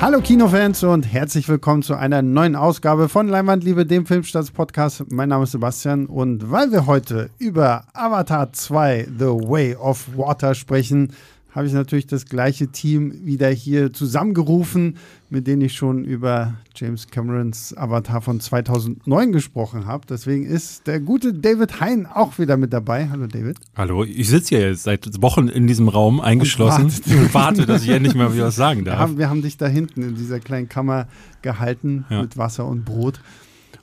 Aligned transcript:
Hallo 0.00 0.22
Kinofans 0.22 0.82
und 0.82 1.02
herzlich 1.02 1.46
willkommen 1.46 1.82
zu 1.82 1.94
einer 1.94 2.22
neuen 2.22 2.56
Ausgabe 2.56 3.10
von 3.10 3.28
Leinwandliebe, 3.28 3.84
dem 3.84 4.06
Filmstarts-Podcast. 4.06 5.12
Mein 5.12 5.28
Name 5.28 5.44
ist 5.44 5.50
Sebastian 5.50 6.06
und 6.06 6.50
weil 6.50 6.72
wir 6.72 6.86
heute 6.86 7.28
über 7.36 7.84
Avatar 7.92 8.50
2 8.50 9.08
The 9.18 9.26
Way 9.26 9.76
of 9.76 10.08
Water 10.16 10.54
sprechen, 10.54 11.12
habe 11.52 11.66
ich 11.66 11.72
natürlich 11.72 12.06
das 12.06 12.26
gleiche 12.26 12.68
Team 12.68 13.24
wieder 13.24 13.48
hier 13.48 13.92
zusammengerufen, 13.92 14.96
mit 15.28 15.46
denen 15.46 15.62
ich 15.62 15.74
schon 15.74 16.04
über 16.04 16.54
James 16.74 17.08
Camerons 17.08 17.76
Avatar 17.76 18.20
von 18.20 18.40
2009 18.40 19.32
gesprochen 19.32 19.86
habe. 19.86 20.06
Deswegen 20.08 20.46
ist 20.46 20.86
der 20.86 21.00
gute 21.00 21.34
David 21.34 21.80
Hein 21.80 22.06
auch 22.06 22.38
wieder 22.38 22.56
mit 22.56 22.72
dabei. 22.72 23.08
Hallo 23.08 23.26
David. 23.26 23.58
Hallo, 23.76 24.04
ich 24.04 24.28
sitze 24.28 24.56
hier 24.56 24.68
jetzt 24.68 24.84
seit 24.84 25.20
Wochen 25.22 25.48
in 25.48 25.66
diesem 25.66 25.88
Raum 25.88 26.20
eingeschlossen 26.20 26.84
und, 26.84 27.06
und 27.06 27.34
warte, 27.34 27.66
dass 27.66 27.82
ich 27.82 27.90
endlich 27.90 28.14
mal 28.14 28.32
wieder 28.32 28.46
was 28.46 28.56
sagen 28.60 28.84
darf. 28.84 28.96
Wir 28.96 29.00
haben, 29.00 29.18
wir 29.18 29.30
haben 29.30 29.42
dich 29.42 29.56
da 29.56 29.66
hinten 29.66 30.02
in 30.02 30.14
dieser 30.14 30.38
kleinen 30.38 30.68
Kammer 30.68 31.08
gehalten 31.42 32.04
ja. 32.10 32.22
mit 32.22 32.36
Wasser 32.36 32.66
und 32.66 32.84
Brot. 32.84 33.20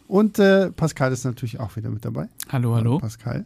Und 0.08 0.40
äh, 0.40 0.72
Pascal 0.72 1.12
ist 1.12 1.26
natürlich 1.26 1.60
auch 1.60 1.76
wieder 1.76 1.90
mit 1.90 2.06
dabei. 2.06 2.30
Hallo, 2.50 2.76
hallo. 2.76 3.00
Pascal. 3.00 3.46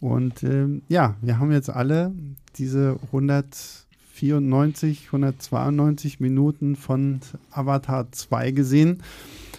Und 0.00 0.42
ähm, 0.44 0.82
ja, 0.88 1.16
wir 1.20 1.38
haben 1.38 1.52
jetzt 1.52 1.68
alle 1.68 2.12
diese 2.56 2.98
194, 3.06 5.06
192 5.06 6.20
Minuten 6.20 6.76
von 6.76 7.20
Avatar 7.50 8.10
2 8.10 8.50
gesehen. 8.52 9.02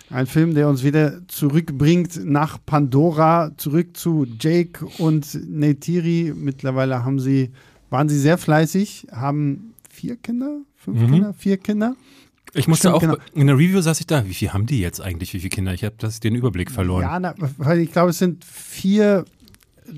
Ein 0.09 0.27
Film, 0.27 0.55
der 0.55 0.68
uns 0.68 0.84
wieder 0.84 1.26
zurückbringt 1.30 2.26
nach 2.26 2.58
Pandora, 2.66 3.52
zurück 3.55 3.96
zu 3.96 4.27
Jake 4.40 4.85
und 4.98 5.40
Neytiri. 5.49 6.34
Mittlerweile 6.35 7.05
haben 7.05 7.20
sie, 7.20 7.52
waren 7.90 8.09
sie 8.09 8.20
sehr 8.20 8.38
fleißig, 8.38 9.08
haben 9.12 9.74
vier 9.90 10.18
Kinder, 10.18 10.60
fünf 10.76 10.99
mhm. 10.99 11.12
Kinder, 11.12 11.34
vier 11.34 11.58
Kinder. 11.58 11.96
Ich 12.54 12.68
musste 12.68 12.90
Stimmt, 12.90 12.96
auch, 12.96 12.99
genau. 12.99 13.15
in 13.34 13.48
der 13.48 13.58
Review 13.58 13.80
saß 13.80 14.02
ich 14.02 14.08
da, 14.08 14.27
wie 14.27 14.34
viel 14.34 14.52
haben 14.52 14.65
die 14.65 14.82
jetzt 14.82 14.99
eigentlich, 14.99 15.34
wie 15.34 15.40
viele 15.40 15.49
Kinder? 15.49 15.74
Ich 15.74 15.85
habe 15.85 15.96
den 16.21 16.35
Überblick 16.35 16.70
verloren. 16.70 17.04
Ja, 17.04 17.18
na, 17.18 17.34
ich 17.76 17.93
glaube, 17.93 18.10
es 18.10 18.18
sind 18.18 18.43
vier 18.43 19.24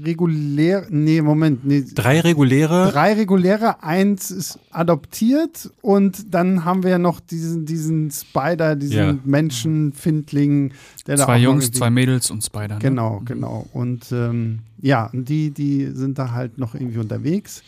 regulär, 0.03 0.87
nee, 0.89 1.21
Moment, 1.21 1.65
nee. 1.65 1.83
Drei 1.93 2.19
reguläre? 2.19 2.91
Drei 2.91 3.13
reguläre, 3.13 3.83
eins 3.83 4.31
ist 4.31 4.59
adoptiert 4.71 5.69
und 5.81 6.33
dann 6.33 6.65
haben 6.65 6.83
wir 6.83 6.91
ja 6.91 6.99
noch 6.99 7.19
diesen, 7.19 7.65
diesen 7.65 8.11
Spider, 8.11 8.75
diesen 8.75 8.97
ja. 8.97 9.17
Menschenfindling, 9.23 10.73
der 11.07 11.17
zwei 11.17 11.25
da 11.25 11.37
Jungs, 11.37 11.71
zwei 11.71 11.89
Mädels 11.89 12.31
und 12.31 12.43
Spider. 12.43 12.75
Ne? 12.75 12.79
Genau, 12.79 13.21
genau. 13.25 13.67
Und 13.73 14.11
ähm, 14.11 14.59
ja, 14.81 15.09
die, 15.13 15.51
die 15.51 15.91
sind 15.93 16.17
da 16.17 16.31
halt 16.31 16.57
noch 16.57 16.75
irgendwie 16.75 16.99
unterwegs. 16.99 17.63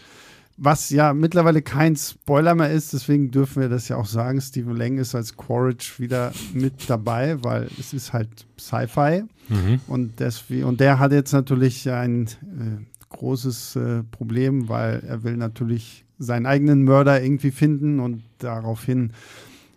Was 0.58 0.90
ja 0.90 1.14
mittlerweile 1.14 1.62
kein 1.62 1.98
Spoiler 1.98 2.56
mehr 2.56 2.72
ist, 2.72 2.94
deswegen 2.94 3.30
dürfen 3.30 3.62
wir 3.62 3.68
das 3.68 3.90
ja 3.90 3.98
auch 3.98 4.06
sagen. 4.06 4.40
Stephen 4.40 4.78
Lang 4.78 4.98
ist 4.98 5.14
als 5.14 5.36
Quaritch 5.36 6.00
wieder 6.00 6.32
mit 6.54 6.90
dabei, 6.90 7.44
weil 7.44 7.70
es 7.78 7.94
ist 7.94 8.14
halt 8.14 8.30
Sci-Fi. 8.58 9.24
Mhm. 9.50 9.80
Und, 9.88 10.22
und 10.64 10.80
der 10.80 11.00
hat 11.00 11.12
jetzt 11.12 11.32
natürlich 11.32 11.90
ein 11.90 12.26
äh, 12.26 12.84
großes 13.10 13.76
äh, 13.76 14.04
Problem, 14.12 14.70
weil 14.70 15.04
er 15.08 15.24
will 15.24 15.38
natürlich 15.38 16.06
seinen 16.18 16.46
eigenen 16.46 16.84
Mörder 16.84 17.22
irgendwie 17.22 17.52
finden 17.52 18.00
und 18.00 18.24
daraufhin 18.40 19.12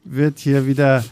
wird 0.05 0.39
hier 0.39 0.67
wieder 0.67 1.05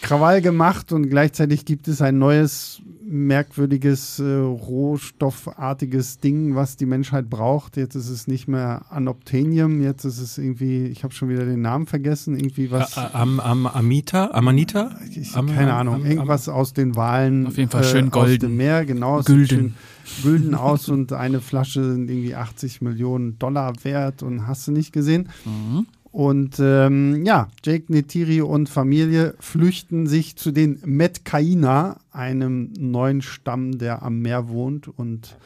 Krawall 0.00 0.40
gemacht 0.40 0.92
und 0.92 1.10
gleichzeitig 1.10 1.64
gibt 1.64 1.88
es 1.88 2.00
ein 2.00 2.18
neues 2.18 2.80
merkwürdiges, 3.10 4.20
äh, 4.20 4.36
rohstoffartiges 4.36 6.20
Ding, 6.20 6.54
was 6.54 6.76
die 6.76 6.86
Menschheit 6.86 7.28
braucht. 7.28 7.76
Jetzt 7.76 7.96
ist 7.96 8.08
es 8.08 8.28
nicht 8.28 8.46
mehr 8.46 8.86
Anoptenium, 8.88 9.82
jetzt 9.82 10.04
ist 10.04 10.20
es 10.20 10.38
irgendwie, 10.38 10.84
ich 10.86 11.02
habe 11.02 11.12
schon 11.12 11.28
wieder 11.28 11.44
den 11.44 11.60
Namen 11.60 11.86
vergessen, 11.86 12.36
irgendwie 12.36 12.70
was. 12.70 12.96
Am, 12.96 13.40
am, 13.40 13.66
Amita? 13.66 14.30
Amanita? 14.32 14.96
Ich, 15.10 15.36
am, 15.36 15.48
keine 15.48 15.74
Ahnung, 15.74 16.06
irgendwas 16.06 16.48
aus 16.48 16.72
den 16.72 16.94
Wahlen. 16.94 17.48
Auf 17.48 17.58
jeden 17.58 17.70
Fall 17.70 17.84
schön 17.84 18.06
äh, 18.06 18.10
golden. 18.10 18.32
Aus 18.32 18.48
dem 18.50 18.56
Meer, 18.56 18.84
genau. 18.84 19.20
Gülden. 19.22 19.74
Gülden 20.22 20.54
aus 20.54 20.88
und 20.88 21.12
eine 21.12 21.40
Flasche 21.40 21.84
sind 21.84 22.10
irgendwie 22.10 22.34
80 22.34 22.80
Millionen 22.80 23.38
Dollar 23.38 23.72
wert 23.82 24.22
und 24.22 24.46
hast 24.46 24.66
du 24.68 24.72
nicht 24.72 24.92
gesehen. 24.92 25.28
Mhm. 25.44 25.86
Und 26.12 26.56
ähm, 26.58 27.24
ja, 27.24 27.48
Jake 27.64 27.92
Netiri 27.92 28.40
und 28.42 28.68
Familie 28.68 29.34
flüchten 29.38 30.08
sich 30.08 30.36
zu 30.36 30.50
den 30.50 30.80
Metkaina, 30.84 32.00
einem 32.10 32.72
neuen 32.78 33.22
Stamm, 33.22 33.78
der 33.78 34.02
am 34.02 34.18
Meer 34.20 34.48
wohnt. 34.48 34.88
Und 34.88 35.36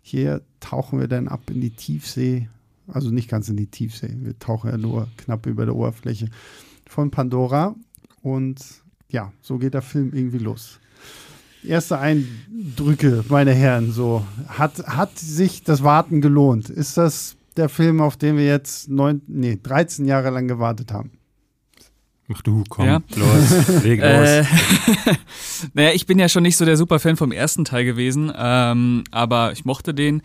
hier 0.00 0.40
tauchen 0.60 0.98
wir 0.98 1.08
dann 1.08 1.28
ab 1.28 1.42
in 1.50 1.60
die 1.60 1.70
Tiefsee. 1.70 2.48
Also 2.88 3.10
nicht 3.10 3.28
ganz 3.28 3.48
in 3.48 3.56
die 3.56 3.66
Tiefsee. 3.66 4.14
Wir 4.20 4.38
tauchen 4.38 4.70
ja 4.70 4.78
nur 4.78 5.08
knapp 5.18 5.46
über 5.46 5.66
der 5.66 5.76
Oberfläche 5.76 6.28
von 6.86 7.10
Pandora. 7.10 7.74
Und 8.22 8.60
ja, 9.10 9.32
so 9.42 9.58
geht 9.58 9.74
der 9.74 9.82
Film 9.82 10.12
irgendwie 10.14 10.38
los. 10.38 10.80
Erste 11.62 11.98
Eindrücke, 11.98 13.24
meine 13.28 13.52
Herren, 13.52 13.90
so. 13.90 14.24
Hat, 14.48 14.86
hat 14.86 15.18
sich 15.18 15.62
das 15.62 15.82
Warten 15.82 16.20
gelohnt? 16.20 16.68
Ist 16.68 16.96
das 16.96 17.36
der 17.56 17.68
Film, 17.68 18.00
auf 18.00 18.16
den 18.16 18.36
wir 18.36 18.46
jetzt 18.46 18.88
neun, 18.88 19.22
nee, 19.26 19.58
13 19.62 20.04
Jahre 20.06 20.30
lang 20.30 20.48
gewartet 20.48 20.92
haben. 20.92 21.12
Mach 22.26 22.40
du, 22.40 22.64
komm, 22.68 22.86
ja. 22.86 23.02
los, 23.16 23.82
leg 23.84 24.00
los. 24.02 24.28
Äh, 24.28 24.44
naja, 25.74 25.90
ich 25.92 26.06
bin 26.06 26.18
ja 26.18 26.28
schon 26.28 26.42
nicht 26.42 26.56
so 26.56 26.64
der 26.64 26.76
Superfan 26.76 27.16
vom 27.16 27.32
ersten 27.32 27.64
Teil 27.64 27.84
gewesen, 27.84 28.32
ähm, 28.36 29.04
aber 29.10 29.52
ich 29.52 29.64
mochte 29.64 29.92
den. 29.92 30.22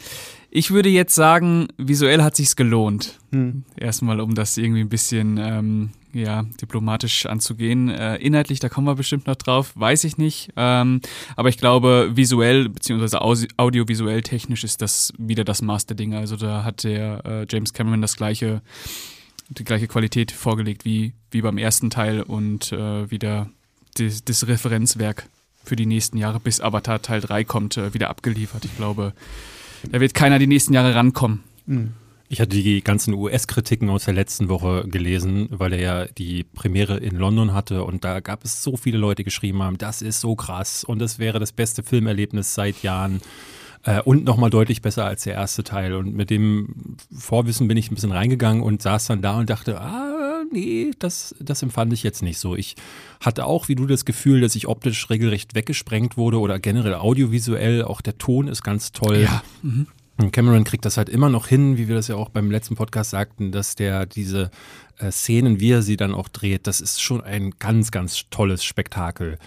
Ich 0.49 0.71
würde 0.71 0.89
jetzt 0.89 1.13
sagen, 1.13 1.67
visuell 1.77 2.23
hat 2.23 2.35
sich's 2.35 2.55
gelohnt. 2.55 3.19
Hm. 3.31 3.63
Erstmal, 3.77 4.19
um 4.19 4.33
das 4.33 4.57
irgendwie 4.57 4.81
ein 4.81 4.89
bisschen 4.89 5.37
ähm, 5.37 5.89
ja, 6.13 6.43
diplomatisch 6.61 7.25
anzugehen. 7.25 7.89
Äh, 7.89 8.15
inhaltlich, 8.17 8.59
da 8.59 8.69
kommen 8.69 8.87
wir 8.87 8.95
bestimmt 8.95 9.27
noch 9.27 9.35
drauf, 9.35 9.73
weiß 9.75 10.03
ich 10.05 10.17
nicht. 10.17 10.49
Ähm, 10.55 11.01
aber 11.35 11.49
ich 11.49 11.57
glaube, 11.57 12.11
visuell 12.15 12.69
beziehungsweise 12.69 13.21
audiovisuell 13.21 14.21
technisch 14.21 14.63
ist 14.63 14.81
das 14.81 15.13
wieder 15.17 15.43
das 15.43 15.61
Master-Ding. 15.61 16.15
Also 16.15 16.35
da 16.35 16.63
hat 16.63 16.83
der 16.83 17.25
äh, 17.25 17.45
James 17.47 17.73
Cameron 17.73 18.01
das 18.01 18.15
gleiche, 18.15 18.61
die 19.49 19.63
gleiche 19.63 19.87
Qualität 19.87 20.31
vorgelegt 20.31 20.85
wie, 20.85 21.13
wie 21.31 21.41
beim 21.41 21.57
ersten 21.57 21.89
Teil 21.89 22.21
und 22.21 22.71
äh, 22.71 23.09
wieder 23.09 23.49
das, 23.95 24.23
das 24.23 24.47
Referenzwerk 24.47 25.27
für 25.63 25.75
die 25.75 25.85
nächsten 25.85 26.17
Jahre, 26.17 26.39
bis 26.39 26.61
Avatar 26.61 27.01
Teil 27.01 27.21
3 27.21 27.43
kommt, 27.43 27.77
äh, 27.77 27.93
wieder 27.93 28.09
abgeliefert. 28.09 28.65
Ich 28.65 28.75
glaube, 28.77 29.13
da 29.91 29.99
wird 29.99 30.13
keiner 30.13 30.39
die 30.39 30.47
nächsten 30.47 30.73
Jahre 30.73 30.95
rankommen. 30.95 31.43
Mhm. 31.65 31.93
Ich 32.31 32.39
hatte 32.39 32.51
die 32.51 32.81
ganzen 32.81 33.15
US-Kritiken 33.15 33.89
aus 33.89 34.05
der 34.05 34.13
letzten 34.13 34.49
Woche 34.49 34.87
gelesen, 34.87 35.47
weil 35.49 35.73
er 35.73 35.79
ja 35.79 36.05
die 36.05 36.43
Premiere 36.43 36.97
in 36.97 37.15
London 37.15 37.53
hatte 37.53 37.83
und 37.83 38.03
da 38.03 38.19
gab 38.19 38.45
es 38.45 38.61
so 38.61 38.77
viele 38.77 38.99
Leute, 38.99 39.17
die 39.17 39.23
geschrieben 39.23 39.63
haben, 39.63 39.79
das 39.79 40.03
ist 40.03 40.21
so 40.21 40.35
krass 40.35 40.83
und 40.83 41.01
es 41.01 41.17
wäre 41.17 41.39
das 41.39 41.51
beste 41.51 41.81
Filmerlebnis 41.81 42.53
seit 42.53 42.83
Jahren 42.83 43.21
äh, 43.83 44.01
und 44.01 44.25
nochmal 44.25 44.49
deutlich 44.49 44.81
besser 44.81 45.05
als 45.05 45.23
der 45.23 45.33
erste 45.33 45.63
Teil. 45.63 45.93
Und 45.93 46.15
mit 46.15 46.29
dem 46.29 46.97
Vorwissen 47.11 47.67
bin 47.67 47.77
ich 47.77 47.91
ein 47.91 47.95
bisschen 47.95 48.11
reingegangen 48.11 48.61
und 48.61 48.81
saß 48.81 49.07
dann 49.07 49.21
da 49.21 49.37
und 49.37 49.49
dachte, 49.49 49.79
ah, 49.79 50.43
nee, 50.51 50.91
das, 50.99 51.35
das 51.39 51.61
empfand 51.61 51.93
ich 51.93 52.03
jetzt 52.03 52.21
nicht 52.21 52.39
so. 52.39 52.55
Ich 52.55 52.75
hatte 53.19 53.45
auch, 53.45 53.67
wie 53.67 53.75
du, 53.75 53.85
das 53.85 54.05
Gefühl, 54.05 54.41
dass 54.41 54.55
ich 54.55 54.67
optisch 54.67 55.09
regelrecht 55.09 55.55
weggesprengt 55.55 56.17
wurde 56.17 56.39
oder 56.39 56.59
generell 56.59 56.95
audiovisuell. 56.95 57.83
Auch 57.83 58.01
der 58.01 58.17
Ton 58.17 58.47
ist 58.47 58.63
ganz 58.63 58.91
toll. 58.91 59.21
Ja. 59.23 59.43
Mhm. 59.61 59.87
Und 60.17 60.33
Cameron 60.33 60.65
kriegt 60.65 60.83
das 60.83 60.97
halt 60.97 61.07
immer 61.07 61.29
noch 61.29 61.47
hin, 61.47 61.77
wie 61.77 61.87
wir 61.87 61.95
das 61.95 62.09
ja 62.09 62.15
auch 62.15 62.27
beim 62.27 62.51
letzten 62.51 62.75
Podcast 62.75 63.11
sagten, 63.11 63.53
dass 63.53 63.75
der 63.75 64.05
diese 64.05 64.51
äh, 64.97 65.11
Szenen, 65.11 65.61
wie 65.61 65.71
er 65.71 65.81
sie 65.81 65.95
dann 65.95 66.13
auch 66.13 66.27
dreht, 66.27 66.67
das 66.67 66.81
ist 66.81 67.01
schon 67.01 67.21
ein 67.21 67.53
ganz, 67.57 67.89
ganz 67.89 68.25
tolles 68.29 68.65
Spektakel. 68.65 69.39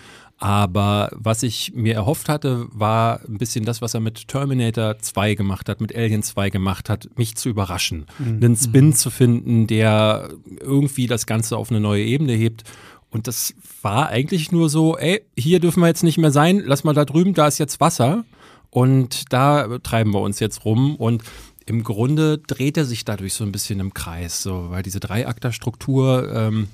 Aber 0.42 1.08
was 1.12 1.44
ich 1.44 1.72
mir 1.72 1.94
erhofft 1.94 2.28
hatte, 2.28 2.66
war 2.72 3.20
ein 3.28 3.38
bisschen 3.38 3.64
das, 3.64 3.80
was 3.80 3.94
er 3.94 4.00
mit 4.00 4.26
Terminator 4.26 4.98
2 4.98 5.36
gemacht 5.36 5.68
hat, 5.68 5.80
mit 5.80 5.94
Alien 5.94 6.24
2 6.24 6.50
gemacht 6.50 6.90
hat, 6.90 7.08
mich 7.16 7.36
zu 7.36 7.48
überraschen. 7.48 8.06
Mhm. 8.18 8.42
Einen 8.42 8.56
Spin 8.56 8.86
mhm. 8.86 8.94
zu 8.94 9.10
finden, 9.10 9.68
der 9.68 10.30
irgendwie 10.58 11.06
das 11.06 11.26
Ganze 11.26 11.56
auf 11.56 11.70
eine 11.70 11.78
neue 11.78 12.02
Ebene 12.02 12.32
hebt. 12.32 12.64
Und 13.08 13.28
das 13.28 13.54
war 13.82 14.08
eigentlich 14.08 14.50
nur 14.50 14.68
so, 14.68 14.98
ey, 14.98 15.22
hier 15.38 15.60
dürfen 15.60 15.78
wir 15.78 15.86
jetzt 15.86 16.02
nicht 16.02 16.18
mehr 16.18 16.32
sein, 16.32 16.60
lass 16.66 16.82
mal 16.82 16.92
da 16.92 17.04
drüben, 17.04 17.34
da 17.34 17.46
ist 17.46 17.58
jetzt 17.58 17.78
Wasser. 17.78 18.24
Und 18.68 19.32
da 19.32 19.78
treiben 19.78 20.12
wir 20.12 20.22
uns 20.22 20.40
jetzt 20.40 20.64
rum 20.64 20.96
und 20.96 21.22
im 21.66 21.84
Grunde 21.84 22.38
dreht 22.38 22.76
er 22.76 22.84
sich 22.84 23.04
dadurch 23.04 23.34
so 23.34 23.44
ein 23.44 23.52
bisschen 23.52 23.78
im 23.78 23.94
Kreis, 23.94 24.42
so, 24.42 24.70
weil 24.70 24.82
diese 24.82 24.98
Dreiakter-Struktur, 24.98 26.32
ähm, 26.34 26.66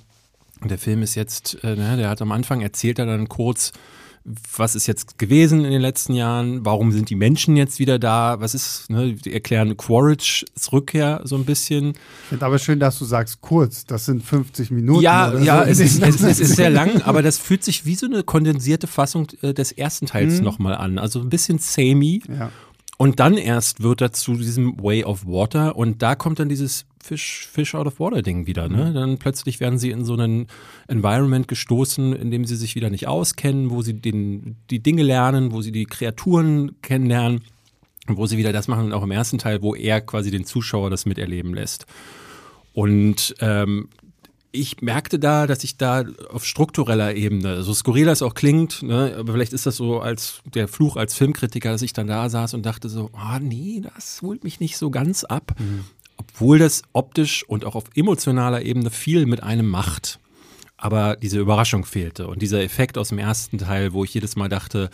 der 0.64 0.78
Film 0.78 1.02
ist 1.02 1.14
jetzt, 1.14 1.62
äh, 1.62 1.76
ne, 1.76 1.96
der 1.96 2.08
hat 2.08 2.20
am 2.22 2.32
Anfang 2.32 2.60
erzählt 2.60 2.99
er 2.99 3.06
dann 3.06 3.28
kurz, 3.28 3.72
was 4.56 4.75
ist 4.75 4.87
jetzt 4.87 5.19
gewesen 5.19 5.64
in 5.64 5.70
den 5.70 5.81
letzten 5.81 6.12
Jahren, 6.12 6.64
warum 6.64 6.93
sind 6.93 7.08
die 7.08 7.14
Menschen 7.14 7.56
jetzt 7.56 7.78
wieder 7.78 7.99
da, 7.99 8.40
was 8.40 8.55
ist, 8.55 8.90
ne, 8.90 9.14
die 9.14 9.32
erklären 9.32 9.76
Quaritchs 9.76 10.44
Rückkehr 10.72 11.22
so 11.25 11.37
ein 11.37 11.44
bisschen. 11.44 11.90
Ich 11.90 12.28
finde 12.28 12.44
aber 12.44 12.58
schön, 12.58 12.78
dass 12.78 12.99
du 12.99 13.05
sagst 13.05 13.40
kurz, 13.40 13.87
das 13.87 14.05
sind 14.05 14.22
50 14.22 14.70
Minuten. 14.70 15.02
Ja, 15.02 15.32
ja, 15.38 15.64
so. 15.64 15.70
es, 15.70 15.81
ist, 15.81 16.02
es, 16.02 16.20
es, 16.22 16.40
ist 16.40 16.56
sehr 16.56 16.70
lang, 16.70 17.02
aber 17.04 17.22
das 17.22 17.38
fühlt 17.38 17.64
sich 17.64 17.87
wie 17.87 17.94
so 17.94 18.06
eine 18.06 18.22
kondensierte 18.22 18.87
Fassung 18.87 19.28
äh, 19.43 19.54
des 19.54 19.72
ersten 19.72 20.06
Teils 20.06 20.38
mhm. 20.38 20.44
nochmal 20.44 20.75
an, 20.75 20.99
also 20.99 21.20
ein 21.20 21.31
bisschen 21.31 21.58
samey. 21.58 22.22
Ja. 22.28 22.50
Und 22.99 23.21
dann 23.21 23.39
erst 23.39 23.81
wird 23.81 24.00
er 24.00 24.12
zu 24.12 24.35
diesem 24.35 24.83
Way 24.83 25.05
of 25.05 25.25
Water 25.25 25.77
und 25.77 26.03
da 26.03 26.17
kommt 26.17 26.41
dann 26.41 26.49
dieses 26.49 26.85
Fish, 27.00 27.47
Fish 27.50 27.77
out 27.77 27.87
of 27.87 28.00
Water 28.00 28.23
Ding 28.23 28.49
wieder. 28.49 28.69
Ne? 28.69 28.87
Mhm. 28.87 28.95
Dann 28.95 29.19
plötzlich 29.19 29.61
werden 29.61 29.79
sie 29.79 29.91
in 29.91 30.05
so 30.05 30.15
einen 30.15 30.49
Environment 30.89 31.47
gestoßen, 31.47 32.12
in 32.12 32.33
dem 32.33 32.45
sie 32.45 32.56
sich 32.56 32.75
wieder 32.75 32.91
nicht 32.91 33.06
auskennen, 33.06 33.71
wo 33.71 33.83
sie 33.83 33.95
den, 33.95 34.56
die 34.71 34.81
Dinge 34.81 35.05
lernen, 35.05 35.53
wo 35.53 35.62
sie 35.62 35.71
die 35.71 35.87
Kreaturen 35.87 36.73
kennenlernen, 36.83 37.43
wo 38.09 38.27
sie 38.27 38.37
wieder 38.37 38.53
das 38.53 38.67
machen, 38.67 38.93
auch 38.93 39.05
im 39.05 39.12
ersten 39.12 39.39
Teil, 39.39 39.62
wo 39.62 39.77
er 39.77 40.00
quasi 40.00 40.33
den 40.33 40.45
Zuschauer 40.45 40.91
das 40.91 41.06
miterleben 41.06 41.55
lässt. 41.55 41.87
Und 42.73 43.37
ähm, 43.39 43.91
ich 44.50 44.81
merkte 44.81 45.19
da, 45.19 45.47
dass 45.47 45.62
ich 45.65 45.77
da 45.77 46.05
auf 46.31 46.45
struktureller 46.45 47.15
Ebene, 47.15 47.62
so 47.62 47.75
skurril 47.75 48.06
das 48.06 48.23
auch 48.23 48.35
klingt, 48.35 48.83
ne, 48.83 49.15
aber 49.19 49.33
vielleicht 49.33 49.53
ist 49.53 49.67
das 49.67 49.77
so 49.77 50.00
als 50.00 50.41
der 50.45 50.69
Fluch 50.69 50.97
als 50.97 51.15
Filmkritiker, 51.15 51.71
dass 51.71 51.83
ich 51.83 51.93
dann 51.93 52.06
da 52.06 52.29
saß 52.29 52.55
und 52.55 52.65
dachte 52.65 52.89
so, 52.89 53.11
ah 53.12 53.37
oh, 53.37 53.39
nee, 53.41 53.83
das 53.95 54.23
holt 54.23 54.45
mich 54.45 54.61
nicht 54.61 54.79
so 54.79 54.91
ganz 54.91 55.25
ab, 55.25 55.55
mhm. 55.59 55.85
obwohl 56.17 56.59
das 56.59 56.83
optisch 56.93 57.45
und 57.47 57.65
auch 57.65 57.75
auf 57.75 57.85
emotionaler 57.95 58.62
Ebene 58.62 58.91
viel 58.91 59.27
mit 59.27 59.43
einem 59.43 59.69
macht. 59.69 60.19
Aber 60.81 61.17
diese 61.17 61.41
Überraschung 61.41 61.85
fehlte 61.85 62.29
und 62.29 62.41
dieser 62.41 62.62
Effekt 62.62 62.99
aus 62.99 63.09
dem 63.09 63.19
ersten 63.19 63.59
Teil, 63.59 63.93
wo 63.93 64.05
ich 64.05 64.15
jedes 64.15 64.37
Mal 64.37 64.49
dachte, 64.49 64.91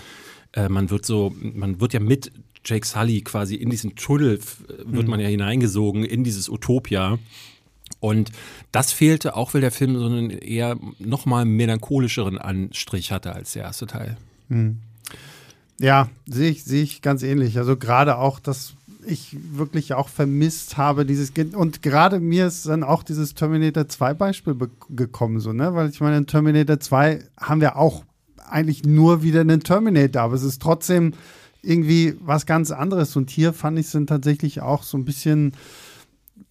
äh, 0.53 0.69
man 0.69 0.91
wird 0.91 1.05
so, 1.05 1.35
man 1.39 1.81
wird 1.81 1.93
ja 1.93 2.01
mit 2.01 2.33
Jake 2.65 2.87
Sully 2.87 3.21
quasi 3.21 3.55
in 3.57 3.69
diesen 3.69 3.95
Tunnel, 3.95 4.41
wird 4.85 5.05
mhm. 5.05 5.11
man 5.11 5.21
ja 5.21 5.29
hineingesogen, 5.29 6.05
in 6.05 6.25
dieses 6.25 6.49
Utopia. 6.49 7.19
Und 8.05 8.33
das 8.71 8.93
fehlte, 8.93 9.35
auch 9.35 9.55
weil 9.55 9.63
der 9.63 9.71
Film 9.71 9.99
so 9.99 10.05
einen 10.05 10.29
eher 10.29 10.77
nochmal 10.99 11.47
melancholischeren 11.47 12.37
Anstrich 12.37 13.11
hatte 13.13 13.35
als 13.35 13.55
der 13.55 13.63
erste 13.63 13.87
Teil. 13.87 14.19
Hm. 14.51 14.81
Ja, 15.81 16.11
sehe 16.27 16.51
ich, 16.51 16.65
sehe 16.65 16.83
ich 16.83 17.01
ganz 17.01 17.23
ähnlich. 17.23 17.57
Also 17.57 17.79
gerade 17.79 18.19
auch, 18.19 18.41
dass 18.41 18.75
ich 19.07 19.35
wirklich 19.53 19.95
auch 19.95 20.11
vermisst 20.11 20.77
habe, 20.77 21.07
dieses 21.07 21.33
und 21.55 21.81
gerade 21.81 22.21
mir 22.21 22.47
ist 22.47 22.67
dann 22.67 22.83
auch 22.83 23.05
dieses 23.05 23.33
Terminator 23.33 23.89
2 23.89 24.13
Beispiel 24.13 24.55
gekommen, 24.91 25.41
so, 25.41 25.55
ne? 25.55 25.75
Weil 25.75 25.89
ich 25.89 26.03
meine, 26.03 26.19
in 26.19 26.27
Terminator 26.27 26.79
2 26.79 27.25
haben 27.41 27.63
wir 27.63 27.77
auch 27.77 28.05
eigentlich 28.47 28.85
nur 28.85 29.23
wieder 29.23 29.41
einen 29.41 29.63
Terminator, 29.63 30.21
aber 30.21 30.35
es 30.35 30.43
ist 30.43 30.61
trotzdem 30.61 31.15
irgendwie 31.63 32.17
was 32.21 32.45
ganz 32.45 32.71
anderes. 32.71 33.17
Und 33.17 33.31
hier 33.31 33.55
fand 33.55 33.79
ich 33.79 33.87
es 33.87 33.93
dann 33.93 34.07
tatsächlich 34.07 34.61
auch 34.61 34.83
so 34.83 34.99
ein 34.99 35.07
bisschen 35.07 35.55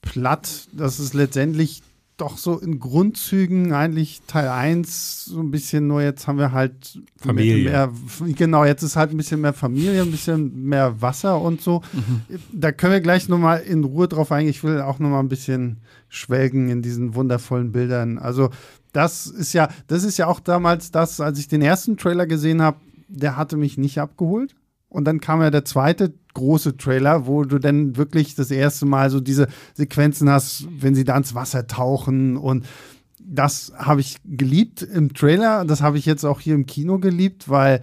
platt, 0.04 0.68
dass 0.74 1.00
es 1.00 1.14
letztendlich 1.14 1.82
doch 2.18 2.38
so 2.38 2.60
in 2.60 2.80
Grundzügen 2.80 3.74
eigentlich 3.74 4.22
Teil 4.28 4.48
1 4.48 5.26
so 5.26 5.40
ein 5.40 5.50
bisschen 5.50 5.88
nur 5.88 6.04
jetzt 6.04 6.28
haben 6.28 6.38
wir 6.38 6.52
halt 6.52 7.00
Familie. 7.18 7.64
Mehr, 7.64 7.92
genau, 8.36 8.64
jetzt 8.66 8.84
ist 8.84 8.96
halt 8.96 9.10
ein 9.12 9.18
bisschen 9.18 9.42
mehr 9.42 9.54
Familie, 9.54 10.04
ein 10.04 10.12
bisschen 10.12 10.64
mehr 10.64 11.02
Wasser 11.02 11.42
und 11.42 11.62
so. 11.62 11.82
Mhm. 11.92 12.22
Da 12.52 12.72
können 12.72 12.94
wir 12.94 13.02
gleich 13.02 13.30
nochmal 13.30 13.62
in 13.62 13.84
Ruhe 13.84 14.08
drauf 14.08 14.32
eingehen. 14.32 14.52
Ich 14.52 14.64
will 14.64 14.82
auch 14.82 15.00
nochmal 15.00 15.22
ein 15.22 15.30
bisschen 15.30 15.78
schwelgen 16.08 16.70
in 16.70 16.84
diesen 16.84 17.16
wundervollen 17.16 17.72
Bildern. 17.72 18.20
Also 18.20 18.52
das 18.92 19.26
ist 19.26 19.54
ja, 19.54 19.70
das 19.88 20.04
ist 20.04 20.18
ja 20.18 20.28
auch 20.28 20.40
damals 20.40 20.92
das, 20.92 21.20
als 21.20 21.40
ich 21.40 21.48
den 21.48 21.64
ersten 21.64 21.98
Trailer 21.98 22.28
gesehen 22.28 22.62
habe, 22.62 22.78
der 23.08 23.38
hatte 23.38 23.58
mich 23.58 23.80
nicht 23.80 24.00
abgeholt. 24.00 24.56
Und 24.94 25.06
dann 25.06 25.20
kam 25.20 25.42
ja 25.42 25.50
der 25.50 25.66
zweite 25.66 26.14
große 26.36 26.78
Trailer, 26.78 27.26
wo 27.26 27.44
du 27.44 27.60
dann 27.60 27.98
wirklich 27.98 28.36
das 28.36 28.52
erste 28.52 28.86
Mal 28.86 29.10
so 29.10 29.20
diese 29.20 29.48
Sequenzen 29.74 30.30
hast, 30.30 30.68
wenn 30.70 30.96
sie 30.96 31.04
da 31.04 31.18
ins 31.18 31.36
Wasser 31.36 31.68
tauchen. 31.68 32.38
Und 32.38 32.66
das 33.20 33.74
habe 33.76 34.02
ich 34.02 34.18
geliebt 34.24 34.84
im 34.84 35.14
Trailer, 35.14 35.66
das 35.66 35.82
habe 35.82 35.98
ich 35.98 36.06
jetzt 36.06 36.26
auch 36.26 36.40
hier 36.40 36.56
im 36.56 36.68
Kino 36.68 37.00
geliebt, 37.00 37.50
weil 37.50 37.82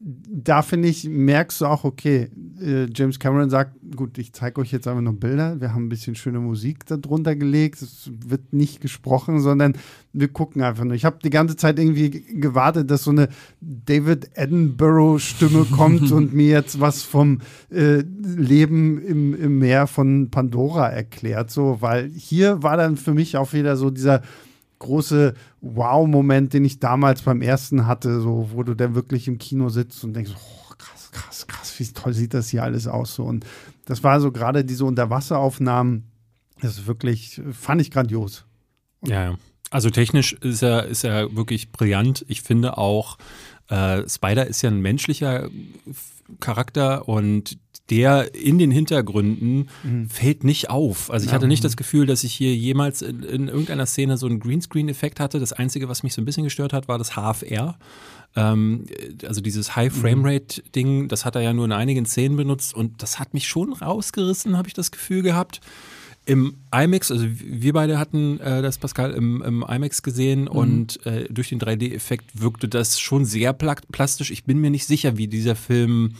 da 0.00 0.62
finde 0.62 0.88
ich, 0.88 1.08
merkst 1.08 1.60
du 1.60 1.66
auch, 1.66 1.82
okay, 1.82 2.30
äh, 2.60 2.86
James 2.94 3.18
Cameron 3.18 3.50
sagt, 3.50 3.74
gut, 3.96 4.16
ich 4.18 4.32
zeige 4.32 4.60
euch 4.60 4.70
jetzt 4.70 4.86
einfach 4.86 5.02
nur 5.02 5.18
Bilder, 5.18 5.60
wir 5.60 5.74
haben 5.74 5.86
ein 5.86 5.88
bisschen 5.88 6.14
schöne 6.14 6.38
Musik 6.38 6.86
darunter 6.86 7.34
gelegt, 7.34 7.82
es 7.82 8.10
wird 8.26 8.52
nicht 8.52 8.80
gesprochen, 8.80 9.40
sondern 9.40 9.74
wir 10.12 10.28
gucken 10.28 10.62
einfach 10.62 10.84
nur. 10.84 10.94
Ich 10.94 11.04
habe 11.04 11.18
die 11.22 11.30
ganze 11.30 11.56
Zeit 11.56 11.80
irgendwie 11.80 12.10
gewartet, 12.10 12.90
dass 12.90 13.04
so 13.04 13.10
eine 13.10 13.28
David 13.60 14.30
Edinburgh-Stimme 14.34 15.64
kommt 15.72 16.12
und 16.12 16.32
mir 16.32 16.48
jetzt 16.48 16.80
was 16.80 17.02
vom 17.02 17.40
äh, 17.70 18.04
Leben 18.22 19.02
im, 19.02 19.34
im 19.34 19.58
Meer 19.58 19.88
von 19.88 20.30
Pandora 20.30 20.88
erklärt, 20.88 21.50
so, 21.50 21.78
weil 21.80 22.08
hier 22.10 22.62
war 22.62 22.76
dann 22.76 22.96
für 22.96 23.14
mich 23.14 23.36
auch 23.36 23.52
wieder 23.52 23.76
so 23.76 23.90
dieser 23.90 24.22
große 24.78 25.34
Wow-Moment, 25.60 26.52
den 26.52 26.64
ich 26.64 26.78
damals 26.78 27.22
beim 27.22 27.42
ersten 27.42 27.86
hatte, 27.86 28.20
so 28.20 28.50
wo 28.52 28.62
du 28.62 28.74
dann 28.74 28.94
wirklich 28.94 29.28
im 29.28 29.38
Kino 29.38 29.68
sitzt 29.68 30.04
und 30.04 30.14
denkst, 30.14 30.32
oh, 30.34 30.74
krass, 30.76 31.10
krass, 31.10 31.46
krass, 31.46 31.78
wie 31.78 31.86
toll 31.86 32.12
sieht 32.12 32.34
das 32.34 32.48
hier 32.48 32.62
alles 32.62 32.86
aus 32.86 33.14
so. 33.14 33.24
Und 33.24 33.44
das 33.86 34.02
war 34.04 34.20
so 34.20 34.32
gerade 34.32 34.64
diese 34.64 34.84
Unterwasseraufnahmen, 34.84 36.04
das 36.60 36.78
ist 36.78 36.86
wirklich, 36.86 37.40
fand 37.52 37.80
ich 37.80 37.90
grandios. 37.90 38.44
ja, 39.04 39.36
also 39.70 39.90
technisch 39.90 40.32
ist 40.32 40.62
er, 40.62 40.86
ist 40.86 41.04
er 41.04 41.36
wirklich 41.36 41.72
brillant. 41.72 42.24
Ich 42.28 42.42
finde 42.42 42.78
auch, 42.78 43.18
äh, 43.68 44.08
Spider 44.08 44.46
ist 44.46 44.62
ja 44.62 44.70
ein 44.70 44.80
menschlicher 44.80 45.50
Charakter 46.40 47.08
und 47.08 47.58
der 47.90 48.34
in 48.34 48.58
den 48.58 48.70
Hintergründen 48.70 49.68
mhm. 49.82 50.08
fällt 50.08 50.44
nicht 50.44 50.68
auf. 50.70 51.10
Also 51.10 51.26
ich 51.26 51.32
hatte 51.32 51.48
nicht 51.48 51.64
das 51.64 51.76
Gefühl, 51.76 52.06
dass 52.06 52.22
ich 52.22 52.34
hier 52.34 52.54
jemals 52.54 53.02
in, 53.02 53.22
in 53.22 53.48
irgendeiner 53.48 53.86
Szene 53.86 54.18
so 54.18 54.26
einen 54.26 54.40
Greenscreen-Effekt 54.40 55.20
hatte. 55.20 55.40
Das 55.40 55.52
Einzige, 55.52 55.88
was 55.88 56.02
mich 56.02 56.12
so 56.12 56.20
ein 56.20 56.24
bisschen 56.24 56.44
gestört 56.44 56.72
hat, 56.72 56.88
war 56.88 56.98
das 56.98 57.12
HFR. 57.12 57.78
Ähm, 58.36 58.84
also 59.26 59.40
dieses 59.40 59.74
High-Frame-Rate-Ding, 59.74 61.08
das 61.08 61.24
hat 61.24 61.34
er 61.34 61.42
ja 61.42 61.52
nur 61.52 61.64
in 61.64 61.72
einigen 61.72 62.04
Szenen 62.04 62.36
benutzt 62.36 62.74
und 62.74 63.02
das 63.02 63.18
hat 63.18 63.32
mich 63.32 63.48
schon 63.48 63.72
rausgerissen, 63.72 64.56
habe 64.56 64.68
ich 64.68 64.74
das 64.74 64.90
Gefühl 64.90 65.22
gehabt. 65.22 65.60
Im 66.26 66.56
IMAX, 66.70 67.10
also 67.10 67.26
wir 67.26 67.72
beide 67.72 67.98
hatten 67.98 68.38
äh, 68.40 68.60
das 68.60 68.76
Pascal 68.76 69.12
im, 69.12 69.42
im 69.42 69.64
IMAX 69.66 70.02
gesehen 70.02 70.42
mhm. 70.42 70.48
und 70.48 71.06
äh, 71.06 71.24
durch 71.30 71.48
den 71.48 71.58
3D-Effekt 71.58 72.38
wirkte 72.38 72.68
das 72.68 73.00
schon 73.00 73.24
sehr 73.24 73.54
plastisch. 73.54 74.30
Ich 74.30 74.44
bin 74.44 74.58
mir 74.58 74.70
nicht 74.70 74.86
sicher, 74.86 75.16
wie 75.16 75.26
dieser 75.26 75.56
Film 75.56 76.12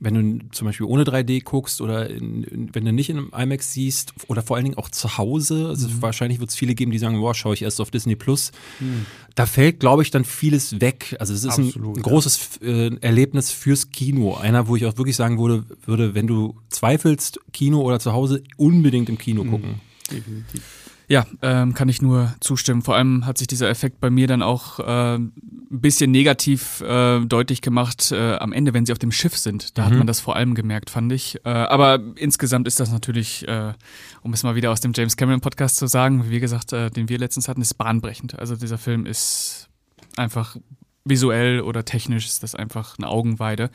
wenn 0.00 0.14
du 0.14 0.46
zum 0.50 0.66
Beispiel 0.66 0.86
ohne 0.86 1.04
3D 1.04 1.42
guckst 1.44 1.80
oder 1.80 2.10
in, 2.10 2.44
in, 2.44 2.74
wenn 2.74 2.84
du 2.84 2.92
nicht 2.92 3.10
in 3.10 3.18
einem 3.18 3.30
IMAX 3.32 3.72
siehst 3.72 4.12
oder 4.28 4.42
vor 4.42 4.56
allen 4.56 4.64
Dingen 4.64 4.78
auch 4.78 4.88
zu 4.88 5.18
Hause, 5.18 5.68
also 5.68 5.88
mhm. 5.88 6.02
wahrscheinlich 6.02 6.40
wird 6.40 6.50
es 6.50 6.56
viele 6.56 6.74
geben, 6.74 6.90
die 6.90 6.98
sagen, 6.98 7.20
boah, 7.20 7.34
schaue 7.34 7.54
ich 7.54 7.62
erst 7.62 7.80
auf 7.80 7.90
Disney 7.90 8.16
Plus. 8.16 8.52
Mhm. 8.80 9.06
Da 9.34 9.46
fällt, 9.46 9.80
glaube 9.80 10.02
ich, 10.02 10.10
dann 10.10 10.24
vieles 10.24 10.80
weg. 10.80 11.16
Also 11.18 11.32
es 11.32 11.44
ist 11.44 11.58
Absolut, 11.58 11.96
ein 11.96 12.02
großes 12.02 12.60
äh, 12.62 12.96
Erlebnis 13.00 13.50
fürs 13.50 13.90
Kino. 13.90 14.34
Einer, 14.36 14.68
wo 14.68 14.76
ich 14.76 14.86
auch 14.86 14.96
wirklich 14.96 15.16
sagen 15.16 15.38
würde, 15.38 15.64
würde, 15.86 16.14
wenn 16.14 16.26
du 16.26 16.56
zweifelst, 16.68 17.40
Kino 17.52 17.80
oder 17.80 17.98
zu 18.00 18.12
Hause, 18.12 18.42
unbedingt 18.56 19.08
im 19.08 19.18
Kino 19.18 19.44
mhm. 19.44 19.50
gucken. 19.50 19.80
Definitiv. 20.10 20.62
Ja, 21.08 21.26
ähm, 21.42 21.74
kann 21.74 21.88
ich 21.88 22.00
nur 22.00 22.34
zustimmen. 22.40 22.82
Vor 22.82 22.96
allem 22.96 23.26
hat 23.26 23.38
sich 23.38 23.46
dieser 23.46 23.68
Effekt 23.68 24.00
bei 24.00 24.10
mir 24.10 24.26
dann 24.26 24.42
auch 24.42 24.78
äh, 24.80 25.16
ein 25.16 25.32
bisschen 25.70 26.10
negativ 26.10 26.80
äh, 26.80 27.20
deutlich 27.20 27.60
gemacht 27.60 28.10
äh, 28.12 28.36
am 28.36 28.52
Ende, 28.52 28.72
wenn 28.72 28.86
sie 28.86 28.92
auf 28.92 28.98
dem 28.98 29.12
Schiff 29.12 29.36
sind. 29.36 29.76
Da 29.76 29.82
mhm. 29.82 29.86
hat 29.86 29.98
man 29.98 30.06
das 30.06 30.20
vor 30.20 30.36
allem 30.36 30.54
gemerkt, 30.54 30.90
fand 30.90 31.12
ich. 31.12 31.44
Äh, 31.44 31.50
aber 31.50 32.00
insgesamt 32.16 32.66
ist 32.66 32.80
das 32.80 32.90
natürlich, 32.90 33.46
äh, 33.46 33.74
um 34.22 34.32
es 34.32 34.42
mal 34.42 34.54
wieder 34.54 34.70
aus 34.70 34.80
dem 34.80 34.92
James 34.94 35.16
Cameron 35.16 35.40
Podcast 35.40 35.76
zu 35.76 35.86
sagen, 35.86 36.30
wie 36.30 36.40
gesagt, 36.40 36.72
äh, 36.72 36.90
den 36.90 37.08
wir 37.08 37.18
letztens 37.18 37.48
hatten, 37.48 37.60
ist 37.60 37.74
bahnbrechend. 37.74 38.38
Also 38.38 38.56
dieser 38.56 38.78
Film 38.78 39.04
ist 39.04 39.68
einfach 40.16 40.56
visuell 41.04 41.60
oder 41.60 41.84
technisch 41.84 42.26
ist 42.26 42.42
das 42.42 42.54
einfach 42.54 42.96
eine 42.98 43.08
Augenweide. 43.08 43.70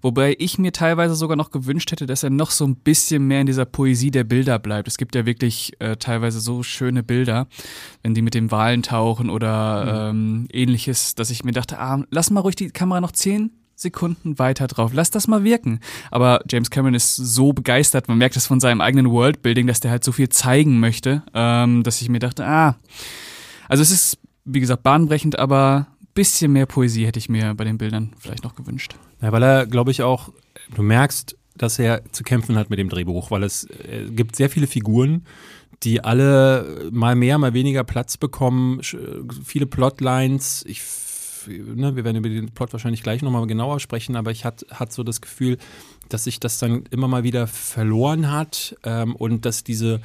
Wobei 0.00 0.34
ich 0.38 0.58
mir 0.58 0.72
teilweise 0.72 1.14
sogar 1.14 1.36
noch 1.36 1.50
gewünscht 1.50 1.92
hätte, 1.92 2.06
dass 2.06 2.22
er 2.22 2.30
noch 2.30 2.50
so 2.50 2.66
ein 2.66 2.76
bisschen 2.76 3.26
mehr 3.26 3.42
in 3.42 3.46
dieser 3.46 3.66
Poesie 3.66 4.10
der 4.10 4.24
Bilder 4.24 4.58
bleibt. 4.58 4.88
Es 4.88 4.96
gibt 4.96 5.14
ja 5.14 5.26
wirklich 5.26 5.72
äh, 5.78 5.96
teilweise 5.96 6.40
so 6.40 6.62
schöne 6.62 7.02
Bilder, 7.02 7.48
wenn 8.02 8.14
die 8.14 8.22
mit 8.22 8.34
den 8.34 8.50
Walen 8.50 8.82
tauchen 8.82 9.28
oder 9.28 10.12
mhm. 10.12 10.18
ähm, 10.18 10.48
ähnliches, 10.52 11.14
dass 11.14 11.30
ich 11.30 11.44
mir 11.44 11.52
dachte, 11.52 11.78
ah, 11.78 12.02
lass 12.10 12.30
mal 12.30 12.40
ruhig 12.40 12.56
die 12.56 12.70
Kamera 12.70 13.00
noch 13.00 13.12
zehn 13.12 13.50
Sekunden 13.80 14.38
weiter 14.38 14.66
drauf. 14.66 14.92
Lass 14.94 15.10
das 15.10 15.26
mal 15.26 15.44
wirken. 15.44 15.80
Aber 16.10 16.42
James 16.48 16.70
Cameron 16.70 16.94
ist 16.94 17.16
so 17.16 17.52
begeistert, 17.52 18.08
man 18.08 18.18
merkt 18.18 18.36
es 18.36 18.46
von 18.46 18.60
seinem 18.60 18.80
eigenen 18.80 19.10
Worldbuilding, 19.10 19.66
dass 19.66 19.80
der 19.80 19.90
halt 19.90 20.04
so 20.04 20.12
viel 20.12 20.28
zeigen 20.28 20.80
möchte, 20.80 21.22
ähm, 21.34 21.82
dass 21.82 22.00
ich 22.00 22.08
mir 22.08 22.18
dachte, 22.18 22.46
ah, 22.46 22.76
also 23.68 23.82
es 23.82 23.90
ist, 23.90 24.18
wie 24.44 24.60
gesagt, 24.60 24.82
bahnbrechend, 24.82 25.38
aber 25.38 25.86
bisschen 26.14 26.52
mehr 26.52 26.66
Poesie 26.66 27.06
hätte 27.06 27.18
ich 27.18 27.28
mir 27.28 27.54
bei 27.54 27.64
den 27.64 27.78
Bildern 27.78 28.12
vielleicht 28.18 28.44
noch 28.44 28.54
gewünscht. 28.54 28.96
Ja, 29.20 29.32
weil 29.32 29.42
er, 29.42 29.66
glaube 29.66 29.90
ich, 29.90 30.02
auch, 30.02 30.32
du 30.74 30.82
merkst, 30.82 31.36
dass 31.56 31.78
er 31.78 32.02
zu 32.12 32.24
kämpfen 32.24 32.56
hat 32.56 32.70
mit 32.70 32.78
dem 32.78 32.88
Drehbuch, 32.88 33.30
weil 33.30 33.42
es 33.42 33.64
äh, 33.64 34.08
gibt 34.10 34.36
sehr 34.36 34.50
viele 34.50 34.66
Figuren, 34.66 35.26
die 35.82 36.02
alle 36.02 36.88
mal 36.92 37.14
mehr, 37.14 37.38
mal 37.38 37.54
weniger 37.54 37.84
Platz 37.84 38.16
bekommen, 38.16 38.80
viele 39.44 39.66
Plotlines. 39.66 40.64
Ich, 40.66 40.82
ne, 41.48 41.96
wir 41.96 42.04
werden 42.04 42.16
über 42.16 42.28
den 42.28 42.50
Plot 42.50 42.72
wahrscheinlich 42.72 43.02
gleich 43.02 43.22
nochmal 43.22 43.46
genauer 43.46 43.80
sprechen, 43.80 44.16
aber 44.16 44.30
ich 44.30 44.44
hatte 44.44 44.66
hat 44.70 44.92
so 44.92 45.02
das 45.02 45.20
Gefühl, 45.20 45.58
dass 46.08 46.24
sich 46.24 46.40
das 46.40 46.58
dann 46.58 46.84
immer 46.90 47.08
mal 47.08 47.24
wieder 47.24 47.46
verloren 47.46 48.30
hat 48.30 48.76
ähm, 48.84 49.16
und 49.16 49.46
dass 49.46 49.64
diese 49.64 50.00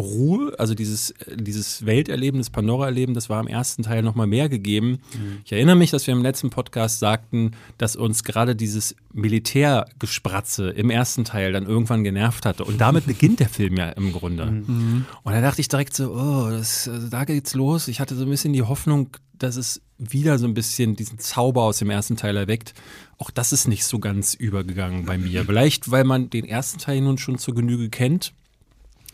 Ruhe, 0.00 0.54
also 0.58 0.74
dieses, 0.74 1.14
dieses 1.34 1.86
Welterleben, 1.86 2.38
das 2.38 2.50
Pandora-Erleben, 2.50 3.14
das 3.14 3.30
war 3.30 3.40
im 3.40 3.46
ersten 3.46 3.82
Teil 3.82 4.02
nochmal 4.02 4.26
mehr 4.26 4.48
gegeben. 4.48 5.00
Mhm. 5.12 5.38
Ich 5.44 5.52
erinnere 5.52 5.76
mich, 5.76 5.90
dass 5.90 6.06
wir 6.06 6.12
im 6.12 6.22
letzten 6.22 6.50
Podcast 6.50 6.98
sagten, 6.98 7.52
dass 7.78 7.96
uns 7.96 8.24
gerade 8.24 8.56
dieses 8.56 8.96
Militärgespratze 9.12 10.70
im 10.70 10.90
ersten 10.90 11.24
Teil 11.24 11.52
dann 11.52 11.66
irgendwann 11.66 12.04
genervt 12.04 12.46
hatte. 12.46 12.64
Und 12.64 12.80
damit 12.80 13.06
beginnt 13.06 13.40
der 13.40 13.48
Film 13.48 13.76
ja 13.76 13.90
im 13.90 14.12
Grunde. 14.12 14.46
Mhm. 14.46 15.04
Und 15.22 15.32
da 15.32 15.40
dachte 15.40 15.60
ich 15.60 15.68
direkt 15.68 15.94
so, 15.94 16.12
oh, 16.12 16.50
das, 16.50 16.88
also 16.88 17.08
da 17.08 17.24
geht's 17.24 17.54
los. 17.54 17.88
Ich 17.88 18.00
hatte 18.00 18.16
so 18.16 18.24
ein 18.24 18.30
bisschen 18.30 18.52
die 18.52 18.62
Hoffnung, 18.62 19.16
dass 19.38 19.56
es 19.56 19.80
wieder 19.98 20.38
so 20.38 20.46
ein 20.46 20.54
bisschen 20.54 20.96
diesen 20.96 21.18
Zauber 21.18 21.62
aus 21.62 21.78
dem 21.78 21.90
ersten 21.90 22.16
Teil 22.16 22.36
erweckt. 22.36 22.74
Auch 23.18 23.30
das 23.30 23.52
ist 23.52 23.68
nicht 23.68 23.84
so 23.84 23.98
ganz 23.98 24.34
übergegangen 24.34 25.04
bei 25.04 25.18
mir. 25.18 25.44
Vielleicht, 25.44 25.90
weil 25.90 26.04
man 26.04 26.30
den 26.30 26.44
ersten 26.44 26.78
Teil 26.78 27.00
nun 27.00 27.18
schon 27.18 27.38
zur 27.38 27.54
Genüge 27.54 27.90
kennt 27.90 28.32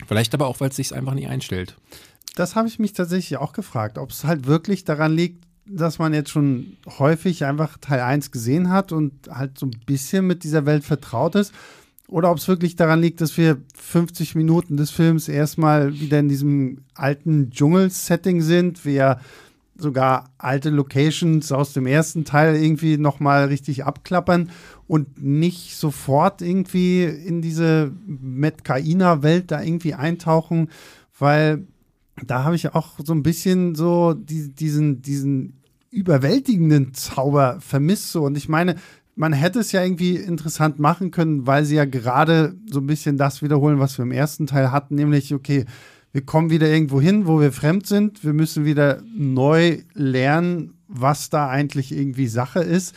Vielleicht 0.05 0.33
aber 0.33 0.47
auch, 0.47 0.59
weil 0.59 0.69
es 0.69 0.75
sich 0.75 0.93
einfach 0.93 1.13
nicht 1.13 1.27
einstellt. 1.27 1.75
Das 2.35 2.55
habe 2.55 2.67
ich 2.67 2.77
mich 2.77 2.93
tatsächlich 2.93 3.37
auch 3.37 3.53
gefragt, 3.53 3.97
ob 3.97 4.11
es 4.11 4.23
halt 4.23 4.45
wirklich 4.45 4.83
daran 4.83 5.15
liegt, 5.15 5.43
dass 5.65 5.99
man 5.99 6.13
jetzt 6.13 6.29
schon 6.29 6.77
häufig 6.99 7.45
einfach 7.45 7.77
Teil 7.79 8.01
1 8.01 8.31
gesehen 8.31 8.69
hat 8.69 8.91
und 8.91 9.27
halt 9.29 9.57
so 9.57 9.65
ein 9.65 9.75
bisschen 9.85 10.27
mit 10.27 10.43
dieser 10.43 10.65
Welt 10.65 10.83
vertraut 10.85 11.35
ist. 11.35 11.53
Oder 12.07 12.31
ob 12.31 12.37
es 12.37 12.47
wirklich 12.47 12.77
daran 12.77 13.01
liegt, 13.01 13.19
dass 13.19 13.35
wir 13.35 13.57
50 13.75 14.35
Minuten 14.35 14.77
des 14.77 14.91
Films 14.91 15.27
erstmal 15.27 15.99
wieder 15.99 16.19
in 16.19 16.29
diesem 16.29 16.85
alten 16.93 17.49
Dschungel-Setting 17.51 18.41
sind, 18.41 18.85
wir 18.85 19.19
sogar 19.79 20.31
alte 20.37 20.69
Locations 20.69 21.51
aus 21.51 21.73
dem 21.73 21.85
ersten 21.85 22.25
Teil 22.25 22.55
irgendwie 22.55 22.97
nochmal 22.97 23.45
richtig 23.45 23.85
abklappern 23.85 24.49
und 24.87 25.21
nicht 25.21 25.75
sofort 25.75 26.41
irgendwie 26.41 27.03
in 27.03 27.41
diese 27.41 27.91
Metkaina-Welt 28.05 29.51
da 29.51 29.61
irgendwie 29.61 29.93
eintauchen, 29.93 30.69
weil 31.17 31.67
da 32.25 32.43
habe 32.43 32.55
ich 32.55 32.73
auch 32.73 32.93
so 33.03 33.13
ein 33.13 33.23
bisschen 33.23 33.75
so 33.75 34.13
die, 34.13 34.53
diesen, 34.53 35.01
diesen 35.01 35.61
überwältigenden 35.91 36.93
Zauber 36.93 37.57
vermisst. 37.59 38.11
So. 38.11 38.23
Und 38.23 38.37
ich 38.37 38.49
meine, 38.49 38.75
man 39.15 39.33
hätte 39.33 39.59
es 39.59 39.71
ja 39.71 39.83
irgendwie 39.83 40.15
interessant 40.15 40.79
machen 40.79 41.11
können, 41.11 41.47
weil 41.47 41.65
sie 41.65 41.75
ja 41.75 41.85
gerade 41.85 42.55
so 42.69 42.79
ein 42.79 42.87
bisschen 42.87 43.17
das 43.17 43.41
wiederholen, 43.41 43.79
was 43.79 43.97
wir 43.97 44.03
im 44.03 44.11
ersten 44.11 44.47
Teil 44.47 44.71
hatten, 44.71 44.95
nämlich, 44.95 45.33
okay, 45.33 45.65
wir 46.17 46.25
kommen 46.25 46.49
wieder 46.49 46.67
irgendwo 46.67 46.99
hin, 46.99 47.27
wo 47.27 47.39
wir 47.39 47.51
fremd 47.51 47.85
sind. 47.85 48.23
Wir 48.23 48.33
müssen 48.33 48.65
wieder 48.65 49.03
neu 49.15 49.83
lernen, 49.93 50.73
was 50.87 51.29
da 51.29 51.47
eigentlich 51.47 51.91
irgendwie 51.91 52.25
Sache 52.25 52.61
ist. 52.61 52.95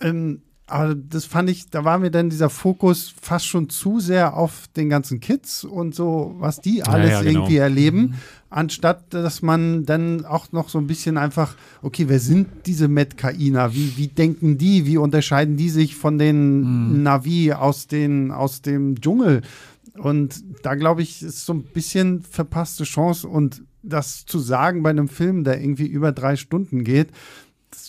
Ähm, 0.00 0.42
aber 0.66 0.96
das 0.96 1.26
fand 1.26 1.48
ich, 1.48 1.70
da 1.70 1.84
war 1.84 2.00
mir 2.00 2.10
dann 2.10 2.28
dieser 2.28 2.50
Fokus 2.50 3.14
fast 3.22 3.46
schon 3.46 3.70
zu 3.70 4.00
sehr 4.00 4.36
auf 4.36 4.64
den 4.76 4.88
ganzen 4.88 5.20
Kids 5.20 5.62
und 5.62 5.94
so, 5.94 6.34
was 6.38 6.60
die 6.60 6.82
alles 6.82 7.10
ja, 7.10 7.16
ja, 7.18 7.22
genau. 7.22 7.40
irgendwie 7.40 7.56
erleben, 7.58 8.00
mhm. 8.00 8.14
anstatt 8.50 9.14
dass 9.14 9.42
man 9.42 9.84
dann 9.84 10.24
auch 10.24 10.50
noch 10.50 10.70
so 10.70 10.78
ein 10.78 10.88
bisschen 10.88 11.18
einfach, 11.18 11.54
okay, 11.82 12.06
wer 12.08 12.18
sind 12.18 12.48
diese 12.66 12.88
Metkainer? 12.88 13.74
Wie, 13.74 13.96
wie 13.96 14.08
denken 14.08 14.58
die? 14.58 14.86
Wie 14.86 14.96
unterscheiden 14.96 15.56
die 15.56 15.70
sich 15.70 15.94
von 15.94 16.18
den 16.18 16.94
mhm. 16.94 17.02
Navi 17.04 17.52
aus, 17.52 17.86
den, 17.86 18.32
aus 18.32 18.60
dem 18.60 19.00
Dschungel? 19.00 19.42
Und 19.98 20.42
da 20.62 20.74
glaube 20.74 21.02
ich, 21.02 21.22
ist 21.22 21.46
so 21.46 21.52
ein 21.52 21.62
bisschen 21.62 22.22
verpasste 22.22 22.84
Chance 22.84 23.28
und 23.28 23.62
das 23.82 24.26
zu 24.26 24.38
sagen 24.38 24.82
bei 24.82 24.90
einem 24.90 25.08
Film, 25.08 25.44
der 25.44 25.60
irgendwie 25.60 25.86
über 25.86 26.12
drei 26.12 26.36
Stunden 26.36 26.84
geht, 26.84 27.08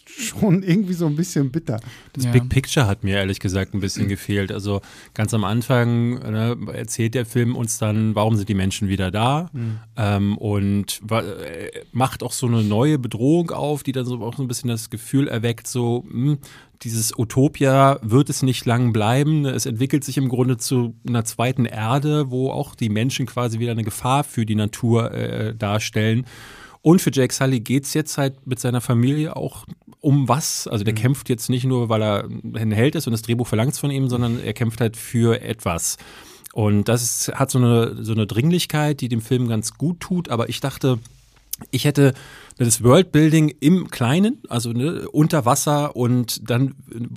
schon 0.06 0.64
irgendwie 0.64 0.94
so 0.94 1.06
ein 1.06 1.16
bisschen 1.16 1.52
bitter. 1.52 1.80
Das 2.14 2.26
ja. 2.26 2.32
Big 2.32 2.50
Picture 2.50 2.88
hat 2.88 3.04
mir 3.04 3.18
ehrlich 3.18 3.40
gesagt 3.40 3.74
ein 3.74 3.80
bisschen 3.80 4.08
gefehlt. 4.08 4.52
Also 4.52 4.82
ganz 5.14 5.34
am 5.34 5.44
Anfang 5.44 6.20
ne, 6.20 6.58
erzählt 6.74 7.16
der 7.16 7.26
Film 7.26 7.56
uns 7.56 7.78
dann, 7.78 8.16
warum 8.16 8.36
sind 8.36 8.50
die 8.50 8.54
Menschen 8.54 8.88
wieder 8.90 9.12
da 9.12 9.50
mhm. 9.54 9.80
ähm, 9.98 10.38
und 10.38 11.02
äh, 11.10 11.72
macht 11.92 12.24
auch 12.24 12.34
so 12.34 12.48
eine 12.48 12.64
neue 12.64 13.00
Bedrohung 13.00 13.52
auf, 13.52 13.84
die 13.84 13.92
dann 13.92 14.06
so 14.06 14.22
auch 14.22 14.36
so 14.36 14.44
ein 14.44 14.48
bisschen 14.48 14.70
das 14.70 14.90
Gefühl 14.90 15.28
erweckt, 15.28 15.68
so 15.68 16.06
mh, 16.08 16.32
hm, 16.32 16.38
dieses 16.84 17.18
Utopia 17.18 18.00
wird 18.02 18.30
es 18.30 18.42
nicht 18.42 18.66
lang 18.66 18.92
bleiben. 18.92 19.46
Es 19.46 19.66
entwickelt 19.66 20.04
sich 20.04 20.18
im 20.18 20.30
Grunde 20.30 20.58
zu 20.58 20.96
einer 21.08 21.24
zweiten 21.24 21.66
Erde, 21.66 22.32
wo 22.32 22.50
auch 22.50 22.76
die 22.76 22.90
Menschen 22.90 23.26
quasi 23.26 23.60
wieder 23.60 23.72
eine 23.72 23.84
Gefahr 23.84 24.24
für 24.24 24.46
die 24.46 24.56
Natur 24.56 25.12
äh, 25.12 25.56
darstellen. 25.56 26.26
Und 26.82 27.02
für 27.02 27.12
Jake 27.14 27.34
Sully 27.34 27.60
geht 27.60 27.86
es 27.86 27.94
jetzt 27.94 28.18
halt 28.18 28.48
mit 28.48 28.60
seiner 28.60 28.82
Familie 28.82 29.36
auch 29.36 29.66
um 30.00 30.28
was. 30.28 30.68
Also 30.68 30.84
der 30.84 30.94
mhm. 30.94 31.00
kämpft 31.00 31.30
jetzt 31.30 31.50
nicht 31.50 31.66
nur, 31.66 31.90
weil 31.90 32.02
er 32.02 32.28
ein 32.56 32.72
Held 32.72 32.96
ist 32.96 33.06
und 33.06 33.12
das 33.12 33.22
Drehbuch 33.22 33.48
verlangt 33.48 33.74
es 33.74 33.80
von 33.80 33.92
ihm, 33.92 34.10
sondern 34.10 34.40
er 34.44 34.54
kämpft 34.54 34.82
halt 34.82 34.98
für 34.98 35.42
etwas. 35.42 35.98
Und 36.54 36.90
das 36.90 37.04
ist, 37.04 37.34
hat 37.36 37.52
so 37.52 37.60
eine, 37.60 38.04
so 38.04 38.14
eine 38.14 38.28
Dringlichkeit, 38.28 39.00
die 39.02 39.10
dem 39.10 39.22
Film 39.22 39.48
ganz 39.48 39.76
gut 39.76 40.00
tut. 40.00 40.30
Aber 40.30 40.50
ich 40.50 40.60
dachte, 40.60 41.00
ich 41.70 41.86
hätte 41.86 42.14
das 42.58 42.84
Worldbuilding 42.84 43.54
im 43.60 43.90
Kleinen, 43.90 44.42
also 44.50 44.72
ne, 44.72 45.08
unter 45.10 45.46
Wasser 45.46 45.96
und 45.96 46.50
dann 46.50 46.76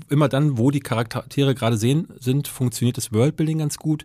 immer 0.09 0.29
dann, 0.29 0.59
wo 0.59 0.71
die 0.71 0.81
Charaktere 0.81 1.55
gerade 1.55 1.77
sehen 1.77 2.09
sind, 2.19 2.49
funktioniert 2.49 2.97
das 2.97 3.13
Worldbuilding 3.13 3.59
ganz 3.59 3.79
gut 3.79 4.05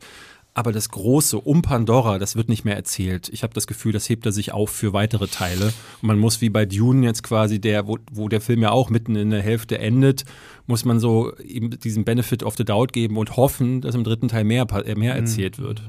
aber 0.60 0.74
das 0.74 0.90
Große 0.90 1.38
um 1.38 1.62
Pandora, 1.62 2.20
das 2.20 2.36
wird 2.36 2.50
nicht 2.50 2.66
mehr 2.66 2.76
erzählt. 2.76 3.30
Ich 3.30 3.44
habe 3.44 3.54
das 3.54 3.66
Gefühl, 3.66 3.94
das 3.94 4.10
hebt 4.10 4.26
er 4.26 4.34
sich 4.34 4.52
auf 4.52 4.70
für 4.70 4.92
weitere 4.92 5.28
Teile. 5.28 5.68
Und 6.02 6.08
man 6.08 6.20
muss 6.20 6.42
wie 6.42 6.50
bei 6.50 6.66
Dune 6.66 7.06
jetzt 7.06 7.24
quasi, 7.24 7.62
der, 7.62 7.88
wo, 7.88 7.98
wo 8.12 8.28
der 8.28 8.42
Film 8.42 8.62
ja 8.62 8.72
auch 8.72 8.90
mitten 8.90 9.16
in 9.16 9.30
der 9.30 9.42
Hälfte 9.42 9.80
endet, 9.80 10.26
muss 10.68 10.84
man 10.84 11.00
so 11.00 11.34
ihm 11.38 11.70
diesen 11.80 12.04
Benefit 12.04 12.44
of 12.44 12.58
the 12.58 12.66
Doubt 12.66 12.92
geben 12.92 13.18
und 13.18 13.38
hoffen, 13.38 13.80
dass 13.80 13.96
im 13.96 14.04
dritten 14.04 14.28
Teil 14.28 14.44
mehr, 14.44 14.68
mehr 14.98 15.14
mhm. 15.14 15.20
erzählt 15.22 15.60
wird. 15.60 15.82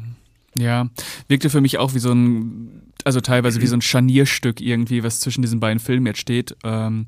Ja, 0.57 0.89
wirkte 1.29 1.51
für 1.51 1.61
mich 1.61 1.79
auch 1.79 1.95
wie 1.95 2.01
so 2.01 2.13
ein, 2.13 2.93
also 3.05 3.21
teilweise 3.21 3.61
wie 3.61 3.67
so 3.67 3.77
ein 3.77 3.83
Scharnierstück 3.83 4.61
irgendwie, 4.61 5.03
was 5.03 5.21
zwischen 5.21 5.43
diesen 5.43 5.61
beiden 5.61 5.79
Filmen 5.79 6.07
jetzt 6.07 6.21
steht. 6.21 6.57
Ähm, 6.65 7.07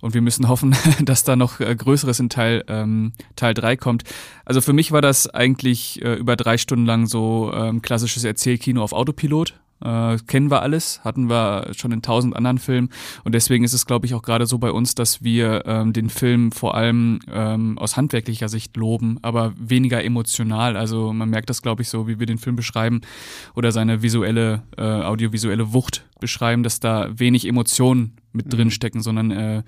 und 0.00 0.14
wir 0.14 0.20
müssen 0.20 0.48
hoffen, 0.48 0.76
dass 1.04 1.24
da 1.24 1.36
noch 1.36 1.60
äh, 1.60 1.74
Größeres 1.74 2.20
in 2.20 2.28
Teil, 2.28 2.64
ähm, 2.68 3.12
Teil 3.34 3.54
3 3.54 3.76
kommt. 3.76 4.04
Also 4.44 4.60
für 4.60 4.72
mich 4.72 4.92
war 4.92 5.02
das 5.02 5.28
eigentlich 5.28 6.02
äh, 6.02 6.14
über 6.14 6.36
drei 6.36 6.58
Stunden 6.58 6.86
lang 6.86 7.06
so 7.06 7.52
ähm, 7.52 7.82
klassisches 7.82 8.24
Erzählkino 8.24 8.82
auf 8.82 8.92
Autopilot. 8.92 9.54
Äh, 9.84 10.16
kennen 10.26 10.50
wir 10.50 10.62
alles, 10.62 11.04
hatten 11.04 11.28
wir 11.28 11.72
schon 11.76 11.92
in 11.92 12.00
tausend 12.00 12.34
anderen 12.34 12.58
Filmen 12.58 12.88
und 13.24 13.34
deswegen 13.34 13.62
ist 13.62 13.74
es, 13.74 13.84
glaube 13.84 14.06
ich, 14.06 14.14
auch 14.14 14.22
gerade 14.22 14.46
so 14.46 14.58
bei 14.58 14.70
uns, 14.70 14.94
dass 14.94 15.22
wir 15.22 15.64
ähm, 15.66 15.92
den 15.92 16.08
Film 16.08 16.50
vor 16.50 16.74
allem 16.74 17.20
ähm, 17.30 17.76
aus 17.78 17.96
handwerklicher 17.96 18.48
Sicht 18.48 18.76
loben, 18.76 19.18
aber 19.20 19.52
weniger 19.58 20.02
emotional. 20.02 20.76
Also 20.76 21.12
man 21.12 21.28
merkt 21.28 21.50
das, 21.50 21.60
glaube 21.60 21.82
ich, 21.82 21.88
so, 21.88 22.08
wie 22.08 22.18
wir 22.18 22.26
den 22.26 22.38
Film 22.38 22.56
beschreiben 22.56 23.02
oder 23.54 23.70
seine 23.70 24.02
visuelle, 24.02 24.62
äh, 24.78 24.82
audiovisuelle 24.82 25.74
Wucht 25.74 26.06
beschreiben, 26.20 26.62
dass 26.62 26.80
da 26.80 27.10
wenig 27.18 27.46
Emotionen 27.46 28.16
mit 28.32 28.52
drin 28.52 28.68
mhm. 28.68 28.72
stecken, 28.72 29.02
sondern 29.02 29.30
äh, 29.30 29.62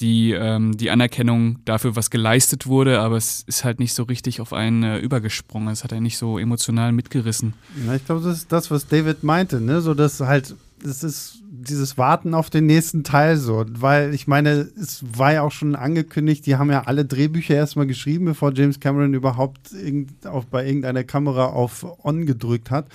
die, 0.00 0.32
ähm, 0.32 0.76
die 0.76 0.90
Anerkennung 0.90 1.58
dafür, 1.64 1.94
was 1.96 2.10
geleistet 2.10 2.66
wurde, 2.66 3.00
aber 3.00 3.16
es 3.16 3.44
ist 3.46 3.64
halt 3.64 3.78
nicht 3.78 3.94
so 3.94 4.04
richtig 4.04 4.40
auf 4.40 4.52
einen 4.52 4.82
äh, 4.82 4.98
übergesprungen. 4.98 5.68
Es 5.68 5.84
hat 5.84 5.92
er 5.92 6.00
nicht 6.00 6.18
so 6.18 6.38
emotional 6.38 6.92
mitgerissen. 6.92 7.54
Ja, 7.86 7.94
ich 7.94 8.04
glaube, 8.04 8.22
das 8.22 8.38
ist 8.38 8.52
das, 8.52 8.70
was 8.70 8.88
David 8.88 9.22
meinte, 9.22 9.60
ne? 9.60 9.80
So, 9.80 9.94
dass 9.94 10.20
halt, 10.20 10.56
es 10.82 11.04
ist 11.04 11.38
dieses 11.68 11.96
Warten 11.98 12.34
auf 12.34 12.50
den 12.50 12.66
nächsten 12.66 13.04
Teil 13.04 13.36
so, 13.36 13.64
weil 13.68 14.14
ich 14.14 14.26
meine, 14.26 14.68
es 14.80 15.04
war 15.16 15.32
ja 15.32 15.42
auch 15.42 15.52
schon 15.52 15.76
angekündigt, 15.76 16.46
die 16.46 16.56
haben 16.56 16.70
ja 16.70 16.84
alle 16.84 17.04
Drehbücher 17.04 17.54
erstmal 17.54 17.86
geschrieben, 17.86 18.24
bevor 18.24 18.52
James 18.52 18.80
Cameron 18.80 19.14
überhaupt 19.14 19.72
irgend, 19.72 20.26
auch 20.26 20.44
bei 20.44 20.66
irgendeiner 20.66 21.04
Kamera 21.04 21.46
auf 21.46 21.86
On 22.04 22.26
gedrückt 22.26 22.70
hat. 22.70 22.88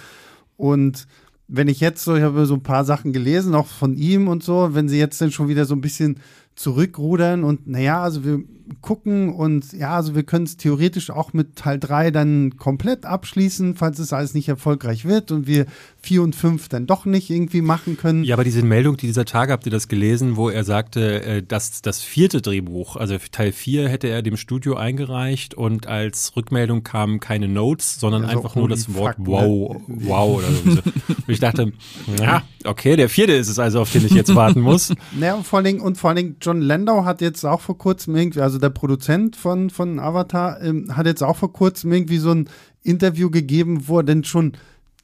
Und 0.57 1.07
wenn 1.47 1.69
ich 1.69 1.79
jetzt 1.79 2.03
so, 2.03 2.15
ich 2.15 2.23
habe 2.23 2.45
so 2.45 2.55
ein 2.55 2.63
paar 2.63 2.83
Sachen 2.83 3.13
gelesen, 3.13 3.55
auch 3.55 3.67
von 3.67 3.95
ihm 3.95 4.27
und 4.27 4.43
so, 4.43 4.73
wenn 4.73 4.89
sie 4.89 4.99
jetzt 4.99 5.21
dann 5.21 5.31
schon 5.31 5.47
wieder 5.47 5.65
so 5.65 5.75
ein 5.75 5.81
bisschen 5.81 6.19
zurückrudern 6.57 7.43
und 7.43 7.67
naja, 7.67 8.01
also 8.01 8.25
wir 8.25 8.43
gucken 8.81 9.33
und 9.33 9.73
ja, 9.73 9.95
also 9.95 10.15
wir 10.15 10.23
können 10.23 10.45
es 10.45 10.57
theoretisch 10.57 11.09
auch 11.09 11.33
mit 11.33 11.55
Teil 11.55 11.79
3 11.79 12.11
dann 12.11 12.57
komplett 12.57 13.05
abschließen, 13.05 13.75
falls 13.75 13.99
es 13.99 14.13
alles 14.13 14.33
nicht 14.33 14.49
erfolgreich 14.49 15.05
wird 15.05 15.31
und 15.31 15.47
wir 15.47 15.65
4 16.01 16.23
und 16.23 16.35
5 16.35 16.69
dann 16.69 16.87
doch 16.87 17.05
nicht 17.05 17.29
irgendwie 17.29 17.61
machen 17.61 17.97
können. 17.97 18.23
Ja, 18.23 18.35
aber 18.35 18.43
diese 18.43 18.63
Meldung 18.63 18.97
dieser 18.97 19.25
Tage, 19.25 19.51
habt 19.51 19.65
ihr 19.65 19.71
das 19.71 19.87
gelesen, 19.87 20.35
wo 20.35 20.49
er 20.49 20.63
sagte, 20.63 21.23
äh, 21.23 21.43
dass 21.43 21.81
das 21.81 22.01
vierte 22.01 22.41
Drehbuch, 22.41 22.95
also 22.95 23.17
Teil 23.31 23.51
4 23.51 23.89
hätte 23.89 24.07
er 24.07 24.21
dem 24.21 24.37
Studio 24.37 24.75
eingereicht 24.75 25.53
und 25.53 25.87
als 25.87 26.35
Rückmeldung 26.35 26.83
kamen 26.83 27.19
keine 27.19 27.47
Notes, 27.47 27.99
sondern 27.99 28.25
also 28.25 28.37
einfach 28.37 28.55
nur 28.55 28.69
das 28.69 28.93
Wort 28.93 29.17
fuck, 29.17 29.27
wow, 29.27 29.73
ne? 29.73 29.81
wow 29.87 30.37
oder 30.37 30.47
so. 30.51 30.71
und 30.71 30.83
ich 31.27 31.39
dachte, 31.39 31.71
ja, 32.19 32.43
okay, 32.63 32.95
der 32.95 33.09
vierte 33.09 33.33
ist 33.33 33.49
es 33.49 33.59
also, 33.59 33.81
auf 33.81 33.91
den 33.91 34.05
ich 34.05 34.13
jetzt 34.13 34.33
warten 34.35 34.61
muss. 34.61 34.93
Naja, 35.17 35.35
und 35.35 35.45
vor 35.45 35.57
allen 35.57 35.65
Dingen, 35.65 35.79
und 35.79 35.97
vor 35.97 36.09
allen 36.09 36.17
Dingen 36.17 36.35
John 36.41 36.61
Landau 36.61 37.05
hat 37.05 37.21
jetzt 37.21 37.43
auch 37.45 37.61
vor 37.61 37.77
kurzem 37.77 38.15
irgendwie, 38.15 38.41
also 38.41 38.56
der 38.57 38.69
Produzent 38.69 39.35
von, 39.35 39.69
von 39.69 39.99
Avatar, 39.99 40.61
ähm, 40.61 40.95
hat 40.95 41.05
jetzt 41.05 41.23
auch 41.23 41.37
vor 41.37 41.53
kurzem 41.53 41.91
irgendwie 41.91 42.17
so 42.17 42.31
ein 42.31 42.49
Interview 42.83 43.29
gegeben, 43.29 43.87
wo 43.87 43.99
er 43.99 44.03
denn 44.03 44.23
schon 44.23 44.53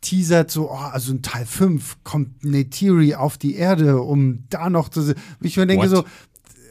teasert, 0.01 0.51
so, 0.51 0.69
oh, 0.69 0.75
also 0.75 1.11
in 1.13 1.21
Teil 1.21 1.45
5 1.45 1.97
kommt 2.03 2.43
Neytiri 2.43 3.15
auf 3.15 3.37
die 3.37 3.55
Erde, 3.55 4.01
um 4.01 4.43
da 4.49 4.69
noch 4.69 4.89
zu. 4.89 5.15
Ich 5.41 5.57
mir 5.57 5.65
denke 5.65 5.89
What? 5.89 6.05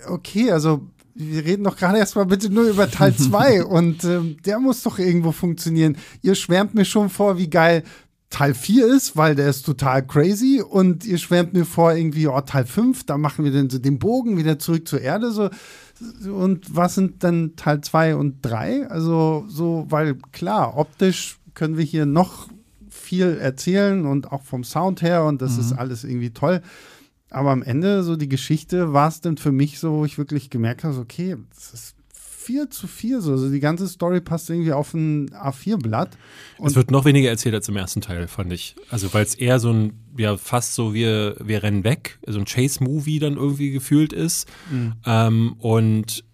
so, 0.06 0.12
okay, 0.12 0.50
also 0.50 0.86
wir 1.14 1.44
reden 1.44 1.64
doch 1.64 1.76
gerade 1.76 1.98
erstmal 1.98 2.26
bitte 2.26 2.50
nur 2.50 2.64
über 2.64 2.90
Teil 2.90 3.14
2 3.16 3.64
und 3.64 4.04
ähm, 4.04 4.36
der 4.44 4.58
muss 4.58 4.82
doch 4.82 4.98
irgendwo 4.98 5.32
funktionieren. 5.32 5.96
Ihr 6.22 6.34
schwärmt 6.34 6.74
mir 6.74 6.84
schon 6.84 7.08
vor, 7.08 7.38
wie 7.38 7.50
geil 7.50 7.84
Teil 8.30 8.54
4 8.54 8.86
ist, 8.86 9.16
weil 9.16 9.34
der 9.34 9.50
ist 9.50 9.64
total 9.64 10.06
crazy 10.06 10.62
und 10.66 11.04
ihr 11.04 11.18
schwärmt 11.18 11.52
mir 11.52 11.66
vor 11.66 11.92
irgendwie, 11.94 12.26
oh, 12.26 12.40
Teil 12.40 12.64
5, 12.64 13.04
da 13.04 13.18
machen 13.18 13.44
wir 13.44 13.52
den, 13.52 13.68
den 13.68 13.98
Bogen 13.98 14.38
wieder 14.38 14.58
zurück 14.58 14.88
zur 14.88 15.00
Erde, 15.00 15.32
so. 15.32 15.50
Und 16.26 16.74
was 16.74 16.94
sind 16.94 17.24
dann 17.24 17.56
Teil 17.56 17.80
2 17.80 18.16
und 18.16 18.38
3? 18.42 18.88
Also, 18.88 19.44
so, 19.48 19.86
weil 19.88 20.16
klar, 20.32 20.76
optisch 20.76 21.38
können 21.54 21.76
wir 21.76 21.84
hier 21.84 22.06
noch 22.06 22.48
viel 22.88 23.38
erzählen 23.38 24.06
und 24.06 24.32
auch 24.32 24.42
vom 24.42 24.64
Sound 24.64 25.02
her 25.02 25.24
und 25.24 25.42
das 25.42 25.54
mhm. 25.54 25.60
ist 25.60 25.72
alles 25.72 26.04
irgendwie 26.04 26.30
toll. 26.30 26.62
Aber 27.30 27.50
am 27.50 27.62
Ende, 27.62 28.02
so 28.02 28.16
die 28.16 28.28
Geschichte, 28.28 28.92
war 28.92 29.08
es 29.08 29.20
dann 29.22 29.38
für 29.38 29.52
mich 29.52 29.78
so, 29.78 29.92
wo 29.92 30.04
ich 30.04 30.18
wirklich 30.18 30.50
gemerkt 30.50 30.84
habe, 30.84 30.98
okay, 30.98 31.36
das 31.54 31.72
ist 31.72 31.96
4 32.42 32.70
zu 32.70 32.86
4 32.86 33.20
so. 33.20 33.32
Also 33.32 33.50
die 33.50 33.60
ganze 33.60 33.88
Story 33.88 34.20
passt 34.20 34.50
irgendwie 34.50 34.72
auf 34.72 34.94
ein 34.94 35.30
A4-Blatt. 35.30 36.16
Es 36.64 36.74
wird 36.74 36.90
noch 36.90 37.04
weniger 37.04 37.28
erzählt 37.28 37.54
als 37.54 37.68
im 37.68 37.76
ersten 37.76 38.00
Teil, 38.00 38.28
fand 38.28 38.52
ich. 38.52 38.74
Also 38.90 39.12
weil 39.14 39.24
es 39.24 39.34
eher 39.34 39.60
so 39.60 39.72
ein, 39.72 39.92
ja, 40.16 40.36
fast 40.36 40.74
so 40.74 40.94
wir, 40.94 41.36
wir 41.42 41.62
rennen 41.62 41.84
weg, 41.84 42.18
so 42.26 42.38
ein 42.38 42.44
Chase-Movie 42.44 43.18
dann 43.18 43.36
irgendwie 43.36 43.70
gefühlt 43.70 44.12
ist. 44.12 44.48
Mhm. 44.70 44.94
Ähm, 45.06 45.52
und 45.58 46.24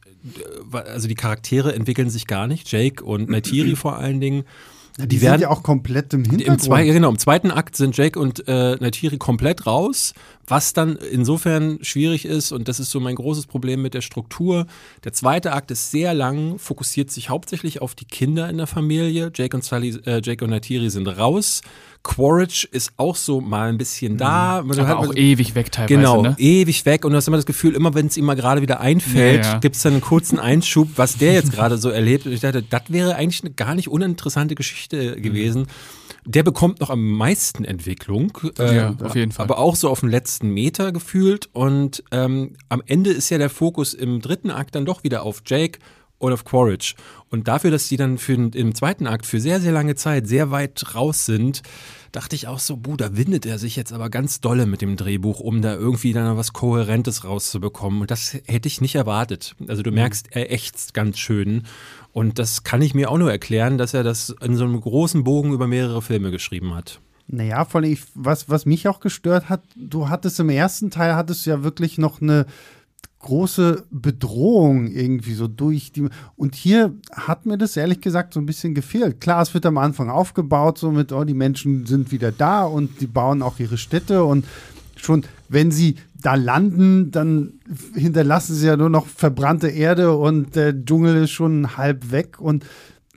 äh, 0.72 0.76
also 0.76 1.08
die 1.08 1.14
Charaktere 1.14 1.74
entwickeln 1.74 2.10
sich 2.10 2.26
gar 2.26 2.46
nicht. 2.46 2.70
Jake 2.70 3.04
und 3.04 3.28
Neytiri 3.28 3.76
vor 3.76 3.96
allen 3.96 4.20
Dingen. 4.20 4.44
Die, 4.98 5.06
die 5.06 5.22
werden 5.22 5.40
ja 5.40 5.50
auch 5.50 5.62
komplett 5.62 6.12
im 6.12 6.24
Hintergrund. 6.24 6.48
Im 6.48 6.58
zwei, 6.58 6.84
genau, 6.84 7.08
im 7.08 7.18
zweiten 7.18 7.52
Akt 7.52 7.76
sind 7.76 7.96
Jake 7.96 8.18
und 8.18 8.48
äh, 8.48 8.74
Neytiri 8.76 9.16
komplett 9.16 9.64
raus, 9.64 10.12
was 10.46 10.72
dann 10.72 10.96
insofern 10.96 11.78
schwierig 11.82 12.24
ist 12.24 12.50
und 12.50 12.66
das 12.66 12.80
ist 12.80 12.90
so 12.90 12.98
mein 12.98 13.14
großes 13.14 13.46
Problem 13.46 13.80
mit 13.80 13.94
der 13.94 14.00
Struktur. 14.00 14.66
Der 15.04 15.12
zweite 15.12 15.52
Akt 15.52 15.70
ist 15.70 15.92
sehr 15.92 16.14
lang, 16.14 16.58
fokussiert 16.58 17.12
sich 17.12 17.30
hauptsächlich 17.30 17.80
auf 17.80 17.94
die 17.94 18.06
Kinder 18.06 18.50
in 18.50 18.56
der 18.56 18.66
Familie. 18.66 19.30
Jake 19.32 19.56
und 19.56 19.62
Sally, 19.62 19.90
äh, 20.04 20.20
Jake 20.22 20.44
und 20.44 20.50
Neytiri 20.50 20.90
sind 20.90 21.06
raus. 21.06 21.62
Quaritch 22.02 22.64
ist 22.64 22.92
auch 22.96 23.16
so 23.16 23.40
mal 23.40 23.68
ein 23.68 23.78
bisschen 23.78 24.16
da. 24.16 24.62
Mhm. 24.62 24.72
Aber 24.72 24.98
auch 24.98 25.14
ewig 25.14 25.54
weg 25.54 25.72
teilweise. 25.72 25.94
Genau, 25.94 26.22
ne? 26.22 26.36
ewig 26.38 26.86
weg. 26.86 27.04
Und 27.04 27.12
du 27.12 27.16
hast 27.16 27.28
immer 27.28 27.36
das 27.36 27.46
Gefühl, 27.46 27.74
immer 27.74 27.94
wenn 27.94 28.06
es 28.06 28.16
ihm 28.16 28.24
mal 28.24 28.34
gerade 28.34 28.62
wieder 28.62 28.80
einfällt, 28.80 29.44
ja, 29.44 29.52
ja. 29.52 29.58
gibt 29.58 29.76
es 29.76 29.82
dann 29.82 29.92
einen 29.92 30.02
kurzen 30.02 30.38
Einschub, 30.38 30.88
was 30.96 31.18
der 31.18 31.34
jetzt 31.34 31.52
gerade 31.54 31.78
so 31.78 31.90
erlebt. 31.90 32.26
Und 32.26 32.32
ich 32.32 32.40
dachte, 32.40 32.62
das 32.62 32.82
wäre 32.88 33.16
eigentlich 33.16 33.42
eine 33.42 33.52
gar 33.52 33.74
nicht 33.74 33.88
uninteressante 33.88 34.54
Geschichte 34.54 35.20
gewesen. 35.20 35.62
Mhm. 35.62 35.66
Der 36.24 36.42
bekommt 36.42 36.80
noch 36.80 36.90
am 36.90 37.10
meisten 37.10 37.64
Entwicklung. 37.64 38.36
Ja, 38.58 38.90
äh, 38.90 39.04
auf 39.04 39.14
jeden 39.14 39.32
Fall. 39.32 39.44
Aber 39.44 39.58
auch 39.58 39.76
so 39.76 39.88
auf 39.88 40.00
den 40.00 40.10
letzten 40.10 40.50
Meter 40.50 40.92
gefühlt. 40.92 41.48
Und 41.52 42.04
ähm, 42.10 42.54
am 42.68 42.82
Ende 42.86 43.10
ist 43.10 43.30
ja 43.30 43.38
der 43.38 43.50
Fokus 43.50 43.94
im 43.94 44.20
dritten 44.20 44.50
Akt 44.50 44.74
dann 44.74 44.84
doch 44.84 45.04
wieder 45.04 45.22
auf 45.22 45.42
Jake 45.46 45.78
und 46.18 46.32
auf 46.32 46.44
Quaritch. 46.44 46.94
Und 47.30 47.48
dafür, 47.48 47.70
dass 47.70 47.88
die 47.88 47.96
dann 47.96 48.18
für, 48.18 48.32
im 48.32 48.74
zweiten 48.74 49.06
Akt 49.06 49.26
für 49.26 49.40
sehr, 49.40 49.60
sehr 49.60 49.72
lange 49.72 49.94
Zeit 49.94 50.26
sehr 50.26 50.50
weit 50.50 50.94
raus 50.94 51.26
sind, 51.26 51.62
dachte 52.12 52.34
ich 52.34 52.48
auch 52.48 52.58
so, 52.58 52.76
buh, 52.76 52.96
da 52.96 53.16
windet 53.16 53.44
er 53.44 53.58
sich 53.58 53.76
jetzt 53.76 53.92
aber 53.92 54.08
ganz 54.08 54.40
dolle 54.40 54.66
mit 54.66 54.80
dem 54.80 54.96
Drehbuch, 54.96 55.40
um 55.40 55.60
da 55.60 55.74
irgendwie 55.74 56.12
dann 56.12 56.36
was 56.36 56.52
Kohärentes 56.52 57.24
rauszubekommen. 57.24 58.00
Und 58.00 58.10
das 58.10 58.36
hätte 58.46 58.68
ich 58.68 58.80
nicht 58.80 58.94
erwartet. 58.94 59.54
Also 59.66 59.82
du 59.82 59.90
mhm. 59.90 59.96
merkst, 59.96 60.28
er 60.30 60.50
ächzt 60.52 60.94
ganz 60.94 61.18
schön. 61.18 61.64
Und 62.12 62.38
das 62.38 62.64
kann 62.64 62.82
ich 62.82 62.94
mir 62.94 63.10
auch 63.10 63.18
nur 63.18 63.30
erklären, 63.30 63.78
dass 63.78 63.94
er 63.94 64.02
das 64.02 64.34
in 64.42 64.56
so 64.56 64.64
einem 64.64 64.80
großen 64.80 65.24
Bogen 65.24 65.52
über 65.52 65.66
mehrere 65.66 66.00
Filme 66.00 66.30
geschrieben 66.30 66.74
hat. 66.74 67.00
Naja, 67.30 67.66
vor 67.66 67.82
allem, 67.82 67.98
was, 68.14 68.48
was 68.48 68.64
mich 68.64 68.88
auch 68.88 69.00
gestört 69.00 69.50
hat, 69.50 69.62
du 69.76 70.08
hattest 70.08 70.40
im 70.40 70.48
ersten 70.48 70.90
Teil 70.90 71.14
hattest 71.14 71.44
du 71.44 71.50
ja 71.50 71.62
wirklich 71.62 71.98
noch 71.98 72.22
eine 72.22 72.46
große 73.20 73.84
Bedrohung 73.90 74.86
irgendwie 74.86 75.34
so 75.34 75.48
durch 75.48 75.92
die. 75.92 76.08
Und 76.36 76.54
hier 76.54 76.94
hat 77.12 77.46
mir 77.46 77.58
das 77.58 77.76
ehrlich 77.76 78.00
gesagt 78.00 78.34
so 78.34 78.40
ein 78.40 78.46
bisschen 78.46 78.74
gefehlt. 78.74 79.20
Klar, 79.20 79.42
es 79.42 79.54
wird 79.54 79.66
am 79.66 79.78
Anfang 79.78 80.08
aufgebaut, 80.08 80.78
so 80.78 80.90
mit, 80.92 81.12
oh, 81.12 81.24
die 81.24 81.34
Menschen 81.34 81.86
sind 81.86 82.12
wieder 82.12 82.30
da 82.30 82.64
und 82.64 83.00
die 83.00 83.06
bauen 83.06 83.42
auch 83.42 83.58
ihre 83.58 83.78
Städte 83.78 84.24
und 84.24 84.46
schon, 84.96 85.24
wenn 85.48 85.70
sie 85.70 85.96
da 86.20 86.34
landen, 86.34 87.10
dann 87.10 87.54
hinterlassen 87.94 88.54
sie 88.54 88.66
ja 88.66 88.76
nur 88.76 88.90
noch 88.90 89.06
verbrannte 89.06 89.68
Erde 89.68 90.16
und 90.16 90.56
der 90.56 90.84
Dschungel 90.84 91.24
ist 91.24 91.30
schon 91.30 91.76
halb 91.76 92.10
weg 92.10 92.40
und 92.40 92.64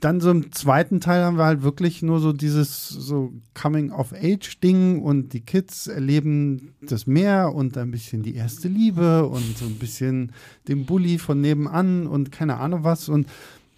dann 0.02 0.20
so 0.20 0.32
im 0.32 0.50
zweiten 0.50 1.00
Teil 1.00 1.22
haben 1.22 1.38
wir 1.38 1.44
halt 1.44 1.62
wirklich 1.62 2.02
nur 2.02 2.18
so 2.18 2.32
dieses 2.32 2.88
so 2.88 3.32
Coming-of-Age-Ding 3.54 5.00
und 5.00 5.32
die 5.32 5.42
Kids 5.42 5.86
erleben 5.86 6.74
das 6.82 7.06
Meer 7.06 7.54
und 7.54 7.78
ein 7.78 7.92
bisschen 7.92 8.24
die 8.24 8.34
erste 8.34 8.66
Liebe 8.66 9.28
und 9.28 9.56
so 9.56 9.64
ein 9.64 9.76
bisschen 9.76 10.32
den 10.66 10.86
Bully 10.86 11.18
von 11.18 11.40
nebenan 11.40 12.08
und 12.08 12.32
keine 12.32 12.56
Ahnung 12.56 12.82
was. 12.82 13.08
Und 13.08 13.28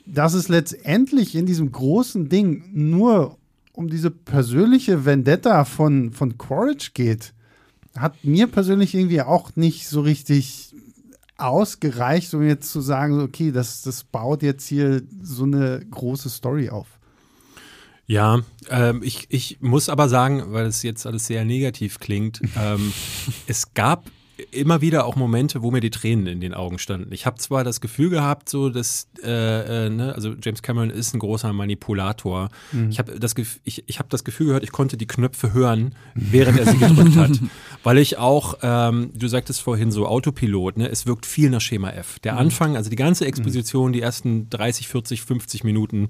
dass 0.06 0.32
es 0.32 0.48
letztendlich 0.48 1.34
in 1.34 1.44
diesem 1.44 1.70
großen 1.70 2.30
Ding 2.30 2.64
nur 2.72 3.36
um 3.74 3.90
diese 3.90 4.10
persönliche 4.10 5.04
Vendetta 5.04 5.66
von, 5.66 6.12
von 6.12 6.38
Quaritch 6.38 6.94
geht, 6.94 7.34
hat 7.96 8.24
mir 8.24 8.46
persönlich 8.46 8.94
irgendwie 8.94 9.20
auch 9.20 9.56
nicht 9.56 9.88
so 9.88 10.00
richtig 10.00 10.74
ausgereicht, 11.36 12.32
um 12.34 12.42
jetzt 12.42 12.70
zu 12.70 12.80
sagen, 12.80 13.20
okay, 13.20 13.50
das, 13.50 13.82
das 13.82 14.04
baut 14.04 14.42
jetzt 14.42 14.66
hier 14.66 15.02
so 15.22 15.44
eine 15.44 15.84
große 15.90 16.30
Story 16.30 16.70
auf. 16.70 16.86
Ja, 18.06 18.40
ähm, 18.68 19.02
ich, 19.02 19.26
ich 19.30 19.58
muss 19.60 19.88
aber 19.88 20.08
sagen, 20.08 20.52
weil 20.52 20.66
es 20.66 20.82
jetzt 20.82 21.06
alles 21.06 21.26
sehr 21.26 21.44
negativ 21.44 21.98
klingt, 22.00 22.40
ähm, 22.56 22.92
es 23.46 23.72
gab 23.74 24.04
immer 24.50 24.80
wieder 24.80 25.06
auch 25.06 25.16
Momente, 25.16 25.62
wo 25.62 25.70
mir 25.70 25.80
die 25.80 25.90
Tränen 25.90 26.26
in 26.26 26.40
den 26.40 26.54
Augen 26.54 26.78
standen. 26.78 27.12
Ich 27.12 27.26
habe 27.26 27.38
zwar 27.38 27.62
das 27.62 27.80
Gefühl 27.80 28.10
gehabt, 28.10 28.48
so 28.48 28.68
dass, 28.68 29.08
äh, 29.22 29.86
äh, 29.86 29.90
ne, 29.90 30.14
also 30.14 30.34
James 30.42 30.62
Cameron 30.62 30.90
ist 30.90 31.14
ein 31.14 31.20
großer 31.20 31.52
Manipulator. 31.52 32.48
Mhm. 32.72 32.90
Ich 32.90 32.98
habe 32.98 33.18
das, 33.18 33.34
ich, 33.64 33.84
ich 33.86 33.98
hab 33.98 34.10
das 34.10 34.24
Gefühl 34.24 34.48
gehört, 34.48 34.64
ich 34.64 34.72
konnte 34.72 34.96
die 34.96 35.06
Knöpfe 35.06 35.52
hören, 35.52 35.94
während 36.14 36.58
er 36.58 36.66
sie 36.66 36.78
gedrückt 36.78 37.16
hat. 37.16 37.38
Weil 37.84 37.98
ich 37.98 38.18
auch, 38.18 38.58
ähm, 38.62 39.10
du 39.14 39.28
sagtest 39.28 39.60
vorhin 39.60 39.92
so 39.92 40.06
Autopilot, 40.06 40.78
ne, 40.78 40.88
es 40.88 41.06
wirkt 41.06 41.26
viel 41.26 41.50
nach 41.50 41.60
Schema 41.60 41.90
F. 41.90 42.18
Der 42.20 42.32
mhm. 42.32 42.38
Anfang, 42.38 42.76
also 42.76 42.90
die 42.90 42.96
ganze 42.96 43.26
Exposition, 43.26 43.92
die 43.92 44.00
ersten 44.00 44.50
30, 44.50 44.88
40, 44.88 45.22
50 45.22 45.64
Minuten, 45.64 46.08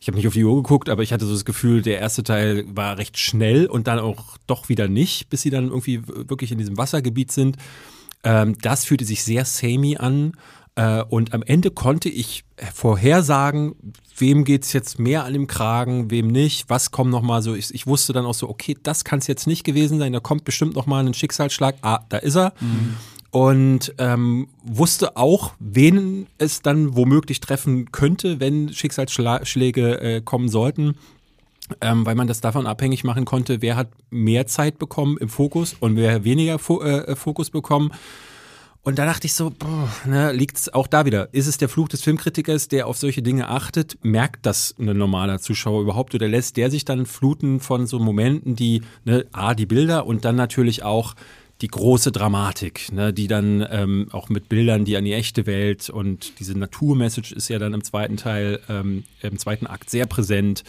ich 0.00 0.06
habe 0.08 0.16
nicht 0.16 0.26
auf 0.26 0.32
die 0.32 0.44
Uhr 0.44 0.56
geguckt, 0.62 0.88
aber 0.88 1.02
ich 1.02 1.12
hatte 1.12 1.26
so 1.26 1.32
das 1.32 1.44
Gefühl, 1.44 1.82
der 1.82 1.98
erste 1.98 2.22
Teil 2.22 2.64
war 2.74 2.96
recht 2.96 3.18
schnell 3.18 3.66
und 3.66 3.86
dann 3.86 3.98
auch 3.98 4.38
doch 4.46 4.70
wieder 4.70 4.88
nicht, 4.88 5.28
bis 5.28 5.42
sie 5.42 5.50
dann 5.50 5.68
irgendwie 5.68 6.02
wirklich 6.06 6.50
in 6.50 6.58
diesem 6.58 6.78
Wassergebiet 6.78 7.30
sind. 7.30 7.58
Ähm, 8.24 8.56
das 8.62 8.86
fühlte 8.86 9.04
sich 9.04 9.22
sehr 9.22 9.44
samey 9.44 9.98
an. 9.98 10.32
Äh, 10.74 11.02
und 11.02 11.34
am 11.34 11.42
Ende 11.42 11.70
konnte 11.70 12.08
ich 12.08 12.44
vorhersagen, 12.72 13.74
wem 14.16 14.44
geht 14.44 14.64
es 14.64 14.72
jetzt 14.72 14.98
mehr 14.98 15.24
an 15.24 15.34
dem 15.34 15.46
Kragen, 15.46 16.10
wem 16.10 16.28
nicht, 16.28 16.70
was 16.70 16.92
kommt 16.92 17.10
nochmal 17.10 17.42
so. 17.42 17.54
Ich, 17.54 17.74
ich, 17.74 17.86
wusste 17.86 18.14
dann 18.14 18.24
auch 18.24 18.34
so, 18.34 18.48
okay, 18.48 18.78
das 18.82 19.04
kann 19.04 19.18
es 19.18 19.26
jetzt 19.26 19.46
nicht 19.46 19.64
gewesen 19.64 19.98
sein, 19.98 20.14
da 20.14 20.20
kommt 20.20 20.44
bestimmt 20.44 20.74
nochmal 20.76 21.06
ein 21.06 21.12
Schicksalsschlag. 21.12 21.76
Ah, 21.82 22.00
da 22.08 22.16
ist 22.18 22.36
er. 22.36 22.54
Mhm 22.60 22.96
und 23.30 23.94
ähm, 23.98 24.48
wusste 24.64 25.16
auch, 25.16 25.52
wen 25.60 26.26
es 26.38 26.62
dann 26.62 26.96
womöglich 26.96 27.40
treffen 27.40 27.92
könnte, 27.92 28.40
wenn 28.40 28.72
Schicksalsschläge 28.72 30.00
äh, 30.00 30.20
kommen 30.20 30.48
sollten. 30.48 30.96
Ähm, 31.80 32.04
weil 32.04 32.16
man 32.16 32.26
das 32.26 32.40
davon 32.40 32.66
abhängig 32.66 33.04
machen 33.04 33.24
konnte, 33.24 33.62
wer 33.62 33.76
hat 33.76 33.90
mehr 34.10 34.48
Zeit 34.48 34.80
bekommen 34.80 35.16
im 35.18 35.28
Fokus 35.28 35.76
und 35.78 35.94
wer 35.94 36.24
weniger 36.24 36.58
Fo 36.58 36.82
äh, 36.82 37.14
Fokus 37.14 37.50
bekommen. 37.50 37.92
Und 38.82 38.98
da 38.98 39.04
dachte 39.04 39.26
ich 39.26 39.34
so, 39.34 39.52
ne, 40.04 40.32
liegt 40.32 40.56
es 40.56 40.74
auch 40.74 40.88
da 40.88 41.04
wieder? 41.04 41.32
Ist 41.32 41.46
es 41.46 41.58
der 41.58 41.68
Fluch 41.68 41.88
des 41.88 42.02
Filmkritikers, 42.02 42.66
der 42.66 42.88
auf 42.88 42.96
solche 42.96 43.22
Dinge 43.22 43.48
achtet? 43.48 43.98
Merkt 44.02 44.46
das 44.46 44.74
ein 44.80 44.96
normaler 44.96 45.38
Zuschauer 45.38 45.82
überhaupt 45.82 46.12
oder 46.14 46.26
lässt 46.26 46.56
der 46.56 46.70
sich 46.70 46.84
dann 46.84 47.06
fluten 47.06 47.60
von 47.60 47.86
so 47.86 48.00
Momenten, 48.00 48.56
die, 48.56 48.82
ne, 49.04 49.26
A, 49.30 49.54
die 49.54 49.66
Bilder 49.66 50.06
und 50.06 50.24
dann 50.24 50.34
natürlich 50.34 50.82
auch 50.82 51.14
die 51.60 51.68
große 51.68 52.12
Dramatik, 52.12 52.90
ne, 52.92 53.12
die 53.12 53.26
dann 53.26 53.66
ähm, 53.70 54.08
auch 54.12 54.28
mit 54.28 54.48
Bildern, 54.48 54.84
die 54.84 54.96
an 54.96 55.04
die 55.04 55.12
echte 55.12 55.46
Welt 55.46 55.90
und 55.90 56.38
diese 56.40 56.58
Naturmessage 56.58 57.34
ist 57.34 57.48
ja 57.48 57.58
dann 57.58 57.74
im 57.74 57.84
zweiten 57.84 58.16
Teil, 58.16 58.60
ähm, 58.68 59.04
im 59.20 59.38
zweiten 59.38 59.66
Akt 59.66 59.90
sehr 59.90 60.06
präsent 60.06 60.64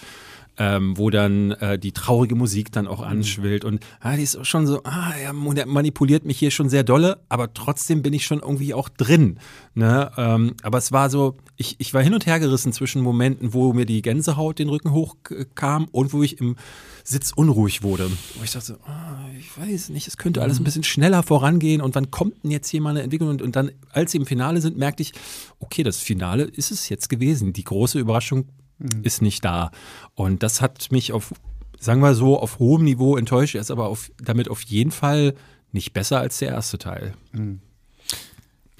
ähm, 0.58 0.98
wo 0.98 1.10
dann 1.10 1.52
äh, 1.52 1.80
die 1.80 1.92
traurige 1.92 2.36
Musik 2.36 2.72
dann 2.72 2.88
auch 2.88 3.00
mhm. 3.00 3.08
anschwillt. 3.08 3.66
Und 3.66 3.84
ah, 4.00 4.16
die 4.16 4.24
ist 4.24 4.46
schon 4.46 4.68
so, 4.68 4.84
ah, 4.84 5.14
er 5.20 5.34
manipuliert 5.34 6.26
mich 6.26 6.38
hier 6.38 6.52
schon 6.52 6.70
sehr 6.70 6.84
dolle, 6.84 7.20
aber 7.30 7.54
trotzdem 7.54 8.02
bin 8.02 8.14
ich 8.14 8.26
schon 8.26 8.40
irgendwie 8.40 8.74
auch 8.74 8.90
drin. 8.90 9.40
Ne? 9.74 10.12
Ähm, 10.18 10.56
aber 10.64 10.78
es 10.78 10.92
war 10.92 11.10
so, 11.10 11.38
ich, 11.56 11.76
ich 11.80 11.94
war 11.94 12.02
hin 12.04 12.14
und 12.14 12.26
her 12.26 12.40
gerissen 12.40 12.74
zwischen 12.74 13.02
Momenten, 13.02 13.54
wo 13.54 13.74
mir 13.74 13.86
die 13.86 14.02
Gänsehaut 14.02 14.60
den 14.60 14.70
Rücken 14.70 14.92
hochkam 14.92 15.88
und 15.92 16.14
wo 16.14 16.24
ich 16.24 16.40
im 16.40 16.58
Sitz 17.04 17.32
unruhig 17.32 17.82
wurde. 17.82 18.10
Wo 18.36 18.44
ich 18.44 18.52
dachte, 18.52 18.78
oh, 18.86 19.38
ich 19.40 19.58
weiß 19.58 19.90
nicht, 19.90 20.08
es 20.08 20.18
könnte 20.18 20.42
alles 20.42 20.60
ein 20.60 20.62
mhm. 20.62 20.66
bisschen 20.66 20.84
schneller 20.84 21.24
vorangehen 21.24 21.82
und 21.82 21.96
wann 21.96 22.12
kommt 22.12 22.44
denn 22.44 22.52
jetzt 22.52 22.70
hier 22.70 22.82
mal 22.82 22.92
eine 22.92 23.02
Entwicklung? 23.02 23.30
Und, 23.30 23.42
und 23.42 23.56
dann, 23.56 23.72
als 23.92 24.12
sie 24.12 24.18
im 24.18 24.26
Finale 24.26 24.62
sind, 24.62 24.78
merkte 24.78 25.02
ich, 25.02 25.14
okay, 25.60 25.84
das 25.84 25.98
Finale 25.98 26.44
ist 26.44 26.72
es 26.72 26.90
jetzt 26.90 27.10
gewesen. 27.10 27.54
Die 27.54 27.64
große 27.64 27.98
Überraschung 28.00 28.46
mhm. 28.82 29.04
ist 29.04 29.22
nicht 29.22 29.46
da. 29.46 29.72
Und 30.16 30.44
das 30.44 30.62
hat 30.62 30.92
mich 30.92 31.14
auf, 31.14 31.34
sagen 31.80 32.02
wir 32.02 32.16
so, 32.16 32.40
auf 32.40 32.60
hohem 32.60 32.84
Niveau 32.84 33.18
enttäuscht. 33.18 33.56
Er 33.56 33.62
ist 33.62 33.72
aber 33.72 33.88
auf, 33.88 34.12
damit 34.22 34.50
auf 34.50 34.62
jeden 34.64 34.92
Fall 34.92 35.34
nicht 35.72 35.94
besser 35.94 36.20
als 36.20 36.40
der 36.40 36.50
erste 36.50 36.78
Teil. 36.78 37.14
Mhm. 37.32 37.62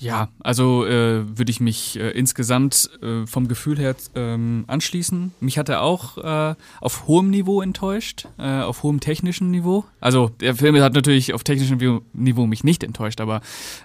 Ja, 0.02 0.30
also 0.40 0.84
äh, 0.88 1.38
würde 1.38 1.52
ich 1.52 1.60
mich 1.60 2.00
äh, 2.00 2.10
insgesamt 2.10 2.90
äh, 3.04 3.28
vom 3.28 3.48
Gefühl 3.48 3.78
her 3.78 3.96
ähm, 4.16 4.64
anschließen. 4.66 5.32
Mich 5.40 5.60
hat 5.60 5.70
er 5.70 5.84
auch 5.84 6.18
äh, 6.18 6.56
auf 6.80 7.06
hohem 7.06 7.30
Niveau 7.30 7.62
enttäuscht, 7.62 8.28
äh, 8.40 8.62
auf 8.62 8.82
hohem 8.82 9.00
technischen 9.00 9.52
Niveau. 9.52 9.86
Also 10.00 10.30
der 10.30 10.56
Film 10.56 10.76
hat 10.82 10.96
natürlich 10.96 11.36
auf 11.36 11.44
technischem 11.44 12.02
Niveau 12.14 12.48
mich 12.48 12.64
nicht 12.64 12.84
enttäuscht, 12.84 13.22
aber 13.22 13.42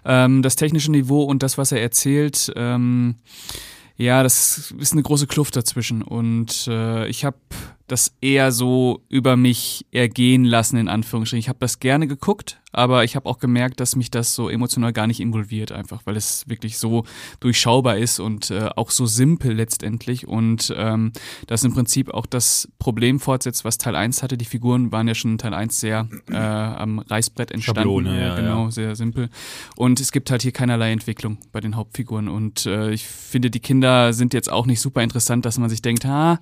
ähm, 0.07 0.41
das 0.41 0.57
technische 0.57 0.91
Niveau 0.91 1.23
und 1.23 1.43
das, 1.43 1.59
was 1.59 1.71
er 1.71 1.83
erzählt, 1.83 2.51
ähm, 2.57 3.17
ja, 3.97 4.23
das 4.23 4.73
ist 4.79 4.93
eine 4.93 5.03
große 5.03 5.27
Kluft 5.27 5.57
dazwischen. 5.57 6.03
Und 6.03 6.67
äh, 6.69 7.07
ich 7.09 7.25
habe 7.25 7.39
das 7.87 8.15
eher 8.21 8.51
so 8.51 9.03
über 9.09 9.37
mich 9.37 9.87
ergehen 9.93 10.45
lassen, 10.45 10.77
in 10.77 10.89
Anführungsstrichen. 10.89 11.41
Ich 11.41 11.49
habe 11.49 11.61
das 11.61 11.79
gerne 11.79 12.07
geguckt, 12.07 12.61
aber 12.73 13.05
ich 13.05 13.17
habe 13.17 13.27
auch 13.27 13.39
gemerkt, 13.39 13.81
dass 13.81 13.97
mich 13.97 14.11
das 14.11 14.35
so 14.35 14.49
emotional 14.49 14.93
gar 14.93 15.07
nicht 15.07 15.21
involviert, 15.21 15.73
einfach 15.73 16.03
weil 16.05 16.17
es 16.17 16.49
wirklich 16.49 16.79
so 16.79 17.05
durchschaubar 17.41 17.97
ist 17.97 18.19
und 18.19 18.51
äh, 18.51 18.69
auch 18.77 18.91
so 18.91 19.07
simpel 19.07 19.53
letztendlich. 19.55 20.27
Und 20.27 20.75
ähm, 20.77 21.13
das 21.47 21.65
im 21.65 21.73
Prinzip 21.73 22.13
auch 22.13 22.27
das 22.27 22.69
Problem 22.79 23.21
fortsetzt, 23.21 23.65
was 23.65 23.79
Teil 23.79 23.97
1 23.97 24.23
hatte. 24.23 24.37
Die 24.37 24.45
Figuren 24.45 24.91
waren 24.93 25.07
ja 25.09 25.15
schon 25.15 25.33
in 25.33 25.39
Teil 25.39 25.55
1 25.55 25.81
sehr 25.81 26.09
äh, 26.29 26.37
am 26.37 26.99
Reißbrett 26.99 27.53
entstanden. 27.53 27.81
Schablone, 27.81 28.21
ja, 28.21 28.37
genau, 28.37 28.65
ja. 28.65 28.71
sehr 28.71 28.97
simpel. 28.97 29.31
Und 29.77 30.01
es 30.01 30.11
gibt 30.11 30.31
halt 30.31 30.43
hier 30.43 30.53
keinerlei 30.53 30.91
Entwicklung 30.91 31.39
bei 31.53 31.61
den 31.61 31.77
Hauptfiguren. 31.77 32.29
Und 32.29 32.67
äh, 32.67 32.91
ich 32.91 33.07
finde, 33.07 33.51
die 33.51 33.61
Kinder 33.61 34.13
sind 34.13 34.35
jetzt 34.35 34.51
auch 34.51 34.67
nicht 34.67 34.81
super 34.81 35.03
interessant, 35.03 35.47
dass 35.47 35.59
man 35.59 35.71
sich 35.71 35.83
denkt, 35.83 36.05
ha, 36.05 36.41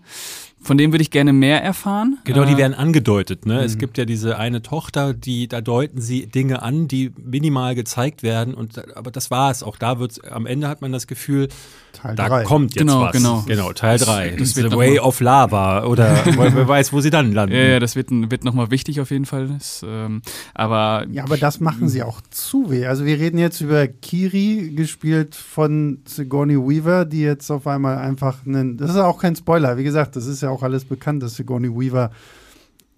von 0.65 0.77
dem 0.79 0.93
würde 0.93 1.03
ich 1.03 1.11
gerne 1.11 1.33
mehr 1.33 1.63
erfahren. 1.63 2.19
Genau, 2.25 2.45
die 2.45 2.55
Äh, 2.55 2.57
werden 2.59 2.75
angedeutet. 2.75 3.47
Ne? 3.47 3.63
Es 3.63 3.79
gibt 3.79 3.99
ja 3.99 4.05
diese 4.05 4.39
eine 4.39 4.63
Tochter, 4.63 5.15
die 5.15 5.47
da 5.49 5.61
deuten 5.61 6.01
sie 6.01 6.27
Dinge 6.27 6.63
an, 6.63 6.89
die 6.89 7.13
minimal 7.23 7.75
gezeigt 7.75 8.23
werden. 8.23 8.55
Und 8.55 8.97
aber 8.97 9.11
das 9.11 9.31
war 9.31 9.51
es. 9.51 9.63
Auch 9.63 9.77
da 9.77 9.99
wird 9.99 10.21
am 10.31 10.47
Ende 10.47 10.69
hat 10.69 10.81
man 10.81 10.91
das 10.93 11.07
Gefühl, 11.07 11.49
Teil 11.93 12.17
da 12.17 12.29
drei. 12.29 12.43
kommt 12.43 12.75
jetzt 12.75 12.81
Genau, 12.81 13.03
was. 13.03 13.13
genau. 13.13 13.45
genau 13.47 13.73
Teil 13.73 13.99
3. 13.99 14.31
das 14.31 14.39
Das 14.55 14.57
wird 14.57 14.73
The 14.73 14.77
Way 14.77 14.99
of 14.99 15.21
Lava 15.21 15.85
oder 15.85 16.17
wer 16.25 16.55
wer 16.57 16.67
weiß, 16.69 16.93
wo 16.93 17.01
sie 17.01 17.11
dann 17.11 17.33
landen. 17.33 17.55
Ja, 17.55 17.63
ja, 17.63 17.79
das 17.81 17.95
wird, 17.95 18.09
wird 18.11 18.43
nochmal 18.45 18.71
wichtig 18.73 19.01
auf 19.01 19.11
jeden 19.13 19.27
Fall. 19.27 19.47
Das, 19.49 19.85
ähm, 19.87 20.23
aber 20.55 21.07
Ja, 21.13 21.23
aber 21.25 21.37
das 21.37 21.61
machen 21.61 21.89
sie 21.89 22.03
auch 22.03 22.21
zu 22.31 22.71
weh. 22.71 22.87
Also 22.87 23.05
wir 23.05 23.19
reden 23.21 23.39
jetzt 23.39 23.61
über 23.61 23.87
Kiri, 23.87 24.73
gespielt 24.75 25.35
von 25.37 25.99
Sigourney 26.07 26.57
Weaver, 26.57 27.05
die 27.05 27.21
jetzt 27.21 27.51
auf 27.51 27.67
einmal 27.67 27.99
einfach 27.99 28.39
einen, 28.47 28.77
das 28.77 28.91
ist 28.91 28.97
auch 28.97 29.19
kein 29.21 29.37
Spoiler, 29.37 29.77
wie 29.77 29.85
gesagt, 29.85 30.17
das 30.17 30.27
ist 30.27 30.41
ja 30.43 30.51
auch 30.55 30.63
alles 30.63 30.85
bekannt, 30.85 31.23
dass 31.23 31.35
Sigourney 31.37 31.69
Weaver 31.69 32.11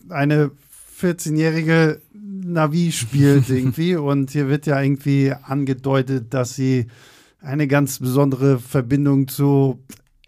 eine 0.08 0.50
14-jährige 1.00 2.00
Navi 2.14 2.92
spielt 2.92 3.48
irgendwie 3.50 3.96
und 3.96 4.30
hier 4.30 4.48
wird 4.48 4.66
ja 4.66 4.80
irgendwie 4.80 5.32
angedeutet, 5.42 6.32
dass 6.34 6.54
sie 6.54 6.86
eine 7.40 7.66
ganz 7.66 7.98
besondere 7.98 8.58
Verbindung 8.58 9.28
zu 9.28 9.78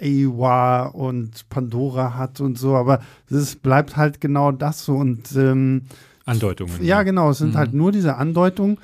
Awa 0.00 0.86
und 0.86 1.48
Pandora 1.48 2.14
hat 2.14 2.40
und 2.40 2.56
so, 2.58 2.76
aber 2.76 3.00
es 3.30 3.56
bleibt 3.56 3.96
halt 3.96 4.20
genau 4.20 4.52
das 4.52 4.84
so 4.84 4.94
und 4.96 5.32
ähm, 5.36 5.82
Andeutungen. 6.24 6.84
ja, 6.84 7.02
genau. 7.02 7.30
Es 7.30 7.38
sind 7.38 7.54
Mhm. 7.54 7.58
halt 7.58 7.72
nur 7.74 7.90
diese 7.90 8.16
Andeutungen. 8.16 8.78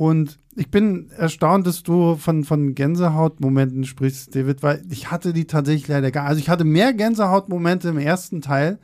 Und 0.00 0.38
ich 0.56 0.70
bin 0.70 1.10
erstaunt, 1.10 1.66
dass 1.66 1.82
du 1.82 2.16
von, 2.16 2.44
von 2.44 2.74
Gänsehautmomenten 2.74 3.84
sprichst, 3.84 4.34
David, 4.34 4.62
weil 4.62 4.82
ich 4.88 5.10
hatte 5.10 5.34
die 5.34 5.44
tatsächlich 5.44 5.88
leider 5.88 6.10
gar. 6.10 6.24
Also 6.24 6.40
ich 6.40 6.48
hatte 6.48 6.64
mehr 6.64 6.94
Gänsehautmomente 6.94 7.90
im 7.90 7.98
ersten 7.98 8.40
Teil 8.40 8.78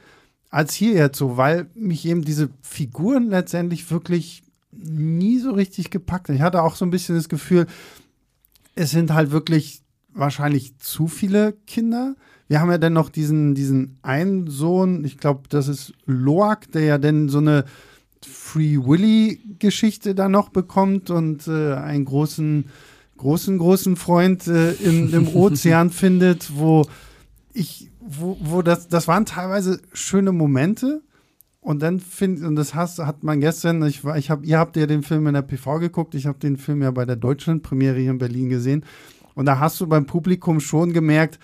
als 0.51 0.75
hier 0.75 0.93
jetzt 0.93 1.17
so, 1.17 1.39
weil 1.39 1.71
mich 1.75 2.05
eben 2.05 2.21
diese 2.21 2.51
Figuren 2.61 3.31
letztendlich 3.31 3.91
wirklich 3.91 4.43
nie 4.73 5.39
so 5.39 5.53
richtig 5.53 5.89
gepackt 5.89 6.29
haben. 6.29 6.37
Ich 6.37 6.43
hatte 6.43 6.63
auch 6.63 6.77
so 6.77 6.85
ein 6.85 6.91
bisschen 6.91 7.15
das 7.15 7.31
Gefühl, 7.31 7.65
es 8.75 8.91
sind 8.91 9.15
halt 9.15 9.31
wirklich 9.31 9.81
wahrscheinlich 10.13 10.77
zu 10.77 11.07
viele 11.07 11.55
Kinder. 11.67 12.15
Wir 12.47 12.61
haben 12.61 12.71
ja 12.71 12.77
dann 12.77 12.93
noch 12.93 13.09
diesen, 13.09 13.55
diesen 13.55 13.97
einen 14.03 14.49
Sohn, 14.51 15.03
ich 15.03 15.17
glaube, 15.17 15.49
das 15.49 15.69
ist 15.69 15.95
Loak, 16.05 16.73
der 16.73 16.83
ja 16.83 16.99
dann 16.99 17.31
so 17.31 17.39
eine 17.39 17.65
Free 18.27 18.77
Willy-Geschichte 18.79 20.15
da 20.15 20.29
noch 20.29 20.49
bekommt 20.51 21.11
und 21.11 21.47
äh, 21.49 21.75
einen 21.75 22.05
großen, 22.05 22.67
großen, 23.17 23.59
großen 23.59 23.97
Freund 23.97 24.47
äh, 24.47 24.73
im, 24.75 25.13
im 25.15 25.29
Ozean 25.35 25.91
findet, 25.91 26.57
wo 26.57 26.87
ich, 27.53 27.91
wo, 28.01 28.37
wo 28.41 28.63
das, 28.63 28.89
das 28.89 29.09
waren 29.09 29.27
teilweise 29.27 29.81
schöne 29.93 30.33
Momente. 30.33 31.03
Und 31.61 31.83
dann 31.83 31.99
finde 31.99 32.47
und 32.47 32.55
das 32.55 32.75
hast, 32.77 33.01
hat 33.01 33.25
man 33.25 33.41
gestern, 33.41 33.85
ich, 33.87 34.05
war- 34.05 34.17
ich 34.17 34.31
hab, 34.31 34.45
ihr 34.47 34.59
habt 34.59 34.77
ja 34.77 34.87
den 34.87 35.03
Film 35.03 35.27
in 35.27 35.35
der 35.35 35.43
PV 35.43 35.81
geguckt, 35.81 36.15
ich 36.15 36.27
habe 36.27 36.39
den 36.39 36.57
Film 36.59 36.81
ja 36.83 36.93
bei 36.93 37.05
der 37.05 37.17
Deutschlandpremiere 37.17 37.99
hier 37.99 38.13
in 38.13 38.19
Berlin 38.19 38.49
gesehen. 38.49 38.85
Und 39.35 39.47
da 39.47 39.59
hast 39.59 39.81
du 39.81 39.87
beim 39.89 40.07
Publikum 40.07 40.61
schon 40.61 40.93
gemerkt, 40.93 41.41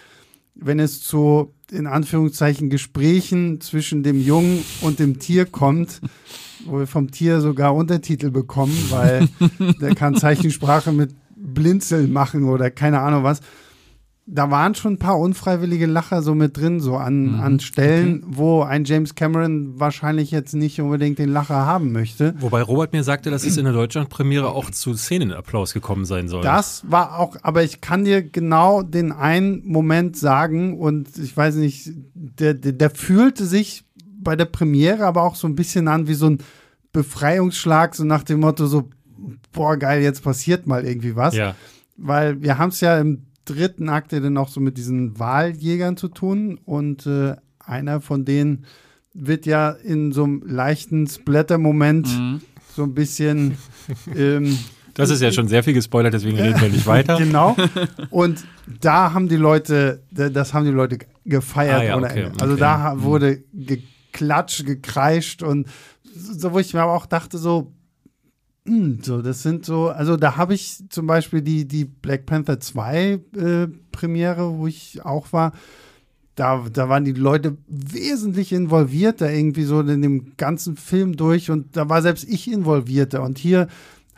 wenn 0.54 0.78
es 0.78 1.00
zu, 1.02 1.52
in 1.72 1.86
Anführungszeichen, 1.86 2.70
Gesprächen 2.70 3.60
zwischen 3.60 4.02
dem 4.02 4.20
Jungen 4.20 4.64
und 4.82 4.98
dem 4.98 5.18
Tier 5.18 5.46
kommt, 5.46 6.00
wo 6.66 6.78
wir 6.78 6.86
vom 6.86 7.10
Tier 7.10 7.40
sogar 7.40 7.74
Untertitel 7.74 8.30
bekommen, 8.30 8.76
weil 8.90 9.28
der 9.80 9.94
kann 9.94 10.14
Zeichensprache 10.16 10.92
mit 10.92 11.14
Blinzeln 11.34 12.12
machen 12.12 12.44
oder 12.44 12.70
keine 12.70 13.00
Ahnung 13.00 13.24
was. 13.24 13.40
Da 14.24 14.50
waren 14.52 14.76
schon 14.76 14.94
ein 14.94 14.98
paar 14.98 15.18
unfreiwillige 15.18 15.86
Lacher 15.86 16.22
so 16.22 16.34
mit 16.34 16.56
drin, 16.56 16.78
so 16.78 16.96
an, 16.96 17.34
Mhm, 17.34 17.40
an 17.40 17.60
Stellen, 17.60 18.22
wo 18.26 18.62
ein 18.62 18.84
James 18.84 19.16
Cameron 19.16 19.80
wahrscheinlich 19.80 20.30
jetzt 20.30 20.54
nicht 20.54 20.80
unbedingt 20.80 21.18
den 21.18 21.28
Lacher 21.30 21.66
haben 21.66 21.90
möchte. 21.90 22.34
Wobei 22.38 22.62
Robert 22.62 22.92
mir 22.92 23.02
sagte, 23.02 23.30
dass 23.30 23.44
es 23.44 23.56
in 23.56 23.64
der 23.64 23.72
Deutschlandpremiere 23.72 24.50
auch 24.50 24.70
zu 24.70 24.94
Szenenapplaus 24.94 25.74
gekommen 25.74 26.04
sein 26.04 26.28
soll. 26.28 26.42
Das 26.44 26.84
war 26.88 27.18
auch, 27.18 27.36
aber 27.42 27.64
ich 27.64 27.80
kann 27.80 28.04
dir 28.04 28.22
genau 28.22 28.82
den 28.82 29.10
einen 29.10 29.66
Moment 29.66 30.16
sagen 30.16 30.78
und 30.78 31.18
ich 31.18 31.36
weiß 31.36 31.56
nicht, 31.56 31.90
der, 32.14 32.54
der, 32.54 32.72
der 32.72 32.90
fühlte 32.90 33.44
sich 33.44 33.84
bei 34.20 34.36
der 34.36 34.44
Premiere 34.44 35.04
aber 35.04 35.22
auch 35.24 35.34
so 35.34 35.48
ein 35.48 35.56
bisschen 35.56 35.88
an 35.88 36.06
wie 36.06 36.14
so 36.14 36.26
ein 36.30 36.38
Befreiungsschlag, 36.92 37.94
so 37.94 38.04
nach 38.04 38.22
dem 38.22 38.40
Motto 38.40 38.66
so, 38.66 38.88
boah, 39.52 39.76
geil, 39.76 40.02
jetzt 40.02 40.22
passiert 40.22 40.66
mal 40.66 40.84
irgendwie 40.84 41.16
was. 41.16 41.34
ja. 41.34 41.54
Weil 41.96 42.40
wir 42.40 42.56
haben 42.58 42.70
es 42.70 42.80
ja 42.80 42.98
im 43.00 43.26
dritten 43.44 43.88
Akt 43.88 44.12
ja 44.12 44.20
dann 44.20 44.36
auch 44.36 44.48
so 44.48 44.60
mit 44.60 44.76
diesen 44.78 45.18
Wahljägern 45.18 45.96
zu 45.96 46.08
tun 46.08 46.58
und 46.64 47.06
äh, 47.06 47.34
einer 47.58 48.00
von 48.00 48.24
denen 48.24 48.64
wird 49.14 49.46
ja 49.46 49.70
in 49.70 50.12
so 50.12 50.24
einem 50.24 50.42
leichten 50.46 51.06
Splatter-Moment 51.06 52.08
Mhm. 52.18 52.40
so 52.74 52.82
ein 52.84 52.94
bisschen 52.94 53.58
ähm, 54.16 54.58
Das 54.94 55.10
ist 55.10 55.20
ja 55.22 55.32
schon 55.32 55.48
sehr 55.48 55.62
viel 55.62 55.74
gespoilert, 55.74 56.14
deswegen 56.14 56.38
reden 56.38 56.60
wir 56.60 56.68
nicht 56.68 56.86
weiter. 56.86 57.16
Genau. 57.18 57.56
Und 58.10 58.44
da 58.80 59.12
haben 59.12 59.28
die 59.28 59.36
Leute, 59.36 60.02
da- 60.10 60.28
das 60.30 60.52
haben 60.54 60.64
die 60.64 60.70
Leute 60.70 60.98
gefeiert 61.24 61.80
Ah 61.80 61.84
ja, 61.84 61.96
okay. 61.98 62.30
Also 62.40 62.52
okay. 62.54 62.60
da 62.60 62.78
ha- 62.80 62.94
Mhm. 62.94 63.02
wurde 63.02 63.42
geklatscht, 63.52 64.66
gekreischt 64.66 65.42
und 65.42 65.66
so, 66.14 66.52
wo 66.52 66.58
ich 66.58 66.74
mir 66.74 66.82
aber 66.82 66.92
auch 66.92 67.06
dachte, 67.06 67.38
so, 67.38 67.72
so, 68.64 69.22
das 69.22 69.42
sind 69.42 69.64
so, 69.64 69.88
also 69.88 70.16
da 70.16 70.36
habe 70.36 70.54
ich 70.54 70.84
zum 70.88 71.06
Beispiel 71.06 71.42
die, 71.42 71.66
die 71.66 71.84
Black 71.84 72.26
Panther 72.26 72.60
2 72.60 73.20
äh, 73.36 73.66
Premiere, 73.90 74.56
wo 74.58 74.66
ich 74.66 75.04
auch 75.04 75.32
war, 75.32 75.52
da, 76.36 76.64
da 76.72 76.88
waren 76.88 77.04
die 77.04 77.12
Leute 77.12 77.58
wesentlich 77.66 78.52
involvierter 78.52 79.30
irgendwie 79.32 79.64
so 79.64 79.80
in 79.80 80.00
dem 80.00 80.36
ganzen 80.36 80.76
Film 80.76 81.16
durch 81.16 81.50
und 81.50 81.76
da 81.76 81.88
war 81.88 82.02
selbst 82.02 82.24
ich 82.28 82.50
involvierter 82.50 83.22
und 83.22 83.36
hier 83.38 83.68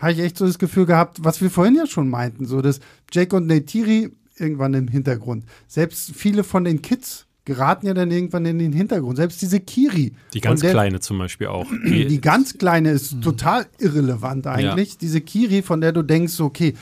habe 0.00 0.12
ich 0.12 0.20
echt 0.20 0.38
so 0.38 0.46
das 0.46 0.59
Gefühl 0.59 0.87
gehabt, 0.87 1.24
was 1.24 1.40
wir 1.40 1.50
vorhin 1.50 1.76
ja 1.76 1.87
schon 1.87 2.09
meinten, 2.09 2.46
so 2.46 2.61
dass 2.61 2.80
Jake 3.11 3.35
und 3.35 3.46
Neytiri 3.46 4.12
irgendwann 4.37 4.74
im 4.74 4.88
Hintergrund. 4.88 5.44
Selbst 5.66 6.12
viele 6.14 6.44
von 6.44 6.64
den 6.64 6.83
Kids 6.83 7.26
geraten 7.44 7.87
ja 7.87 7.94
dann 7.94 8.11
irgendwann 8.11 8.46
in 8.46 8.59
den 8.59 8.72
Hintergrund. 8.72 9.16
Selbst 9.16 9.42
diese 9.42 9.61
Kiri. 9.61 10.12
Die 10.33 10.40
ganz 10.40 10.61
der, 10.61 10.72
kleine 10.72 11.00
zum 11.00 11.18
Beispiel 11.18 11.48
auch. 11.48 11.66
Die 11.85 12.20
ganz 12.20 12.57
kleine 12.57 12.90
ist 12.90 13.20
total 13.22 13.66
irrelevant 13.78 14.46
eigentlich. 14.46 14.96
Diese 14.98 15.20
Kiri, 15.20 15.62
von 15.62 15.80
der 15.80 15.92
du 15.92 16.02
denkst, 16.02 16.33
so, 16.33 16.46
okay, 16.46 16.74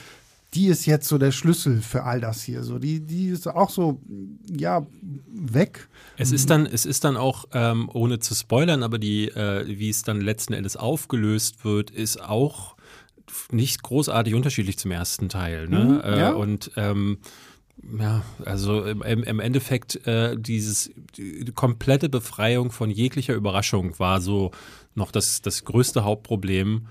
die 0.54 0.66
ist 0.66 0.84
jetzt 0.84 1.08
so 1.08 1.16
der 1.16 1.32
Schlüssel 1.32 1.80
für 1.80 2.04
all 2.04 2.20
das 2.20 2.42
hier. 2.42 2.62
So, 2.62 2.78
die, 2.78 3.00
die 3.00 3.28
ist 3.28 3.48
auch 3.48 3.70
so, 3.70 4.00
ja, 4.54 4.86
weg. 5.32 5.88
Es 6.18 6.30
ist 6.30 6.50
dann, 6.50 6.66
es 6.66 6.84
ist 6.84 7.04
dann 7.04 7.16
auch, 7.16 7.46
ähm, 7.54 7.88
ohne 7.92 8.18
zu 8.18 8.34
spoilern, 8.34 8.82
aber 8.82 8.98
die, 8.98 9.28
äh, 9.28 9.64
wie 9.66 9.88
es 9.88 10.02
dann 10.02 10.20
letzten 10.20 10.52
Endes 10.52 10.76
aufgelöst 10.76 11.64
wird, 11.64 11.90
ist 11.90 12.22
auch 12.22 12.76
nicht 13.50 13.82
großartig 13.82 14.34
unterschiedlich 14.34 14.78
zum 14.78 14.90
ersten 14.90 15.30
Teil. 15.30 15.68
Ne? 15.68 15.84
Mhm, 15.84 16.00
äh, 16.00 16.18
ja. 16.18 16.32
Und 16.32 16.70
ähm, 16.76 17.18
ja, 17.98 18.22
also 18.44 18.84
im, 18.84 19.02
im 19.02 19.40
Endeffekt 19.40 20.06
äh, 20.06 20.36
dieses 20.38 20.90
die 21.16 21.44
komplette 21.54 22.08
Befreiung 22.08 22.70
von 22.70 22.90
jeglicher 22.90 23.34
Überraschung 23.34 23.98
war 23.98 24.20
so 24.20 24.52
noch 24.94 25.10
das, 25.10 25.42
das 25.42 25.64
größte 25.64 26.04
Hauptproblem. 26.04 26.86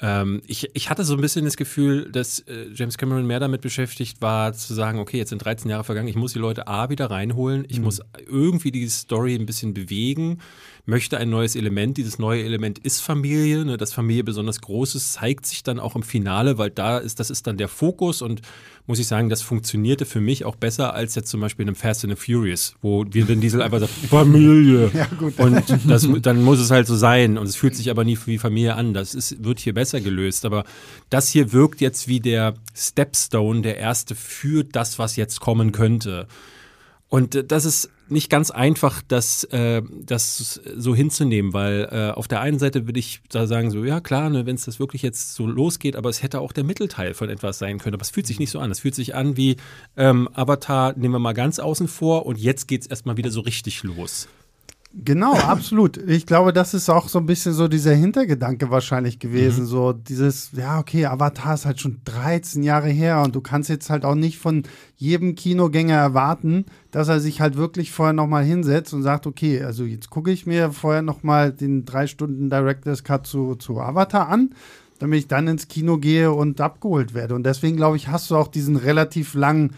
Ähm, 0.00 0.42
ich, 0.46 0.70
ich 0.74 0.90
hatte 0.90 1.04
so 1.04 1.14
ein 1.14 1.20
bisschen 1.20 1.44
das 1.44 1.56
Gefühl, 1.56 2.10
dass 2.10 2.40
äh, 2.40 2.66
James 2.74 2.98
Cameron 2.98 3.26
mehr 3.26 3.40
damit 3.40 3.60
beschäftigt 3.60 4.20
war, 4.20 4.52
zu 4.52 4.74
sagen, 4.74 4.98
okay, 4.98 5.18
jetzt 5.18 5.30
sind 5.30 5.44
13 5.44 5.70
Jahre 5.70 5.84
vergangen, 5.84 6.08
ich 6.08 6.16
muss 6.16 6.32
die 6.32 6.40
Leute 6.40 6.66
A 6.66 6.90
wieder 6.90 7.10
reinholen, 7.10 7.64
ich 7.68 7.80
muss 7.80 8.00
irgendwie 8.26 8.72
die 8.72 8.88
Story 8.88 9.36
ein 9.36 9.46
bisschen 9.46 9.72
bewegen, 9.72 10.40
möchte 10.86 11.16
ein 11.16 11.30
neues 11.30 11.56
Element. 11.56 11.96
Dieses 11.96 12.18
neue 12.18 12.44
Element 12.44 12.78
ist 12.78 13.00
Familie. 13.00 13.64
Ne? 13.64 13.76
Dass 13.76 13.92
Familie 13.92 14.24
besonders 14.24 14.60
groß 14.60 14.94
ist, 14.94 15.14
zeigt 15.14 15.46
sich 15.46 15.62
dann 15.62 15.80
auch 15.80 15.96
im 15.96 16.02
Finale, 16.02 16.58
weil 16.58 16.70
da 16.70 16.98
ist, 16.98 17.20
das 17.20 17.30
ist 17.30 17.46
dann 17.46 17.56
der 17.56 17.68
Fokus 17.68 18.20
und 18.20 18.42
muss 18.86 18.98
ich 18.98 19.06
sagen, 19.06 19.30
das 19.30 19.40
funktionierte 19.40 20.04
für 20.04 20.20
mich 20.20 20.44
auch 20.44 20.56
besser 20.56 20.92
als 20.92 21.14
jetzt 21.14 21.30
zum 21.30 21.40
Beispiel 21.40 21.62
in 21.62 21.70
einem 21.70 21.76
Fast 21.76 22.04
and 22.04 22.16
the 22.16 22.22
Furious, 22.22 22.74
wo 22.82 23.06
wir 23.10 23.24
den 23.24 23.40
Diesel 23.40 23.62
einfach 23.62 23.80
sagt, 23.80 23.92
Familie. 23.92 24.90
Ja, 24.94 25.06
gut. 25.06 25.38
Und 25.38 25.62
das, 25.86 26.06
dann 26.20 26.42
muss 26.42 26.60
es 26.60 26.70
halt 26.70 26.86
so 26.86 26.96
sein. 26.96 27.38
Und 27.38 27.46
es 27.46 27.56
fühlt 27.56 27.74
sich 27.74 27.90
aber 27.90 28.04
nie 28.04 28.18
wie 28.26 28.38
Familie 28.38 28.74
an. 28.74 28.92
Das 28.92 29.14
ist, 29.14 29.42
wird 29.42 29.58
hier 29.58 29.72
besser 29.72 30.00
gelöst. 30.00 30.44
Aber 30.44 30.64
das 31.08 31.30
hier 31.30 31.52
wirkt 31.52 31.80
jetzt 31.80 32.08
wie 32.08 32.20
der 32.20 32.54
Stepstone, 32.74 33.62
der 33.62 33.78
erste 33.78 34.14
für 34.14 34.64
das, 34.64 34.98
was 34.98 35.16
jetzt 35.16 35.40
kommen 35.40 35.72
könnte. 35.72 36.26
Und 37.08 37.34
äh, 37.34 37.44
das 37.44 37.64
ist 37.64 37.90
nicht 38.08 38.30
ganz 38.30 38.50
einfach, 38.50 39.02
das, 39.06 39.44
äh, 39.44 39.82
das 40.04 40.60
so 40.76 40.94
hinzunehmen, 40.94 41.52
weil 41.52 41.88
äh, 41.90 42.10
auf 42.10 42.28
der 42.28 42.40
einen 42.40 42.58
Seite 42.58 42.86
würde 42.86 43.00
ich 43.00 43.20
da 43.30 43.46
sagen, 43.46 43.70
so 43.70 43.84
ja 43.84 44.00
klar, 44.00 44.30
ne, 44.30 44.46
wenn 44.46 44.56
es 44.56 44.64
das 44.64 44.78
wirklich 44.78 45.02
jetzt 45.02 45.34
so 45.34 45.46
losgeht, 45.46 45.96
aber 45.96 46.10
es 46.10 46.22
hätte 46.22 46.40
auch 46.40 46.52
der 46.52 46.64
Mittelteil 46.64 47.14
von 47.14 47.30
etwas 47.30 47.58
sein 47.58 47.78
können. 47.78 47.94
Aber 47.94 48.02
es 48.02 48.10
fühlt 48.10 48.26
sich 48.26 48.38
nicht 48.38 48.50
so 48.50 48.58
an. 48.58 48.70
Es 48.70 48.80
fühlt 48.80 48.94
sich 48.94 49.14
an 49.14 49.36
wie 49.36 49.56
ähm, 49.96 50.28
Avatar, 50.32 50.94
nehmen 50.96 51.14
wir 51.14 51.18
mal 51.18 51.32
ganz 51.32 51.58
außen 51.58 51.88
vor 51.88 52.26
und 52.26 52.38
jetzt 52.38 52.68
geht 52.68 52.82
es 52.82 52.86
erstmal 52.86 53.16
wieder 53.16 53.30
so 53.30 53.40
richtig 53.40 53.82
los. 53.82 54.28
Genau, 54.96 55.34
absolut. 55.34 55.96
Ich 55.96 56.24
glaube, 56.24 56.52
das 56.52 56.72
ist 56.72 56.88
auch 56.88 57.08
so 57.08 57.18
ein 57.18 57.26
bisschen 57.26 57.52
so 57.52 57.66
dieser 57.66 57.94
Hintergedanke 57.94 58.70
wahrscheinlich 58.70 59.18
gewesen. 59.18 59.64
Mhm. 59.64 59.68
So 59.68 59.92
dieses, 59.92 60.52
ja, 60.52 60.78
okay, 60.78 61.06
Avatar 61.06 61.54
ist 61.54 61.66
halt 61.66 61.80
schon 61.80 62.00
13 62.04 62.62
Jahre 62.62 62.88
her 62.88 63.20
und 63.22 63.34
du 63.34 63.40
kannst 63.40 63.68
jetzt 63.68 63.90
halt 63.90 64.04
auch 64.04 64.14
nicht 64.14 64.38
von 64.38 64.62
jedem 64.94 65.34
Kinogänger 65.34 65.96
erwarten, 65.96 66.66
dass 66.92 67.08
er 67.08 67.18
sich 67.18 67.40
halt 67.40 67.56
wirklich 67.56 67.90
vorher 67.90 68.12
nochmal 68.12 68.44
hinsetzt 68.44 68.94
und 68.94 69.02
sagt, 69.02 69.26
okay, 69.26 69.62
also 69.62 69.84
jetzt 69.84 70.10
gucke 70.10 70.30
ich 70.30 70.46
mir 70.46 70.70
vorher 70.70 71.02
nochmal 71.02 71.52
den 71.52 71.84
drei 71.84 72.06
Stunden 72.06 72.48
Director's 72.48 73.02
Cut 73.02 73.26
zu, 73.26 73.56
zu 73.56 73.80
Avatar 73.80 74.28
an, 74.28 74.54
damit 75.00 75.18
ich 75.18 75.28
dann 75.28 75.48
ins 75.48 75.66
Kino 75.66 75.98
gehe 75.98 76.30
und 76.30 76.60
abgeholt 76.60 77.14
werde. 77.14 77.34
Und 77.34 77.42
deswegen, 77.44 77.76
glaube 77.76 77.96
ich, 77.96 78.08
hast 78.08 78.30
du 78.30 78.36
auch 78.36 78.48
diesen 78.48 78.76
relativ 78.76 79.34
langen 79.34 79.72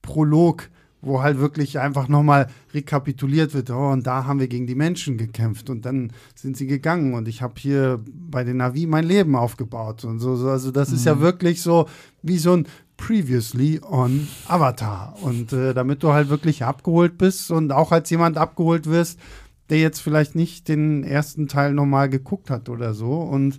Prolog 0.00 0.70
wo 1.02 1.20
halt 1.20 1.38
wirklich 1.38 1.80
einfach 1.80 2.08
nochmal 2.08 2.46
rekapituliert 2.72 3.52
wird, 3.54 3.70
oh, 3.70 3.90
und 3.90 4.06
da 4.06 4.24
haben 4.24 4.38
wir 4.40 4.48
gegen 4.48 4.68
die 4.68 4.76
Menschen 4.76 5.18
gekämpft 5.18 5.68
und 5.68 5.84
dann 5.84 6.12
sind 6.34 6.56
sie 6.56 6.68
gegangen 6.68 7.14
und 7.14 7.26
ich 7.26 7.42
habe 7.42 7.54
hier 7.58 8.00
bei 8.06 8.44
den 8.44 8.58
Navi 8.58 8.86
mein 8.86 9.04
Leben 9.04 9.34
aufgebaut 9.34 10.04
und 10.04 10.20
so. 10.20 10.30
Also 10.48 10.70
das 10.70 10.90
mhm. 10.90 10.94
ist 10.94 11.04
ja 11.04 11.16
mhm. 11.16 11.20
wirklich 11.20 11.60
so 11.60 11.88
wie 12.22 12.38
so 12.38 12.56
ein 12.56 12.66
Previously 12.96 13.80
on 13.82 14.28
Avatar. 14.46 15.16
Und 15.22 15.52
äh, 15.52 15.74
damit 15.74 16.04
du 16.04 16.12
halt 16.12 16.28
wirklich 16.28 16.64
abgeholt 16.64 17.18
bist 17.18 17.50
und 17.50 17.72
auch 17.72 17.90
als 17.90 18.08
jemand 18.10 18.38
abgeholt 18.38 18.86
wirst, 18.86 19.18
der 19.70 19.80
jetzt 19.80 20.00
vielleicht 20.00 20.36
nicht 20.36 20.68
den 20.68 21.02
ersten 21.02 21.48
Teil 21.48 21.74
nochmal 21.74 22.08
geguckt 22.08 22.48
hat 22.48 22.68
oder 22.68 22.94
so. 22.94 23.14
Und 23.14 23.58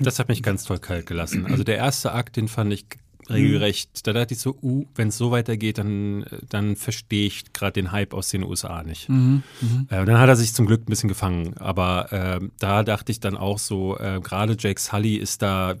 das 0.00 0.18
hat 0.18 0.28
mich 0.28 0.42
ganz 0.42 0.64
toll 0.64 0.78
kalt 0.78 1.06
gelassen. 1.06 1.46
Also 1.46 1.62
der 1.62 1.76
erste 1.76 2.12
Akt, 2.12 2.36
den 2.36 2.48
fand 2.48 2.72
ich 2.72 2.86
regelrecht. 3.30 3.90
Mhm. 3.94 4.00
Da 4.04 4.12
dachte 4.12 4.34
ich 4.34 4.40
so, 4.40 4.56
uh, 4.62 4.86
wenn 4.94 5.08
es 5.08 5.18
so 5.18 5.30
weitergeht, 5.30 5.78
dann, 5.78 6.24
dann 6.48 6.76
verstehe 6.76 7.26
ich 7.26 7.52
gerade 7.52 7.72
den 7.72 7.92
Hype 7.92 8.14
aus 8.14 8.28
den 8.28 8.42
USA 8.42 8.82
nicht. 8.82 9.08
Mhm. 9.08 9.42
Mhm. 9.60 9.86
Äh, 9.90 10.04
dann 10.04 10.18
hat 10.18 10.28
er 10.28 10.36
sich 10.36 10.54
zum 10.54 10.66
Glück 10.66 10.82
ein 10.82 10.90
bisschen 10.90 11.08
gefangen. 11.08 11.56
Aber 11.58 12.12
äh, 12.12 12.40
da 12.58 12.82
dachte 12.82 13.12
ich 13.12 13.20
dann 13.20 13.36
auch 13.36 13.58
so, 13.58 13.98
äh, 13.98 14.20
gerade 14.22 14.56
Jake 14.58 14.80
Sully 14.80 15.16
ist 15.16 15.42
da 15.42 15.74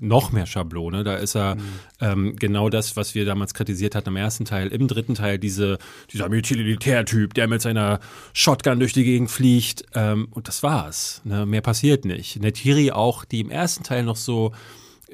noch 0.00 0.32
mehr 0.32 0.46
Schablone. 0.46 1.04
Da 1.04 1.16
ist 1.16 1.36
er 1.36 1.56
mhm. 1.56 1.62
ähm, 2.00 2.36
genau 2.36 2.68
das, 2.68 2.96
was 2.96 3.14
wir 3.14 3.24
damals 3.24 3.54
kritisiert 3.54 3.94
hatten 3.94 4.10
im 4.10 4.16
ersten 4.16 4.44
Teil. 4.44 4.68
Im 4.68 4.88
dritten 4.88 5.14
Teil 5.14 5.38
diese, 5.38 5.78
dieser 6.12 6.28
Militärtyp, 6.28 7.34
der 7.34 7.48
mit 7.48 7.62
seiner 7.62 8.00
Shotgun 8.32 8.78
durch 8.78 8.92
die 8.92 9.04
Gegend 9.04 9.30
fliegt. 9.30 9.84
Ähm, 9.94 10.28
und 10.30 10.48
das 10.48 10.62
war's. 10.62 11.20
Ne? 11.24 11.46
Mehr 11.46 11.62
passiert 11.62 12.04
nicht. 12.04 12.40
Netiri 12.40 12.92
auch, 12.92 13.24
die 13.24 13.40
im 13.40 13.50
ersten 13.50 13.84
Teil 13.84 14.02
noch 14.02 14.16
so 14.16 14.52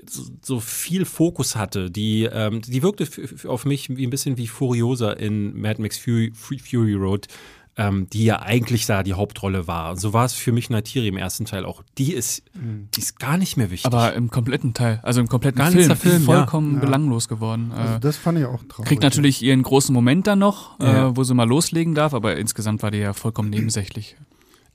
so, 0.08 0.60
viel 0.60 1.04
Fokus 1.04 1.56
hatte. 1.56 1.90
Die, 1.90 2.24
ähm, 2.24 2.60
die 2.62 2.82
wirkte 2.82 3.06
auf 3.48 3.64
mich 3.64 3.88
wie 3.88 4.06
ein 4.06 4.10
bisschen 4.10 4.36
wie 4.36 4.46
Furiosa 4.46 5.12
in 5.12 5.58
Mad 5.58 5.80
Max 5.80 5.98
Fury, 5.98 6.32
Fury 6.34 6.94
Road, 6.94 7.28
ähm, 7.76 8.08
die 8.12 8.24
ja 8.24 8.40
eigentlich 8.40 8.86
da 8.86 9.02
die 9.02 9.14
Hauptrolle 9.14 9.66
war. 9.66 9.90
Und 9.90 10.00
so 10.00 10.12
war 10.12 10.24
es 10.24 10.32
für 10.32 10.52
mich 10.52 10.70
Natiri 10.70 11.08
im 11.08 11.16
ersten 11.16 11.44
Teil 11.44 11.64
auch. 11.64 11.82
Die 11.98 12.12
ist, 12.12 12.42
mhm. 12.54 12.88
die 12.94 13.00
ist 13.00 13.18
gar 13.18 13.36
nicht 13.36 13.56
mehr 13.56 13.70
wichtig. 13.70 13.86
Aber 13.86 14.14
im 14.14 14.30
kompletten 14.30 14.74
Teil, 14.74 15.00
also 15.02 15.20
im 15.20 15.28
kompletten 15.28 15.58
Ganzer 15.58 15.96
Film, 15.96 15.96
Film 15.96 16.22
vollkommen 16.22 16.74
ja. 16.74 16.80
belanglos 16.80 17.28
geworden. 17.28 17.72
Also 17.72 17.94
äh, 17.94 18.00
das 18.00 18.16
fand 18.16 18.38
ich 18.38 18.44
auch 18.44 18.62
traurig. 18.68 18.88
Kriegt 18.88 19.02
natürlich 19.02 19.42
ihren 19.42 19.62
großen 19.62 19.92
Moment 19.92 20.26
dann 20.26 20.38
noch, 20.38 20.78
ja. 20.80 21.08
äh, 21.08 21.16
wo 21.16 21.24
sie 21.24 21.34
mal 21.34 21.48
loslegen 21.48 21.94
darf, 21.94 22.14
aber 22.14 22.36
insgesamt 22.36 22.82
war 22.82 22.90
die 22.90 22.98
ja 22.98 23.12
vollkommen 23.12 23.50
nebensächlich. 23.50 24.16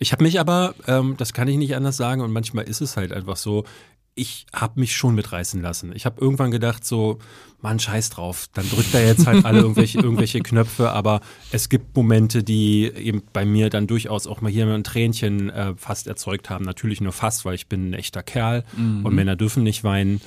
Ich 0.02 0.14
habe 0.14 0.24
mich 0.24 0.40
aber, 0.40 0.76
ähm, 0.88 1.16
das 1.18 1.34
kann 1.34 1.50
ich 1.50 1.58
nicht 1.58 1.76
anders 1.76 1.98
sagen, 1.98 2.22
und 2.22 2.32
manchmal 2.32 2.64
ist 2.64 2.80
es 2.80 2.96
halt 2.96 3.12
einfach 3.12 3.36
so, 3.36 3.66
ich 4.16 4.46
habe 4.54 4.80
mich 4.80 4.96
schon 4.96 5.16
mitreißen 5.16 5.62
lassen. 5.62 5.92
Ich 5.96 6.06
habe 6.06 6.20
irgendwann 6.20 6.52
gedacht, 6.52 6.86
so, 6.86 7.20
Mann, 7.62 7.80
scheiß 7.80 8.10
drauf, 8.10 8.48
dann 8.54 8.70
drückt 8.70 8.94
er 8.94 9.06
jetzt 9.06 9.28
halt 9.28 9.46
alle 9.46 9.60
irgendwelche, 9.60 10.00
irgendwelche 10.02 10.40
Knöpfe, 10.40 10.92
aber 10.92 11.22
es 11.52 11.70
gibt 11.70 11.96
Momente, 11.96 12.44
die 12.44 12.86
eben 12.86 13.24
bei 13.34 13.46
mir 13.46 13.70
dann 13.70 13.88
durchaus 13.88 14.28
auch 14.28 14.42
mal 14.42 14.52
hier 14.52 14.68
ein 14.68 14.84
Tränchen 14.84 15.50
äh, 15.50 15.74
fast 15.76 16.08
erzeugt 16.08 16.50
haben. 16.50 16.66
Natürlich 16.66 17.02
nur 17.02 17.14
fast, 17.14 17.46
weil 17.46 17.56
ich 17.56 17.68
bin 17.68 17.92
ein 17.92 17.94
echter 17.94 18.24
Kerl 18.24 18.64
mhm. 18.76 19.06
und 19.06 19.16
Männer 19.16 19.36
dürfen 19.36 19.64
nicht 19.64 19.84
weinen. 19.84 20.22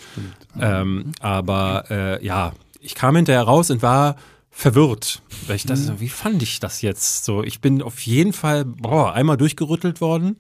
Ähm, 0.58 1.12
aber 1.20 1.84
äh, 1.90 2.24
ja, 2.24 2.52
ich 2.80 2.94
kam 2.94 3.16
hinterher 3.16 3.42
raus 3.42 3.70
und 3.70 3.82
war 3.82 4.16
verwirrt. 4.50 5.22
Weil 5.46 5.56
ich 5.56 5.64
dachte, 5.64 5.92
mhm. 5.92 6.00
wie 6.00 6.08
fand 6.08 6.42
ich 6.42 6.60
das 6.60 6.82
jetzt? 6.82 7.24
So, 7.24 7.42
ich 7.42 7.60
bin 7.60 7.82
auf 7.82 8.00
jeden 8.00 8.32
Fall 8.32 8.64
boah, 8.64 9.14
einmal 9.14 9.36
durchgerüttelt 9.36 10.00
worden. 10.00 10.36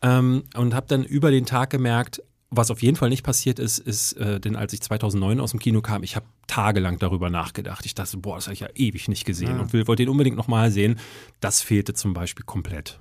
Ähm, 0.00 0.44
und 0.54 0.74
habe 0.74 0.86
dann 0.86 1.02
über 1.04 1.32
den 1.32 1.44
Tag 1.44 1.70
gemerkt, 1.70 2.22
was 2.50 2.70
auf 2.70 2.82
jeden 2.82 2.96
Fall 2.96 3.10
nicht 3.10 3.24
passiert 3.24 3.58
ist, 3.58 3.78
ist, 3.78 4.14
äh, 4.14 4.40
denn 4.40 4.56
als 4.56 4.72
ich 4.72 4.80
2009 4.80 5.40
aus 5.40 5.50
dem 5.50 5.60
Kino 5.60 5.82
kam, 5.82 6.02
ich 6.02 6.16
habe 6.16 6.26
tagelang 6.46 6.98
darüber 6.98 7.28
nachgedacht. 7.28 7.84
Ich 7.84 7.94
dachte, 7.94 8.16
boah, 8.16 8.36
das 8.36 8.46
habe 8.46 8.54
ich 8.54 8.60
ja 8.60 8.68
ewig 8.74 9.08
nicht 9.08 9.24
gesehen 9.24 9.56
ja. 9.56 9.60
und 9.60 9.72
will, 9.72 9.86
wollte 9.86 10.02
ihn 10.02 10.08
unbedingt 10.08 10.36
nochmal 10.36 10.70
sehen. 10.70 10.98
Das 11.40 11.60
fehlte 11.60 11.92
zum 11.92 12.14
Beispiel 12.14 12.44
komplett. 12.44 12.98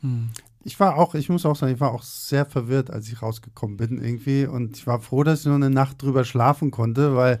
Hm. 0.00 0.30
Ich 0.66 0.80
war 0.80 0.96
auch, 0.96 1.14
ich 1.14 1.28
muss 1.28 1.44
auch 1.44 1.56
sagen, 1.56 1.74
ich 1.74 1.80
war 1.80 1.92
auch 1.92 2.02
sehr 2.02 2.46
verwirrt, 2.46 2.90
als 2.90 3.08
ich 3.08 3.20
rausgekommen 3.20 3.76
bin 3.76 4.02
irgendwie 4.02 4.46
und 4.46 4.76
ich 4.76 4.86
war 4.86 5.00
froh, 5.00 5.22
dass 5.22 5.40
ich 5.40 5.46
nur 5.46 5.56
eine 5.56 5.70
Nacht 5.70 6.02
drüber 6.02 6.24
schlafen 6.24 6.70
konnte, 6.70 7.14
weil 7.14 7.38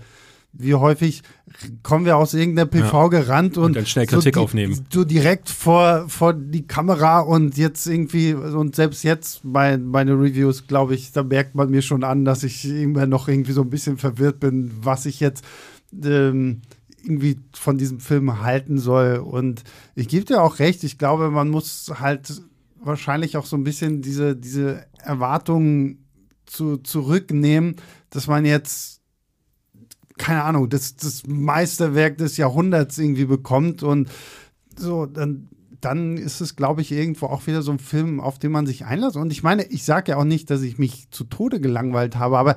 wie 0.56 0.74
häufig 0.74 1.22
kommen 1.82 2.04
wir 2.04 2.16
aus 2.16 2.34
irgendeiner 2.34 2.66
PV 2.66 3.02
ja. 3.02 3.08
gerannt 3.08 3.56
und, 3.56 3.64
und 3.64 3.76
dann 3.76 3.86
schnell 3.86 4.06
Kritik 4.06 4.36
so 4.36 4.42
aufnehmen. 4.42 4.86
So 4.90 5.04
direkt 5.04 5.48
vor, 5.48 6.08
vor 6.08 6.32
die 6.32 6.66
Kamera 6.66 7.20
und 7.20 7.56
jetzt 7.56 7.86
irgendwie, 7.86 8.34
und 8.34 8.76
selbst 8.76 9.02
jetzt 9.02 9.40
bei 9.42 9.76
meine 9.76 10.12
Reviews, 10.12 10.66
glaube 10.66 10.94
ich, 10.94 11.12
da 11.12 11.22
merkt 11.22 11.54
man 11.54 11.70
mir 11.70 11.82
schon 11.82 12.04
an, 12.04 12.24
dass 12.24 12.44
ich 12.44 12.64
immer 12.64 13.06
noch 13.06 13.28
irgendwie 13.28 13.52
so 13.52 13.62
ein 13.62 13.70
bisschen 13.70 13.98
verwirrt 13.98 14.40
bin, 14.40 14.72
was 14.82 15.06
ich 15.06 15.20
jetzt 15.20 15.44
ähm, 16.02 16.62
irgendwie 17.02 17.38
von 17.52 17.76
diesem 17.76 18.00
Film 18.00 18.42
halten 18.42 18.78
soll. 18.78 19.16
Und 19.18 19.64
ich 19.94 20.08
gebe 20.08 20.24
dir 20.24 20.42
auch 20.42 20.58
recht, 20.58 20.84
ich 20.84 20.98
glaube, 20.98 21.30
man 21.30 21.50
muss 21.50 21.92
halt 21.98 22.42
wahrscheinlich 22.80 23.36
auch 23.36 23.46
so 23.46 23.56
ein 23.56 23.64
bisschen 23.64 24.02
diese, 24.02 24.36
diese 24.36 24.86
Erwartungen 25.02 26.04
zu, 26.46 26.78
zurücknehmen, 26.78 27.76
dass 28.10 28.26
man 28.26 28.44
jetzt 28.44 28.93
keine 30.18 30.44
Ahnung, 30.44 30.68
das, 30.68 30.96
das 30.96 31.26
Meisterwerk 31.26 32.18
des 32.18 32.36
Jahrhunderts 32.36 32.98
irgendwie 32.98 33.24
bekommt 33.24 33.82
und 33.82 34.08
so, 34.76 35.06
dann, 35.06 35.48
dann 35.80 36.16
ist 36.16 36.40
es, 36.40 36.56
glaube 36.56 36.80
ich, 36.80 36.92
irgendwo 36.92 37.26
auch 37.26 37.46
wieder 37.46 37.62
so 37.62 37.72
ein 37.72 37.78
Film, 37.78 38.20
auf 38.20 38.38
den 38.38 38.52
man 38.52 38.66
sich 38.66 38.84
einlässt. 38.84 39.16
Und 39.16 39.32
ich 39.32 39.42
meine, 39.42 39.64
ich 39.64 39.84
sage 39.84 40.12
ja 40.12 40.18
auch 40.18 40.24
nicht, 40.24 40.50
dass 40.50 40.62
ich 40.62 40.78
mich 40.78 41.10
zu 41.10 41.24
Tode 41.24 41.60
gelangweilt 41.60 42.16
habe, 42.16 42.38
aber 42.38 42.56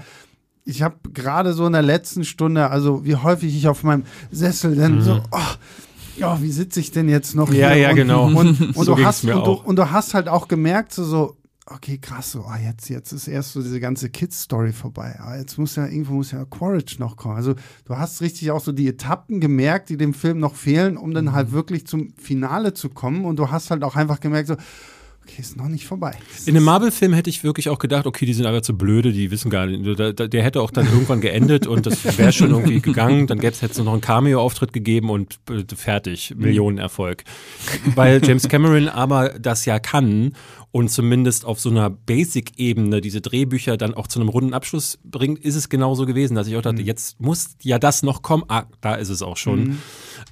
ich 0.66 0.82
habe 0.82 0.98
gerade 1.14 1.54
so 1.54 1.66
in 1.66 1.74
der 1.74 1.82
letzten 1.82 2.26
Stunde, 2.26 2.70
also 2.70 3.06
wie 3.06 3.16
häufig 3.16 3.56
ich 3.56 3.68
auf 3.68 3.84
meinem 3.84 4.04
Sessel 4.32 4.76
dann 4.76 4.96
mhm. 4.96 5.02
so, 5.02 5.22
oh, 5.32 6.24
oh, 6.24 6.38
wie 6.42 6.52
sitze 6.52 6.80
ich 6.80 6.92
denn 6.92 7.10
jetzt 7.10 7.36
noch 7.36 7.50
ja, 7.50 7.70
hier? 7.70 7.78
Ja, 7.78 7.90
ja, 7.90 7.94
genau. 7.94 8.26
Und, 8.26 8.60
und, 8.60 8.76
so 8.76 8.96
du 8.96 9.06
hast, 9.06 9.24
und, 9.24 9.46
du, 9.46 9.54
und, 9.54 9.78
du, 9.78 9.92
hast 9.92 10.14
halt 10.14 10.28
auch 10.28 10.48
gemerkt, 10.48 10.94
so, 10.94 11.04
so 11.04 11.38
okay, 11.70 11.98
krass, 11.98 12.32
so, 12.32 12.46
oh, 12.48 12.56
jetzt, 12.64 12.90
jetzt 12.90 13.12
ist 13.12 13.28
erst 13.28 13.54
so 13.54 13.62
diese 13.62 13.80
ganze 13.80 14.10
Kids-Story 14.10 14.72
vorbei. 14.72 15.20
Ah, 15.20 15.38
jetzt 15.38 15.58
muss 15.58 15.76
ja, 15.76 15.86
irgendwo 15.86 16.14
muss 16.14 16.32
ja 16.32 16.46
Quaritch 16.46 17.00
noch 17.00 17.18
kommen. 17.18 17.36
Also 17.36 17.56
du 17.86 17.98
hast 17.98 18.22
richtig 18.22 18.52
auch 18.52 18.62
so 18.62 18.72
die 18.72 18.88
Etappen 18.88 19.40
gemerkt, 19.40 19.90
die 19.90 19.98
dem 19.98 20.14
Film 20.14 20.40
noch 20.40 20.56
fehlen, 20.56 20.98
um 20.98 21.14
dann 21.14 21.34
halt 21.34 21.50
mhm. 21.50 21.54
wirklich 21.54 21.86
zum 21.86 22.14
Finale 22.18 22.74
zu 22.74 22.90
kommen. 22.90 23.26
Und 23.26 23.38
du 23.38 23.52
hast 23.52 23.72
halt 23.72 23.84
auch 23.84 23.96
einfach 23.96 24.20
gemerkt, 24.20 24.48
so, 24.48 24.56
okay, 25.28 25.42
ist 25.42 25.58
noch 25.58 25.68
nicht 25.68 25.86
vorbei. 25.86 26.16
Das 26.34 26.48
In 26.48 26.56
einem 26.56 26.66
Marvel-Film 26.66 27.14
hätte 27.14 27.30
ich 27.30 27.44
wirklich 27.44 27.70
auch 27.70 27.80
gedacht, 27.80 28.06
okay, 28.06 28.26
die 28.26 28.34
sind 28.34 28.46
aber 28.46 28.64
zu 28.64 28.78
blöde, 28.78 29.12
die 29.12 29.30
wissen 29.30 29.50
gar 29.50 29.66
nicht. 29.66 30.00
Der, 30.00 30.14
der 30.14 30.44
hätte 30.44 30.62
auch 30.62 30.72
dann 30.72 30.86
irgendwann 30.86 31.22
geendet 31.22 31.68
und 31.68 31.86
das 31.86 32.18
wäre 32.18 32.32
schon 32.32 32.52
irgendwie 32.52 32.80
gegangen. 32.82 33.28
Dann 33.28 33.40
hätte 33.40 33.66
es 33.66 33.78
noch 33.78 33.92
einen 33.92 34.02
Cameo-Auftritt 34.02 34.74
gegeben 34.74 35.10
und 35.10 35.40
äh, 35.50 35.64
fertig, 35.76 36.34
mhm. 36.34 36.44
Millionenerfolg. 36.44 37.24
Weil 37.96 38.22
James 38.24 38.48
Cameron 38.48 38.88
aber 38.88 39.30
das 39.40 39.66
ja 39.66 39.80
kann 39.80 40.34
und 40.72 40.90
zumindest 40.90 41.46
auf 41.46 41.60
so 41.60 41.70
einer 41.70 41.90
Basic-Ebene 41.90 43.02
diese 43.02 43.22
Drehbücher 43.22 43.78
dann 43.78 43.94
auch 43.94 44.08
zu 44.08 44.20
einem 44.20 44.30
runden 44.30 44.54
Abschluss 44.54 45.00
bringt, 45.04 45.40
ist 45.40 45.56
es 45.56 45.70
genauso 45.70 46.06
gewesen, 46.06 46.36
dass 46.36 46.48
ich 46.48 46.56
auch 46.56 46.62
dachte, 46.62 46.82
mhm. 46.82 46.88
jetzt 46.88 47.20
muss 47.20 47.56
ja 47.64 47.80
das 47.80 48.04
noch 48.04 48.22
kommen. 48.22 48.44
Ah, 48.48 48.66
da 48.82 48.96
ist 48.96 49.10
es 49.10 49.22
auch 49.22 49.38
schon. 49.38 49.64
Mhm. 49.64 49.78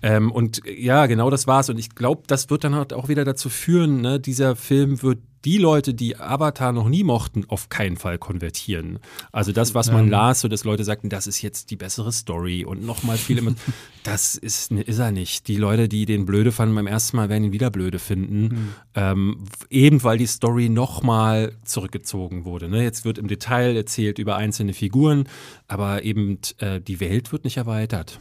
Ähm, 0.01 0.31
und 0.31 0.61
ja, 0.65 1.05
genau 1.05 1.29
das 1.29 1.47
war's. 1.47 1.69
Und 1.69 1.79
ich 1.79 1.95
glaube, 1.95 2.23
das 2.27 2.49
wird 2.49 2.63
dann 2.63 2.75
halt 2.75 2.93
auch 2.93 3.07
wieder 3.07 3.25
dazu 3.25 3.49
führen, 3.49 4.01
ne, 4.01 4.19
dieser 4.19 4.55
Film 4.55 5.01
wird 5.01 5.19
die 5.45 5.59
Leute, 5.59 5.93
die 5.93 6.17
Avatar 6.17 6.71
noch 6.71 6.89
nie 6.89 7.03
mochten, 7.03 7.45
auf 7.47 7.69
keinen 7.69 7.97
Fall 7.97 8.17
konvertieren. 8.17 8.99
Also 9.31 9.51
das, 9.51 9.75
was 9.75 9.91
man 9.91 10.09
las, 10.09 10.41
so 10.41 10.47
dass 10.47 10.63
Leute 10.63 10.83
sagten, 10.83 11.09
das 11.09 11.27
ist 11.27 11.41
jetzt 11.43 11.69
die 11.69 11.75
bessere 11.75 12.11
Story 12.11 12.65
und 12.65 12.83
nochmal 12.83 13.17
viel 13.17 13.37
immer, 13.37 13.53
das 14.03 14.35
ist, 14.35 14.71
ist 14.71 14.99
er 14.99 15.11
nicht. 15.11 15.47
Die 15.47 15.57
Leute, 15.57 15.87
die 15.87 16.05
den 16.05 16.25
blöde 16.25 16.51
fanden 16.51 16.73
beim 16.73 16.87
ersten 16.87 17.17
Mal, 17.17 17.29
werden 17.29 17.45
ihn 17.45 17.53
wieder 17.53 17.69
blöde 17.69 17.99
finden. 17.99 18.41
Mhm. 18.41 18.73
Ähm, 18.95 19.45
eben 19.69 20.03
weil 20.03 20.17
die 20.17 20.25
Story 20.25 20.69
nochmal 20.69 21.53
zurückgezogen 21.63 22.45
wurde. 22.45 22.67
Ne? 22.67 22.83
Jetzt 22.83 23.05
wird 23.05 23.19
im 23.19 23.27
Detail 23.27 23.75
erzählt 23.75 24.17
über 24.17 24.37
einzelne 24.37 24.73
Figuren, 24.73 25.29
aber 25.67 26.03
eben 26.03 26.39
äh, 26.57 26.81
die 26.81 26.99
Welt 26.99 27.31
wird 27.31 27.43
nicht 27.43 27.57
erweitert. 27.57 28.19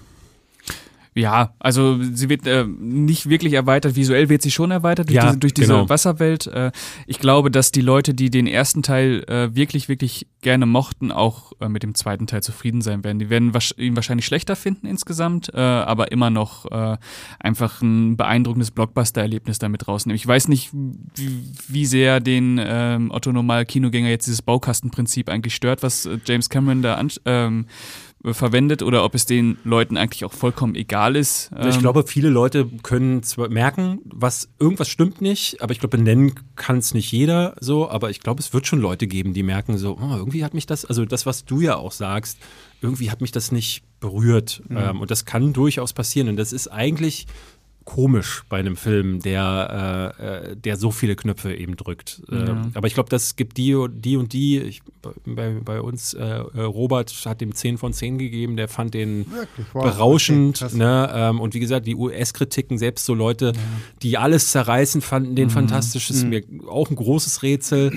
Ja, 1.17 1.55
also 1.61 2.03
sie 2.03 2.29
wird 2.29 2.45
äh, 2.47 2.65
nicht 2.65 3.29
wirklich 3.29 3.53
erweitert. 3.53 3.95
Visuell 3.95 4.29
wird 4.29 4.43
sie 4.43 4.51
schon 4.51 4.73
erweitert 4.73 5.09
durch 5.09 5.17
Ja, 5.17 5.27
diese, 5.27 5.39
durch 5.39 5.55
diese 5.55 5.73
genau. 5.73 5.89
Wasserwelt. 5.89 6.49
Äh, 6.49 6.73
ich 7.07 7.21
glaube, 7.21 7.53
dass 7.53 7.71
die 7.71 7.83
Leute, 7.83 8.15
die 8.15 8.31
den 8.31 8.49
ersten 8.49 8.83
Teil 8.83 9.23
äh, 9.29 9.55
wirklich, 9.55 9.89
wirklich 9.89 10.27
gerne 10.41 10.67
mochten, 10.67 11.13
auch 11.13 11.53
äh, 11.61 11.69
mit 11.69 11.85
dem 11.85 11.95
zweiten 11.95 12.27
Teil 12.27 12.43
zufrieden 12.43 12.83
sein 12.83 13.05
werden. 13.05 13.21
Die 13.21 13.31
werden 13.31 13.53
ihn 13.77 13.95
wahrscheinlich 13.95 14.27
schlechter 14.27 14.57
finden 14.57 14.89
insgesamt, 14.89 15.55
äh, 15.55 15.61
aber 15.61 16.11
immer 16.11 16.31
noch 16.31 16.71
äh, 16.73 16.97
einfach 17.39 17.81
ein 17.81 18.17
beeindruckendes 18.17 18.73
Blockbuster-Erlebnis 18.73 19.61
damit 19.61 19.87
rausnehmen. 19.87 20.17
Ich 20.17 20.27
weiß 20.27 20.49
nicht, 20.49 20.71
wie, 20.73 21.45
wie 21.69 21.87
sehr 21.87 22.19
den 22.19 22.61
ähm, 22.61 23.13
Otto 23.13 23.31
Normal 23.31 23.67
Kinogänger 23.67 24.09
jetzt 24.09 24.27
dieses 24.27 24.43
Baukastenprinzip 24.43 25.29
eigentlich 25.29 25.55
stört, 25.55 25.85
was 25.85 26.07
äh, 26.07 26.19
James 26.25 26.49
Cameron 26.49 26.83
da 26.83 26.95
an, 26.97 27.11
ähm, 27.25 27.67
verwendet 28.33 28.83
oder 28.83 29.05
ob 29.05 29.15
es 29.15 29.27
den 29.27 29.59
Leuten 29.65 29.97
eigentlich 29.97 30.25
auch 30.25 30.33
vollkommen 30.33 30.75
egal 30.75 31.17
ist. 31.17 31.51
Ich 31.61 31.75
Ähm, 31.75 31.81
glaube, 31.81 32.05
viele 32.07 32.29
Leute 32.29 32.67
können 32.83 33.23
zwar 33.23 33.49
merken, 33.49 34.01
was 34.05 34.49
irgendwas 34.59 34.89
stimmt 34.89 35.21
nicht, 35.21 35.63
aber 35.63 35.73
ich 35.73 35.81
glaube, 35.81 35.99
benennen 35.99 36.35
kann 36.57 36.79
es 36.79 36.95
nicht 36.95 37.13
jeder 37.13 37.55
so, 37.61 37.89
aber 37.91 38.11
ich 38.11 38.21
glaube, 38.21 38.41
es 38.41 38.53
wird 38.55 38.67
schon 38.67 38.81
Leute 38.81 39.07
geben, 39.07 39.35
die 39.35 39.43
merken 39.43 39.77
so, 39.77 39.99
oh, 40.01 40.17
irgendwie 40.17 40.45
hat 40.45 40.55
mich 40.55 40.67
das, 40.67 40.85
also 40.85 41.05
das, 41.05 41.27
was 41.27 41.45
du 41.45 41.61
ja 41.61 41.77
auch 41.77 41.93
sagst, 41.93 42.39
irgendwie 42.81 43.11
hat 43.11 43.21
mich 43.21 43.33
das 43.33 43.53
nicht 43.53 43.83
berührt. 44.01 44.63
Ähm, 44.69 45.01
und 45.01 45.11
das 45.11 45.25
kann 45.25 45.55
durchaus 45.55 45.95
passieren. 45.95 46.29
Und 46.29 46.37
das 46.37 46.53
ist 46.53 46.69
eigentlich 46.69 47.27
komisch 47.85 48.45
bei 48.49 48.59
einem 48.59 48.77
Film, 48.77 49.21
der, 49.21 50.15
äh, 50.19 50.53
äh, 50.53 50.57
der 50.57 50.77
so 50.77 50.91
viele 50.91 51.17
Knöpfe 51.17 51.55
eben 51.55 51.77
drückt. 51.77 52.23
Ähm, 52.31 52.73
aber 52.75 52.87
ich 52.87 52.95
glaube, 52.95 53.11
das 53.11 53.37
gibt 53.37 53.57
die, 53.57 53.77
die 53.91 54.17
und 54.17 54.33
die. 54.33 54.59
Ich, 54.61 54.83
bei, 55.25 55.51
bei 55.65 55.81
uns, 55.81 56.15
äh, 56.15 56.23
äh, 56.23 56.61
Robert 56.63 57.13
hat 57.27 57.41
dem 57.41 57.55
10 57.55 57.79
von 57.79 57.93
10 57.93 58.19
gegeben, 58.19 58.57
der 58.57 58.69
fand 58.69 58.95
den 58.95 59.31
Wirklich, 59.31 59.67
wow. 59.73 59.85
berauschend. 59.85 60.63
Okay, 60.63 60.77
ne? 60.77 61.11
ähm, 61.15 61.41
und 61.41 61.55
wie 61.55 61.61
gesagt, 61.61 61.87
die 61.87 61.95
US-Kritiken, 61.95 62.79
selbst 62.79 63.05
so 63.05 63.15
Leute, 63.15 63.53
die 64.03 64.17
alles 64.17 64.51
zerreißen, 64.51 65.01
fanden 65.01 65.37
den 65.37 65.51
fantastisch. 65.51 66.09
Das 66.09 66.17
ist 66.19 66.27
mir 66.27 66.43
auch 66.67 66.91
ein 66.91 66.97
großes 66.97 67.43
Rätsel. 67.43 67.93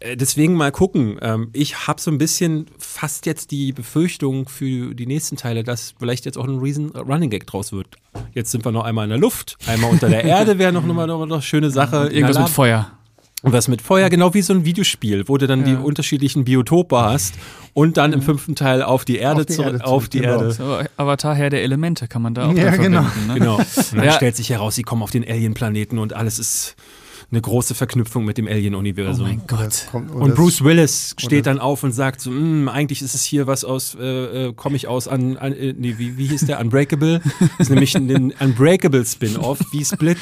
Äh, 0.00 0.16
Deswegen 0.16 0.54
mal 0.54 0.70
gucken. 0.72 1.18
Ähm, 1.22 1.50
ich 1.52 1.86
habe 1.86 2.00
so 2.00 2.10
ein 2.10 2.18
bisschen 2.18 2.66
fast 2.78 3.26
jetzt 3.26 3.50
die 3.50 3.72
Befürchtung 3.72 4.48
für 4.48 4.94
die 4.94 5.06
nächsten 5.06 5.36
Teile, 5.36 5.64
dass 5.64 5.94
vielleicht 5.98 6.24
jetzt 6.24 6.38
auch 6.38 6.44
ein 6.46 6.58
Reason 6.58 6.94
äh, 6.94 6.98
Running 6.98 7.30
Gag 7.30 7.46
draus 7.46 7.72
wird. 7.72 7.96
Jetzt 8.34 8.50
sind 8.50 8.64
wir 8.64 8.72
noch 8.72 8.84
einmal 8.84 9.04
in 9.04 9.10
der 9.10 9.18
Luft, 9.18 9.56
einmal 9.66 9.90
unter 9.90 10.08
der 10.08 10.24
Erde 10.24 10.58
wäre 10.58 10.72
noch 10.72 10.84
mal 10.84 11.06
noch, 11.06 11.24
noch 11.26 11.34
eine 11.36 11.42
schöne 11.42 11.70
Sache. 11.70 12.08
Irgendwas 12.08 12.38
mit 12.38 12.48
Feuer. 12.48 12.90
und 13.42 13.52
was 13.52 13.68
mit 13.68 13.80
Feuer, 13.82 14.08
genau 14.10 14.34
wie 14.34 14.42
so 14.42 14.52
ein 14.52 14.64
Videospiel, 14.64 15.28
wo 15.28 15.36
du 15.36 15.46
dann 15.46 15.64
die 15.64 15.74
unterschiedlichen 15.74 16.44
Biotope 16.44 16.96
hast 17.00 17.34
und 17.74 17.96
dann 17.96 18.12
im 18.12 18.22
fünften 18.22 18.56
Teil 18.56 18.82
auf 18.82 19.04
die 19.04 19.18
Erde 19.18 19.40
Auf 19.42 19.46
die 19.46 19.52
zurück, 19.54 19.72
Erde 19.74 19.84
auf 19.84 19.90
zurück, 20.02 20.10
die 20.10 20.20
genau. 20.20 20.32
Erde. 20.32 20.50
So, 20.52 20.78
Avatar 20.96 21.34
Herr 21.36 21.50
der 21.50 21.62
Elemente 21.62 22.08
kann 22.08 22.22
man 22.22 22.34
da 22.34 22.48
auch 22.48 22.54
Ja, 22.54 22.74
genau. 22.76 23.02
verwenden, 23.04 23.26
Ne? 23.28 23.34
Genau. 23.38 23.56
Und 23.58 23.66
dann 23.96 24.04
Ja. 24.04 24.12
stellt 24.12 24.34
sich 24.36 24.50
heraus, 24.50 24.74
sie 24.74 24.82
kommen 24.82 25.02
auf 25.02 25.10
den 25.10 25.24
Alien-Planeten 25.28 25.98
und 25.98 26.12
alles 26.14 26.38
ist 26.40 26.74
eine 27.30 27.42
große 27.42 27.74
Verknüpfung 27.74 28.24
mit 28.24 28.38
dem 28.38 28.46
Oh 28.46 28.50
Alien-Universum. 28.50 29.26
mein 29.26 29.42
Oder 29.42 29.64
Gott. 29.64 29.86
kommt- 29.90 30.10
und 30.10 30.34
Bruce 30.34 30.64
Willis 30.64 31.14
steht 31.18 31.44
dann 31.46 31.58
auf 31.58 31.82
und 31.82 31.92
sagt 31.92 32.22
so, 32.22 32.30
"Mm, 32.30 32.68
eigentlich 32.68 33.02
ist 33.02 33.14
es 33.14 33.22
hier 33.22 33.46
was 33.46 33.64
aus, 33.64 33.94
äh, 34.00 34.46
äh, 34.48 34.52
komme 34.54 34.76
ich 34.76 34.88
aus, 34.88 35.08
an, 35.08 35.36
an 35.36 35.52
äh, 35.52 35.74
nee, 35.76 35.94
wie, 35.98 36.16
wie 36.16 36.26
hieß 36.26 36.46
der, 36.46 36.58
Unbreakable? 36.60 37.20
Das 37.58 37.68
ist 37.68 37.70
nämlich 37.70 37.94
ein 37.94 38.32
Unbreakable 38.40 39.04
Spin-Off, 39.04 39.58
wie 39.72 39.84
Split. 39.84 40.18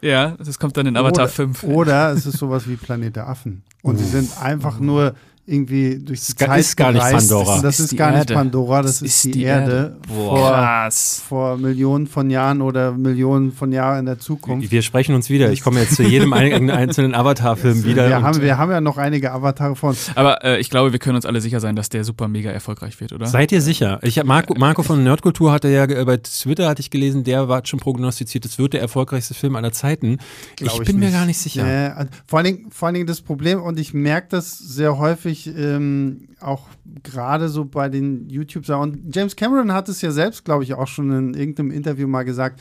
Ja, 0.00 0.36
das 0.38 0.58
kommt 0.60 0.76
dann 0.76 0.86
in 0.86 0.96
Avatar 0.96 1.24
oder, 1.24 1.32
5. 1.32 1.64
Oder 1.64 2.12
es 2.12 2.24
ist 2.24 2.38
sowas 2.38 2.68
wie 2.68 2.76
Planet 2.76 3.16
der 3.16 3.28
Affen. 3.28 3.62
Und 3.82 3.98
sie 3.98 4.04
sind 4.04 4.40
einfach 4.40 4.78
nur 4.80 5.14
irgendwie 5.48 5.98
durch 5.98 6.20
die 6.20 6.34
Zeit 6.34 6.60
ist 6.60 6.76
gar 6.76 6.92
nicht. 6.92 7.00
Pandora. 7.02 7.60
Das 7.62 7.80
Ist 7.80 7.96
gar 7.96 8.12
nicht. 8.12 8.32
Pandora, 8.32 8.82
das, 8.82 9.00
ist, 9.00 9.24
die, 9.24 9.42
Erde. 9.42 9.96
Vor, 10.06 10.38
Krass. 10.50 11.22
vor 11.26 11.56
Millionen 11.56 12.06
von 12.06 12.28
Jahren 12.28 12.60
oder 12.60 12.92
Millionen 12.92 13.52
von 13.52 13.72
Jahren 13.72 14.00
in 14.00 14.06
der 14.06 14.18
Zukunft. 14.18 14.70
Wir 14.70 14.82
sprechen 14.82 15.14
uns 15.14 15.30
wieder. 15.30 15.50
Ich 15.50 15.62
komme 15.62 15.80
jetzt 15.80 15.96
zu 15.96 16.02
jedem 16.02 16.32
ein- 16.32 16.70
einzelnen 16.70 17.14
Avatar-Film 17.14 17.84
wieder. 17.84 18.08
wir, 18.08 18.22
haben, 18.22 18.42
wir 18.42 18.58
haben 18.58 18.70
ja 18.70 18.80
noch 18.80 18.98
einige 18.98 19.32
Avatare 19.32 19.74
vor 19.74 19.90
uns. 19.90 20.10
Aber 20.14 20.44
äh, 20.44 20.60
ich 20.60 20.68
glaube, 20.68 20.92
wir 20.92 20.98
können 20.98 21.16
uns 21.16 21.24
alle 21.24 21.40
sicher 21.40 21.60
sein, 21.60 21.76
dass 21.76 21.88
der 21.88 22.04
super 22.04 22.28
mega 22.28 22.50
erfolgreich 22.50 23.00
wird, 23.00 23.12
oder? 23.12 23.26
Seid 23.26 23.50
ihr 23.52 23.62
sicher? 23.62 23.98
Ich 24.02 24.18
hab 24.18 24.26
Marco, 24.26 24.54
Marco 24.54 24.82
von 24.82 25.02
Nerdkultur 25.02 25.50
hatte 25.50 25.68
ja 25.68 25.84
äh, 25.84 26.04
bei 26.04 26.18
Twitter 26.18 26.68
hatte 26.68 26.80
ich 26.80 26.90
gelesen, 26.90 27.24
der 27.24 27.48
war 27.48 27.64
schon 27.64 27.80
prognostiziert, 27.80 28.44
es 28.44 28.58
wird 28.58 28.74
der 28.74 28.80
erfolgreichste 28.82 29.34
Film 29.34 29.56
aller 29.56 29.72
Zeiten. 29.72 30.18
Glaub 30.56 30.80
ich 30.80 30.86
bin 30.86 30.98
mir 30.98 31.10
gar 31.10 31.24
nicht 31.24 31.38
sicher. 31.38 31.64
Also 31.96 32.10
vor, 32.26 32.38
allen 32.38 32.46
Dingen, 32.46 32.70
vor 32.70 32.86
allen 32.86 32.94
Dingen 32.94 33.06
das 33.06 33.20
Problem, 33.22 33.62
und 33.62 33.78
ich 33.78 33.94
merke 33.94 34.28
das 34.30 34.58
sehr 34.58 34.98
häufig, 34.98 35.37
ähm, 35.46 36.28
auch 36.40 36.68
gerade 37.02 37.48
so 37.48 37.64
bei 37.64 37.88
den 37.88 38.28
YouTube-Sachen. 38.28 38.82
Und 38.82 39.14
James 39.14 39.36
Cameron 39.36 39.72
hat 39.72 39.88
es 39.88 40.02
ja 40.02 40.10
selbst, 40.10 40.44
glaube 40.44 40.64
ich, 40.64 40.74
auch 40.74 40.88
schon 40.88 41.10
in 41.12 41.34
irgendeinem 41.34 41.70
Interview 41.70 42.08
mal 42.08 42.24
gesagt, 42.24 42.60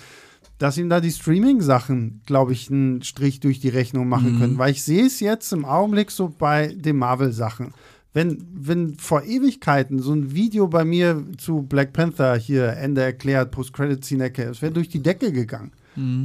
dass 0.57 0.77
ihm 0.77 0.89
da 0.89 0.99
die 0.99 1.11
Streaming-Sachen, 1.11 2.21
glaube 2.25 2.53
ich, 2.53 2.71
einen 2.71 3.03
Strich 3.03 3.39
durch 3.39 3.59
die 3.59 3.69
Rechnung 3.69 4.09
machen 4.09 4.39
können. 4.39 4.57
Weil 4.57 4.71
ich 4.71 4.83
sehe 4.83 5.05
es 5.05 5.19
jetzt 5.19 5.53
im 5.53 5.65
Augenblick 5.65 6.11
so 6.11 6.29
bei 6.29 6.67
den 6.73 6.97
Marvel-Sachen. 6.97 7.73
Wenn, 8.13 8.43
wenn 8.51 8.95
vor 8.97 9.23
Ewigkeiten 9.23 9.99
so 9.99 10.13
ein 10.13 10.33
Video 10.33 10.67
bei 10.67 10.83
mir 10.83 11.23
zu 11.37 11.61
Black 11.61 11.93
Panther 11.93 12.35
hier 12.35 12.69
Ende 12.73 13.01
erklärt, 13.01 13.51
Post-Credit-Scene 13.51 14.23
erklärt, 14.23 14.51
es 14.51 14.61
wäre 14.61 14.71
durch 14.71 14.89
die 14.89 15.03
Decke 15.03 15.31
gegangen. 15.31 15.71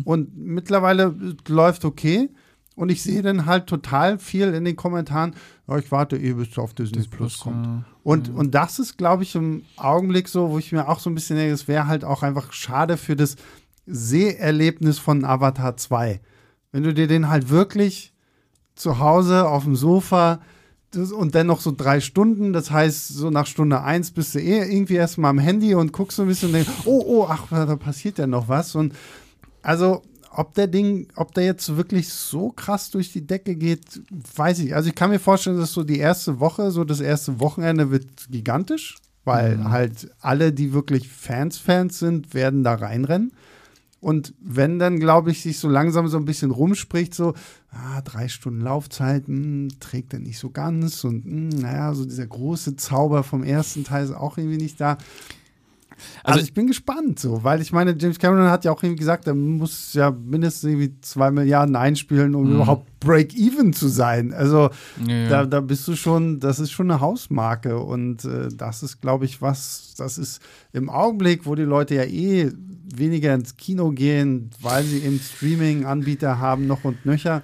Und 0.05 0.37
mittlerweile 0.37 1.15
äh, 1.21 1.53
läuft 1.53 1.85
okay. 1.85 2.31
Und 2.75 2.91
ich 2.91 3.03
sehe 3.03 3.23
dann 3.23 3.45
halt 3.45 3.67
total 3.67 4.19
viel 4.19 4.55
in 4.55 4.65
den 4.65 4.77
Kommentaren, 4.77 5.35
ja, 5.69 5.77
ich 5.77 5.93
warte 5.93 6.17
eh, 6.17 6.33
bis 6.33 6.51
es 6.53 6.59
auf 6.59 6.73
Disney 6.73 7.07
Plus 7.07 7.41
kommt. 7.41 7.67
ja. 7.67 7.85
Und, 8.03 8.31
und 8.31 8.55
das 8.55 8.79
ist, 8.79 8.97
glaube 8.97 9.23
ich, 9.23 9.35
im 9.35 9.65
Augenblick 9.77 10.29
so, 10.29 10.51
wo 10.51 10.59
ich 10.59 10.73
mir 10.73 10.89
auch 10.89 10.99
so 10.99 11.11
ein 11.11 11.15
bisschen 11.15 11.37
denke, 11.37 11.53
es 11.53 11.69
wäre 11.69 11.87
halt 11.87 12.05
auch 12.05 12.23
einfach 12.23 12.53
schade 12.53 12.97
für 12.97 13.15
das 13.15 13.37
Seherlebnis 13.87 14.99
von 14.99 15.25
Avatar 15.25 15.77
2. 15.77 16.21
Wenn 16.73 16.83
du 16.83 16.95
dir 16.95 17.07
den 17.07 17.29
halt 17.29 17.51
wirklich 17.51 18.13
zu 18.75 18.99
Hause 18.99 19.47
auf 19.49 19.65
dem 19.65 19.77
Sofa 19.77 20.41
und 20.95 21.35
dann 21.35 21.47
noch 21.47 21.61
so 21.61 21.73
drei 21.77 22.01
Stunden, 22.01 22.53
das 22.53 22.71
heißt, 22.71 23.09
so 23.09 23.31
nach 23.31 23.47
Stunde 23.47 23.83
eins 23.83 24.11
bist 24.11 24.35
du 24.35 24.41
eh 24.41 24.59
irgendwie 24.59 24.95
erstmal 24.95 25.31
am 25.31 25.39
Handy 25.39 25.75
und 25.75 25.93
guckst 25.93 26.17
so 26.17 26.23
ein 26.23 26.29
bisschen 26.29 26.49
und 26.49 26.55
denkst, 26.55 26.71
oh, 26.85 27.03
oh, 27.07 27.27
ach, 27.29 27.49
da 27.51 27.77
passiert 27.77 28.19
ja 28.19 28.27
noch 28.27 28.49
was. 28.49 28.75
Und 28.75 28.95
also, 29.63 30.03
ob 30.35 30.55
der 30.55 30.67
Ding, 30.67 31.09
ob 31.17 31.35
der 31.35 31.45
jetzt 31.45 31.77
wirklich 31.77 32.09
so 32.09 32.51
krass 32.51 32.91
durch 32.91 33.13
die 33.13 33.27
Decke 33.27 33.57
geht, 33.57 34.03
weiß 34.37 34.61
ich. 34.61 34.75
Also 34.75 34.89
ich 34.89 34.95
kann 34.95 35.11
mir 35.11 35.19
vorstellen, 35.19 35.59
dass 35.59 35.73
so 35.73 35.85
die 35.85 35.99
erste 35.99 36.41
Woche, 36.41 36.71
so 36.71 36.85
das 36.85 37.01
erste 37.01 37.41
Wochenende 37.41 37.91
wird 37.91 38.31
gigantisch, 38.31 38.97
weil 39.25 39.71
halt 39.71 40.11
alle, 40.21 40.53
die 40.53 40.73
wirklich 40.73 41.09
Fans, 41.09 41.59
Fans 41.59 41.99
sind, 41.99 42.35
werden 42.35 42.65
da 42.65 42.75
reinrennen. 42.75 43.33
Und 44.01 44.35
wenn 44.41 44.81
dann, 44.81 44.99
glaube 44.99 45.31
ich, 45.31 45.43
sich 45.43 45.61
so 45.61 45.69
langsam 45.69 46.09
so 46.09 46.17
ein 46.17 46.25
bisschen 46.25 46.51
rumspricht, 46.51 47.15
so, 47.15 47.35
ah, 47.71 48.01
drei 48.03 48.27
Stunden 48.27 48.61
Laufzeit, 48.61 49.29
hm, 49.29 49.69
trägt 49.79 50.13
er 50.13 50.19
nicht 50.19 50.41
so 50.41 50.51
ganz 50.51 51.05
und 51.05 51.25
hm, 51.25 51.49
naja, 51.51 51.95
so 51.95 52.05
dieser 52.05 52.27
große 52.27 52.75
Zauber 52.75 53.23
vom 53.23 53.45
ersten 53.45 53.85
Teil 53.85 54.05
ist 54.05 54.11
auch 54.11 54.39
irgendwie 54.39 54.57
nicht 54.57 54.81
da. 54.81 54.99
Also, 56.25 56.39
Also- 56.39 56.45
ich 56.47 56.55
bin 56.55 56.67
gespannt, 56.67 57.19
so, 57.19 57.43
weil 57.45 57.61
ich 57.61 57.73
meine, 57.73 57.95
James 57.99 58.19
Cameron 58.19 58.51
hat 58.51 58.65
ja 58.65 58.73
auch 58.73 58.83
irgendwie 58.83 58.99
gesagt, 59.01 59.27
er 59.27 59.35
muss 59.35 59.95
ja 59.95 60.11
mindestens 60.11 60.71
irgendwie 60.71 60.95
zwei 61.01 61.31
Milliarden 61.31 61.77
einspielen, 61.77 62.35
um 62.35 62.53
überhaupt 62.53 62.89
Break-Even 63.01 63.73
zu 63.73 63.89
sein. 63.89 64.33
Also 64.33 64.71
Ja, 65.07 65.15
ja. 65.15 65.29
da, 65.29 65.47
da 65.47 65.61
bist 65.61 65.87
du 65.89 65.97
schon, 65.97 66.39
das 66.41 66.61
ist 66.61 66.71
schon 66.71 66.91
eine 66.91 67.01
Hausmarke 67.01 67.79
und 67.79 68.25
äh, 68.25 68.49
das 68.57 68.83
ist, 68.83 69.01
glaube 69.01 69.25
ich, 69.25 69.43
was, 69.43 69.95
das 69.97 70.19
ist 70.19 70.41
im 70.73 70.89
Augenblick, 70.89 71.45
wo 71.47 71.55
die 71.55 71.63
Leute 71.63 71.97
ja 71.97 72.05
eh 72.05 72.53
weniger 72.95 73.35
ins 73.35 73.57
Kino 73.57 73.91
gehen, 73.91 74.51
weil 74.61 74.85
sie 74.85 74.99
eben 74.99 75.19
Streaming-Anbieter 75.19 76.39
haben, 76.39 76.67
noch 76.67 76.85
und 76.85 77.05
nöcher, 77.07 77.43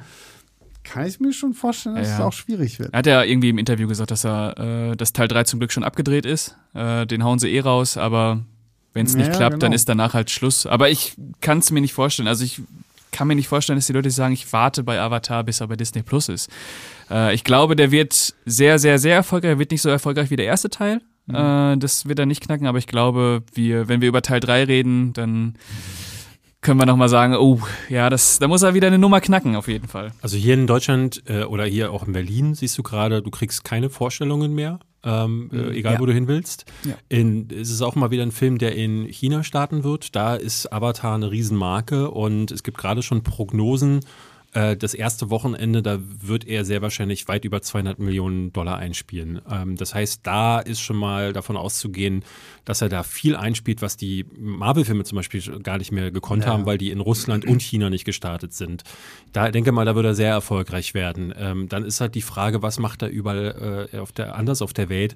kann 0.89 1.07
ich 1.07 1.21
mir 1.21 1.33
schon 1.33 1.55
vorstellen, 1.55 1.97
dass 1.97 2.09
Ja, 2.09 2.15
es 2.15 2.21
auch 2.21 2.33
schwierig 2.33 2.79
wird. 2.79 2.93
Er 2.93 2.99
hat 2.99 3.07
ja 3.07 3.23
irgendwie 3.23 3.51
im 3.51 3.59
Interview 3.59 3.87
gesagt, 3.89 4.11
dass 4.11 4.25
er, 4.25 4.91
äh, 4.93 4.97
dass 4.97 5.13
Teil 5.13 5.29
3 5.29 5.45
zum 5.45 5.61
Glück 5.61 5.73
schon 5.73 5.85
abgedreht 5.85 6.27
ist. 6.27 6.57
Äh, 6.75 7.07
den 7.07 7.23
hauen 7.25 7.39
sie 7.39 7.49
eh 7.51 7.61
raus, 7.61 7.97
aber 7.97 8.41
wenn 8.95 9.07
es 9.07 9.15
nicht 9.15 9.29
Ja, 9.29 9.35
klappt, 9.37 9.55
dann 9.63 9.71
genau. 9.71 9.75
ist 9.75 9.89
danach 9.89 10.15
halt 10.15 10.31
Schluss. 10.31 10.67
Aber 10.67 10.91
ich 10.91 11.15
kann 11.41 11.59
es 11.59 11.71
mir 11.71 11.81
nicht 11.81 11.93
vorstellen. 11.93 12.29
Also 12.29 12.45
ich 12.45 12.63
kann 13.11 13.29
mir 13.29 13.35
nicht 13.37 13.49
vorstellen, 13.49 13.79
dass 13.79 13.87
die 13.87 13.93
Leute 13.93 14.11
sagen, 14.11 14.33
ich 14.35 14.53
warte 14.53 14.83
bei 14.83 15.01
Avatar, 15.01 15.45
bis 15.45 15.61
er 15.61 15.69
bei 15.69 15.77
Disney 15.77 16.03
Plus 16.03 16.29
ist. 16.29 16.49
Äh, 17.11 17.35
ich 17.35 17.45
glaube, 17.45 17.77
der 17.77 17.91
wird 17.91 18.35
sehr, 18.47 18.79
sehr, 18.79 18.99
sehr 18.99 19.15
erfolgreich. 19.15 19.51
Er 19.51 19.59
wird 19.59 19.71
nicht 19.71 19.83
so 19.83 19.89
erfolgreich 19.89 20.31
wie 20.31 20.37
der 20.37 20.47
erste 20.47 20.71
Teil. 20.71 21.01
Mhm. 21.27 21.35
Äh, 21.35 21.77
das 21.79 22.07
wird 22.09 22.19
er 22.19 22.27
nicht 22.27 22.43
knacken, 22.43 22.67
aber 22.67 22.79
ich 22.79 22.87
glaube, 22.87 23.43
wir, 23.55 23.89
wenn 23.89 24.01
wir 24.01 24.09
über 24.09 24.23
Teil 24.23 24.41
3 24.41 24.65
reden, 24.65 25.13
dann 25.13 25.55
können 26.61 26.81
wir 26.81 26.87
nochmal 26.87 27.09
sagen, 27.09 27.37
oh, 27.37 27.61
ja, 27.89 28.11
das, 28.11 28.39
da 28.39 28.49
muss 28.49 28.63
er 28.63 28.75
wieder 28.75 28.89
eine 28.89 28.99
Nummer 28.99 29.21
knacken, 29.21 29.55
auf 29.55 29.69
jeden 29.69 29.89
Fall. 29.89 30.13
Also 30.23 30.37
hier 30.37 30.55
in 30.55 30.67
Deutschland 30.67 31.23
äh, 31.27 31.45
oder 31.45 31.65
hier 31.65 31.93
auch 31.93 32.07
in 32.07 32.13
Berlin 32.13 32.55
siehst 32.55 32.77
du 32.79 32.83
gerade, 32.83 33.23
du 33.23 33.31
kriegst 33.31 33.65
keine 33.65 33.91
Vorstellungen 33.91 34.55
mehr, 34.55 34.81
ähm, 35.05 35.51
äh, 35.53 35.57
mhm. 35.57 35.71
egal 35.73 35.95
ja. 35.95 36.01
wo 36.01 36.07
du 36.07 36.13
hin 36.13 36.27
willst. 36.27 36.65
Ja. 36.85 36.95
In, 37.09 37.49
es 37.51 37.71
ist 37.71 37.83
auch 37.83 37.95
mal 37.95 38.11
wieder 38.11 38.25
ein 38.25 38.33
Film, 38.33 38.59
der 38.59 38.75
in 38.75 39.05
China 39.05 39.45
starten 39.45 39.85
wird. 39.85 40.17
Da 40.17 40.35
ist 40.35 40.73
Avatar 40.73 41.15
eine 41.15 41.31
Riesenmarke 41.31 42.11
und 42.11 42.51
es 42.51 42.65
gibt 42.65 42.79
gerade 42.79 43.03
schon 43.03 43.23
Prognosen, 43.23 44.01
äh, 44.53 44.77
das 44.77 44.95
erste 44.95 45.31
Wochenende, 45.31 45.83
da 45.83 45.99
wird 46.01 46.47
er 46.47 46.65
sehr 46.65 46.81
wahrscheinlich 46.81 47.29
weit 47.29 47.45
über 47.45 47.61
200 47.61 47.99
Millionen 47.99 48.53
Dollar 48.53 48.79
einspielen. 48.79 49.41
Ähm, 49.51 49.77
das 49.77 49.95
heißt, 49.95 50.21
da 50.27 50.59
ist 50.59 50.81
schon 50.81 50.97
mal 50.97 51.33
davon 51.33 51.57
auszugehen, 51.57 52.25
dass 52.65 52.81
er 52.81 52.89
da 52.89 53.03
viel 53.03 53.37
einspielt, 53.37 53.83
was 53.83 53.97
die 53.97 54.25
Marvel-Filme 54.39 55.05
zum 55.05 55.17
Beispiel 55.17 55.43
gar 55.61 55.79
nicht 55.79 55.93
mehr 55.93 56.11
gekonnt 56.11 56.45
ja. 56.45 56.51
haben, 56.51 56.65
weil 56.65 56.79
die 56.79 56.91
in 56.91 57.01
Russland 57.01 57.45
und 57.45 57.61
China 57.61 57.91
nicht 57.91 58.05
gestartet 58.05 58.55
sind. 58.55 58.85
Da 59.33 59.51
denke 59.51 59.73
mal, 59.73 59.85
da 59.85 59.95
wird 59.95 60.07
er 60.07 60.15
sehr 60.15 60.31
erfolgreich 60.31 60.95
werden. 60.95 61.35
Ähm, 61.37 61.69
dann 61.69 61.85
ist 61.85 62.01
halt 62.01 62.15
die 62.15 62.23
Frage, 62.23 62.63
was 62.63 62.79
macht 62.79 63.03
er 63.03 63.09
überall 63.09 63.89
äh, 63.93 63.99
auf 63.99 64.13
der, 64.13 64.35
anders 64.35 64.63
auf 64.63 64.73
der 64.73 64.89
Welt? 64.89 65.15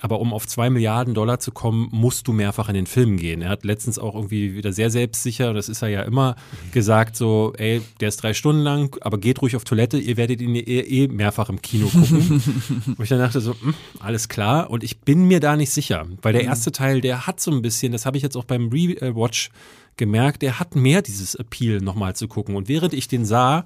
Aber 0.00 0.20
um 0.20 0.32
auf 0.32 0.46
zwei 0.46 0.70
Milliarden 0.70 1.14
Dollar 1.14 1.40
zu 1.40 1.52
kommen, 1.52 1.88
musst 1.90 2.28
du 2.28 2.32
mehrfach 2.32 2.68
in 2.68 2.74
den 2.74 2.86
Film 2.86 3.16
gehen. 3.16 3.42
Er 3.42 3.48
hat 3.48 3.64
letztens 3.64 3.98
auch 3.98 4.14
irgendwie 4.14 4.54
wieder 4.54 4.72
sehr 4.72 4.90
selbstsicher, 4.90 5.54
das 5.54 5.68
ist 5.68 5.82
er 5.82 5.88
ja 5.88 6.02
immer, 6.02 6.36
gesagt 6.72 7.16
so, 7.16 7.52
ey, 7.56 7.80
der 8.00 8.08
ist 8.08 8.22
drei 8.22 8.34
Stunden 8.34 8.62
lang, 8.62 8.96
aber 9.00 9.18
geht 9.18 9.40
ruhig 9.42 9.56
auf 9.56 9.64
Toilette, 9.64 9.98
ihr 9.98 10.16
werdet 10.16 10.40
ihn 10.40 10.54
eh, 10.54 10.60
eh 10.60 11.08
mehrfach 11.08 11.48
im 11.48 11.62
Kino 11.62 11.86
gucken. 11.88 12.42
Wo 12.96 13.02
ich 13.02 13.08
dann 13.08 13.18
dachte 13.18 13.40
so, 13.40 13.52
mh, 13.52 13.60
hm, 13.62 13.74
alles 14.00 14.28
klar. 14.28 14.70
Und 14.70 14.84
ich 14.84 14.98
bin 14.98 15.26
mir 15.26 15.40
da 15.40 15.56
nicht 15.56 15.70
sicher, 15.70 16.06
weil 16.22 16.32
der 16.32 16.42
mhm. 16.42 16.48
erste 16.48 16.72
Teil, 16.72 17.00
der 17.00 17.26
hat 17.26 17.40
so 17.40 17.50
ein 17.50 17.62
bisschen, 17.62 17.92
das 17.92 18.06
habe 18.06 18.16
ich 18.16 18.22
jetzt 18.22 18.36
auch 18.36 18.44
beim 18.44 18.68
Rewatch 18.68 19.50
gemerkt, 19.96 20.42
der 20.42 20.58
hat 20.58 20.74
mehr 20.74 21.02
dieses 21.02 21.34
Appeal 21.34 21.80
nochmal 21.80 22.16
zu 22.16 22.28
gucken. 22.28 22.56
Und 22.56 22.68
während 22.68 22.94
ich 22.94 23.08
den 23.08 23.24
sah, 23.24 23.64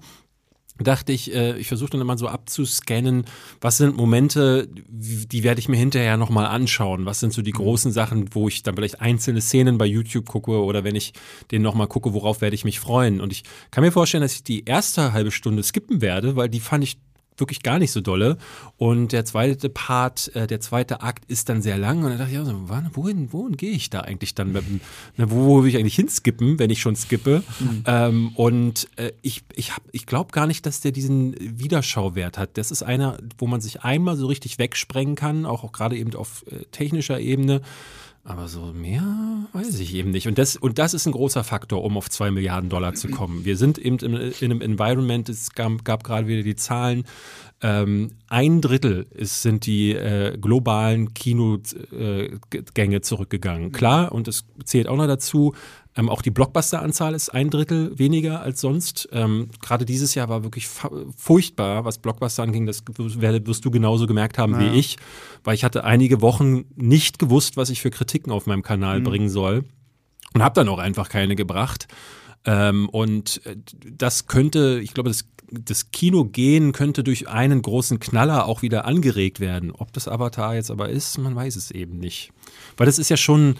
dachte 0.85 1.13
ich, 1.13 1.35
äh, 1.35 1.59
ich 1.59 1.69
versuche 1.69 1.91
dann 1.91 2.01
immer 2.01 2.17
so 2.17 2.29
abzuscannen, 2.29 3.25
was 3.61 3.79
sind 3.79 3.97
Momente, 3.97 4.69
die 4.89 5.43
werde 5.43 5.59
ich 5.59 5.69
mir 5.69 5.77
hinterher 5.77 6.17
nochmal 6.17 6.47
anschauen. 6.47 7.07
Was 7.07 7.21
sind 7.21 7.33
so 7.33 7.43
die 7.43 7.53
mhm. 7.53 7.59
großen 7.59 7.93
Sachen, 7.93 8.35
wo 8.35 8.49
ich 8.49 8.63
dann 8.63 8.77
vielleicht 8.77 9.01
einzelne 9.01 9.41
Szenen 9.41 9.79
bei 9.79 9.87
YouTube 9.87 10.27
gucke 10.27 10.63
oder 10.63 10.85
wenn 10.85 10.95
ich 10.95 11.13
den 11.51 11.63
nochmal 11.63 11.89
gucke, 11.89 12.13
worauf 12.13 12.41
werde 12.41 12.55
ich 12.55 12.65
mich 12.65 12.81
freuen. 12.81 13.21
Und 13.21 13.33
ich 13.33 13.43
kann 13.71 13.83
mir 13.83 13.93
vorstellen, 13.93 14.23
dass 14.23 14.35
ich 14.35 14.45
die 14.45 14.65
erste 14.65 15.13
halbe 15.13 15.31
Stunde 15.31 15.63
skippen 15.63 16.01
werde, 16.01 16.37
weil 16.37 16.49
die 16.49 16.61
fand 16.61 16.85
ich 16.85 16.99
wirklich 17.41 17.63
gar 17.63 17.79
nicht 17.79 17.93
so 17.93 18.01
dolle. 18.01 18.39
Und 18.77 19.13
der 19.13 19.25
zweite 19.25 19.69
Part, 19.69 20.35
äh, 20.35 20.47
der 20.47 20.61
zweite 20.61 21.03
Akt 21.03 21.25
ist 21.31 21.49
dann 21.49 21.63
sehr 21.63 21.79
lang. 21.79 22.03
Und 22.05 22.11
dann 22.11 22.19
dachte 22.19 22.33
ich, 22.33 22.39
also, 22.39 22.55
wohin, 22.95 23.33
wohin 23.33 23.57
gehe 23.57 23.71
ich 23.71 23.91
da 23.91 24.01
eigentlich 24.01 24.35
dann? 24.35 24.53
Mit, 24.53 24.65
ne, 25.17 25.31
wo, 25.31 25.47
wo 25.47 25.63
will 25.63 25.71
ich 25.71 25.77
eigentlich 25.77 25.97
hinskippen, 25.97 26.59
wenn 26.59 26.71
ich 26.71 26.81
schon 26.81 26.97
skippe? 26.97 27.43
Mhm. 27.61 27.85
Ähm, 27.87 28.29
und 28.35 28.89
äh, 28.97 29.13
ich, 29.23 29.45
ich, 29.55 29.73
ich 29.93 30.07
glaube 30.07 30.33
gar 30.33 30.47
nicht, 30.47 30.67
dass 30.67 30.81
der 30.81 30.93
diesen 30.93 31.35
Wiederschauwert 31.39 32.39
hat. 32.39 32.57
Das 32.59 32.71
ist 32.71 32.83
einer, 32.83 33.19
wo 33.39 33.47
man 33.47 33.61
sich 33.61 33.83
einmal 33.83 34.17
so 34.17 34.27
richtig 34.27 34.59
wegsprengen 34.59 35.15
kann, 35.15 35.47
auch, 35.47 35.65
auch 35.65 35.73
gerade 35.73 35.97
eben 35.97 36.15
auf 36.15 36.45
äh, 36.51 36.65
technischer 36.73 37.21
Ebene. 37.21 37.63
Aber 38.29 38.47
so 38.47 38.75
mehr 38.75 39.03
weiß 39.55 39.81
ich 39.81 39.95
eben 39.95 40.11
nicht. 40.11 40.29
Und 40.29 40.37
das, 40.37 40.55
und 40.55 40.79
das 40.79 40.93
ist 40.93 41.07
ein 41.07 41.13
großer 41.13 41.45
Faktor, 41.45 41.83
um 41.83 41.97
auf 41.97 42.11
zwei 42.11 42.31
Milliarden 42.31 42.69
Dollar 42.69 42.93
zu 42.93 43.09
kommen. 43.09 43.47
Wir 43.47 43.57
sind 43.57 43.79
eben 43.79 43.99
in, 43.99 44.13
in 44.13 44.53
einem 44.53 44.61
Environment, 44.61 45.27
es 45.31 45.55
gab, 45.55 45.83
gab 45.83 46.05
gerade 46.05 46.29
wieder 46.29 46.43
die 46.43 46.55
Zahlen, 46.55 47.05
ähm, 47.63 48.11
ein 48.29 48.61
Drittel 48.61 49.07
ist, 49.13 49.41
sind 49.41 49.65
die 49.65 49.95
äh, 49.95 50.37
globalen 50.37 51.15
Kinogänge 51.15 52.37
äh, 52.97 53.01
zurückgegangen. 53.01 53.73
Klar, 53.73 54.13
und 54.13 54.29
das 54.29 54.45
zählt 54.63 54.89
auch 54.89 54.97
noch 54.99 55.07
dazu, 55.07 55.55
ähm, 55.99 56.09
auch 56.09 56.23
die 56.23 56.31
Blockbuster-Anzahl 56.31 57.13
ist 57.13 57.31
ein 57.31 57.51
Drittel 57.51 57.99
weniger 57.99 58.41
als 58.41 58.61
sonst. 58.61 59.09
Ähm, 59.11 59.51
Gerade 59.61 59.85
dieses 59.85 60.15
Jahr 60.15 60.29
war 60.29 60.45
wirklich 60.45 60.69
furchtbar, 60.69 61.85
was 61.85 61.99
Blockbuster 61.99 62.45
anging. 62.45 62.67
Das 62.67 62.85
wirst 62.87 63.65
du 63.65 63.71
genauso 63.73 64.07
gemerkt 64.07 64.39
haben 64.39 64.53
ja. 64.53 64.61
wie 64.61 64.79
ich, 64.79 64.97
weil 65.43 65.57
ich 65.57 65.65
hatte 65.65 65.83
einige 65.83 66.21
Wochen 66.21 66.67
nicht 66.77 67.19
gewusst, 67.19 67.57
was 67.57 67.69
ich 67.69 67.83
für 67.83 67.91
Kritiken 67.91 68.31
auf 68.31 68.47
meinem 68.47 68.63
Kanal 68.63 69.01
mhm. 69.01 69.05
bringen 69.05 69.29
soll 69.29 69.65
und 70.35 70.43
habe 70.43 70.55
dann 70.55 70.69
auch 70.69 70.79
einfach 70.79 71.09
keine 71.09 71.35
gebracht. 71.35 71.89
Ähm, 72.45 72.89
und 72.91 73.45
äh, 73.45 73.57
das 73.85 74.29
könnte, 74.29 74.81
ich 74.81 74.95
glaube, 74.95 75.11
das, 75.11 75.25
das 75.51 75.91
Kinogehen 75.91 76.71
könnte 76.71 77.03
durch 77.03 77.27
einen 77.27 77.61
großen 77.61 77.99
Knaller 77.99 78.47
auch 78.47 78.63
wieder 78.63 78.85
angeregt 78.85 79.41
werden. 79.41 79.73
Ob 79.73 79.93
das 79.93 80.07
Avatar 80.07 80.55
jetzt 80.55 80.71
aber 80.71 80.91
ist, 80.91 81.19
man 81.19 81.35
weiß 81.35 81.57
es 81.57 81.73
eben 81.73 81.99
nicht. 81.99 82.31
Weil 82.77 82.87
das 82.87 83.01
ist 83.01 83.09
ja 83.09 83.17
schon 83.17 83.57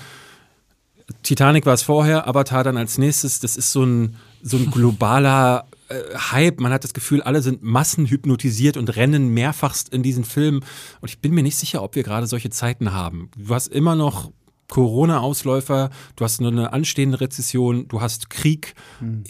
Titanic 1.23 1.67
war 1.67 1.75
es 1.75 1.83
vorher, 1.83 2.29
Avatar 2.29 2.65
dann 2.65 2.77
als 2.77 2.99
nächstes. 2.99 3.41
Das 3.41 3.57
ist 3.57 3.73
so 3.73 3.85
ein, 3.85 4.17
so 4.43 4.57
ein 4.57 4.71
globaler 4.71 5.67
äh, 5.89 5.95
Hype. 6.33 6.61
Man 6.61 6.73
hat 6.73 6.85
das 6.85 6.95
Gefühl, 6.95 7.23
alle 7.23 7.43
sind 7.43 7.63
massenhypnotisiert 7.63 8.77
und 8.77 8.95
rennen 8.97 9.29
mehrfachst 9.29 9.89
in 9.89 10.03
diesen 10.03 10.25
Film. 10.25 10.63
Und 11.01 11.09
ich 11.09 11.19
bin 11.19 11.35
mir 11.35 11.43
nicht 11.43 11.57
sicher, 11.57 11.83
ob 11.83 11.95
wir 11.95 12.03
gerade 12.03 12.27
solche 12.27 12.51
Zeiten 12.51 12.93
haben. 12.93 13.31
Du 13.37 13.55
hast 13.55 13.69
immer 13.69 13.95
noch 13.95 14.31
Corona-Ausläufer, 14.69 15.91
du 16.17 16.25
hast 16.25 16.41
nur 16.41 16.53
eine 16.53 16.73
anstehende 16.73 17.21
Rezession, 17.21 17.89
du 17.89 18.01
hast 18.01 18.29
Krieg, 18.29 18.75
hm. 19.01 19.25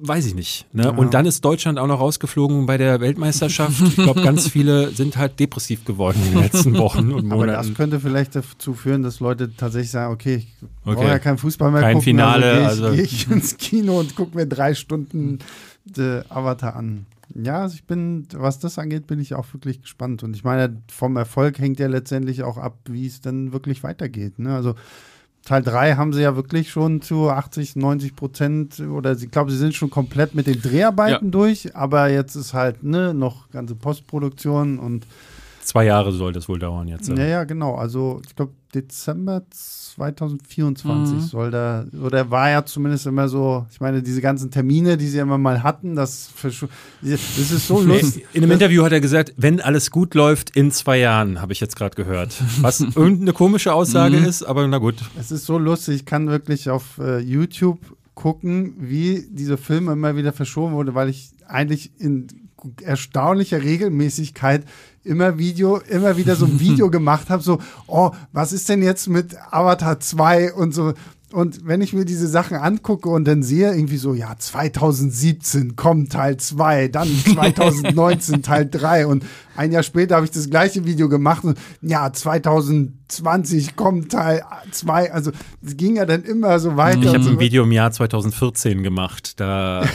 weiß 0.00 0.26
ich 0.26 0.34
nicht. 0.34 0.66
Ne? 0.72 0.84
Ja. 0.84 0.90
Und 0.90 1.14
dann 1.14 1.24
ist 1.24 1.44
Deutschland 1.44 1.78
auch 1.78 1.86
noch 1.86 1.98
rausgeflogen 2.00 2.66
bei 2.66 2.76
der 2.76 3.00
Weltmeisterschaft. 3.00 3.80
Ich 3.80 3.96
glaube, 3.96 4.22
ganz 4.22 4.48
viele 4.48 4.90
sind 4.90 5.16
halt 5.16 5.40
depressiv 5.40 5.84
geworden 5.84 6.20
in 6.26 6.32
den 6.32 6.42
letzten 6.42 6.76
Wochen 6.78 7.12
und 7.12 7.26
Monaten. 7.26 7.32
Aber 7.32 7.46
das 7.46 7.74
könnte 7.74 8.00
vielleicht 8.00 8.36
dazu 8.36 8.74
führen, 8.74 9.02
dass 9.02 9.20
Leute 9.20 9.54
tatsächlich 9.56 9.90
sagen, 9.90 10.12
okay, 10.12 10.36
ich 10.36 10.68
okay. 10.84 10.94
brauche 10.94 11.08
ja 11.08 11.18
keinen 11.18 11.38
Fußball 11.38 11.70
mehr 11.70 11.80
Kein 11.80 11.94
gucken, 11.94 12.04
Finale, 12.04 12.66
also 12.66 12.90
gehe 12.90 13.02
ich, 13.02 13.28
also. 13.28 13.28
geh 13.28 13.30
ich 13.30 13.30
ins 13.30 13.56
Kino 13.56 13.98
und 13.98 14.14
gucke 14.14 14.36
mir 14.36 14.46
drei 14.46 14.74
Stunden 14.74 15.38
Avatar 16.28 16.76
an. 16.76 17.06
Ja, 17.34 17.62
also 17.62 17.74
ich 17.74 17.84
bin, 17.84 18.26
was 18.34 18.58
das 18.58 18.78
angeht, 18.78 19.06
bin 19.06 19.20
ich 19.20 19.34
auch 19.34 19.46
wirklich 19.52 19.82
gespannt. 19.82 20.22
Und 20.22 20.36
ich 20.36 20.44
meine, 20.44 20.82
vom 20.90 21.16
Erfolg 21.16 21.58
hängt 21.58 21.78
ja 21.78 21.88
letztendlich 21.88 22.42
auch 22.42 22.58
ab, 22.58 22.78
wie 22.88 23.06
es 23.06 23.20
dann 23.20 23.52
wirklich 23.52 23.82
weitergeht. 23.82 24.38
Ne? 24.38 24.54
Also 24.54 24.74
Teil 25.44 25.62
3 25.62 25.94
haben 25.94 26.12
sie 26.12 26.22
ja 26.22 26.36
wirklich 26.36 26.70
schon 26.70 27.02
zu 27.02 27.28
80, 27.28 27.76
90 27.76 28.14
Prozent 28.14 28.80
oder 28.80 29.12
ich 29.12 29.30
glaube, 29.30 29.50
sie 29.50 29.56
sind 29.56 29.74
schon 29.74 29.90
komplett 29.90 30.34
mit 30.34 30.46
den 30.46 30.60
Dreharbeiten 30.60 31.26
ja. 31.26 31.30
durch, 31.30 31.74
aber 31.74 32.08
jetzt 32.10 32.36
ist 32.36 32.54
halt 32.54 32.84
ne, 32.84 33.12
noch 33.12 33.50
ganze 33.50 33.74
Postproduktion 33.74 34.78
und 34.78 35.06
Zwei 35.62 35.84
Jahre 35.84 36.10
soll 36.10 36.32
das 36.32 36.48
wohl 36.48 36.58
dauern 36.58 36.88
jetzt. 36.88 37.08
Ja, 37.08 37.24
ja, 37.24 37.44
genau. 37.44 37.76
Also 37.76 38.20
ich 38.26 38.34
glaube, 38.34 38.52
Dezember 38.74 39.42
2024 39.94 41.16
mhm. 41.16 41.20
soll 41.20 41.50
da, 41.50 41.84
oder 42.02 42.30
war 42.30 42.50
ja 42.50 42.64
zumindest 42.64 43.06
immer 43.06 43.28
so, 43.28 43.66
ich 43.70 43.80
meine, 43.80 44.02
diese 44.02 44.20
ganzen 44.20 44.50
Termine, 44.50 44.96
die 44.96 45.06
sie 45.06 45.18
immer 45.18 45.38
mal 45.38 45.62
hatten, 45.62 45.94
das, 45.94 46.30
das 46.42 46.62
ist 47.38 47.66
so 47.66 47.80
lustig. 47.82 48.24
In 48.32 48.42
einem 48.42 48.52
Interview 48.52 48.82
hat 48.84 48.92
er 48.92 49.00
gesagt, 49.00 49.34
wenn 49.36 49.60
alles 49.60 49.90
gut 49.90 50.14
läuft, 50.14 50.56
in 50.56 50.70
zwei 50.70 50.98
Jahren, 50.98 51.40
habe 51.40 51.52
ich 51.52 51.60
jetzt 51.60 51.76
gerade 51.76 51.94
gehört. 51.94 52.34
Was 52.60 52.80
irgendeine 52.94 53.32
komische 53.32 53.74
Aussage 53.74 54.16
mhm. 54.16 54.24
ist, 54.24 54.42
aber 54.42 54.66
na 54.66 54.78
gut. 54.78 54.96
Es 55.18 55.30
ist 55.30 55.46
so 55.46 55.58
lustig, 55.58 55.96
ich 55.96 56.04
kann 56.04 56.28
wirklich 56.28 56.70
auf 56.70 56.98
äh, 56.98 57.18
YouTube 57.18 57.78
gucken, 58.14 58.74
wie 58.78 59.26
dieser 59.30 59.58
Film 59.58 59.88
immer 59.88 60.16
wieder 60.16 60.32
verschoben 60.32 60.74
wurde, 60.74 60.94
weil 60.94 61.08
ich 61.08 61.30
eigentlich 61.46 61.92
in 61.98 62.28
erstaunlicher 62.82 63.62
Regelmäßigkeit 63.62 64.64
immer 65.04 65.38
Video, 65.38 65.78
immer 65.88 66.16
wieder 66.16 66.36
so 66.36 66.46
ein 66.46 66.60
Video 66.60 66.90
gemacht 66.90 67.30
habe, 67.30 67.42
so, 67.42 67.58
oh, 67.86 68.10
was 68.32 68.52
ist 68.52 68.68
denn 68.68 68.82
jetzt 68.82 69.08
mit 69.08 69.36
Avatar 69.50 70.00
2 70.00 70.52
und 70.54 70.74
so. 70.74 70.94
Und 71.32 71.66
wenn 71.66 71.80
ich 71.80 71.94
mir 71.94 72.04
diese 72.04 72.28
Sachen 72.28 72.58
angucke 72.58 73.08
und 73.08 73.24
dann 73.24 73.42
sehe, 73.42 73.74
irgendwie 73.74 73.96
so, 73.96 74.12
ja, 74.12 74.34
2017 74.38 75.76
kommt 75.76 76.12
Teil 76.12 76.36
2, 76.36 76.88
dann 76.88 77.08
2019 77.34 78.42
Teil 78.42 78.68
3 78.68 79.06
und 79.06 79.24
ein 79.56 79.72
Jahr 79.72 79.82
später 79.82 80.16
habe 80.16 80.24
ich 80.24 80.30
das 80.30 80.48
gleiche 80.48 80.84
Video 80.84 81.08
gemacht 81.08 81.44
und 81.44 81.58
ja, 81.82 82.12
2020 82.12 83.76
kommt 83.76 84.12
Teil 84.12 84.42
2. 84.70 85.12
Also 85.12 85.30
es 85.64 85.76
ging 85.76 85.96
ja 85.96 86.06
dann 86.06 86.22
immer 86.22 86.58
so 86.58 86.76
weiter. 86.76 87.00
Ich 87.00 87.08
habe 87.08 87.22
so 87.22 87.30
ein 87.30 87.40
Video 87.40 87.64
im 87.64 87.72
Jahr 87.72 87.90
2014 87.90 88.82
gemacht. 88.82 89.40
Da 89.40 89.82
äh, 89.82 89.86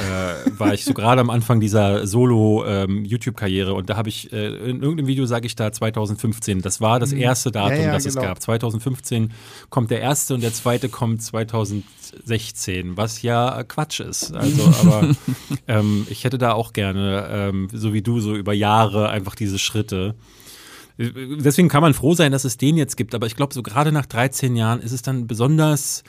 war 0.57 0.73
ich 0.73 0.85
so 0.85 0.93
gerade 0.93 1.21
am 1.21 1.29
Anfang 1.29 1.59
dieser 1.59 2.05
Solo-YouTube-Karriere 2.05 3.71
ähm, 3.71 3.77
und 3.77 3.89
da 3.89 3.97
habe 3.97 4.09
ich, 4.09 4.31
äh, 4.31 4.47
in 4.47 4.81
irgendeinem 4.81 5.07
Video 5.07 5.25
sage 5.25 5.47
ich 5.47 5.55
da 5.55 5.71
2015. 5.71 6.61
Das 6.61 6.79
war 6.81 6.99
das 6.99 7.11
mhm. 7.11 7.21
erste 7.21 7.51
Datum, 7.51 7.77
ja, 7.77 7.83
ja, 7.87 7.93
das 7.93 8.03
genau. 8.03 8.21
es 8.21 8.27
gab. 8.27 8.41
2015 8.41 9.33
kommt 9.69 9.91
der 9.91 10.01
erste 10.01 10.35
und 10.35 10.43
der 10.43 10.53
zweite 10.53 10.89
kommt 10.89 11.21
2016, 11.23 12.97
was 12.97 13.21
ja 13.21 13.63
Quatsch 13.63 14.01
ist. 14.01 14.35
Also, 14.35 14.73
aber 14.81 15.15
ähm, 15.67 16.05
ich 16.09 16.23
hätte 16.23 16.37
da 16.37 16.53
auch 16.53 16.73
gerne, 16.73 17.27
ähm, 17.31 17.67
so 17.73 17.93
wie 17.93 18.01
du, 18.01 18.19
so 18.19 18.35
über 18.35 18.53
Jahre 18.53 19.09
einfach 19.09 19.35
die 19.35 19.46
diese 19.47 19.59
Schritte. 19.59 20.15
Deswegen 20.97 21.69
kann 21.69 21.81
man 21.81 21.93
froh 21.93 22.15
sein, 22.15 22.31
dass 22.31 22.43
es 22.43 22.57
den 22.57 22.75
jetzt 22.75 22.97
gibt, 22.97 23.13
aber 23.13 23.27
ich 23.27 23.35
glaube, 23.35 23.53
so 23.53 23.61
gerade 23.61 23.91
nach 23.91 24.05
13 24.05 24.55
Jahren 24.55 24.81
ist 24.81 24.91
es 24.91 25.03
dann 25.03 25.27
besonders 25.27 26.03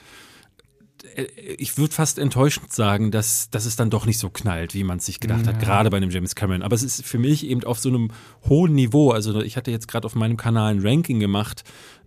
äh, 1.15 1.23
ich 1.57 1.77
würde 1.77 1.93
fast 1.93 2.17
enttäuschend 2.17 2.73
sagen, 2.73 3.11
dass, 3.11 3.49
dass 3.49 3.65
es 3.65 3.75
dann 3.75 3.89
doch 3.89 4.05
nicht 4.05 4.17
so 4.17 4.29
knallt, 4.29 4.73
wie 4.73 4.83
man 4.83 4.97
es 4.97 5.05
sich 5.05 5.19
gedacht 5.19 5.45
ja. 5.45 5.53
hat, 5.53 5.59
gerade 5.59 5.89
bei 5.89 5.97
einem 5.97 6.09
James 6.09 6.35
Cameron. 6.35 6.63
Aber 6.63 6.75
es 6.75 6.83
ist 6.83 7.05
für 7.05 7.19
mich 7.19 7.45
eben 7.45 7.63
auf 7.63 7.79
so 7.79 7.89
einem 7.89 8.09
hohen 8.47 8.73
Niveau. 8.73 9.11
Also 9.11 9.41
ich 9.41 9.57
hatte 9.57 9.71
jetzt 9.71 9.87
gerade 9.87 10.05
auf 10.05 10.15
meinem 10.15 10.37
Kanal 10.37 10.73
ein 10.73 10.81
Ranking 10.81 11.19
gemacht 11.19 11.63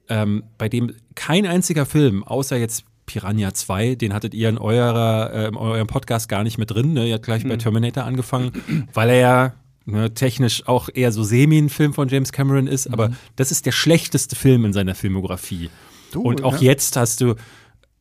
ähm, 0.08 0.44
bei 0.58 0.68
dem 0.68 0.92
kein 1.14 1.46
einziger 1.46 1.86
Film, 1.86 2.24
außer 2.24 2.56
jetzt 2.56 2.84
Piranha 3.06 3.52
2, 3.52 3.96
den 3.96 4.14
hattet 4.14 4.34
ihr 4.34 4.48
in, 4.48 4.58
eurer, 4.58 5.32
äh, 5.32 5.48
in 5.48 5.56
eurem 5.56 5.86
Podcast 5.86 6.28
gar 6.28 6.44
nicht 6.44 6.58
mit 6.58 6.70
drin. 6.70 6.92
Ne? 6.92 7.08
Ihr 7.08 7.14
habt 7.14 7.24
gleich 7.24 7.44
mhm. 7.44 7.48
bei 7.48 7.56
Terminator 7.56 8.04
angefangen, 8.04 8.52
weil 8.94 9.10
er 9.10 9.16
ja 9.16 9.54
ne, 9.84 10.12
technisch 10.14 10.66
auch 10.66 10.88
eher 10.92 11.12
so 11.12 11.22
semi 11.22 11.58
ein 11.58 11.68
Film 11.68 11.92
von 11.92 12.08
James 12.08 12.32
Cameron 12.32 12.66
ist, 12.66 12.88
mhm. 12.88 12.94
aber 12.94 13.10
das 13.36 13.50
ist 13.50 13.66
der 13.66 13.72
schlechteste 13.72 14.36
Film 14.36 14.64
in 14.64 14.72
seiner 14.72 14.94
Filmografie. 14.94 15.70
Du, 16.12 16.22
und 16.22 16.44
auch 16.44 16.60
ja. 16.60 16.70
jetzt 16.70 16.96
hast 16.96 17.20
du, 17.20 17.34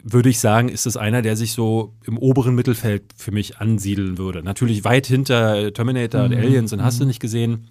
würde 0.04 0.30
ich 0.30 0.40
sagen, 0.40 0.70
ist 0.70 0.86
es 0.86 0.98
einer, 0.98 1.22
der 1.22 1.36
sich 1.36 1.54
so 1.54 1.94
im 2.06 2.18
oberen 2.18 2.56
Mittelfeld 2.56 3.04
für 3.16 3.32
mich 3.32 3.58
ansiedeln 3.60 4.18
würde. 4.18 4.44
Natürlich 4.44 4.84
weit 4.84 5.08
hinter 5.08 5.74
Terminator 5.74 6.22
mhm. 6.22 6.34
und 6.34 6.38
Aliens 6.38 6.74
und 6.74 6.84
hast 6.84 7.00
du 7.00 7.04
mhm. 7.04 7.10
nicht 7.10 7.20
gesehen. 7.20 7.68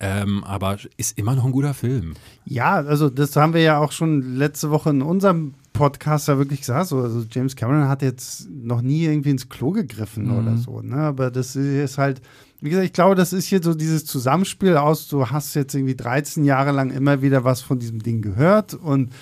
Ähm, 0.00 0.42
aber 0.44 0.78
ist 0.96 1.16
immer 1.16 1.36
noch 1.36 1.44
ein 1.44 1.52
guter 1.52 1.72
Film. 1.72 2.14
Ja, 2.44 2.74
also 2.74 3.08
das 3.08 3.36
haben 3.36 3.54
wir 3.54 3.62
ja 3.62 3.78
auch 3.78 3.92
schon 3.92 4.36
letzte 4.36 4.70
Woche 4.70 4.90
in 4.90 5.00
unserem 5.00 5.54
Podcast 5.72 6.28
ja 6.28 6.38
wirklich 6.38 6.60
gesagt. 6.60 6.88
So, 6.88 6.98
also 6.98 7.24
James 7.30 7.54
Cameron 7.54 7.88
hat 7.88 8.02
jetzt 8.02 8.50
noch 8.50 8.82
nie 8.82 9.04
irgendwie 9.04 9.30
ins 9.30 9.48
Klo 9.48 9.70
gegriffen 9.70 10.26
mhm. 10.26 10.38
oder 10.38 10.56
so. 10.56 10.80
Ne? 10.82 10.96
Aber 10.96 11.30
das 11.30 11.54
ist 11.54 11.98
halt, 11.98 12.20
wie 12.66 12.70
gesagt, 12.70 12.86
ich 12.86 12.92
glaube, 12.92 13.14
das 13.14 13.32
ist 13.32 13.46
hier 13.46 13.62
so 13.62 13.74
dieses 13.74 14.04
Zusammenspiel 14.04 14.76
aus, 14.76 15.06
du 15.06 15.30
hast 15.30 15.54
jetzt 15.54 15.72
irgendwie 15.72 15.94
13 15.94 16.44
Jahre 16.44 16.72
lang 16.72 16.90
immer 16.90 17.22
wieder 17.22 17.44
was 17.44 17.60
von 17.60 17.78
diesem 17.78 18.02
Ding 18.02 18.22
gehört 18.22 18.74
und 18.74 19.12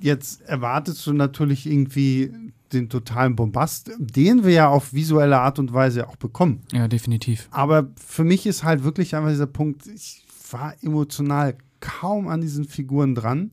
jetzt 0.00 0.42
erwartest 0.42 1.06
du 1.06 1.14
natürlich 1.14 1.66
irgendwie 1.66 2.30
den 2.74 2.90
totalen 2.90 3.36
Bombast, 3.36 3.90
den 3.98 4.44
wir 4.44 4.52
ja 4.52 4.68
auf 4.68 4.92
visuelle 4.92 5.38
Art 5.40 5.58
und 5.58 5.72
Weise 5.72 6.08
auch 6.08 6.16
bekommen. 6.16 6.60
Ja, 6.72 6.88
definitiv. 6.88 7.48
Aber 7.50 7.88
für 7.96 8.22
mich 8.22 8.46
ist 8.46 8.64
halt 8.64 8.84
wirklich 8.84 9.16
einfach 9.16 9.30
dieser 9.30 9.46
Punkt, 9.46 9.86
ich 9.86 10.22
war 10.50 10.74
emotional 10.82 11.56
kaum 11.80 12.28
an 12.28 12.42
diesen 12.42 12.66
Figuren 12.66 13.14
dran. 13.14 13.50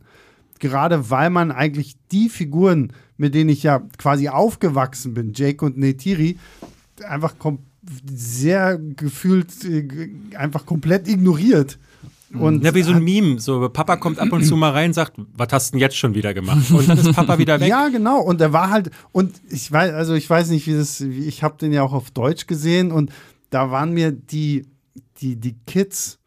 Gerade 0.60 1.10
weil 1.10 1.30
man 1.30 1.52
eigentlich 1.52 1.96
die 2.12 2.28
Figuren, 2.28 2.92
mit 3.16 3.34
denen 3.34 3.50
ich 3.50 3.64
ja 3.64 3.80
quasi 3.98 4.28
aufgewachsen 4.28 5.14
bin, 5.14 5.32
Jake 5.34 5.64
und 5.64 5.78
Neytiri, 5.78 6.38
einfach 7.08 7.36
sehr 8.06 8.78
gefühlt 8.78 9.64
äh, 9.66 10.10
einfach 10.36 10.66
komplett 10.66 11.08
ignoriert. 11.08 11.78
Und 12.34 12.64
ja, 12.64 12.76
wie 12.76 12.82
so 12.84 12.92
ein 12.92 13.04
Meme. 13.04 13.40
So, 13.40 13.70
Papa 13.70 13.96
kommt 13.96 14.20
ab 14.20 14.32
und 14.34 14.44
zu 14.44 14.58
mal 14.58 14.72
rein 14.72 14.90
und 14.90 14.94
sagt, 14.94 15.14
was 15.34 15.48
hast 15.52 15.70
du 15.70 15.72
denn 15.74 15.80
jetzt 15.80 15.96
schon 15.96 16.14
wieder 16.14 16.34
gemacht? 16.34 16.70
Und 16.72 16.90
dann 16.90 16.98
ist 16.98 17.14
Papa 17.14 17.38
wieder 17.38 17.60
weg. 17.60 17.70
Ja, 17.70 17.88
genau. 17.88 18.20
Und 18.20 18.42
er 18.42 18.52
war 18.52 18.70
halt, 18.70 18.92
und 19.14 19.40
ich 19.50 19.72
weiß, 19.72 19.94
also 19.94 20.14
ich 20.14 20.30
weiß 20.30 20.50
nicht, 20.50 20.68
wie 20.68 20.74
das, 20.74 21.00
ich 21.00 21.42
habe 21.42 21.58
den 21.58 21.72
ja 21.72 21.84
auch 21.84 21.94
auf 21.94 22.12
Deutsch 22.12 22.46
gesehen 22.48 22.92
und 22.92 23.12
da 23.50 23.72
waren 23.72 23.94
mir 23.94 24.12
die, 24.12 24.66
die, 25.22 25.38
die 25.38 25.56
Kids 25.66 26.20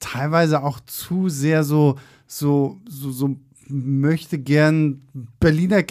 teilweise 0.00 0.62
auch 0.62 0.80
zu 0.80 1.28
sehr 1.28 1.62
so, 1.62 1.96
so, 2.26 2.80
so, 2.88 3.12
so 3.12 3.36
möchte 3.68 4.38
gern 4.38 5.00
Berliner, 5.40 5.82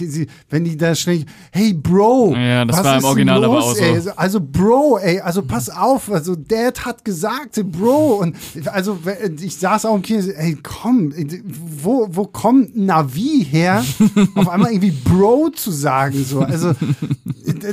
wenn 0.49 0.63
die 0.63 0.77
da 0.77 0.93
schnell, 0.95 1.25
hey 1.51 1.73
Bro, 1.73 2.35
ja, 2.35 2.65
das 2.65 2.83
war 2.83 2.97
im 2.97 3.03
Original 3.03 3.41
los, 3.41 3.45
aber 3.45 3.63
auch 3.63 3.75
so. 3.75 3.83
Ey? 3.83 4.01
Also 4.15 4.39
Bro, 4.39 4.99
ey, 4.99 5.19
also 5.19 5.41
pass 5.41 5.69
auf, 5.69 6.11
also 6.11 6.35
Dad 6.35 6.85
hat 6.85 7.03
gesagt, 7.03 7.59
Bro 7.71 8.17
und 8.21 8.35
also 8.67 8.99
ich 9.41 9.57
saß 9.57 9.85
auch 9.85 9.95
im 9.95 10.01
Kino, 10.01 10.21
ey 10.35 10.57
komm, 10.61 11.13
wo, 11.53 12.07
wo 12.11 12.25
kommt 12.25 12.75
Navi 12.77 13.45
her, 13.49 13.83
auf 14.35 14.49
einmal 14.49 14.71
irgendwie 14.71 14.91
Bro 14.91 15.49
zu 15.55 15.71
sagen, 15.71 16.23
so, 16.23 16.41
also 16.41 16.73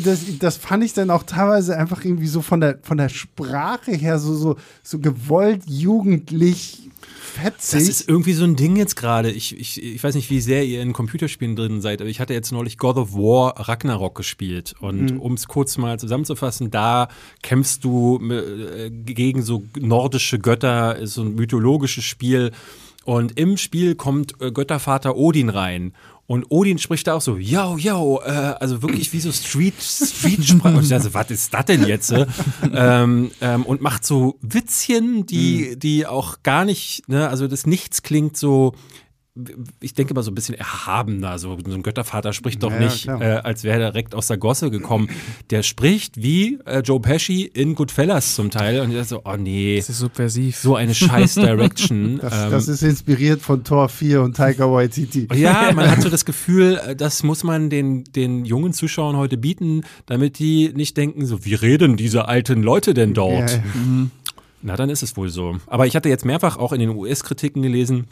das, 0.04 0.20
das 0.38 0.56
fand 0.56 0.84
ich 0.84 0.94
dann 0.94 1.10
auch 1.10 1.24
teilweise 1.24 1.76
einfach 1.76 2.04
irgendwie 2.04 2.28
so 2.28 2.40
von 2.42 2.60
der, 2.60 2.78
von 2.82 2.96
der 2.96 3.08
Sprache 3.08 3.92
her 3.92 4.18
so, 4.18 4.34
so, 4.34 4.56
so 4.82 4.98
gewollt 4.98 5.62
jugendlich 5.66 6.90
fetzig. 7.32 7.78
Das 7.78 7.88
ist 7.88 8.08
irgendwie 8.08 8.32
so 8.32 8.44
ein 8.44 8.56
Ding 8.56 8.76
jetzt 8.76 8.96
gerade. 8.96 9.30
Ich, 9.30 9.58
ich, 9.58 9.82
ich 9.82 10.02
weiß 10.02 10.14
nicht, 10.14 10.30
wie 10.30 10.40
sehr 10.40 10.64
ihr 10.64 10.82
in 10.82 10.92
Computerspielen 10.92 11.56
drin 11.56 11.80
seid, 11.80 12.00
aber 12.00 12.10
ich 12.10 12.20
hatte 12.20 12.34
jetzt 12.34 12.52
neulich 12.52 12.78
God 12.78 12.96
of 12.96 13.14
War 13.14 13.68
Ragnarok 13.68 14.14
gespielt. 14.14 14.74
Und 14.80 15.12
mhm. 15.12 15.20
um 15.20 15.34
es 15.34 15.48
kurz 15.48 15.78
mal 15.78 15.98
zusammenzufassen, 15.98 16.70
da 16.70 17.08
kämpfst 17.42 17.84
du 17.84 18.20
äh, 18.30 18.90
gegen 18.90 19.42
so 19.42 19.64
nordische 19.78 20.38
Götter, 20.38 20.96
ist 20.96 21.14
so 21.14 21.22
ein 21.22 21.34
mythologisches 21.34 22.04
Spiel. 22.04 22.52
Und 23.04 23.38
im 23.38 23.56
Spiel 23.56 23.94
kommt 23.94 24.40
äh, 24.40 24.52
Göttervater 24.52 25.16
Odin 25.16 25.48
rein. 25.48 25.92
Und 26.32 26.46
Odin 26.48 26.78
spricht 26.78 27.06
da 27.08 27.12
auch 27.12 27.20
so, 27.20 27.36
yo, 27.36 27.76
yo, 27.76 28.18
äh, 28.24 28.30
also 28.30 28.80
wirklich 28.80 29.12
wie 29.12 29.20
so 29.20 29.30
Street, 29.30 29.74
Street-Sprache. 29.78 30.78
und 30.78 30.84
ich 30.84 30.88
dachte, 30.88 31.12
was 31.12 31.30
ist 31.30 31.52
das 31.52 31.66
denn 31.66 31.86
jetzt? 31.86 32.10
Äh? 32.10 32.24
ähm, 32.72 33.32
ähm, 33.42 33.66
und 33.66 33.82
macht 33.82 34.06
so 34.06 34.38
Witzchen, 34.40 35.26
die, 35.26 35.72
mhm. 35.72 35.78
die 35.78 36.06
auch 36.06 36.42
gar 36.42 36.64
nicht, 36.64 37.06
ne, 37.06 37.28
also 37.28 37.48
das 37.48 37.66
Nichts 37.66 38.00
klingt 38.00 38.38
so 38.38 38.72
ich 39.80 39.94
denke 39.94 40.12
mal 40.12 40.22
so 40.22 40.30
ein 40.30 40.34
bisschen 40.34 40.54
erhabener. 40.54 41.38
So, 41.38 41.56
so 41.64 41.74
ein 41.74 41.82
Göttervater 41.82 42.34
spricht 42.34 42.62
doch 42.62 42.70
ja, 42.70 42.78
nicht, 42.80 43.08
äh, 43.08 43.40
als 43.42 43.64
wäre 43.64 43.80
er 43.80 43.90
direkt 43.90 44.14
aus 44.14 44.26
der 44.26 44.36
Gosse 44.36 44.70
gekommen. 44.70 45.08
Der 45.48 45.62
spricht 45.62 46.22
wie 46.22 46.58
äh, 46.66 46.80
Joe 46.80 47.00
Pesci 47.00 47.44
in 47.44 47.74
Goodfellas 47.74 48.34
zum 48.34 48.50
Teil. 48.50 48.80
Und 48.80 48.94
ich 48.94 49.06
so, 49.06 49.22
oh 49.24 49.36
nee. 49.38 49.76
Das 49.76 49.88
ist 49.88 49.98
subversiv. 49.98 50.56
So 50.58 50.76
eine 50.76 50.94
scheiß 50.94 51.34
Direction. 51.36 52.18
das, 52.20 52.44
ähm, 52.44 52.50
das, 52.50 52.68
ist 52.68 52.82
inspiriert 52.82 53.40
von 53.40 53.64
Tor 53.64 53.88
4 53.88 54.20
und 54.20 54.36
Tiger 54.36 54.70
Waititi. 54.70 55.28
Ja, 55.34 55.72
man 55.72 55.90
hat 55.90 56.02
so 56.02 56.10
das 56.10 56.26
Gefühl, 56.26 56.78
äh, 56.86 56.94
das 56.94 57.22
muss 57.22 57.42
man 57.42 57.70
den, 57.70 58.04
den 58.04 58.44
jungen 58.44 58.74
Zuschauern 58.74 59.16
heute 59.16 59.38
bieten, 59.38 59.82
damit 60.04 60.38
die 60.38 60.72
nicht 60.74 60.98
denken, 60.98 61.24
so, 61.24 61.44
wie 61.46 61.54
reden 61.54 61.96
diese 61.96 62.28
alten 62.28 62.62
Leute 62.62 62.92
denn 62.92 63.14
dort? 63.14 63.50
Ja, 63.50 63.56
ja. 63.56 63.62
Mhm. 63.74 64.10
Na, 64.60 64.76
dann 64.76 64.90
ist 64.90 65.02
es 65.02 65.16
wohl 65.16 65.28
so. 65.28 65.56
Aber 65.66 65.86
ich 65.86 65.96
hatte 65.96 66.08
jetzt 66.08 66.24
mehrfach 66.24 66.56
auch 66.56 66.72
in 66.72 66.80
den 66.80 66.90
US-Kritiken 66.90 67.62
gelesen, 67.62 68.06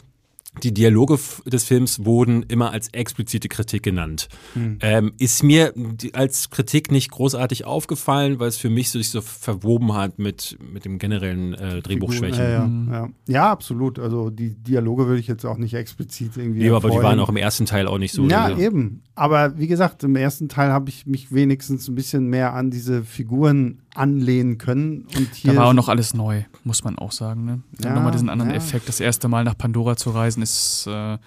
die 0.63 0.73
Dialoge 0.73 1.17
des 1.45 1.63
Films 1.63 2.03
wurden 2.03 2.43
immer 2.43 2.71
als 2.71 2.89
explizite 2.89 3.47
Kritik 3.47 3.83
genannt. 3.83 4.27
Hm. 4.53 4.79
Ähm, 4.81 5.13
ist 5.17 5.43
mir 5.43 5.73
als 6.11 6.49
Kritik 6.49 6.91
nicht 6.91 7.09
großartig 7.09 7.63
aufgefallen, 7.63 8.37
weil 8.39 8.49
es 8.49 8.57
für 8.57 8.69
mich 8.69 8.89
sich 8.89 9.09
so 9.09 9.21
verwoben 9.21 9.93
hat 9.93 10.19
mit, 10.19 10.57
mit 10.61 10.83
dem 10.83 10.99
generellen 10.99 11.53
äh, 11.53 11.81
Drehbuchschwächen. 11.81 12.43
Ja, 12.43 12.49
ja, 12.49 12.63
hm. 12.65 12.89
ja. 12.91 13.09
ja, 13.27 13.51
absolut. 13.51 13.97
Also 13.97 14.29
die 14.29 14.53
Dialoge 14.55 15.07
würde 15.07 15.21
ich 15.21 15.27
jetzt 15.27 15.45
auch 15.45 15.57
nicht 15.57 15.73
explizit 15.73 16.35
irgendwie. 16.35 16.65
Ja, 16.65 16.75
aber 16.75 16.89
die 16.89 16.97
waren 16.97 17.19
auch 17.21 17.29
im 17.29 17.37
ersten 17.37 17.65
Teil 17.65 17.87
auch 17.87 17.97
nicht 17.97 18.13
so. 18.13 18.27
Ja, 18.27 18.49
so. 18.49 18.57
eben. 18.57 19.03
Aber 19.15 19.57
wie 19.57 19.67
gesagt, 19.67 20.03
im 20.03 20.15
ersten 20.17 20.49
Teil 20.49 20.71
habe 20.71 20.89
ich 20.89 21.05
mich 21.05 21.31
wenigstens 21.31 21.87
ein 21.87 21.95
bisschen 21.95 22.27
mehr 22.27 22.53
an 22.53 22.71
diese 22.71 23.03
Figuren 23.03 23.81
anlehnen 23.93 24.57
können. 24.57 25.05
Und 25.15 25.33
hier 25.35 25.53
da 25.53 25.59
war 25.59 25.67
auch 25.67 25.73
noch 25.73 25.89
alles 25.89 26.13
neu, 26.13 26.43
muss 26.63 26.83
man 26.83 26.97
auch 26.97 27.11
sagen. 27.11 27.45
Ne? 27.45 27.61
Ja, 27.83 27.93
nochmal 27.93 28.11
diesen 28.11 28.29
anderen 28.29 28.51
ja. 28.51 28.57
Effekt, 28.57 28.87
das 28.87 28.99
erste 28.99 29.27
Mal 29.27 29.43
nach 29.43 29.57
Pandora 29.57 29.97
zu 29.97 30.11
reisen, 30.11 30.40
ist, 30.41 30.87
äh, 30.87 31.17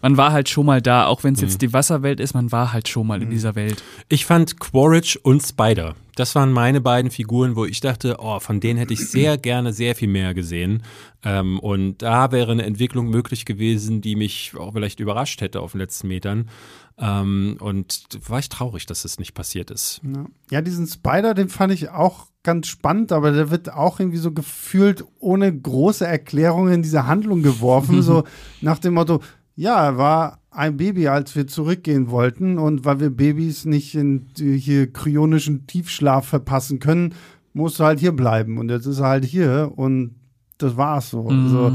man 0.00 0.16
war 0.16 0.32
halt 0.32 0.48
schon 0.48 0.66
mal 0.66 0.82
da, 0.82 1.06
auch 1.06 1.24
wenn 1.24 1.34
es 1.34 1.40
mhm. 1.40 1.48
jetzt 1.48 1.62
die 1.62 1.72
Wasserwelt 1.72 2.20
ist, 2.20 2.34
man 2.34 2.52
war 2.52 2.72
halt 2.72 2.88
schon 2.88 3.06
mal 3.06 3.18
mhm. 3.18 3.24
in 3.24 3.30
dieser 3.30 3.54
Welt. 3.54 3.82
Ich 4.08 4.26
fand 4.26 4.58
Quaritch 4.60 5.16
und 5.16 5.42
Spider, 5.42 5.94
das 6.14 6.34
waren 6.34 6.52
meine 6.52 6.80
beiden 6.80 7.10
Figuren, 7.10 7.56
wo 7.56 7.64
ich 7.64 7.80
dachte, 7.80 8.16
oh, 8.18 8.38
von 8.38 8.60
denen 8.60 8.78
hätte 8.78 8.92
ich 8.92 9.08
sehr 9.08 9.38
gerne 9.38 9.72
sehr 9.72 9.94
viel 9.94 10.08
mehr 10.08 10.34
gesehen. 10.34 10.82
Ähm, 11.24 11.58
und 11.58 12.02
da 12.02 12.32
wäre 12.32 12.52
eine 12.52 12.64
Entwicklung 12.64 13.08
möglich 13.08 13.44
gewesen, 13.44 14.00
die 14.00 14.16
mich 14.16 14.52
auch 14.58 14.72
vielleicht 14.72 15.00
überrascht 15.00 15.40
hätte 15.40 15.60
auf 15.60 15.72
den 15.72 15.80
letzten 15.80 16.08
Metern. 16.08 16.50
Ähm, 16.98 17.56
und 17.60 18.08
war 18.28 18.40
ich 18.40 18.50
traurig, 18.50 18.84
dass 18.86 19.02
das 19.02 19.18
nicht 19.18 19.32
passiert 19.32 19.70
ist. 19.70 20.02
Ja, 20.50 20.60
diesen 20.60 20.86
Spider, 20.86 21.32
den 21.32 21.48
fand 21.48 21.72
ich 21.72 21.88
auch 21.88 22.26
ganz 22.42 22.66
spannend, 22.66 23.12
aber 23.12 23.30
der 23.32 23.50
wird 23.50 23.72
auch 23.72 24.00
irgendwie 24.00 24.18
so 24.18 24.32
gefühlt 24.32 25.04
ohne 25.18 25.52
große 25.56 26.06
Erklärung 26.06 26.68
in 26.68 26.82
diese 26.82 27.06
Handlung 27.06 27.42
geworfen, 27.42 28.02
so 28.02 28.24
nach 28.60 28.78
dem 28.78 28.94
Motto, 28.94 29.20
ja, 29.54 29.84
er 29.84 29.98
war 29.98 30.40
ein 30.50 30.76
Baby, 30.76 31.08
als 31.08 31.34
wir 31.36 31.46
zurückgehen 31.46 32.10
wollten 32.10 32.58
und 32.58 32.84
weil 32.84 33.00
wir 33.00 33.10
Babys 33.10 33.64
nicht 33.64 33.94
in 33.94 34.26
hier 34.36 34.92
kryonischen 34.92 35.66
Tiefschlaf 35.66 36.26
verpassen 36.26 36.78
können, 36.78 37.14
muss 37.54 37.80
er 37.80 37.86
halt 37.86 38.00
hier 38.00 38.12
bleiben 38.12 38.58
und 38.58 38.70
jetzt 38.70 38.86
ist 38.86 38.98
er 38.98 39.08
halt 39.08 39.24
hier 39.24 39.72
und 39.74 40.16
das 40.58 40.76
war's 40.76 41.10
so. 41.10 41.24
Mhm. 41.24 41.44
Also, 41.44 41.72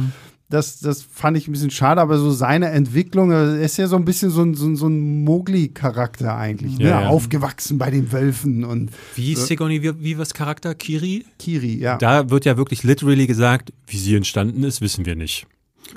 das, 0.50 0.80
das 0.80 1.02
fand 1.02 1.36
ich 1.36 1.48
ein 1.48 1.52
bisschen 1.52 1.72
schade, 1.72 2.00
aber 2.00 2.18
so 2.18 2.32
seine 2.32 2.70
Entwicklung, 2.70 3.32
er 3.32 3.60
ist 3.60 3.78
ja 3.78 3.88
so 3.88 3.98
ein 3.98 4.06
bisschen 4.06 4.30
so 4.30 4.44
ein, 4.44 4.54
so, 4.54 4.74
so 4.76 4.88
ein 4.88 5.24
Mowgli-Charakter 5.26 6.38
eigentlich, 6.38 6.78
ne? 6.78 6.90
ja. 6.90 7.08
aufgewachsen 7.08 7.78
bei 7.78 7.92
den 7.92 8.12
Wölfen 8.14 8.64
und. 8.64 8.92
Wie 9.16 9.34
ist 9.34 9.48
Sigourney 9.48 9.84
Weavers 9.84 10.34
Charakter? 10.34 10.74
Kiri? 10.74 11.26
Kiri, 11.38 11.78
ja. 11.78 11.98
Da 11.98 12.30
wird 12.30 12.46
ja 12.46 12.56
wirklich 12.56 12.84
literally 12.84 13.28
gesagt, 13.28 13.74
wie 13.88 13.98
sie 13.98 14.16
entstanden 14.16 14.64
ist, 14.64 14.80
wissen 14.80 15.06
wir 15.06 15.18
nicht. 15.18 15.48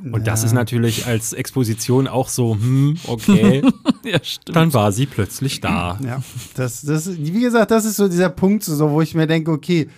Und 0.02 0.18
ja. 0.18 0.18
das 0.18 0.44
ist 0.44 0.52
natürlich 0.52 1.06
als 1.06 1.32
Exposition 1.32 2.08
auch 2.08 2.28
so, 2.28 2.54
hm, 2.54 2.96
okay. 3.06 3.62
ja, 4.04 4.18
stimmt. 4.22 4.56
Dann 4.56 4.74
war 4.74 4.92
sie 4.92 5.06
plötzlich 5.06 5.60
da. 5.60 5.98
Ja, 6.04 6.22
das, 6.54 6.82
das, 6.82 7.16
wie 7.18 7.40
gesagt, 7.40 7.70
das 7.70 7.84
ist 7.84 7.96
so 7.96 8.08
dieser 8.08 8.30
Punkt, 8.30 8.64
so, 8.64 8.90
wo 8.90 9.00
ich 9.00 9.14
mir 9.14 9.26
denke, 9.26 9.50
okay, 9.50 9.88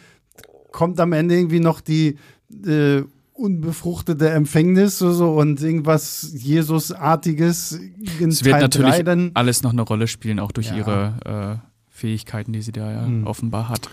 kommt 0.73 1.01
am 1.01 1.13
Ende 1.13 1.37
irgendwie 1.37 1.61
noch 1.61 1.81
die 1.81 2.17
äh, 2.67 3.03
unbefruchtete 3.43 4.31
Empfängnis 4.31 4.99
so, 4.99 5.33
und 5.33 5.61
irgendwas 5.61 6.33
Jesusartiges 6.33 7.73
in 8.21 8.29
Es 8.29 8.45
wird 8.45 8.53
Teil 8.53 8.63
natürlich 8.63 9.03
dann. 9.03 9.33
alles 9.35 9.63
noch 9.65 9.73
eine 9.73 9.83
Rolle 9.83 10.07
spielen, 10.07 10.39
auch 10.39 10.53
durch 10.53 10.69
ja. 10.69 10.77
ihre 10.77 11.61
äh, 11.61 11.69
Fähigkeiten, 11.91 12.53
die 12.53 12.63
sie 12.63 12.73
da 12.73 12.91
ja 12.91 13.03
mhm. 13.03 13.27
offenbar 13.27 13.69
hat. 13.69 13.91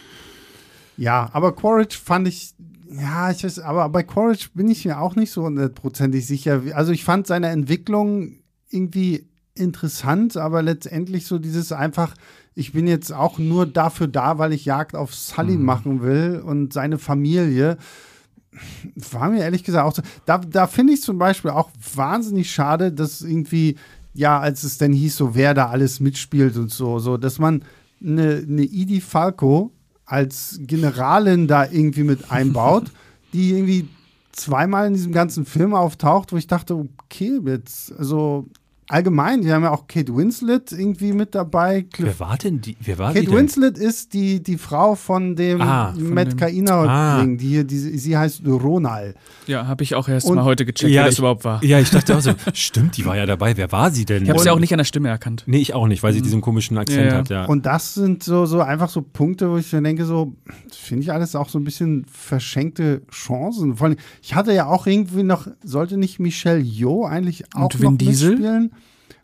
Ja, 0.98 1.30
aber 1.34 1.56
Quaritch 1.56 1.98
fand 1.98 2.28
ich, 2.28 2.54
Ja, 2.92 3.32
ich 3.32 3.44
weiß, 3.44 3.60
aber 3.60 3.90
bei 3.90 4.04
Quaritch 4.04 4.52
bin 4.52 4.70
ich 4.70 4.86
mir 4.86 5.00
auch 5.00 5.16
nicht 5.16 5.32
so 5.32 5.44
hundertprozentig 5.44 6.28
sicher. 6.28 6.62
Also 6.76 6.92
ich 6.92 7.04
fand 7.04 7.26
seine 7.26 7.48
Entwicklung 7.48 8.34
irgendwie 8.70 9.28
interessant, 9.56 10.38
aber 10.38 10.62
letztendlich 10.62 11.26
so 11.26 11.40
dieses 11.40 11.72
einfach, 11.72 12.14
ich 12.54 12.74
bin 12.74 12.86
jetzt 12.86 13.12
auch 13.12 13.40
nur 13.40 13.66
dafür 13.66 14.08
da, 14.08 14.38
weil 14.38 14.54
ich 14.54 14.66
Jagd 14.66 14.96
auf 14.96 15.16
Sully 15.16 15.58
mhm. 15.58 15.66
machen 15.66 16.02
will 16.04 16.42
und 16.46 16.72
seine 16.72 17.00
Familie. 17.00 17.78
War 19.12 19.30
mir 19.30 19.42
ehrlich 19.42 19.64
gesagt 19.64 19.86
auch 19.86 19.96
so. 19.96 20.02
Da, 20.26 20.38
da 20.38 20.68
finde 20.68 20.94
ich 20.94 21.02
zum 21.02 21.18
Beispiel 21.18 21.52
auch 21.52 21.70
wahnsinnig 21.96 22.52
schade, 22.52 22.92
dass 22.92 23.22
irgendwie, 23.22 23.76
ja, 24.14 24.40
als 24.40 24.64
es 24.64 24.78
denn 24.78 24.94
hieß, 24.94 25.16
so 25.18 25.36
wer 25.36 25.54
da 25.54 25.70
alles 25.70 26.00
mitspielt 26.00 26.58
und 26.58 26.72
so, 26.72 27.00
so, 27.00 27.18
dass 27.18 27.40
man 27.40 27.64
eine, 28.02 28.44
eine 28.48 28.64
Idi 28.64 29.02
Falco 29.02 29.72
als 30.06 30.60
Generalin 30.64 31.48
da 31.48 31.66
irgendwie 31.66 32.04
mit 32.04 32.32
einbaut, 32.32 32.92
die 33.34 33.52
irgendwie 33.52 33.88
zweimal 34.32 34.88
in 34.88 34.94
diesem 34.94 35.12
ganzen 35.12 35.46
Film 35.46 35.74
auftaucht, 35.74 36.32
wo 36.32 36.38
ich 36.38 36.48
dachte, 36.48 36.76
okay, 36.76 37.40
jetzt, 37.46 37.92
also 37.98 38.48
allgemein, 38.90 39.42
die 39.42 39.52
haben 39.54 39.64
ja 39.64 39.72
auch 39.72 39.88
Kate 39.88 40.14
Winslet 40.16 40.72
irgendwie 40.72 41.14
mit 41.14 41.36
dabei. 41.36 41.84
Cliff 41.94 42.20
wer 42.20 42.28
war 42.28 42.38
denn 42.38 42.60
die? 42.60 42.76
Wer 42.82 42.98
war 42.98 43.14
Kate 43.14 43.26
die 43.26 43.32
Winslet 43.32 43.78
ist 43.78 44.14
die, 44.14 44.42
die 44.42 44.58
Frau 44.58 44.96
von 44.96 45.36
dem 45.36 45.62
ah, 45.62 45.94
Matt 45.98 46.38
Kainer 46.38 46.74
ah. 46.74 47.22
Ding, 47.22 47.38
die, 47.38 47.66
die, 47.66 47.78
sie 47.78 48.18
heißt 48.18 48.42
Ronald. 48.46 49.16
Ja, 49.46 49.68
habe 49.68 49.84
ich 49.84 49.96
auch 49.96 50.10
erst 50.10 50.28
und, 50.28 50.36
mal 50.36 50.44
heute 50.44 50.66
gecheckt, 50.66 50.92
ja, 50.92 51.02
wer 51.02 51.06
das 51.06 51.14
ich, 51.14 51.20
überhaupt 51.20 51.46
war. 51.46 51.64
Ja, 51.64 51.80
ich 51.80 51.92
dachte 51.92 52.18
auch 52.18 52.22
so, 52.22 52.34
stimmt, 52.54 52.98
die 52.98 53.06
war 53.06 53.16
ja 53.16 53.26
dabei. 53.26 53.56
Wer 53.56 53.72
war 53.72 53.92
sie 53.92 54.06
denn? 54.06 54.24
Ich 54.24 54.30
habe 54.30 54.40
sie 54.40 54.50
auch 54.50 54.60
nicht 54.60 54.74
an 54.74 54.80
der 54.80 54.86
Stimme 54.86 55.10
erkannt. 55.10 55.44
Nee, 55.46 55.60
ich 55.60 55.76
auch 55.76 55.88
nicht, 55.88 56.02
weil 56.02 56.14
sie 56.14 56.20
mhm. 56.20 56.24
diesen 56.24 56.42
komischen 56.42 56.78
Akzent 56.78 57.12
ja, 57.12 57.18
hat, 57.18 57.30
ja. 57.30 57.46
Und 57.46 57.68
das 57.68 57.94
sind 57.94 58.24
so, 58.24 58.48
so 58.48 58.62
einfach 58.62 58.90
so 58.90 59.04
Punkte, 59.04 59.52
wo 59.52 59.58
ich 59.58 59.72
mir 59.72 59.84
denke, 59.84 60.06
so, 60.06 60.34
finde 60.72 61.04
ich 61.04 61.14
alles 61.14 61.36
auch 61.36 61.50
so 61.50 61.60
ein 61.60 61.64
bisschen 61.64 62.06
verschenkte 62.12 63.04
Chancen. 63.12 63.76
Vor 63.76 63.88
allem, 63.88 63.98
ich 64.24 64.34
hatte 64.34 64.52
ja 64.52 64.66
auch 64.66 64.88
irgendwie 64.88 65.24
noch, 65.24 65.48
sollte 65.64 65.98
nicht 65.98 66.20
Michelle 66.20 66.60
Yeoh 66.60 67.06
eigentlich 67.06 67.44
auch 67.54 67.66
und 67.66 67.80
Vin 67.80 67.92
noch 67.92 67.98
Diesel? 68.00 68.32
mitspielen? 68.32 68.72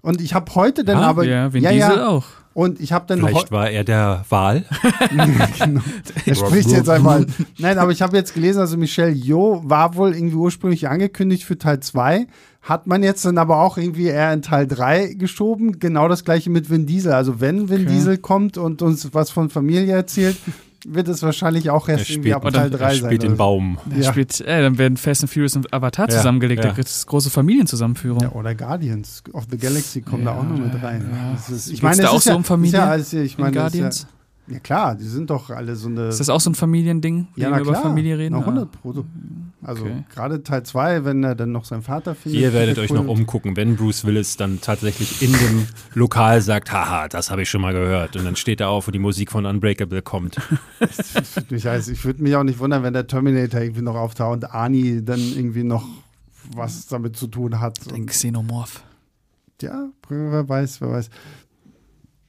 Und 0.06 0.22
ich 0.22 0.36
habe 0.36 0.53
heute 0.53 0.84
dann 0.84 0.97
ah, 0.97 1.08
aber. 1.08 1.26
Ja, 1.26 1.51
Vin 1.51 1.64
ja, 1.64 1.72
Diesel 1.72 1.97
ja, 1.97 2.08
auch. 2.08 2.26
Und 2.53 2.80
ich 2.80 2.93
habe 2.93 3.06
dann 3.08 3.20
Vielleicht 3.20 3.51
war 3.51 3.70
er 3.70 3.84
der 3.84 4.24
Wahl. 4.30 4.64
genau. 5.60 5.82
Er 6.26 6.36
spricht 6.36 6.70
jetzt 6.70 6.88
einmal. 6.88 7.26
Nein, 7.58 7.80
aber 7.80 7.91
ich 7.91 8.01
habe 8.01 8.16
jetzt 8.16 8.34
gelesen, 8.34 8.60
also 8.60 8.78
Michelle 8.78 9.12
Yeoh 9.12 9.62
war 9.66 9.95
wohl 9.95 10.16
irgendwie 10.16 10.36
ursprünglich 10.36 10.88
angekündigt 10.88 11.43
für 11.43 11.58
Teil 11.58 11.82
2. 11.82 12.28
Hat 12.62 12.88
man 12.88 13.03
jetzt 13.03 13.26
dann 13.26 13.39
aber 13.39 13.60
auch 13.60 13.78
irgendwie 13.78 14.06
eher 14.06 14.32
in 14.32 14.41
Teil 14.41 14.68
3 14.68 15.16
geschoben. 15.16 15.80
Genau 15.80 16.08
das 16.08 16.24
gleiche 16.24 16.49
mit 16.49 16.70
Vin 16.70 16.86
Diesel. 16.86 17.12
Also 17.12 17.41
wenn 17.41 17.68
Vin 17.68 17.82
okay. 17.82 17.91
Diesel 17.91 18.18
kommt 18.20 18.58
und 18.58 18.82
uns 18.82 19.14
was 19.14 19.32
von 19.32 19.49
Familie 19.49 19.93
erzählt, 19.93 20.38
wird 20.86 21.07
es 21.07 21.23
wahrscheinlich 21.23 21.69
auch 21.69 21.89
erst 21.89 22.09
irgendwie 22.09 22.33
ab 22.33 22.43
Teil 22.49 22.69
3 22.69 22.77
sein. 22.77 22.89
Er 22.89 22.95
spielt 22.95 23.23
den 23.23 23.38
Baum. 23.38 23.77
Ja. 23.95 24.11
Spielt, 24.11 24.39
äh, 24.41 24.61
dann 24.61 24.77
werden 24.77 24.97
Fast 24.97 25.23
and 25.23 25.31
Furious 25.31 25.55
und 25.55 25.73
Avatar 25.73 26.09
ja. 26.09 26.17
zusammengelegt. 26.17 26.63
Ja. 26.63 26.69
Da 26.69 26.75
gibt 26.75 26.88
es 26.88 27.05
große 27.05 27.29
Familienzusammenführung. 27.29 28.21
Ja, 28.21 28.31
oder 28.31 28.55
Guardians 28.55 29.23
of 29.33 29.45
the 29.49 29.57
Galaxy 29.57 30.01
kommen 30.01 30.25
da 30.25 30.36
auch 30.36 30.43
noch 30.43 30.57
mit 30.57 30.81
rein. 30.81 31.05
Ist, 31.49 31.69
ich 31.69 31.81
meine, 31.81 32.03
da 32.03 32.09
auch 32.09 32.21
so 32.21 32.36
um 32.36 32.43
Familie? 32.43 32.81
Also, 32.81 33.17
ich 33.17 33.38
meine, 33.38 33.51
Guardians? 33.51 34.07
Ja 34.47 34.59
klar, 34.59 34.93
die 34.95 35.05
sind 35.05 35.31
doch 35.31 35.49
alle 35.49 35.75
so 35.75 35.87
eine. 35.87 36.07
Ist 36.07 36.19
das 36.19 36.29
auch 36.29 36.39
so 36.39 36.51
ein 36.51 36.55
Familiending, 36.55 37.27
ja, 37.35 37.51
wir 37.51 37.61
über 37.61 37.75
Familie 37.75 38.17
reden? 38.17 38.35
Na, 38.35 38.41
100 38.41 38.71
Pro. 38.71 39.03
Also 39.63 39.85
okay. 39.85 40.03
gerade 40.13 40.43
Teil 40.43 40.61
2, 40.61 41.03
wenn 41.03 41.23
er 41.23 41.33
dann 41.33 41.51
noch 41.51 41.65
seinen 41.65 41.81
Vater 41.81 42.13
findet. 42.13 42.41
Ihr 42.41 42.53
werdet 42.53 42.77
euch 42.77 42.93
noch 42.93 43.07
umgucken, 43.07 43.57
wenn 43.57 43.75
Bruce 43.75 44.05
Willis 44.05 44.37
dann 44.37 44.61
tatsächlich 44.61 45.23
in 45.23 45.31
dem 45.33 45.67
Lokal 45.95 46.41
sagt, 46.41 46.71
haha, 46.71 47.07
das 47.07 47.31
habe 47.31 47.41
ich 47.41 47.49
schon 47.49 47.61
mal 47.61 47.73
gehört. 47.73 48.15
Und 48.15 48.25
dann 48.25 48.35
steht 48.35 48.61
er 48.61 48.69
auf 48.69 48.87
und 48.87 48.93
die 48.93 48.99
Musik 48.99 49.31
von 49.31 49.47
Unbreakable 49.47 50.03
kommt. 50.03 50.37
ich 51.49 51.65
weiß, 51.65 51.87
ich 51.87 52.05
würde 52.05 52.21
mich 52.21 52.35
auch 52.35 52.43
nicht 52.43 52.59
wundern, 52.59 52.83
wenn 52.83 52.93
der 52.93 53.07
Terminator 53.07 53.61
irgendwie 53.61 53.81
noch 53.81 53.95
auftaucht 53.95 54.33
und 54.33 54.51
Arnie 54.51 55.01
dann 55.03 55.19
irgendwie 55.19 55.63
noch 55.63 55.87
was 56.53 56.85
damit 56.85 57.17
zu 57.17 57.25
tun 57.25 57.59
hat. 57.59 57.91
Den 57.91 58.05
Xenomorph. 58.05 58.83
Ja, 59.61 59.89
wer 60.09 60.47
weiß, 60.47 60.81
wer 60.81 60.91
weiß. 60.91 61.09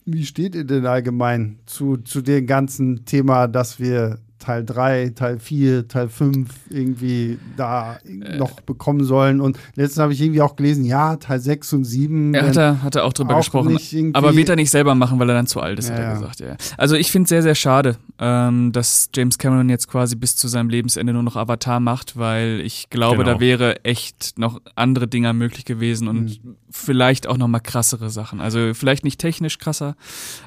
Wie 0.06 0.24
steht 0.24 0.54
ihr 0.54 0.64
denn 0.64 0.86
allgemein 0.86 1.58
zu, 1.66 1.96
zu 1.96 2.22
dem 2.22 2.46
ganzen 2.46 3.04
Thema, 3.04 3.48
dass 3.48 3.80
wir 3.80 4.20
Teil 4.46 4.64
3, 4.64 5.12
Teil 5.16 5.38
4, 5.40 5.88
Teil 5.88 6.08
5 6.08 6.48
irgendwie 6.70 7.38
da 7.56 7.96
äh. 8.04 8.36
noch 8.36 8.60
bekommen 8.60 9.02
sollen. 9.02 9.40
Und 9.40 9.58
letztens 9.74 10.00
habe 10.00 10.12
ich 10.12 10.20
irgendwie 10.20 10.40
auch 10.40 10.54
gelesen, 10.54 10.84
ja, 10.84 11.16
Teil 11.16 11.40
6 11.40 11.72
und 11.72 11.84
7. 11.84 12.32
Er 12.32 12.46
hat, 12.46 12.56
er, 12.56 12.82
hat 12.82 12.94
er 12.94 13.04
auch 13.04 13.12
drüber 13.12 13.34
auch 13.34 13.38
gesprochen. 13.38 13.76
Aber 14.12 14.36
wird 14.36 14.48
er 14.48 14.54
nicht 14.54 14.70
selber 14.70 14.94
machen, 14.94 15.18
weil 15.18 15.28
er 15.30 15.34
dann 15.34 15.48
zu 15.48 15.60
alt 15.60 15.80
ist, 15.80 15.88
ja, 15.88 15.96
hat 15.96 16.02
er 16.02 16.14
gesagt. 16.14 16.40
Ja. 16.40 16.56
Also 16.76 16.94
ich 16.94 17.10
finde 17.10 17.24
es 17.24 17.30
sehr, 17.30 17.42
sehr 17.42 17.56
schade, 17.56 17.96
ähm, 18.20 18.70
dass 18.70 19.08
James 19.14 19.38
Cameron 19.38 19.68
jetzt 19.68 19.88
quasi 19.88 20.14
bis 20.14 20.36
zu 20.36 20.46
seinem 20.48 20.68
Lebensende 20.68 21.12
nur 21.12 21.24
noch 21.24 21.34
Avatar 21.34 21.80
macht, 21.80 22.16
weil 22.16 22.60
ich 22.64 22.88
glaube, 22.88 23.24
genau. 23.24 23.34
da 23.34 23.40
wäre 23.40 23.84
echt 23.84 24.34
noch 24.38 24.60
andere 24.76 25.08
Dinger 25.08 25.32
möglich 25.32 25.64
gewesen 25.64 26.06
und 26.06 26.44
mhm. 26.44 26.56
Vielleicht 26.76 27.26
auch 27.26 27.36
noch 27.36 27.48
mal 27.48 27.60
krassere 27.60 28.10
Sachen. 28.10 28.40
Also 28.40 28.74
vielleicht 28.74 29.04
nicht 29.04 29.20
technisch 29.20 29.58
krasser, 29.58 29.96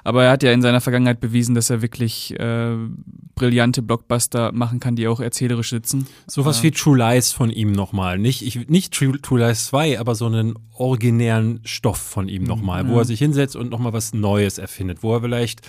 aber 0.03 0.25
er 0.25 0.31
hat 0.31 0.43
ja 0.43 0.51
in 0.51 0.61
seiner 0.61 0.81
Vergangenheit 0.81 1.19
bewiesen, 1.19 1.55
dass 1.55 1.69
er 1.69 1.81
wirklich 1.81 2.39
äh, 2.39 2.75
brillante 3.35 3.81
Blockbuster 3.81 4.51
machen 4.51 4.79
kann, 4.79 4.95
die 4.95 5.07
auch 5.07 5.19
erzählerisch 5.19 5.69
sitzen. 5.69 6.07
Sowas 6.27 6.59
äh, 6.59 6.63
wie 6.63 6.71
True 6.71 6.97
Lies 6.97 7.31
von 7.31 7.49
ihm 7.49 7.71
nochmal. 7.71 8.19
Nicht, 8.19 8.41
ich, 8.41 8.69
nicht 8.69 8.93
True, 8.93 9.19
True 9.21 9.39
Lies 9.39 9.67
2, 9.67 9.99
aber 9.99 10.15
so 10.15 10.27
einen 10.27 10.55
originären 10.73 11.59
Stoff 11.65 11.97
von 11.97 12.29
ihm 12.29 12.43
nochmal, 12.43 12.83
mhm. 12.83 12.89
wo 12.89 12.99
er 12.99 13.05
sich 13.05 13.19
hinsetzt 13.19 13.55
und 13.55 13.69
nochmal 13.69 13.93
was 13.93 14.13
Neues 14.13 14.57
erfindet, 14.57 15.03
wo 15.03 15.13
er 15.13 15.21
vielleicht 15.21 15.61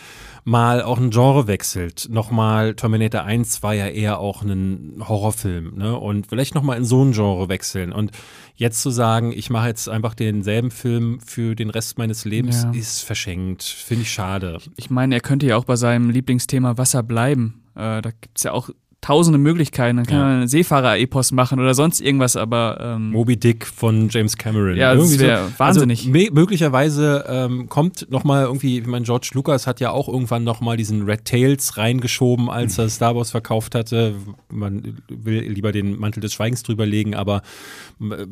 mal 0.44 0.82
auch 0.82 0.98
ein 0.98 1.10
Genre 1.10 1.46
wechselt. 1.46 2.08
Nochmal, 2.10 2.74
Terminator 2.74 3.22
1 3.22 3.62
war 3.62 3.74
ja 3.74 3.86
eher 3.86 4.18
auch 4.18 4.42
ein 4.42 5.02
Horrorfilm, 5.06 5.76
ne? 5.76 5.98
Und 5.98 6.26
vielleicht 6.26 6.54
nochmal 6.54 6.78
in 6.78 6.84
so 6.84 7.04
ein 7.04 7.12
Genre 7.12 7.48
wechseln. 7.48 7.92
Und 7.92 8.12
jetzt 8.56 8.82
zu 8.82 8.90
sagen, 8.90 9.32
ich 9.32 9.50
mache 9.50 9.68
jetzt 9.68 9.88
einfach 9.88 10.14
denselben 10.14 10.70
Film 10.70 11.20
für 11.20 11.54
den 11.54 11.70
Rest 11.70 11.98
meines 11.98 12.24
Lebens, 12.24 12.62
ja. 12.62 12.70
ist 12.72 13.00
verschenkt. 13.00 13.62
Finde 13.62 14.02
ich 14.02 14.12
schade. 14.12 14.58
Ich 14.76 14.90
meine, 14.90 15.14
er 15.14 15.20
könnte 15.20 15.46
ja 15.46 15.56
auch 15.56 15.64
bei 15.64 15.76
seinem 15.76 16.10
Lieblingsthema 16.10 16.76
Wasser 16.76 17.02
bleiben. 17.02 17.62
Äh, 17.74 18.02
da 18.02 18.10
gibt 18.10 18.36
es 18.38 18.44
ja 18.44 18.52
auch 18.52 18.70
tausende 19.00 19.38
Möglichkeiten. 19.38 19.96
Dann 19.96 20.06
kann 20.06 20.18
ja. 20.18 20.24
man 20.24 20.32
einen 20.38 20.48
Seefahrer-Epos 20.48 21.32
machen 21.32 21.58
oder 21.58 21.74
sonst 21.74 22.00
irgendwas, 22.00 22.36
aber. 22.36 22.78
Ähm, 22.80 23.10
Moby 23.10 23.36
Dick 23.36 23.66
von 23.66 24.08
James 24.10 24.36
Cameron. 24.36 24.76
Ja, 24.76 24.94
das 24.94 25.18
wäre 25.18 25.46
so, 25.46 25.58
wahnsinnig. 25.58 26.06
Also, 26.06 26.32
möglicherweise 26.32 27.24
ähm, 27.28 27.68
kommt 27.68 28.10
nochmal 28.10 28.44
irgendwie, 28.44 28.78
ich 28.78 28.86
meine, 28.86 29.04
George 29.04 29.30
Lucas 29.34 29.66
hat 29.66 29.80
ja 29.80 29.90
auch 29.90 30.08
irgendwann 30.08 30.44
nochmal 30.44 30.76
diesen 30.76 31.02
Red 31.02 31.24
Tails 31.24 31.76
reingeschoben, 31.76 32.50
als 32.50 32.78
er 32.78 32.88
Star 32.88 33.16
Wars 33.16 33.30
verkauft 33.30 33.74
hatte. 33.74 34.14
Man 34.50 34.98
will 35.08 35.40
lieber 35.40 35.72
den 35.72 35.98
Mantel 35.98 36.20
des 36.20 36.34
Schweigens 36.34 36.62
drüber 36.62 36.86
legen, 36.86 37.14
aber 37.14 37.42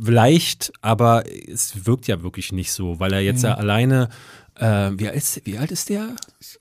vielleicht, 0.03 0.73
aber 0.83 1.25
es 1.51 1.87
wirkt 1.87 2.07
ja 2.09 2.23
wirklich 2.23 2.53
nicht 2.53 2.73
so, 2.73 3.01
weil 3.01 3.13
er 3.13 3.21
jetzt 3.21 3.43
ja, 3.43 3.51
ja 3.51 3.55
alleine 3.57 4.09
äh, 4.59 4.91
wie, 4.99 5.07
alt 5.07 5.17
ist, 5.17 5.41
wie 5.45 5.57
alt 5.57 5.71
ist 5.71 5.89
der? 5.89 6.17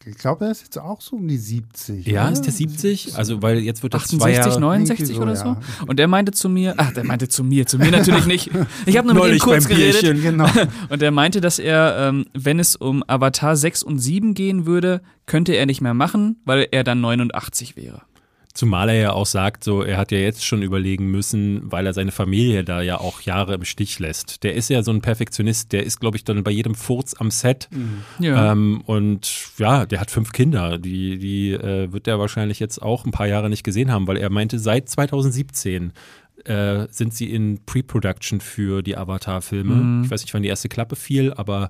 Ich 0.06 0.18
glaube, 0.18 0.46
er 0.46 0.52
ist 0.52 0.64
jetzt 0.64 0.78
auch 0.78 1.02
so 1.02 1.16
um 1.16 1.28
die 1.28 1.38
70. 1.38 2.06
Ja, 2.06 2.24
oder? 2.24 2.34
ist 2.34 2.42
der 2.44 2.54
70? 2.54 3.18
Also, 3.18 3.42
weil 3.42 3.60
jetzt 3.60 3.82
wird 3.82 3.96
er 3.96 4.02
68, 4.02 4.58
69 4.60 5.16
so, 5.16 5.22
oder 5.22 5.36
so. 5.36 5.46
Ja. 5.46 5.62
Und 5.88 5.98
der 5.98 6.08
meinte 6.08 6.32
zu 6.32 6.48
mir, 6.48 6.76
ach, 6.78 6.92
der 6.94 7.04
meinte 7.04 7.28
zu 7.28 7.44
mir, 7.44 7.66
zu 7.66 7.78
mir 7.78 7.92
natürlich 7.92 8.26
nicht. 8.26 8.52
Ich 8.86 8.98
habe 8.98 9.12
nur 9.12 9.26
mit 9.26 9.34
ihm 9.34 9.40
kurz 9.40 9.68
geredet. 9.68 10.02
Bierchen, 10.02 10.22
genau. 10.22 10.50
Und 10.90 11.02
er 11.02 11.12
meinte, 11.12 11.42
dass 11.42 11.60
er, 11.60 12.10
ähm, 12.10 12.26
wenn 12.34 12.60
es 12.60 12.76
um 12.76 13.04
Avatar 13.08 13.56
6 13.56 13.84
und 13.84 14.00
7 14.00 14.34
gehen 14.34 14.66
würde, 14.66 15.02
könnte 15.26 15.54
er 15.54 15.66
nicht 15.66 15.82
mehr 15.82 15.94
machen, 15.94 16.38
weil 16.46 16.68
er 16.72 16.84
dann 16.84 17.02
89 17.02 17.76
wäre. 17.76 18.02
Zumal 18.58 18.90
er 18.90 18.96
ja 18.96 19.12
auch 19.14 19.28
sagt, 19.28 19.64
so, 19.64 19.84
er 19.84 19.98
hat 19.98 20.12
ja 20.12 20.18
jetzt 20.18 20.44
schon 20.44 20.64
überlegen 20.64 21.12
müssen, 21.12 21.72
weil 21.72 21.86
er 21.86 21.94
seine 21.94 22.12
Familie 22.12 22.64
da 22.64 22.82
ja 22.82 23.00
auch 23.00 23.22
Jahre 23.22 23.54
im 23.54 23.66
Stich 23.66 24.00
lässt. 24.00 24.44
Der 24.44 24.56
ist 24.56 24.72
ja 24.72 24.82
so 24.82 24.90
ein 24.90 25.02
Perfektionist, 25.02 25.74
der 25.74 25.86
ist, 25.86 26.00
glaube 26.00 26.18
ich, 26.18 26.24
dann 26.24 26.44
bei 26.44 26.50
jedem 26.50 26.74
Furz 26.74 27.14
am 27.20 27.30
Set. 27.30 27.70
Mhm. 27.70 28.02
Ja. 28.18 28.52
Ähm, 28.52 28.82
und 28.88 29.52
ja, 29.60 29.86
der 29.86 30.00
hat 30.00 30.10
fünf 30.10 30.32
Kinder. 30.32 30.80
Die, 30.80 31.20
die 31.20 31.52
äh, 31.52 31.94
wird 31.94 32.08
er 32.08 32.18
wahrscheinlich 32.18 32.60
jetzt 32.60 32.82
auch 32.82 33.06
ein 33.06 33.12
paar 33.12 33.28
Jahre 33.28 33.52
nicht 33.52 33.64
gesehen 33.64 33.92
haben, 33.92 34.08
weil 34.08 34.18
er 34.18 34.32
meinte, 34.32 34.58
seit 34.58 34.90
2017 34.90 35.94
äh, 36.46 36.88
sind 36.90 37.14
sie 37.14 37.32
in 37.32 37.60
Pre-Production 37.66 38.42
für 38.42 38.82
die 38.82 38.98
Avatar-Filme. 38.98 39.76
Mhm. 39.76 40.04
Ich 40.04 40.12
weiß 40.12 40.24
nicht, 40.24 40.34
wann 40.34 40.44
die 40.44 40.50
erste 40.50 40.70
Klappe 40.70 40.96
fiel, 40.96 41.32
aber 41.34 41.70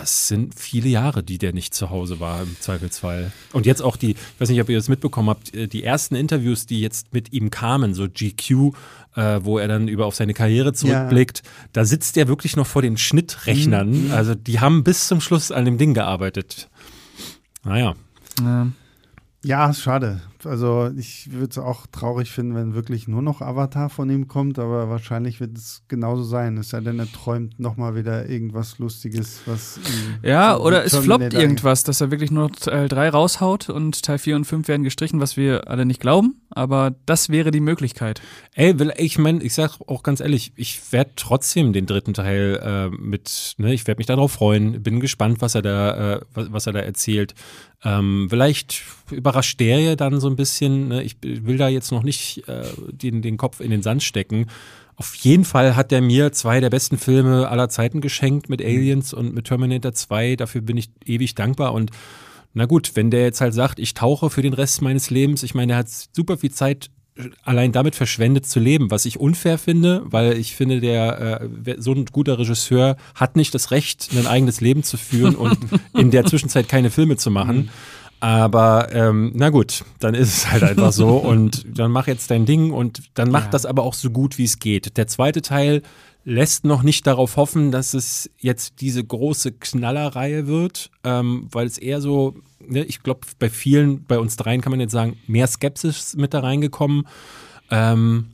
das 0.00 0.28
sind 0.28 0.58
viele 0.58 0.88
Jahre, 0.88 1.22
die 1.22 1.38
der 1.38 1.52
nicht 1.52 1.74
zu 1.74 1.90
Hause 1.90 2.20
war 2.20 2.42
im 2.42 2.56
Zweifelsfall. 2.60 3.32
Und 3.52 3.66
jetzt 3.66 3.82
auch 3.82 3.96
die, 3.96 4.12
ich 4.12 4.40
weiß 4.40 4.48
nicht, 4.48 4.60
ob 4.60 4.68
ihr 4.68 4.76
das 4.76 4.88
mitbekommen 4.88 5.30
habt, 5.30 5.54
äh, 5.54 5.66
die 5.68 5.84
ersten 5.84 6.14
Interviews, 6.14 6.66
die 6.66 6.80
jetzt 6.80 7.12
mit 7.12 7.32
ihm 7.32 7.50
kamen, 7.50 7.94
so 7.94 8.06
GQ, 8.08 8.72
äh, 9.16 9.40
wo 9.42 9.58
er 9.58 9.68
dann 9.68 9.88
über 9.88 10.06
auf 10.06 10.14
seine 10.14 10.34
Karriere 10.34 10.72
zurückblickt, 10.72 11.42
ja. 11.44 11.50
da 11.72 11.84
sitzt 11.84 12.16
er 12.16 12.28
wirklich 12.28 12.56
noch 12.56 12.66
vor 12.66 12.82
den 12.82 12.96
Schnittrechnern. 12.96 14.06
Mhm. 14.06 14.12
Also 14.12 14.34
die 14.34 14.60
haben 14.60 14.84
bis 14.84 15.08
zum 15.08 15.20
Schluss 15.20 15.50
an 15.50 15.64
dem 15.64 15.78
Ding 15.78 15.94
gearbeitet. 15.94 16.68
Naja. 17.64 17.94
Ja. 18.40 18.68
Ja, 19.42 19.72
schade. 19.72 20.20
Also 20.46 20.90
ich 20.96 21.32
würde 21.32 21.50
es 21.50 21.58
auch 21.58 21.86
traurig 21.86 22.30
finden, 22.30 22.54
wenn 22.54 22.74
wirklich 22.74 23.08
nur 23.08 23.22
noch 23.22 23.40
Avatar 23.40 23.90
von 23.90 24.08
ihm 24.10 24.28
kommt, 24.28 24.58
aber 24.58 24.88
wahrscheinlich 24.88 25.40
wird 25.40 25.56
es 25.56 25.82
genauso 25.88 26.22
sein. 26.22 26.56
Es 26.58 26.70
sei 26.70 26.80
denn, 26.80 26.98
er 26.98 27.10
träumt 27.10 27.58
nochmal 27.58 27.94
wieder 27.94 28.28
irgendwas 28.28 28.78
Lustiges, 28.78 29.40
was. 29.46 29.80
Ja, 30.22 30.56
oder 30.56 30.84
es 30.84 30.96
floppt 30.96 31.34
irgendwas, 31.34 31.84
dass 31.84 32.00
er 32.00 32.10
wirklich 32.10 32.30
nur 32.30 32.50
Teil 32.52 32.88
3 32.88 33.10
raushaut 33.10 33.68
und 33.68 34.02
Teil 34.02 34.18
4 34.18 34.36
und 34.36 34.44
5 34.44 34.68
werden 34.68 34.82
gestrichen, 34.82 35.20
was 35.20 35.36
wir 35.36 35.68
alle 35.68 35.84
nicht 35.84 36.00
glauben, 36.00 36.40
aber 36.50 36.94
das 37.06 37.28
wäre 37.28 37.50
die 37.50 37.60
Möglichkeit. 37.60 38.20
Ey, 38.54 38.74
ich 38.96 39.18
meine, 39.18 39.42
ich 39.42 39.54
sag 39.54 39.78
auch 39.86 40.02
ganz 40.02 40.20
ehrlich, 40.20 40.52
ich 40.56 40.92
werde 40.92 41.10
trotzdem 41.16 41.72
den 41.72 41.86
dritten 41.86 42.14
Teil 42.14 42.60
äh, 42.62 42.88
mit, 42.88 43.54
ne, 43.58 43.74
ich 43.74 43.86
werde 43.86 43.98
mich 43.98 44.06
darauf 44.06 44.32
freuen, 44.32 44.82
bin 44.82 45.00
gespannt, 45.00 45.40
was 45.40 45.54
er 45.54 45.62
da, 45.62 46.14
äh, 46.14 46.20
was, 46.32 46.52
was 46.52 46.66
er 46.66 46.72
da 46.72 46.80
erzählt. 46.80 47.34
Ähm, 47.84 48.26
vielleicht 48.30 48.82
überrascht 49.10 49.60
der 49.60 49.80
ja 49.80 49.96
dann 49.96 50.18
so 50.20 50.28
ein 50.28 50.35
bisschen. 50.36 50.88
Ne? 50.88 51.02
Ich 51.02 51.16
will 51.22 51.56
da 51.56 51.68
jetzt 51.68 51.90
noch 51.90 52.02
nicht 52.02 52.46
äh, 52.48 52.64
den, 52.90 53.22
den 53.22 53.36
Kopf 53.36 53.60
in 53.60 53.70
den 53.70 53.82
Sand 53.82 54.02
stecken. 54.02 54.46
Auf 54.96 55.14
jeden 55.16 55.44
Fall 55.44 55.76
hat 55.76 55.92
er 55.92 56.00
mir 56.00 56.32
zwei 56.32 56.60
der 56.60 56.70
besten 56.70 56.96
Filme 56.96 57.48
aller 57.48 57.68
Zeiten 57.68 58.00
geschenkt 58.00 58.48
mit 58.48 58.62
Aliens 58.62 59.12
und 59.12 59.34
mit 59.34 59.46
Terminator 59.46 59.92
2. 59.92 60.36
Dafür 60.36 60.62
bin 60.62 60.76
ich 60.76 60.90
ewig 61.04 61.34
dankbar 61.34 61.74
und 61.74 61.90
na 62.54 62.64
gut, 62.64 62.92
wenn 62.94 63.10
der 63.10 63.24
jetzt 63.24 63.42
halt 63.42 63.52
sagt, 63.52 63.78
ich 63.78 63.92
tauche 63.92 64.30
für 64.30 64.40
den 64.40 64.54
Rest 64.54 64.80
meines 64.80 65.10
Lebens, 65.10 65.42
ich 65.42 65.54
meine, 65.54 65.74
er 65.74 65.78
hat 65.80 65.88
super 65.90 66.38
viel 66.38 66.52
Zeit 66.52 66.88
allein 67.44 67.72
damit 67.72 67.94
verschwendet 67.94 68.46
zu 68.46 68.60
leben, 68.60 68.90
was 68.90 69.06
ich 69.06 69.18
unfair 69.18 69.58
finde, 69.58 70.02
weil 70.04 70.36
ich 70.38 70.54
finde, 70.54 70.80
der 70.80 71.48
äh, 71.66 71.76
so 71.78 71.92
ein 71.92 72.04
guter 72.06 72.38
Regisseur 72.38 72.96
hat 73.14 73.36
nicht 73.36 73.54
das 73.54 73.70
Recht, 73.70 74.08
ein 74.16 74.26
eigenes 74.26 74.60
Leben 74.60 74.82
zu 74.82 74.96
führen 74.96 75.34
und 75.34 75.58
in 75.94 76.10
der 76.10 76.24
Zwischenzeit 76.24 76.68
keine 76.68 76.90
Filme 76.90 77.16
zu 77.16 77.30
machen. 77.30 77.56
Mhm. 77.56 77.68
Aber 78.20 78.88
ähm, 78.92 79.32
na 79.34 79.50
gut, 79.50 79.84
dann 79.98 80.14
ist 80.14 80.36
es 80.36 80.50
halt 80.50 80.62
einfach 80.62 80.92
so 80.92 81.16
und 81.16 81.66
dann 81.78 81.90
mach 81.90 82.06
jetzt 82.06 82.30
dein 82.30 82.46
Ding 82.46 82.72
und 82.72 83.02
dann 83.14 83.30
mach 83.30 83.44
ja. 83.44 83.50
das 83.50 83.66
aber 83.66 83.82
auch 83.82 83.94
so 83.94 84.10
gut 84.10 84.38
wie 84.38 84.44
es 84.44 84.58
geht. 84.58 84.96
Der 84.96 85.06
zweite 85.06 85.42
Teil 85.42 85.82
lässt 86.24 86.64
noch 86.64 86.82
nicht 86.82 87.06
darauf 87.06 87.36
hoffen, 87.36 87.70
dass 87.70 87.94
es 87.94 88.30
jetzt 88.38 88.80
diese 88.80 89.04
große 89.04 89.52
Knallerreihe 89.52 90.48
wird, 90.48 90.90
ähm, 91.04 91.46
weil 91.52 91.66
es 91.66 91.78
eher 91.78 92.00
so, 92.00 92.34
ne, 92.66 92.84
ich 92.84 93.02
glaube, 93.02 93.20
bei 93.38 93.48
vielen, 93.48 94.04
bei 94.04 94.18
uns 94.18 94.36
dreien 94.36 94.60
kann 94.60 94.72
man 94.72 94.80
jetzt 94.80 94.92
sagen, 94.92 95.16
mehr 95.28 95.46
Skepsis 95.46 96.16
mit 96.16 96.34
da 96.34 96.40
reingekommen. 96.40 97.06
Ähm, 97.70 98.32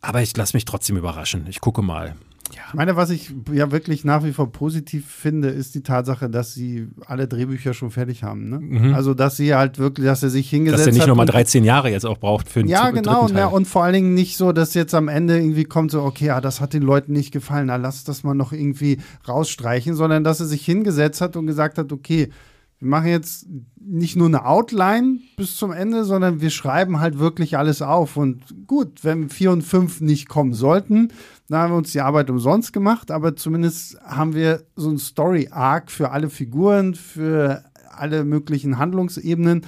aber 0.00 0.22
ich 0.22 0.34
lasse 0.34 0.56
mich 0.56 0.64
trotzdem 0.64 0.96
überraschen. 0.96 1.46
Ich 1.48 1.60
gucke 1.60 1.82
mal. 1.82 2.16
Ja. 2.54 2.62
Ich 2.68 2.74
meine, 2.74 2.96
was 2.96 3.10
ich 3.10 3.32
ja 3.52 3.70
wirklich 3.70 4.04
nach 4.04 4.24
wie 4.24 4.32
vor 4.32 4.50
positiv 4.50 5.06
finde, 5.06 5.48
ist 5.48 5.74
die 5.74 5.82
Tatsache, 5.82 6.28
dass 6.28 6.54
sie 6.54 6.88
alle 7.06 7.28
Drehbücher 7.28 7.74
schon 7.74 7.90
fertig 7.90 8.22
haben. 8.22 8.48
Ne? 8.48 8.60
Mhm. 8.60 8.94
Also, 8.94 9.14
dass 9.14 9.36
sie 9.36 9.54
halt 9.54 9.78
wirklich, 9.78 10.06
dass 10.06 10.22
er 10.22 10.30
sich 10.30 10.50
hingesetzt 10.50 10.82
hat. 10.82 10.88
Dass 10.88 10.94
er 10.94 10.98
nicht 10.98 11.08
nochmal 11.08 11.26
13 11.26 11.64
Jahre 11.64 11.90
jetzt 11.90 12.06
auch 12.06 12.18
braucht 12.18 12.48
für 12.48 12.60
einen 12.60 12.68
Ja, 12.68 12.90
genau. 12.90 13.28
Ja, 13.28 13.46
und 13.46 13.66
vor 13.66 13.84
allen 13.84 13.94
Dingen 13.94 14.14
nicht 14.14 14.36
so, 14.36 14.52
dass 14.52 14.74
jetzt 14.74 14.94
am 14.94 15.08
Ende 15.08 15.38
irgendwie 15.38 15.64
kommt 15.64 15.90
so, 15.90 16.02
okay, 16.02 16.26
ja, 16.26 16.40
das 16.40 16.60
hat 16.60 16.74
den 16.74 16.82
Leuten 16.82 17.12
nicht 17.12 17.32
gefallen, 17.32 17.66
na, 17.66 17.76
lass 17.76 18.04
das 18.04 18.24
mal 18.24 18.34
noch 18.34 18.52
irgendwie 18.52 18.98
rausstreichen, 19.28 19.94
sondern 19.94 20.24
dass 20.24 20.40
er 20.40 20.46
sich 20.46 20.64
hingesetzt 20.64 21.20
hat 21.20 21.36
und 21.36 21.46
gesagt 21.46 21.78
hat, 21.78 21.92
okay, 21.92 22.30
wir 22.80 22.88
machen 22.88 23.08
jetzt 23.08 23.46
nicht 23.78 24.16
nur 24.16 24.26
eine 24.26 24.46
Outline 24.46 25.18
bis 25.36 25.56
zum 25.56 25.70
Ende, 25.70 26.04
sondern 26.04 26.40
wir 26.40 26.50
schreiben 26.50 26.98
halt 26.98 27.18
wirklich 27.18 27.58
alles 27.58 27.82
auf. 27.82 28.16
Und 28.16 28.66
gut, 28.66 29.04
wenn 29.04 29.28
4 29.28 29.52
und 29.52 29.62
5 29.62 30.00
nicht 30.00 30.28
kommen 30.28 30.54
sollten, 30.54 31.12
dann 31.48 31.60
haben 31.60 31.72
wir 31.72 31.76
uns 31.78 31.92
die 31.92 32.00
Arbeit 32.00 32.30
umsonst 32.30 32.72
gemacht, 32.72 33.10
aber 33.10 33.36
zumindest 33.36 34.00
haben 34.02 34.34
wir 34.34 34.62
so 34.76 34.90
ein 34.90 34.98
Story-Arc 34.98 35.90
für 35.90 36.10
alle 36.10 36.30
Figuren, 36.30 36.94
für 36.94 37.64
alle 37.90 38.24
möglichen 38.24 38.78
Handlungsebenen 38.78 39.66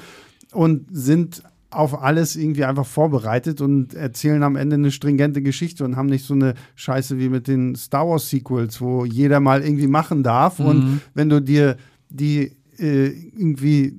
und 0.52 0.86
sind 0.90 1.42
auf 1.70 2.02
alles 2.02 2.36
irgendwie 2.36 2.64
einfach 2.64 2.86
vorbereitet 2.86 3.60
und 3.60 3.94
erzählen 3.94 4.42
am 4.42 4.56
Ende 4.56 4.74
eine 4.74 4.90
stringente 4.90 5.42
Geschichte 5.42 5.84
und 5.84 5.96
haben 5.96 6.08
nicht 6.08 6.24
so 6.24 6.34
eine 6.34 6.54
Scheiße 6.76 7.18
wie 7.18 7.28
mit 7.28 7.48
den 7.48 7.74
Star 7.74 8.08
Wars 8.08 8.28
Sequels, 8.30 8.80
wo 8.80 9.04
jeder 9.04 9.40
mal 9.40 9.62
irgendwie 9.62 9.86
machen 9.86 10.22
darf. 10.22 10.58
Mhm. 10.58 10.66
Und 10.66 11.00
wenn 11.14 11.28
du 11.28 11.40
dir 11.40 11.76
die 12.10 12.52
äh, 12.78 13.08
irgendwie 13.08 13.96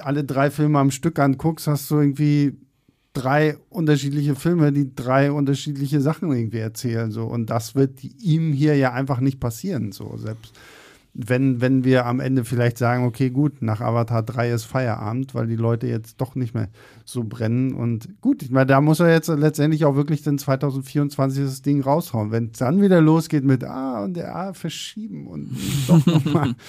alle 0.00 0.24
drei 0.24 0.50
Filme 0.50 0.78
am 0.78 0.90
Stück 0.90 1.18
anguckst, 1.18 1.66
hast 1.66 1.90
du 1.90 1.98
irgendwie 1.98 2.56
drei 3.12 3.56
unterschiedliche 3.70 4.34
Filme, 4.34 4.72
die 4.72 4.94
drei 4.94 5.30
unterschiedliche 5.30 6.00
Sachen 6.00 6.32
irgendwie 6.32 6.58
erzählen. 6.58 7.10
So. 7.10 7.24
Und 7.24 7.50
das 7.50 7.74
wird 7.74 8.02
ihm 8.20 8.52
hier 8.52 8.76
ja 8.76 8.92
einfach 8.92 9.20
nicht 9.20 9.40
passieren. 9.40 9.92
So. 9.92 10.16
Selbst 10.16 10.52
wenn, 11.14 11.60
wenn 11.60 11.84
wir 11.84 12.06
am 12.06 12.18
Ende 12.18 12.44
vielleicht 12.44 12.76
sagen, 12.76 13.04
okay, 13.04 13.30
gut, 13.30 13.62
nach 13.62 13.80
Avatar 13.80 14.24
3 14.24 14.50
ist 14.50 14.64
Feierabend, 14.64 15.32
weil 15.32 15.46
die 15.46 15.54
Leute 15.54 15.86
jetzt 15.86 16.20
doch 16.20 16.34
nicht 16.34 16.54
mehr 16.54 16.68
so 17.04 17.22
brennen. 17.22 17.72
Und 17.72 18.20
gut, 18.20 18.42
ich 18.42 18.50
meine, 18.50 18.66
da 18.66 18.80
muss 18.80 18.98
er 18.98 19.12
jetzt 19.12 19.28
letztendlich 19.28 19.84
auch 19.84 19.94
wirklich 19.94 20.22
den 20.22 20.38
2024 20.38 21.44
das 21.44 21.62
Ding 21.62 21.82
raushauen. 21.82 22.32
Wenn 22.32 22.50
es 22.52 22.58
dann 22.58 22.82
wieder 22.82 23.00
losgeht 23.00 23.44
mit 23.44 23.62
Ah 23.62 24.02
und 24.02 24.14
der 24.14 24.34
A 24.34 24.52
verschieben 24.54 25.28
und 25.28 25.56
doch 25.86 26.04
nochmal. 26.04 26.56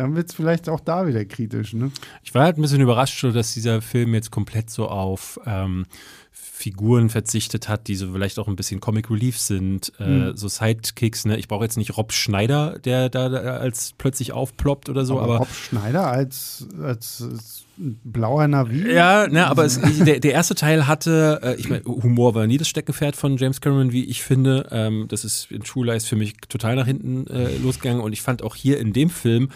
dann 0.00 0.16
wird 0.16 0.28
es 0.30 0.34
vielleicht 0.34 0.68
auch 0.68 0.80
da 0.80 1.06
wieder 1.06 1.24
kritisch. 1.24 1.74
Ne? 1.74 1.90
Ich 2.22 2.34
war 2.34 2.44
halt 2.44 2.58
ein 2.58 2.62
bisschen 2.62 2.80
überrascht, 2.80 3.22
dass 3.22 3.54
dieser 3.54 3.82
Film 3.82 4.14
jetzt 4.14 4.30
komplett 4.30 4.70
so 4.70 4.88
auf 4.88 5.38
ähm, 5.44 5.86
Figuren 6.32 7.08
verzichtet 7.08 7.68
hat, 7.68 7.88
die 7.88 7.96
so 7.96 8.12
vielleicht 8.12 8.38
auch 8.38 8.46
ein 8.46 8.56
bisschen 8.56 8.80
Comic 8.80 9.10
Relief 9.10 9.38
sind, 9.38 9.92
äh, 9.98 10.06
mhm. 10.06 10.36
so 10.36 10.46
Sidekicks. 10.46 11.24
Ne? 11.24 11.38
Ich 11.38 11.48
brauche 11.48 11.64
jetzt 11.64 11.76
nicht 11.76 11.96
Rob 11.96 12.12
Schneider, 12.12 12.78
der 12.78 13.08
da 13.08 13.28
als 13.28 13.94
plötzlich 13.96 14.32
aufploppt 14.32 14.88
oder 14.88 15.04
so, 15.04 15.14
aber, 15.14 15.24
aber 15.24 15.36
Rob 15.38 15.52
Schneider 15.52 16.06
als, 16.06 16.66
als, 16.82 17.22
als 17.22 17.64
blauer 17.78 18.46
Navi. 18.46 18.92
Ja, 18.92 19.26
ne, 19.26 19.46
aber 19.46 19.64
es, 19.64 19.80
der, 19.80 20.20
der 20.20 20.32
erste 20.32 20.54
Teil 20.54 20.86
hatte, 20.86 21.40
äh, 21.42 21.54
ich 21.56 21.70
meine, 21.70 21.84
Humor 21.84 22.34
war 22.34 22.46
nie 22.46 22.58
das 22.58 22.68
Steckenpferd 22.68 23.16
von 23.16 23.38
James 23.38 23.60
Cameron, 23.60 23.92
wie 23.92 24.04
ich 24.04 24.22
finde. 24.22 24.68
Ähm, 24.70 25.06
das 25.08 25.24
ist 25.24 25.50
in 25.50 25.64
Schule 25.64 25.94
ist 25.94 26.08
für 26.08 26.16
mich 26.16 26.34
total 26.48 26.76
nach 26.76 26.86
hinten 26.86 27.26
äh, 27.26 27.56
losgegangen 27.56 28.02
und 28.02 28.12
ich 28.12 28.22
fand 28.22 28.42
auch 28.42 28.54
hier 28.54 28.78
in 28.78 28.92
dem 28.92 29.08
Film 29.08 29.48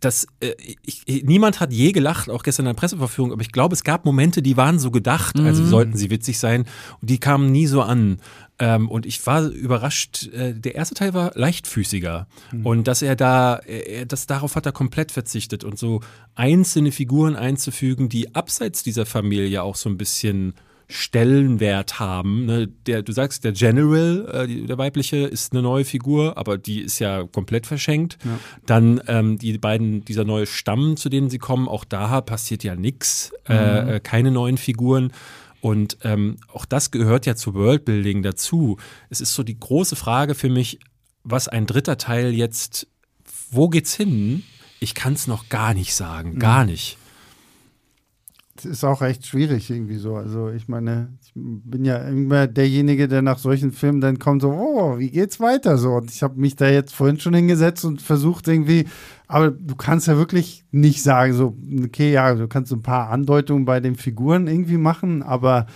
das, 0.00 0.26
äh, 0.40 0.52
ich, 0.84 1.04
niemand 1.24 1.60
hat 1.60 1.72
je 1.72 1.92
gelacht, 1.92 2.28
auch 2.28 2.42
gestern 2.42 2.66
in 2.66 2.74
der 2.74 2.80
Presseverführung, 2.80 3.32
aber 3.32 3.42
ich 3.42 3.52
glaube, 3.52 3.74
es 3.74 3.84
gab 3.84 4.04
Momente, 4.04 4.42
die 4.42 4.56
waren 4.56 4.78
so 4.78 4.90
gedacht, 4.90 5.38
also 5.38 5.62
mhm. 5.62 5.68
sollten 5.68 5.96
sie 5.96 6.10
witzig 6.10 6.38
sein, 6.38 6.66
und 7.00 7.10
die 7.10 7.18
kamen 7.18 7.50
nie 7.50 7.66
so 7.66 7.82
an. 7.82 8.18
Ähm, 8.58 8.88
und 8.88 9.04
ich 9.06 9.24
war 9.26 9.46
überrascht, 9.46 10.28
äh, 10.28 10.54
der 10.54 10.74
erste 10.74 10.94
Teil 10.94 11.14
war 11.14 11.32
leichtfüßiger. 11.34 12.28
Mhm. 12.52 12.66
Und 12.66 12.88
dass 12.88 13.02
er 13.02 13.16
da, 13.16 13.56
er, 13.56 14.06
das, 14.06 14.26
darauf 14.26 14.54
hat 14.54 14.66
er 14.66 14.72
komplett 14.72 15.10
verzichtet 15.10 15.64
und 15.64 15.78
so 15.78 16.00
einzelne 16.34 16.92
Figuren 16.92 17.34
einzufügen, 17.34 18.08
die 18.08 18.34
abseits 18.34 18.82
dieser 18.82 19.06
Familie 19.06 19.62
auch 19.62 19.76
so 19.76 19.88
ein 19.88 19.96
bisschen 19.96 20.54
Stellenwert 20.88 21.98
haben. 21.98 22.46
Ne? 22.46 22.68
Der, 22.86 23.02
du 23.02 23.12
sagst, 23.12 23.44
der 23.44 23.52
General, 23.52 24.28
äh, 24.32 24.46
die, 24.46 24.66
der 24.66 24.78
weibliche, 24.78 25.18
ist 25.18 25.52
eine 25.52 25.62
neue 25.62 25.84
Figur, 25.84 26.36
aber 26.36 26.58
die 26.58 26.80
ist 26.80 26.98
ja 26.98 27.24
komplett 27.24 27.66
verschenkt. 27.66 28.18
Ja. 28.24 28.38
Dann 28.66 29.00
ähm, 29.06 29.38
die 29.38 29.56
beiden, 29.58 30.04
dieser 30.04 30.24
neue 30.24 30.46
Stamm, 30.46 30.96
zu 30.96 31.08
denen 31.08 31.30
sie 31.30 31.38
kommen, 31.38 31.68
auch 31.68 31.84
da 31.84 32.20
passiert 32.20 32.64
ja 32.64 32.76
nichts, 32.76 33.32
äh, 33.48 33.54
mhm. 33.82 33.88
äh, 33.88 34.00
keine 34.00 34.30
neuen 34.30 34.58
Figuren. 34.58 35.12
Und 35.60 35.96
ähm, 36.02 36.36
auch 36.52 36.66
das 36.66 36.90
gehört 36.90 37.24
ja 37.24 37.36
zu 37.36 37.54
Worldbuilding 37.54 38.22
dazu. 38.22 38.76
Es 39.08 39.22
ist 39.22 39.34
so 39.34 39.42
die 39.42 39.58
große 39.58 39.96
Frage 39.96 40.34
für 40.34 40.50
mich, 40.50 40.78
was 41.22 41.48
ein 41.48 41.64
dritter 41.64 41.96
Teil 41.96 42.34
jetzt, 42.34 42.86
wo 43.50 43.70
geht's 43.70 43.94
hin? 43.94 44.42
Ich 44.80 44.94
kann 44.94 45.14
es 45.14 45.26
noch 45.26 45.48
gar 45.48 45.72
nicht 45.72 45.94
sagen, 45.94 46.38
gar 46.38 46.64
mhm. 46.64 46.70
Ist 48.64 48.84
auch 48.84 49.02
echt 49.02 49.26
schwierig 49.26 49.70
irgendwie 49.70 49.96
so. 49.96 50.16
Also 50.16 50.50
ich 50.50 50.68
meine, 50.68 51.08
ich 51.22 51.32
bin 51.34 51.84
ja 51.84 51.96
immer 51.98 52.46
derjenige, 52.46 53.08
der 53.08 53.22
nach 53.22 53.38
solchen 53.38 53.72
Filmen 53.72 54.00
dann 54.00 54.18
kommt 54.18 54.42
so, 54.42 54.50
oh, 54.50 54.98
wie 54.98 55.10
geht's 55.10 55.40
weiter 55.40 55.78
so? 55.78 55.92
Und 55.92 56.10
ich 56.10 56.22
habe 56.22 56.40
mich 56.40 56.56
da 56.56 56.68
jetzt 56.68 56.94
vorhin 56.94 57.20
schon 57.20 57.34
hingesetzt 57.34 57.84
und 57.84 58.02
versucht 58.02 58.48
irgendwie, 58.48 58.86
aber 59.26 59.50
du 59.50 59.74
kannst 59.74 60.06
ja 60.06 60.16
wirklich 60.16 60.64
nicht 60.70 61.02
sagen 61.02 61.32
so, 61.32 61.56
okay, 61.84 62.12
ja, 62.12 62.34
du 62.34 62.48
kannst 62.48 62.72
ein 62.72 62.82
paar 62.82 63.10
Andeutungen 63.10 63.64
bei 63.64 63.80
den 63.80 63.96
Figuren 63.96 64.46
irgendwie 64.46 64.78
machen, 64.78 65.22
aber 65.22 65.66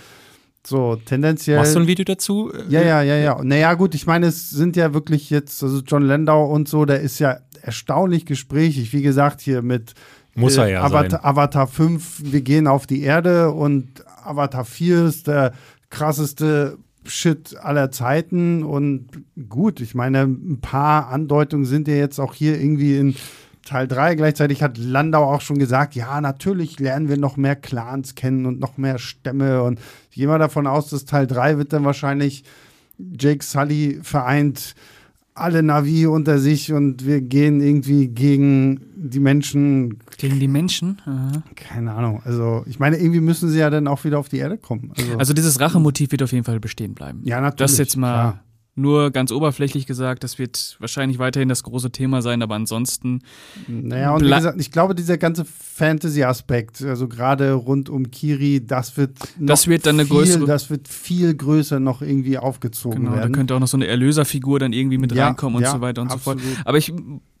so 0.65 0.95
tendenziell. 0.97 1.57
Machst 1.57 1.75
du 1.75 1.79
ein 1.79 1.87
Video 1.87 2.05
dazu? 2.05 2.51
Ja, 2.69 2.81
ja, 2.81 3.01
ja, 3.01 3.15
ja. 3.15 3.43
Naja, 3.43 3.73
gut, 3.73 3.95
ich 3.95 4.05
meine, 4.05 4.27
es 4.27 4.49
sind 4.49 4.75
ja 4.75 4.93
wirklich 4.93 5.29
jetzt, 5.29 5.63
also 5.63 5.81
John 5.85 6.03
Landau 6.03 6.51
und 6.51 6.67
so, 6.67 6.85
der 6.85 7.01
ist 7.01 7.19
ja 7.19 7.39
erstaunlich 7.61 8.25
gesprächig. 8.25 8.93
Wie 8.93 9.01
gesagt, 9.01 9.41
hier 9.41 9.61
mit 9.61 9.93
muss 10.35 10.57
er 10.57 10.67
ja 10.67 10.83
Avatar, 10.83 11.09
sein. 11.09 11.19
Avatar 11.23 11.67
5, 11.67 12.21
wir 12.25 12.41
gehen 12.41 12.67
auf 12.67 12.87
die 12.87 13.01
Erde 13.01 13.51
und 13.51 14.05
Avatar 14.23 14.65
4 14.65 15.05
ist 15.05 15.27
der 15.27 15.53
krasseste 15.89 16.77
Shit 17.05 17.57
aller 17.57 17.91
Zeiten 17.91 18.63
und 18.63 19.07
gut, 19.49 19.81
ich 19.81 19.95
meine, 19.95 20.23
ein 20.23 20.59
paar 20.61 21.07
Andeutungen 21.07 21.65
sind 21.65 21.87
ja 21.87 21.95
jetzt 21.95 22.19
auch 22.19 22.33
hier 22.33 22.59
irgendwie 22.59 22.97
in 22.97 23.15
Teil 23.65 23.87
3. 23.87 24.15
Gleichzeitig 24.15 24.61
hat 24.61 24.77
Landau 24.77 25.23
auch 25.23 25.41
schon 25.41 25.59
gesagt, 25.59 25.95
ja, 25.95 26.21
natürlich 26.21 26.79
lernen 26.79 27.09
wir 27.09 27.17
noch 27.17 27.37
mehr 27.37 27.55
Clans 27.55 28.15
kennen 28.15 28.45
und 28.45 28.59
noch 28.59 28.77
mehr 28.77 28.99
Stämme 28.99 29.63
und 29.63 29.79
ich 30.09 30.17
gehe 30.17 30.27
mal 30.27 30.39
davon 30.39 30.67
aus, 30.67 30.89
dass 30.89 31.05
Teil 31.05 31.27
3 31.27 31.57
wird 31.57 31.73
dann 31.73 31.85
wahrscheinlich 31.85 32.43
Jake 32.97 33.43
Sully 33.43 33.99
vereint 34.03 34.75
alle 35.39 35.63
Navi 35.63 36.05
unter 36.07 36.39
sich 36.39 36.71
und 36.73 37.05
wir 37.05 37.21
gehen 37.21 37.61
irgendwie 37.61 38.07
gegen 38.07 38.79
die 38.95 39.19
Menschen. 39.19 39.99
Gegen 40.17 40.39
die 40.39 40.47
Menschen? 40.47 41.01
Aha. 41.05 41.43
Keine 41.55 41.93
Ahnung. 41.93 42.21
Also, 42.25 42.63
ich 42.67 42.79
meine, 42.79 42.97
irgendwie 42.97 43.21
müssen 43.21 43.49
sie 43.49 43.59
ja 43.59 43.69
dann 43.69 43.87
auch 43.87 44.03
wieder 44.03 44.19
auf 44.19 44.29
die 44.29 44.37
Erde 44.37 44.57
kommen. 44.57 44.91
Also, 44.97 45.17
Also 45.17 45.33
dieses 45.33 45.59
Rachemotiv 45.59 46.11
wird 46.11 46.23
auf 46.23 46.31
jeden 46.31 46.43
Fall 46.43 46.59
bestehen 46.59 46.93
bleiben. 46.93 47.21
ja, 47.23 47.39
natürlich. 47.41 47.71
Das 47.71 47.77
jetzt 47.77 47.95
mal 47.97 48.31
klar. 48.31 48.43
Nur 48.79 49.11
ganz 49.11 49.31
oberflächlich 49.31 49.85
gesagt, 49.85 50.23
das 50.23 50.39
wird 50.39 50.77
wahrscheinlich 50.79 51.19
weiterhin 51.19 51.49
das 51.49 51.63
große 51.63 51.91
Thema 51.91 52.21
sein, 52.21 52.41
aber 52.41 52.55
ansonsten 52.55 53.21
Naja, 53.67 54.13
und 54.15 54.23
wie 54.25 54.29
gesagt, 54.29 54.59
ich 54.59 54.71
glaube, 54.71 54.95
dieser 54.95 55.17
ganze 55.17 55.45
Fantasy-Aspekt, 55.45 56.81
also 56.83 57.07
gerade 57.07 57.53
rund 57.53 57.89
um 57.89 58.11
Kiri, 58.11 58.65
das 58.65 58.95
wird 58.97 59.17
Das 59.39 59.67
wird 59.67 59.85
dann 59.85 59.99
eine 59.99 60.05
viel, 60.07 60.15
größere- 60.17 60.45
Das 60.45 60.69
wird 60.69 60.87
viel 60.87 61.33
größer 61.35 61.79
noch 61.79 62.01
irgendwie 62.01 62.37
aufgezogen 62.37 62.99
genau, 63.01 63.11
da 63.11 63.17
werden. 63.21 63.33
könnte 63.33 63.55
auch 63.55 63.59
noch 63.59 63.67
so 63.67 63.77
eine 63.77 63.87
Erlöserfigur 63.87 64.59
dann 64.59 64.73
irgendwie 64.73 64.97
mit 64.97 65.11
Ja, 65.13 65.27
reinkommen 65.27 65.57
und 65.57 65.63
ja, 65.63 65.71
so 65.71 65.81
weiter 65.81 66.01
und 66.01 66.09
so 66.09 66.15
absolut. 66.15 66.41
fort. 66.41 66.57
Aber 66.65 66.77
ich, 66.77 66.93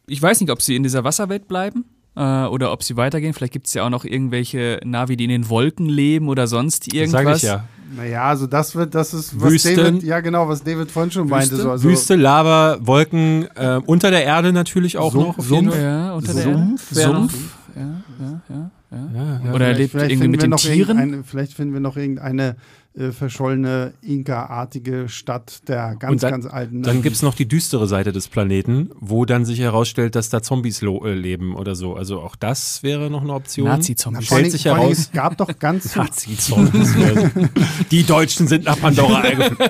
ich 0.07 0.21
weiß 0.21 0.41
nicht, 0.41 0.49
ob 0.51 0.61
sie 0.61 0.75
in 0.75 0.83
dieser 0.83 1.03
Wasserwelt 1.03 1.47
bleiben. 1.47 1.85
Äh, 2.15 2.45
oder 2.45 2.71
ob 2.71 2.83
sie 2.83 2.97
weitergehen. 2.97 3.33
Vielleicht 3.33 3.53
gibt 3.53 3.67
es 3.67 3.73
ja 3.73 3.83
auch 3.85 3.89
noch 3.89 4.03
irgendwelche 4.05 4.79
Navi, 4.83 5.15
die 5.15 5.23
in 5.25 5.29
den 5.29 5.49
Wolken 5.49 5.85
leben 5.87 6.27
oder 6.27 6.47
sonst 6.47 6.87
Das 6.87 6.93
irgendwas. 6.93 7.23
sage 7.23 7.35
ich 7.37 7.43
ja. 7.43 7.63
Naja, 7.95 8.23
also 8.25 8.45
das 8.45 8.75
wird, 8.75 8.93
das 8.93 9.13
ist, 9.15 9.39
was 9.41 9.51
Wüsten. 9.51 9.75
David, 9.75 10.03
ja 10.03 10.19
genau, 10.19 10.47
was 10.47 10.63
David 10.63 10.91
vorhin 10.91 11.11
schon 11.11 11.27
meinte. 11.27 11.51
Wüste? 11.51 11.63
So, 11.63 11.71
also, 11.71 11.89
Wüste, 11.89 12.15
Lava, 12.15 12.77
Wolken, 12.81 13.47
äh, 13.55 13.79
unter 13.85 14.11
der 14.11 14.23
Erde 14.25 14.53
natürlich 14.53 14.97
auch 14.97 15.11
Sumpf- 15.13 15.27
noch. 15.27 15.37
auf 15.39 15.49
jeden 15.49 15.65
Sumpf. 15.71 15.75
Fall. 15.75 15.83
Ja, 15.83 16.13
unter 16.13 16.33
der 16.33 16.43
Sumpf 16.43 16.91
Erde. 16.91 16.95
wäre 17.01 17.13
noch- 17.13 17.29
Sumpf. 17.31 17.55
Ja, 17.75 17.81
ja, 17.81 18.41
ja, 18.49 18.55
ja. 18.55 18.71
Ja, 18.91 19.39
ja. 19.45 19.53
Oder 19.53 19.67
er 19.69 19.75
vielleicht- 19.75 19.77
lebt 19.79 19.93
irgendwie 19.93 20.09
finden 20.17 20.31
mit 20.31 20.39
wir 20.41 20.47
den 20.47 20.49
noch 20.49 20.59
Tieren. 20.59 21.23
Vielleicht 21.23 21.53
finden 21.53 21.73
wir 21.73 21.79
noch 21.79 21.95
irgendeine 21.97 22.55
äh, 22.97 23.11
verschollene 23.11 23.93
Inka-artige 24.01 25.07
Stadt 25.09 25.67
der 25.67 25.95
ganz, 25.95 26.11
Und 26.11 26.23
dann- 26.23 26.31
ganz 26.31 26.45
alten. 26.47 26.81
Dann 26.83 27.01
gibt 27.01 27.15
es 27.15 27.21
noch 27.21 27.35
die 27.35 27.47
düstere 27.47 27.87
Seite 27.87 28.11
des 28.11 28.27
Planeten, 28.27 28.89
wo 28.99 29.25
dann 29.25 29.45
sich 29.45 29.59
herausstellt, 29.59 30.15
dass 30.15 30.29
da 30.29 30.41
Zombies 30.41 30.81
lo 30.81 31.05
äh, 31.05 31.13
leben 31.13 31.55
oder 31.55 31.75
so. 31.75 31.95
Also 31.95 32.19
auch 32.21 32.35
das 32.35 32.81
wäre 32.83 33.09
noch 33.09 33.21
eine 33.21 33.33
Option. 33.33 33.67
Na, 33.67 33.77
Nazi-Zombies. 33.77 34.25
stellt 34.25 34.51
sich 34.51 34.65
heraus- 34.65 34.91
Es 34.97 35.11
gab 35.11 35.37
doch 35.37 35.59
ganz. 35.59 35.95
Nazi-Zombies. 35.95 36.93
die 37.91 38.03
Deutschen 38.03 38.47
sind 38.47 38.65
nach 38.65 38.79
Pandora 38.79 39.19
eingeflogen. 39.21 39.69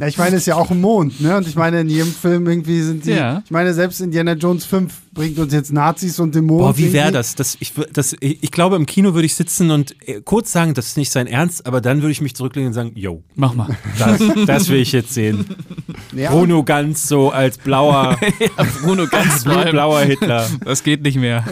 Ja, 0.00 0.08
ich 0.08 0.18
meine, 0.18 0.34
es 0.34 0.42
ist 0.42 0.46
ja 0.46 0.56
auch 0.56 0.72
ein 0.72 0.80
Mond, 0.80 1.20
ne? 1.20 1.36
Und 1.36 1.46
ich 1.46 1.54
meine, 1.54 1.80
in 1.80 1.88
jedem 1.88 2.12
Film 2.12 2.48
irgendwie 2.48 2.82
sind 2.82 3.04
die. 3.06 3.12
Ja. 3.12 3.42
Ich 3.44 3.52
meine, 3.52 3.72
selbst 3.72 4.00
Indiana 4.00 4.32
Jones 4.32 4.64
5 4.64 4.92
bringt 5.12 5.38
uns 5.38 5.52
jetzt 5.52 5.72
Nazis 5.72 6.18
und 6.18 6.34
den 6.34 6.46
Mond. 6.46 6.62
Boah, 6.62 6.76
wie 6.76 6.92
wäre 6.92 7.12
das? 7.12 7.36
das, 7.36 7.56
ich, 7.60 7.72
das 7.92 8.16
ich, 8.18 8.42
ich 8.42 8.50
glaube, 8.50 8.74
im 8.74 8.86
Kino 8.86 9.14
würde 9.14 9.26
ich 9.26 9.36
sitzen 9.36 9.70
und 9.70 9.94
äh, 10.08 10.20
kurz 10.20 10.50
sagen, 10.50 10.74
das 10.74 10.88
ist 10.88 10.96
nicht 10.96 11.12
sein 11.12 11.28
Ernst, 11.28 11.64
aber 11.64 11.80
dann 11.80 12.02
würde 12.02 12.10
ich 12.10 12.20
mich 12.20 12.34
zurücklegen 12.34 12.66
und 12.68 12.72
sagen, 12.74 12.90
yo, 12.96 13.22
Mach 13.36 13.54
mal. 13.54 13.68
das, 13.96 14.20
das 14.46 14.68
will 14.68 14.80
ich 14.80 14.92
jetzt 14.92 15.14
sehen. 15.14 15.46
Ja, 16.12 16.30
Bruno 16.30 16.62
Ganz 16.62 17.08
so 17.08 17.30
als 17.30 17.58
blauer, 17.58 18.16
Bruno 18.82 19.06
ganz 19.08 19.42
blauer 19.42 20.00
Hitler. 20.02 20.48
Das 20.64 20.84
geht 20.84 21.02
nicht 21.02 21.16
mehr. 21.16 21.44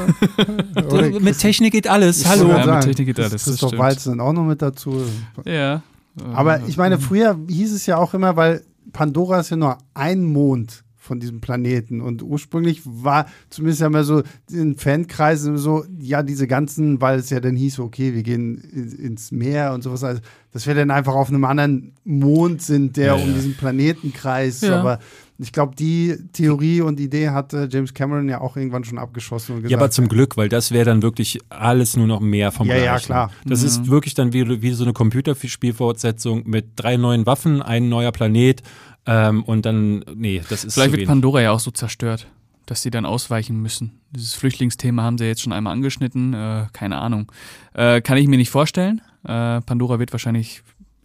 Mit 1.21 1.39
Technik 1.39 1.73
geht 1.73 1.89
alles. 1.89 2.25
Hallo. 2.27 2.49
Ja, 2.49 2.77
mit 2.77 2.85
Technik 2.85 3.09
geht 3.09 3.19
alles, 3.19 3.45
das 3.45 3.59
Christoph 3.59 3.73
dann 4.05 4.21
auch 4.21 4.33
noch 4.33 4.45
mit 4.45 4.63
dazu. 4.63 5.03
Ja. 5.45 5.83
Aber 6.21 6.67
ich 6.67 6.77
meine, 6.77 6.99
früher 6.99 7.39
hieß 7.49 7.73
es 7.73 7.87
ja 7.87 7.97
auch 7.97 8.15
immer, 8.15 8.37
weil 8.37 8.63
Pandora 8.93 9.41
ist 9.41 9.51
ja 9.51 9.57
nur 9.57 9.79
ein 9.95 10.25
Mond 10.25 10.85
von 10.97 11.19
diesem 11.19 11.41
Planeten 11.41 12.01
und 12.01 12.23
ursprünglich 12.23 12.83
war 12.85 13.27
zumindest 13.51 13.81
ja 13.81 13.91
mal 13.91 14.05
so 14.05 14.23
in 14.53 14.77
Fankreisen 14.77 15.59
so, 15.59 15.85
ja, 15.99 16.23
diese 16.23 16.47
ganzen, 16.47 17.01
weil 17.01 17.19
es 17.19 17.31
ja 17.31 17.41
dann 17.41 17.57
hieß, 17.57 17.81
okay, 17.81 18.15
wir 18.15 18.23
gehen 18.23 18.59
in, 18.73 18.93
ins 18.93 19.33
Meer 19.33 19.73
und 19.73 19.83
sowas, 19.83 20.05
also, 20.05 20.21
dass 20.53 20.67
wir 20.67 20.77
dann 20.77 20.93
einfach 20.93 21.15
auf 21.15 21.29
einem 21.29 21.45
anderen 21.45 21.95
Mond 22.05 22.63
sind, 22.63 22.97
der 22.97 23.07
Ja, 23.07 23.15
um 23.15 23.29
ja. 23.31 23.35
diesen 23.35 23.57
Planetenkreis, 23.57 24.61
Ja. 24.61 24.79
aber 24.79 25.01
ich 25.43 25.53
glaube, 25.53 25.75
die 25.77 26.17
Theorie 26.33 26.81
und 26.81 26.99
Idee 27.01 27.31
hatte 27.31 27.69
James 27.71 27.93
Cameron 27.93 28.29
ja 28.29 28.41
auch 28.41 28.57
irgendwann 28.57 28.85
schon 28.85 28.97
abgeschossen 28.99 29.53
und 29.57 29.59
gesagt, 29.63 29.71
Ja, 29.73 29.79
aber 29.79 29.91
zum 29.91 30.09
Glück, 30.09 30.37
weil 30.37 30.49
das 30.49 30.71
wäre 30.71 30.85
dann 30.85 31.03
wirklich 31.03 31.39
alles 31.51 31.97
nur 31.97 32.07
noch 32.07 32.21
mehr 32.21 32.53
vom 32.53 32.69
Ja, 32.69 32.77
ja, 32.77 32.83
Gleichen. 32.93 33.07
klar. 33.07 33.31
Das 33.45 33.63
ist 33.63 33.89
wirklich 33.89 34.15
dann 34.15 34.33
wie, 34.33 34.63
wie 34.63 34.71
so 34.73 34.85
eine 34.85 34.93
Computerspielfortsetzung 34.93 36.45
mit 36.49 36.67
drei 36.77 36.97
neuen 36.97 37.27
Waffen, 37.27 37.63
ein 37.63 37.89
neuer 37.89 38.13
Planet 38.13 38.63
ähm, 39.07 39.43
und 39.45 39.67
dann, 39.67 40.05
nee, 40.15 40.41
das 40.49 40.65
ist 40.65 40.75
Vielleicht 40.75 40.89
zu 40.89 40.93
wird 40.93 40.99
wenig. 41.01 41.09
Pandora 41.09 41.41
ja 41.43 41.51
auch 41.53 41.61
so 41.61 41.71
zerstört, 41.71 42.27
dass 42.67 42.83
sie 42.83 42.91
dann 42.91 43.05
ausweichen 43.05 43.61
müssen. 43.61 44.01
Dieses 44.15 44.35
Flüchtlingsthema 44.35 45.03
haben 45.03 45.19
sie 45.19 45.25
jetzt 45.25 45.43
schon 45.43 45.53
einmal 45.53 45.73
angeschnitten. 45.73 46.35
Äh, 46.35 46.67
keine 46.73 46.99
Ahnung. 46.99 47.31
Äh, 47.75 48.01
kann 48.01 48.17
ich 48.19 48.29
mir 48.29 48.37
nicht 48.37 48.51
vorstellen. 48.51 49.01
Äh, 49.25 49.61
Pandora 49.63 49.99
wird 49.99 50.13
wahrscheinlich 50.13 50.63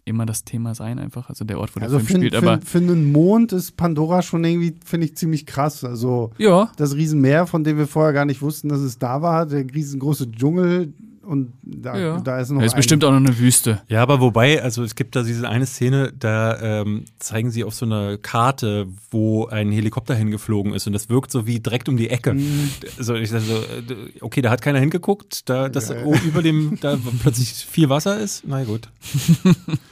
immer 0.08 0.26
das 0.26 0.44
Thema 0.44 0.74
sein, 0.74 0.98
einfach. 0.98 1.28
Also 1.28 1.44
der 1.44 1.58
Ort, 1.58 1.76
wo 1.76 1.80
der 1.80 1.88
also 1.88 1.98
Film 1.98 2.22
für, 2.22 2.26
spielt. 2.26 2.34
Aber 2.34 2.60
für 2.60 2.78
einen 2.78 3.12
Mond 3.12 3.52
ist 3.52 3.76
Pandora 3.76 4.22
schon 4.22 4.44
irgendwie, 4.44 4.74
finde 4.84 5.06
ich, 5.06 5.16
ziemlich 5.16 5.46
krass. 5.46 5.84
Also 5.84 6.30
ja, 6.38 6.70
das 6.76 6.94
Riesenmeer, 6.94 7.46
von 7.46 7.64
dem 7.64 7.78
wir 7.78 7.86
vorher 7.86 8.12
gar 8.12 8.24
nicht 8.24 8.42
wussten, 8.42 8.68
dass 8.68 8.80
es 8.80 8.98
da 8.98 9.22
war, 9.22 9.46
der 9.46 9.64
riesengroße 9.72 10.30
Dschungel 10.32 10.92
und 11.28 11.52
da, 11.62 11.98
ja. 11.98 12.20
da 12.20 12.40
ist 12.40 12.48
noch 12.50 12.60
da 12.60 12.66
ist 12.66 12.74
bestimmt 12.74 13.04
auch 13.04 13.10
noch 13.10 13.18
eine 13.18 13.38
Wüste. 13.38 13.82
Ja, 13.88 14.00
aber 14.00 14.20
wobei, 14.20 14.62
also 14.62 14.82
es 14.82 14.94
gibt 14.94 15.14
da 15.14 15.22
diese 15.22 15.46
eine 15.46 15.66
Szene, 15.66 16.10
da 16.18 16.80
ähm, 16.80 17.04
zeigen 17.18 17.50
sie 17.50 17.64
auf 17.64 17.74
so 17.74 17.84
einer 17.84 18.16
Karte, 18.16 18.86
wo 19.10 19.46
ein 19.46 19.70
Helikopter 19.70 20.14
hingeflogen 20.14 20.72
ist 20.72 20.86
und 20.86 20.94
das 20.94 21.10
wirkt 21.10 21.30
so 21.30 21.46
wie 21.46 21.60
direkt 21.60 21.90
um 21.90 21.98
die 21.98 22.08
Ecke. 22.08 22.32
Mhm. 22.32 22.70
Also 22.96 23.14
ich 23.14 23.28
so, 23.28 23.36
äh, 23.36 24.22
okay, 24.22 24.40
da 24.40 24.48
hat 24.48 24.62
keiner 24.62 24.78
hingeguckt, 24.78 25.50
da 25.50 25.68
das 25.68 25.90
oh, 25.90 26.14
über 26.24 26.40
dem 26.40 26.78
da 26.80 26.96
plötzlich 27.20 27.52
viel 27.52 27.90
Wasser 27.90 28.18
ist. 28.18 28.44
Na 28.46 28.64
gut. 28.64 28.88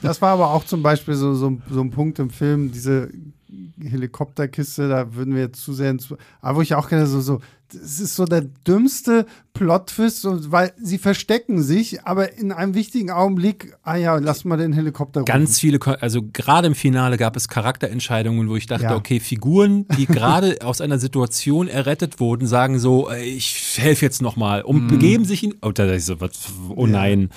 Das 0.01 0.21
war 0.21 0.29
aber 0.29 0.51
auch 0.51 0.63
zum 0.63 0.83
Beispiel 0.83 1.15
so, 1.15 1.33
so, 1.33 1.57
so 1.69 1.81
ein 1.81 1.91
Punkt 1.91 2.19
im 2.19 2.29
Film, 2.29 2.71
diese 2.71 3.09
Helikopterkiste, 3.81 4.89
da 4.89 5.13
würden 5.13 5.35
wir 5.35 5.43
jetzt 5.43 5.61
zu 5.61 5.73
sehr 5.73 5.91
ins. 5.91 6.13
Aber 6.41 6.57
wo 6.57 6.61
ich 6.61 6.75
auch 6.75 6.89
gerne 6.89 7.05
so, 7.07 7.21
so, 7.21 7.41
das 7.73 7.99
ist 7.99 8.15
so 8.15 8.25
der 8.25 8.41
dümmste 8.41 9.25
Plot-Twist, 9.53 10.51
weil 10.51 10.71
sie 10.81 10.97
verstecken 10.97 11.63
sich, 11.63 12.03
aber 12.03 12.37
in 12.37 12.51
einem 12.51 12.75
wichtigen 12.75 13.09
Augenblick, 13.11 13.75
ah 13.83 13.95
ja, 13.95 14.15
lass 14.17 14.45
mal 14.45 14.57
den 14.57 14.71
Helikopter 14.73 15.23
Ganz 15.23 15.59
viele, 15.59 15.79
also 16.01 16.21
gerade 16.31 16.67
im 16.67 16.75
Finale 16.75 17.17
gab 17.17 17.35
es 17.35 17.47
Charakterentscheidungen, 17.47 18.49
wo 18.49 18.55
ich 18.55 18.67
dachte, 18.67 18.83
Ja. 18.85 18.95
okay, 18.95 19.19
Figuren, 19.19 19.85
die 19.97 20.05
gerade 20.07 20.57
aus 20.63 20.79
einer 20.79 20.99
Situation 20.99 21.67
errettet 21.67 22.19
wurden, 22.19 22.47
sagen 22.47 22.77
so, 22.79 23.09
ich 23.11 23.77
helfe 23.77 24.05
jetzt 24.05 24.21
nochmal 24.21 24.61
und 24.61 24.87
begeben 24.87 25.25
sich 25.25 25.43
in, 25.43 25.55
oh, 25.61 25.71
da 25.71 25.91
ich 25.91 26.05
so, 26.05 26.21
was, 26.21 26.31
oh 26.75 26.85
Ja. 26.85 26.91
nein, 26.93 27.29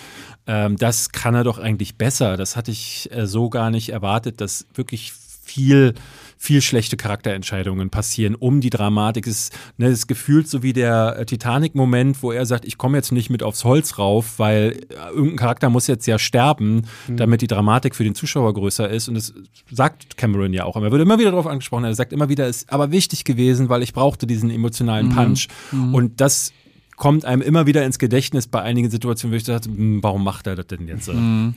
ähm, 0.47 0.77
das 0.77 1.11
kann 1.13 1.35
er 1.35 1.45
doch 1.45 1.59
eigentlich 1.59 1.97
besser. 1.97 2.37
Das 2.37 2.57
hatte 2.57 2.71
ich 2.71 3.09
äh, 3.13 3.27
so 3.27 3.49
gar 3.51 3.71
nicht 3.71 3.91
erwartet, 3.91 4.41
dass 4.41 4.67
wirklich 4.75 5.13
viel 5.43 5.95
viel 6.43 6.63
schlechte 6.63 6.97
Charakterentscheidungen 6.97 7.91
passieren 7.91 8.35
um 8.35 8.63
die 8.63 8.71
Dramatik. 8.71 9.27
Es 9.27 9.41
ist, 9.41 9.59
ne, 9.77 9.89
es 9.89 9.99
ist 10.01 10.07
gefühlt 10.07 10.49
so 10.49 10.63
wie 10.63 10.73
der 10.73 11.19
äh, 11.19 11.27
Titanic-Moment, 11.27 12.23
wo 12.23 12.33
er 12.33 12.47
sagt, 12.47 12.65
ich 12.65 12.79
komme 12.79 12.97
jetzt 12.97 13.13
nicht 13.13 13.29
mit 13.29 13.43
aufs 13.43 13.65
Holz 13.65 13.99
rauf, 13.99 14.39
weil 14.39 14.81
äh, 14.89 15.11
irgendein 15.11 15.37
Charakter 15.37 15.69
muss 15.69 15.87
jetzt 15.87 16.07
ja 16.07 16.19
sterben, 16.19 16.87
damit 17.09 17.43
die 17.43 17.47
Dramatik 17.47 17.95
für 17.95 18.05
den 18.05 18.15
Zuschauer 18.15 18.55
größer 18.55 18.89
ist. 18.89 19.09
Und 19.09 19.17
das 19.17 19.35
sagt 19.71 20.17
Cameron 20.17 20.55
ja 20.55 20.65
auch. 20.65 20.77
Er 20.77 20.91
wird 20.91 21.03
immer 21.03 21.19
wieder 21.19 21.31
darauf 21.31 21.47
angesprochen. 21.47 21.85
Er 21.85 21.95
sagt 21.95 22.11
immer 22.11 22.31
wieder, 22.31 22.49
es 22.49 22.63
ist 22.63 22.73
aber 22.73 22.91
wichtig 22.91 23.25
gewesen, 23.25 23.69
weil 23.69 23.83
ich 23.83 23.93
brauchte 23.93 24.27
diesen 24.27 24.49
emotionalen 24.49 25.11
Punch. 25.11 25.49
Und 25.93 26.23
das 26.23 26.55
kommt 26.97 27.27
einem 27.27 27.43
immer 27.43 27.67
wieder 27.67 27.85
ins 27.85 27.99
Gedächtnis 27.99 28.47
bei 28.47 28.63
einigen 28.63 28.89
Situationen, 28.89 29.35
wo 29.35 29.37
ich 29.37 29.45
dachte, 29.45 29.69
hm, 29.69 30.03
warum 30.03 30.25
macht 30.25 30.47
er 30.47 30.57
das 30.57 30.69
denn 30.69 30.89
jetzt? 30.89 31.05
so? 31.05 31.13
Mhm. 31.13 31.55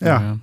Ja. 0.00 0.38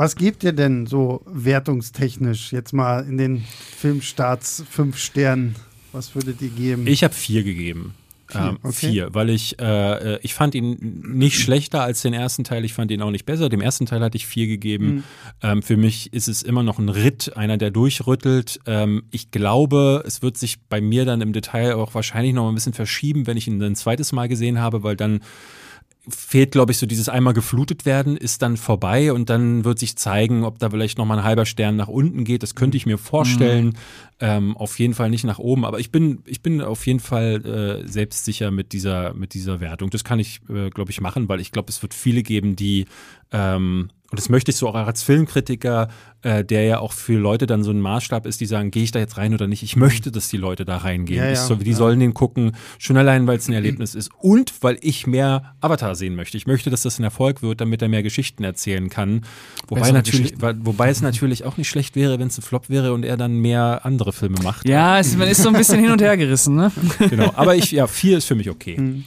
Was 0.00 0.16
gebt 0.16 0.42
ihr 0.44 0.54
denn 0.54 0.86
so 0.86 1.20
wertungstechnisch 1.26 2.52
jetzt 2.52 2.72
mal 2.72 3.06
in 3.06 3.18
den 3.18 3.44
Filmstarts 3.76 4.64
fünf 4.70 4.96
Sternen? 4.96 5.56
Was 5.92 6.14
würdet 6.14 6.40
ihr 6.40 6.48
geben? 6.48 6.86
Ich 6.86 7.04
habe 7.04 7.12
vier 7.12 7.42
gegeben. 7.42 7.92
Vier, 8.26 8.40
ähm, 8.40 8.58
okay. 8.62 8.72
vier, 8.72 9.08
weil 9.12 9.28
ich, 9.28 9.60
äh, 9.60 10.14
äh, 10.14 10.18
ich 10.22 10.32
fand 10.32 10.54
ihn 10.54 11.02
nicht 11.06 11.38
schlechter 11.38 11.82
als 11.82 12.00
den 12.00 12.14
ersten 12.14 12.44
Teil, 12.44 12.64
ich 12.64 12.72
fand 12.72 12.90
ihn 12.90 13.02
auch 13.02 13.10
nicht 13.10 13.26
besser. 13.26 13.50
Dem 13.50 13.60
ersten 13.60 13.84
Teil 13.84 14.00
hatte 14.00 14.16
ich 14.16 14.26
vier 14.26 14.46
gegeben. 14.46 14.86
Mhm. 14.86 15.04
Ähm, 15.42 15.62
für 15.62 15.76
mich 15.76 16.14
ist 16.14 16.28
es 16.28 16.42
immer 16.42 16.62
noch 16.62 16.78
ein 16.78 16.88
Ritt, 16.88 17.36
einer, 17.36 17.58
der 17.58 17.70
durchrüttelt. 17.70 18.58
Ähm, 18.64 19.02
ich 19.10 19.30
glaube, 19.30 20.02
es 20.06 20.22
wird 20.22 20.38
sich 20.38 20.62
bei 20.62 20.80
mir 20.80 21.04
dann 21.04 21.20
im 21.20 21.34
Detail 21.34 21.74
auch 21.74 21.92
wahrscheinlich 21.92 22.32
noch 22.32 22.48
ein 22.48 22.54
bisschen 22.54 22.72
verschieben, 22.72 23.26
wenn 23.26 23.36
ich 23.36 23.46
ihn 23.48 23.62
ein 23.62 23.76
zweites 23.76 24.12
Mal 24.12 24.28
gesehen 24.28 24.60
habe, 24.60 24.82
weil 24.82 24.96
dann 24.96 25.20
fehlt, 26.08 26.52
glaube 26.52 26.72
ich, 26.72 26.78
so 26.78 26.86
dieses 26.86 27.08
einmal 27.08 27.34
geflutet 27.34 27.84
werden, 27.84 28.16
ist 28.16 28.42
dann 28.42 28.56
vorbei 28.56 29.12
und 29.12 29.28
dann 29.28 29.64
wird 29.64 29.78
sich 29.78 29.96
zeigen, 29.96 30.44
ob 30.44 30.58
da 30.58 30.70
vielleicht 30.70 30.98
nochmal 30.98 31.18
ein 31.18 31.24
halber 31.24 31.46
Stern 31.46 31.76
nach 31.76 31.88
unten 31.88 32.24
geht. 32.24 32.42
Das 32.42 32.54
könnte 32.54 32.76
ich 32.76 32.86
mir 32.86 32.98
vorstellen. 32.98 33.76
Ähm, 34.18 34.56
auf 34.56 34.78
jeden 34.78 34.92
Fall 34.92 35.08
nicht 35.08 35.24
nach 35.24 35.38
oben, 35.38 35.64
aber 35.64 35.80
ich 35.80 35.90
bin, 35.90 36.22
ich 36.26 36.42
bin 36.42 36.60
auf 36.60 36.86
jeden 36.86 37.00
Fall 37.00 37.82
äh, 37.84 37.88
selbstsicher 37.88 38.50
mit 38.50 38.72
dieser, 38.72 39.14
mit 39.14 39.32
dieser 39.32 39.60
Wertung. 39.60 39.88
Das 39.88 40.04
kann 40.04 40.18
ich, 40.18 40.40
äh, 40.50 40.68
glaube 40.68 40.90
ich, 40.90 41.00
machen, 41.00 41.28
weil 41.28 41.40
ich 41.40 41.52
glaube, 41.52 41.70
es 41.70 41.80
wird 41.80 41.94
viele 41.94 42.22
geben, 42.22 42.54
die 42.54 42.84
ähm, 43.32 43.88
und 44.10 44.18
das 44.18 44.28
möchte 44.28 44.50
ich 44.50 44.56
so 44.56 44.68
auch 44.68 44.74
als 44.74 45.02
Filmkritiker, 45.02 45.88
äh, 46.22 46.44
der 46.44 46.64
ja 46.64 46.80
auch 46.80 46.92
für 46.92 47.16
Leute 47.16 47.46
dann 47.46 47.62
so 47.62 47.70
ein 47.70 47.80
Maßstab 47.80 48.26
ist, 48.26 48.40
die 48.40 48.46
sagen, 48.46 48.72
gehe 48.72 48.82
ich 48.82 48.90
da 48.90 48.98
jetzt 48.98 49.16
rein 49.16 49.32
oder 49.34 49.46
nicht? 49.46 49.62
Ich 49.62 49.76
möchte, 49.76 50.10
dass 50.10 50.28
die 50.28 50.36
Leute 50.36 50.64
da 50.64 50.78
reingehen. 50.78 51.22
Ja, 51.22 51.30
ja, 51.30 51.36
so, 51.36 51.54
die 51.54 51.70
ja. 51.70 51.76
sollen 51.76 52.00
den 52.00 52.12
gucken, 52.12 52.56
schon 52.78 52.96
allein, 52.96 53.28
weil 53.28 53.38
es 53.38 53.48
ein 53.48 53.52
Erlebnis 53.52 53.94
ist 53.94 54.10
und 54.18 54.52
weil 54.62 54.78
ich 54.80 55.06
mehr 55.06 55.54
Avatar 55.60 55.94
sehen 55.94 56.16
möchte. 56.16 56.36
Ich 56.36 56.48
möchte, 56.48 56.70
dass 56.70 56.82
das 56.82 56.98
ein 56.98 57.04
Erfolg 57.04 57.40
wird, 57.40 57.60
damit 57.60 57.82
er 57.82 57.88
mehr 57.88 58.02
Geschichten 58.02 58.42
erzählen 58.42 58.90
kann. 58.90 59.22
Wobei, 59.68 59.80
Bessere 59.82 59.94
natürlich, 59.94 60.34
wobei 60.40 60.88
es 60.90 61.02
natürlich 61.02 61.44
auch 61.44 61.56
nicht 61.56 61.68
schlecht 61.68 61.94
wäre, 61.94 62.18
wenn 62.18 62.26
es 62.26 62.38
ein 62.38 62.42
Flop 62.42 62.68
wäre 62.68 62.92
und 62.92 63.04
er 63.04 63.16
dann 63.16 63.38
mehr 63.38 63.82
andere 63.84 64.12
Filme 64.12 64.38
macht. 64.42 64.68
Ja, 64.68 64.98
es, 64.98 65.16
man 65.16 65.28
ist 65.28 65.42
so 65.42 65.48
ein 65.48 65.54
bisschen 65.54 65.78
hin 65.78 65.92
und 65.92 66.02
her 66.02 66.16
gerissen, 66.16 66.56
ne? 66.56 66.72
Genau. 66.98 67.32
Aber 67.36 67.54
ich, 67.54 67.70
ja, 67.70 67.86
vier 67.86 68.18
ist 68.18 68.24
für 68.24 68.34
mich 68.34 68.50
okay. 68.50 68.76
Hm. 68.76 69.04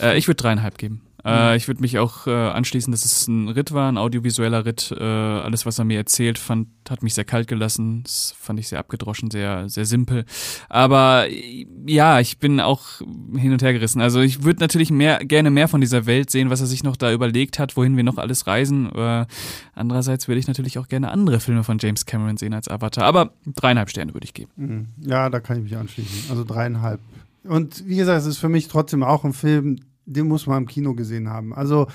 Äh, 0.00 0.16
ich 0.16 0.28
würde 0.28 0.42
dreieinhalb 0.42 0.78
geben. 0.78 1.02
Mhm. 1.24 1.30
Äh, 1.30 1.56
ich 1.56 1.68
würde 1.68 1.80
mich 1.80 1.98
auch 1.98 2.26
äh, 2.26 2.30
anschließen, 2.30 2.90
dass 2.90 3.04
es 3.04 3.28
ein 3.28 3.48
Ritt 3.48 3.72
war, 3.72 3.90
ein 3.90 3.98
audiovisueller 3.98 4.64
Ritt. 4.64 4.94
Äh, 4.96 5.02
alles, 5.02 5.66
was 5.66 5.78
er 5.78 5.84
mir 5.84 5.98
erzählt, 5.98 6.38
fand, 6.38 6.68
hat 6.88 7.02
mich 7.02 7.14
sehr 7.14 7.24
kalt 7.24 7.48
gelassen. 7.48 8.02
Das 8.02 8.34
fand 8.38 8.58
ich 8.58 8.68
sehr 8.68 8.78
abgedroschen, 8.78 9.30
sehr, 9.30 9.68
sehr 9.68 9.84
simpel. 9.84 10.24
Aber 10.68 11.28
äh, 11.28 11.66
ja, 11.86 12.20
ich 12.20 12.38
bin 12.38 12.60
auch 12.60 13.00
hin 13.36 13.52
und 13.52 13.62
her 13.62 13.72
gerissen. 13.72 14.00
Also 14.00 14.20
ich 14.20 14.42
würde 14.42 14.60
natürlich 14.60 14.90
mehr, 14.90 15.24
gerne 15.24 15.50
mehr 15.50 15.68
von 15.68 15.80
dieser 15.80 16.06
Welt 16.06 16.30
sehen, 16.30 16.50
was 16.50 16.60
er 16.60 16.66
sich 16.66 16.82
noch 16.82 16.96
da 16.96 17.12
überlegt 17.12 17.58
hat, 17.58 17.76
wohin 17.76 17.96
wir 17.96 18.04
noch 18.04 18.18
alles 18.18 18.46
reisen. 18.46 18.90
Äh, 18.94 19.26
andererseits 19.74 20.28
würde 20.28 20.38
ich 20.38 20.48
natürlich 20.48 20.78
auch 20.78 20.88
gerne 20.88 21.10
andere 21.10 21.40
Filme 21.40 21.64
von 21.64 21.78
James 21.78 22.06
Cameron 22.06 22.36
sehen 22.36 22.54
als 22.54 22.68
Avatar. 22.68 23.04
Aber 23.04 23.32
dreieinhalb 23.46 23.90
Sterne 23.90 24.14
würde 24.14 24.24
ich 24.24 24.34
geben. 24.34 24.50
Mhm. 24.56 24.86
Ja, 25.08 25.30
da 25.30 25.40
kann 25.40 25.58
ich 25.58 25.64
mich 25.64 25.76
anschließen. 25.76 26.30
Also 26.30 26.44
dreieinhalb. 26.44 27.00
Und 27.44 27.86
wie 27.86 27.96
gesagt, 27.96 28.20
es 28.20 28.26
ist 28.26 28.38
für 28.38 28.48
mich 28.48 28.68
trotzdem 28.68 29.02
auch 29.02 29.24
ein 29.24 29.32
Film, 29.32 29.80
den 30.12 30.28
muss 30.28 30.46
man 30.46 30.58
im 30.62 30.66
Kino 30.68 30.94
gesehen 30.94 31.28
haben. 31.28 31.54
Also 31.54 31.86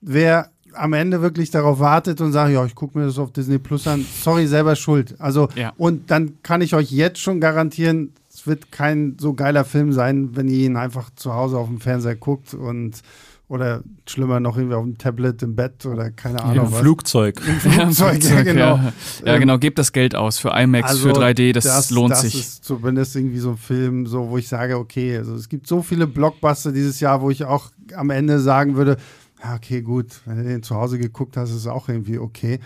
wer 0.00 0.50
am 0.74 0.92
Ende 0.92 1.20
wirklich 1.20 1.50
darauf 1.50 1.80
wartet 1.80 2.20
und 2.20 2.32
sagt, 2.32 2.52
ja, 2.52 2.64
ich 2.64 2.74
gucke 2.76 2.96
mir 2.98 3.04
das 3.06 3.18
auf 3.18 3.32
Disney 3.32 3.58
Plus 3.58 3.86
an, 3.88 4.06
sorry, 4.22 4.46
selber 4.46 4.76
schuld. 4.76 5.16
Also, 5.18 5.48
Ja. 5.56 5.72
und 5.76 6.10
dann 6.12 6.38
kann 6.44 6.60
ich 6.62 6.74
euch 6.74 6.92
jetzt 6.92 7.18
schon 7.18 7.40
garantieren, 7.40 8.12
es 8.32 8.46
wird 8.46 8.70
kein 8.70 9.16
so 9.20 9.34
geiler 9.34 9.64
Film 9.64 9.92
sein, 9.92 10.36
wenn 10.36 10.46
ihr 10.48 10.66
ihn 10.66 10.76
einfach 10.76 11.10
zu 11.16 11.34
Hause 11.34 11.58
auf 11.58 11.66
dem 11.66 11.80
Fernseher 11.80 12.14
guckt 12.14 12.54
und 12.54 13.02
oder 13.50 13.82
schlimmer 14.06 14.38
noch 14.38 14.56
irgendwie 14.56 14.76
auf 14.76 14.84
dem 14.84 14.96
Tablet 14.96 15.42
im 15.42 15.56
Bett 15.56 15.84
oder 15.84 16.12
keine 16.12 16.40
Ahnung 16.40 16.66
Im 16.66 16.72
was. 16.72 16.78
Flugzeug. 16.78 17.40
Flugzeug, 17.58 18.22
ja, 18.22 18.42
genau. 18.42 18.76
Ja, 18.76 18.92
ja 19.24 19.38
genau. 19.38 19.58
Gebt 19.58 19.76
das 19.76 19.90
Geld 19.90 20.14
aus 20.14 20.38
für 20.38 20.50
IMAX, 20.50 20.98
für 20.98 21.10
3D, 21.10 21.52
das, 21.52 21.90
lohnt 21.90 22.12
das 22.12 22.20
sich. 22.20 22.34
Das 22.34 22.40
ist 22.42 22.64
zumindest 22.64 23.16
irgendwie 23.16 23.40
so 23.40 23.50
ein 23.50 23.56
Film, 23.56 24.06
so, 24.06 24.30
wo 24.30 24.38
ich 24.38 24.46
sage, 24.46 24.78
okay, 24.78 25.16
also 25.16 25.34
es 25.34 25.48
gibt 25.48 25.66
so 25.66 25.82
viele 25.82 26.06
Blockbuster 26.06 26.70
dieses 26.70 27.00
Jahr, 27.00 27.22
wo 27.22 27.30
ich 27.30 27.44
auch 27.44 27.70
am 27.96 28.10
Ende 28.10 28.38
sagen 28.38 28.76
würde, 28.76 28.98
ja, 29.42 29.56
okay, 29.56 29.82
gut, 29.82 30.20
wenn 30.26 30.36
du 30.36 30.44
den 30.44 30.62
zu 30.62 30.76
Hause 30.76 31.00
geguckt 31.00 31.36
hast, 31.36 31.50
ist 31.50 31.56
es 31.56 31.66
auch 31.66 31.88
irgendwie 31.88 32.18
okay. 32.20 32.60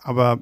Aber 0.00 0.40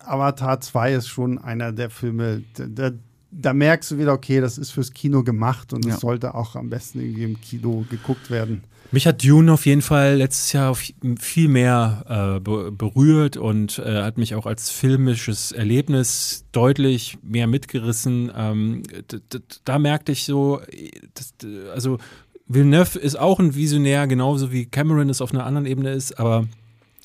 Avatar 0.00 0.60
2 0.60 0.92
ist 0.96 1.08
schon 1.08 1.38
einer 1.38 1.72
der 1.72 1.88
Filme, 1.88 2.42
da, 2.58 2.66
da, 2.68 2.90
da 3.30 3.54
merkst 3.54 3.92
du 3.92 3.96
wieder, 3.98 4.12
okay, 4.12 4.42
das 4.42 4.58
ist 4.58 4.72
fürs 4.72 4.92
Kino 4.92 5.22
gemacht 5.22 5.72
und 5.72 5.86
es 5.86 5.92
Ja. 5.94 5.98
sollte 5.98 6.34
auch 6.34 6.56
am 6.56 6.68
besten 6.68 7.00
irgendwie 7.00 7.24
im 7.24 7.40
Kino 7.40 7.86
geguckt 7.88 8.30
werden. 8.30 8.64
Mich 8.94 9.08
hat 9.08 9.24
Dune 9.24 9.52
auf 9.52 9.66
jeden 9.66 9.82
Fall 9.82 10.14
letztes 10.14 10.52
Jahr 10.52 10.76
viel 11.18 11.48
mehr 11.48 12.36
äh, 12.36 12.40
be 12.40 12.70
berührt 12.70 13.36
und 13.36 13.80
äh, 13.80 14.02
hat 14.02 14.18
mich 14.18 14.36
auch 14.36 14.46
als 14.46 14.70
filmisches 14.70 15.50
Erlebnis 15.50 16.44
deutlich 16.52 17.18
mehr 17.20 17.48
mitgerissen. 17.48 18.30
Ähm, 18.36 18.84
da 19.64 19.80
merkte 19.80 20.12
ich 20.12 20.24
so, 20.24 20.60
d- 21.42 21.68
also 21.74 21.98
Villeneuve 22.46 23.00
ist 23.00 23.18
auch 23.18 23.40
ein 23.40 23.56
Visionär, 23.56 24.06
genauso 24.06 24.52
wie 24.52 24.66
Cameron 24.66 25.10
es 25.10 25.20
auf 25.20 25.32
einer 25.34 25.44
anderen 25.44 25.66
Ebene 25.66 25.90
ist, 25.90 26.20
aber 26.20 26.46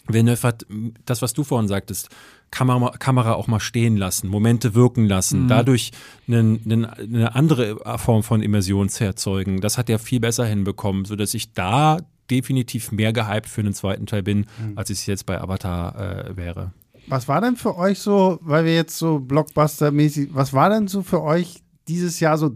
Villeneuve 0.07 0.43
hat 0.43 0.67
das, 1.05 1.23
was 1.23 1.33
du 1.33 1.43
vorhin 1.43 1.67
sagtest, 1.67 2.09
Kamera, 2.51 2.91
Kamera 2.97 3.33
auch 3.33 3.47
mal 3.47 3.59
stehen 3.59 3.97
lassen, 3.97 4.27
Momente 4.27 4.75
wirken 4.75 5.05
lassen, 5.05 5.47
dadurch 5.47 5.91
einen, 6.27 6.61
einen, 6.65 6.85
eine 6.85 7.35
andere 7.35 7.77
Form 7.97 8.23
von 8.23 8.41
Immersion 8.41 8.89
zu 8.89 9.03
erzeugen. 9.03 9.61
Das 9.61 9.77
hat 9.77 9.89
er 9.89 9.99
viel 9.99 10.19
besser 10.19 10.45
hinbekommen, 10.45 11.05
sodass 11.05 11.33
ich 11.33 11.53
da 11.53 11.99
definitiv 12.29 12.91
mehr 12.91 13.13
gehypt 13.13 13.47
für 13.47 13.61
einen 13.61 13.73
zweiten 13.73 14.05
Teil 14.05 14.23
bin, 14.23 14.45
als 14.75 14.89
ich 14.89 14.99
es 14.99 15.05
jetzt 15.05 15.25
bei 15.25 15.41
Avatar 15.41 16.27
äh, 16.29 16.37
wäre. 16.37 16.71
Was 17.07 17.27
war 17.27 17.41
denn 17.41 17.55
für 17.55 17.75
euch 17.75 17.99
so, 17.99 18.39
weil 18.41 18.65
wir 18.65 18.75
jetzt 18.75 18.97
so 18.97 19.19
Blockbuster-mäßig, 19.19 20.29
was 20.31 20.53
war 20.53 20.69
denn 20.69 20.87
so 20.87 21.01
für 21.01 21.23
euch 21.23 21.63
dieses 21.87 22.19
Jahr 22.19 22.37
so 22.37 22.55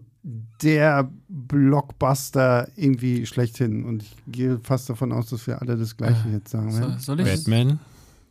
der 0.62 1.10
Blockbuster 1.28 2.68
irgendwie 2.76 3.26
schlechthin? 3.26 3.84
Und 3.84 4.04
ich 4.04 4.16
gehe 4.28 4.60
fast 4.60 4.90
davon 4.90 5.12
aus, 5.12 5.30
dass 5.30 5.48
wir 5.48 5.60
alle 5.60 5.76
das 5.76 5.98
Gleiche 5.98 6.30
jetzt 6.32 6.52
sagen. 6.52 6.72
So, 6.72 6.80
werden. 6.82 7.00
soll 7.00 7.20
ich? 7.22 7.26
Batman? 7.26 7.80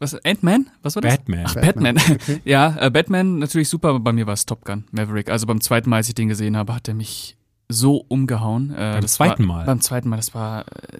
Was? 0.03 0.15
Ant-Man? 0.25 0.69
Was 0.83 0.97
war 0.97 1.03
das? 1.03 1.17
Batman. 1.17 1.45
Ach, 1.47 1.55
Batman. 1.55 1.97
Okay. 2.11 2.41
Ja, 2.45 2.77
äh, 2.81 2.91
Batman 2.91 3.39
natürlich 3.39 3.69
super, 3.69 3.91
aber 3.91 4.01
bei 4.01 4.13
mir 4.13 4.27
war 4.27 4.35
es 4.35 4.45
Top 4.47 4.65
Gun, 4.65 4.85
Maverick. 4.91 5.31
Also 5.31 5.47
beim 5.47 5.61
zweiten 5.61 5.89
Mal, 5.89 5.99
als 5.99 6.09
ich 6.09 6.15
den 6.15 6.29
gesehen 6.29 6.57
habe, 6.57 6.75
hat 6.75 6.89
er 6.89 6.95
mich 6.95 7.37
so 7.69 8.05
umgehauen. 8.09 8.71
Äh, 8.73 8.75
Beim 8.95 9.03
das 9.03 9.13
zweiten 9.15 9.49
war, 9.49 9.57
Mal? 9.59 9.65
Beim 9.65 9.81
zweiten 9.81 10.09
Mal, 10.09 10.17
das 10.17 10.35
war, 10.35 10.67
äh, 10.67 10.99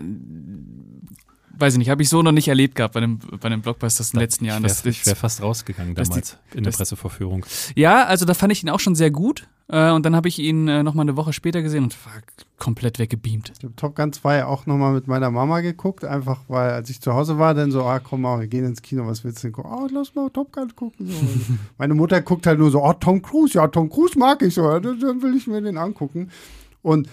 weiß 1.59 1.75
ich 1.75 1.79
nicht, 1.79 1.91
habe 1.91 2.03
ich 2.03 2.09
so 2.09 2.23
noch 2.23 2.33
nicht 2.33 2.49
erlebt 2.49 2.75
gehabt 2.75 2.95
bei 2.95 3.01
den, 3.01 3.19
bei 3.41 3.49
den 3.49 3.61
Blockbusters 3.61 4.13
in 4.13 4.19
den 4.19 4.23
letzten 4.25 4.45
Jahren. 4.45 4.65
Ich 4.65 4.73
Das, 4.73 4.85
wäre 4.85 4.97
wär 5.05 5.17
fast 5.17 5.43
rausgegangen 5.43 5.95
das 5.95 6.09
die- 6.09 6.15
damals 6.15 6.39
in 6.55 6.65
der 6.65 6.71
Presseverführung. 6.73 7.45
ja, 7.75 8.05
also 8.05 8.25
da 8.25 8.35
fand 8.35 8.53
ich 8.53 8.63
ihn 8.63 8.71
auch 8.71 8.81
schon 8.81 8.95
sehr 8.95 9.11
gut. 9.11 9.47
Äh, 9.69 9.91
und 9.93 10.05
dann 10.05 10.15
habe 10.17 10.29
ich 10.29 10.39
ihn 10.39 10.67
äh, 10.69 10.83
noch 10.83 10.93
mal 10.93 11.03
eine 11.03 11.17
Woche 11.17 11.33
später 11.33 11.63
gesehen 11.63 11.85
und 11.85 11.97
war 12.05 12.13
komplett 12.59 12.99
weggebeamt. 12.99 13.53
Ich 13.57 13.65
habe 13.65 13.75
Top 13.77 13.95
Gun 13.97 14.13
2 14.13 14.45
auch 14.45 14.67
nochmal 14.67 14.93
mit 14.93 15.07
meiner 15.07 15.31
Mama 15.31 15.61
geguckt, 15.61 16.05
einfach 16.05 16.41
weil, 16.49 16.73
als 16.73 16.91
ich 16.91 17.01
zu 17.01 17.15
Hause 17.15 17.39
war, 17.39 17.55
dann 17.55 17.71
so, 17.71 17.85
ah, 17.85 17.99
komm 18.01 18.23
mal, 18.23 18.41
wir 18.41 18.49
gehen 18.49 18.67
ins 18.67 18.83
Kino, 18.83 19.07
was 19.07 19.25
willst 19.25 19.39
du 19.39 19.47
denn 19.47 19.53
gucken? 19.53 19.71
Oh, 19.73 19.89
lass 19.91 20.15
mal 20.15 20.29
Top 20.31 20.53
Gun 20.53 20.75
gucken. 20.77 21.07
So. 21.07 21.15
Meine 21.79 21.95
Mutter 21.95 22.21
guckt 22.21 22.47
halt 22.47 22.59
nur 22.59 22.71
so, 22.71 22.83
oh, 22.85 22.93
Tom 22.93 23.23
Cruise, 23.23 23.55
ja, 23.55 23.67
Tom 23.69 23.89
Cruise 23.89 24.19
mag 24.19 24.43
ich 24.43 24.53
so, 24.55 24.63
dann 24.79 25.01
will 25.23 25.37
ich 25.37 25.47
mir 25.47 25.63
den 25.63 25.79
angucken. 25.79 26.29
Und 26.83 27.09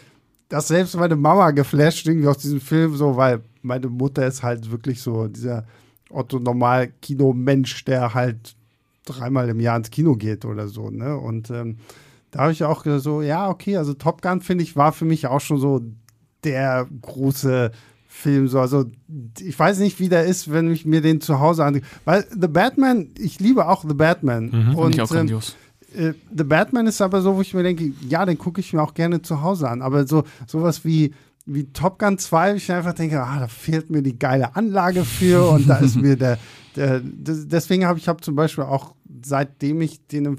das 0.50 0.68
selbst 0.68 0.98
meine 0.98 1.16
Mama 1.16 1.52
geflasht 1.52 2.08
irgendwie 2.08 2.28
aus 2.28 2.40
diesem 2.40 2.60
Film, 2.60 2.96
so, 2.96 3.16
weil 3.16 3.42
meine 3.62 3.88
Mutter 3.88 4.26
ist 4.26 4.44
halt 4.44 4.70
wirklich 4.72 5.02
so 5.02 5.28
dieser 5.28 5.66
Otto-Normal-Kino-Mensch, 6.10 7.86
der 7.86 8.14
halt 8.14 8.56
dreimal 9.06 9.48
im 9.50 9.60
Jahr 9.60 9.78
ins 9.78 9.92
Kino 9.92 10.16
geht 10.16 10.46
oder 10.46 10.68
so, 10.68 10.90
ne? 10.90 11.18
Und 11.18 11.50
ähm, 11.52 11.78
da 12.32 12.42
habe 12.42 12.52
ich 12.52 12.64
auch 12.64 12.84
so, 13.00 13.22
ja, 13.22 13.50
okay, 13.50 13.78
also 13.78 13.94
Top 13.94 14.22
Gun, 14.22 14.42
finde 14.42 14.64
ich, 14.64 14.76
war 14.76 14.92
für 14.92 15.06
mich 15.06 15.28
auch 15.28 15.42
schon 15.42 15.58
so 15.58 15.82
der 16.44 16.88
große 17.02 17.72
Film. 18.08 18.48
So, 18.48 18.60
also 18.60 18.86
ich 19.40 19.58
weiß 19.58 19.80
nicht, 19.80 20.00
wie 20.00 20.10
der 20.10 20.26
ist, 20.26 20.52
wenn 20.52 20.72
ich 20.72 20.86
mir 20.86 21.02
den 21.02 21.22
zu 21.22 21.40
Hause 21.40 21.64
an. 21.64 21.82
Weil 22.06 22.26
The 22.30 22.48
Batman, 22.48 23.10
ich 23.18 23.40
liebe 23.40 23.68
auch 23.68 23.84
The 23.88 23.94
Batman. 23.94 24.50
Finde 24.50 24.78
Und 24.78 24.96
ich 24.96 25.02
auch 25.02 25.12
ähm, 25.12 25.18
grandios. 25.18 25.56
Äh, 25.96 26.14
The 26.36 26.44
Batman 26.44 26.88
ist 26.88 27.02
aber 27.02 27.22
so, 27.22 27.36
wo 27.36 27.42
ich 27.42 27.54
mir 27.54 27.64
denke, 27.64 27.92
ja, 28.08 28.26
den 28.26 28.38
gucke 28.38 28.62
ich 28.62 28.74
mir 28.74 28.82
auch 28.82 28.94
gerne 28.94 29.22
zu 29.22 29.42
Hause 29.42 29.70
an. 29.70 29.82
Aber 29.82 30.08
so 30.08 30.24
sowas 30.48 30.86
wie, 30.86 31.14
wie 31.46 31.66
Top 31.66 32.00
Gun 32.00 32.18
2, 32.18 32.52
wo 32.52 32.56
ich 32.58 32.72
einfach 32.72 32.94
denke, 32.94 33.22
ah, 33.22 33.40
da 33.40 33.48
fehlt 33.48 33.90
mir 33.90 34.02
die 34.02 34.18
geile 34.18 34.56
Anlage 34.56 35.04
für 35.04 35.50
und 35.50 35.68
da 35.68 35.78
ist 35.78 35.96
mir 36.02 36.16
der, 36.16 36.38
der 36.76 37.02
deswegen 37.04 37.86
habe 37.86 38.00
ich 38.00 38.08
hab 38.08 38.24
zum 38.24 38.36
Beispiel 38.36 38.64
auch, 38.64 38.96
seitdem 39.24 39.82
ich 39.82 40.06
den 40.08 40.26
im 40.26 40.38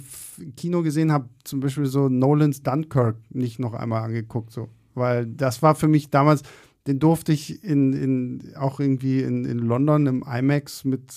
Kino 0.57 0.83
gesehen 0.83 1.13
habe, 1.13 1.29
zum 1.45 1.61
Beispiel 1.61 1.87
so 1.87 2.09
Nolans 2.09 2.63
Dunkirk 2.63 3.17
nicht 3.31 3.59
noch 3.59 3.75
einmal 3.75 4.03
angeguckt, 4.03 4.53
so. 4.53 4.69
Weil 4.95 5.27
das 5.27 5.63
war 5.63 5.75
für 5.75 5.89
mich 5.89 6.11
damals, 6.11 6.43
den 6.87 6.99
durfte 6.99 7.33
ich 7.33 7.63
in, 7.63 7.93
in 7.93 8.57
auch 8.57 8.81
irgendwie 8.81 9.21
in, 9.21 9.45
in 9.45 9.59
London 9.59 10.07
im 10.07 10.25
IMAX 10.25 10.85
mit 10.85 11.13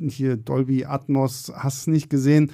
hier 0.00 0.36
Dolby 0.36 0.84
Atmos, 0.84 1.52
hast 1.54 1.88
nicht 1.88 2.10
gesehen. 2.10 2.50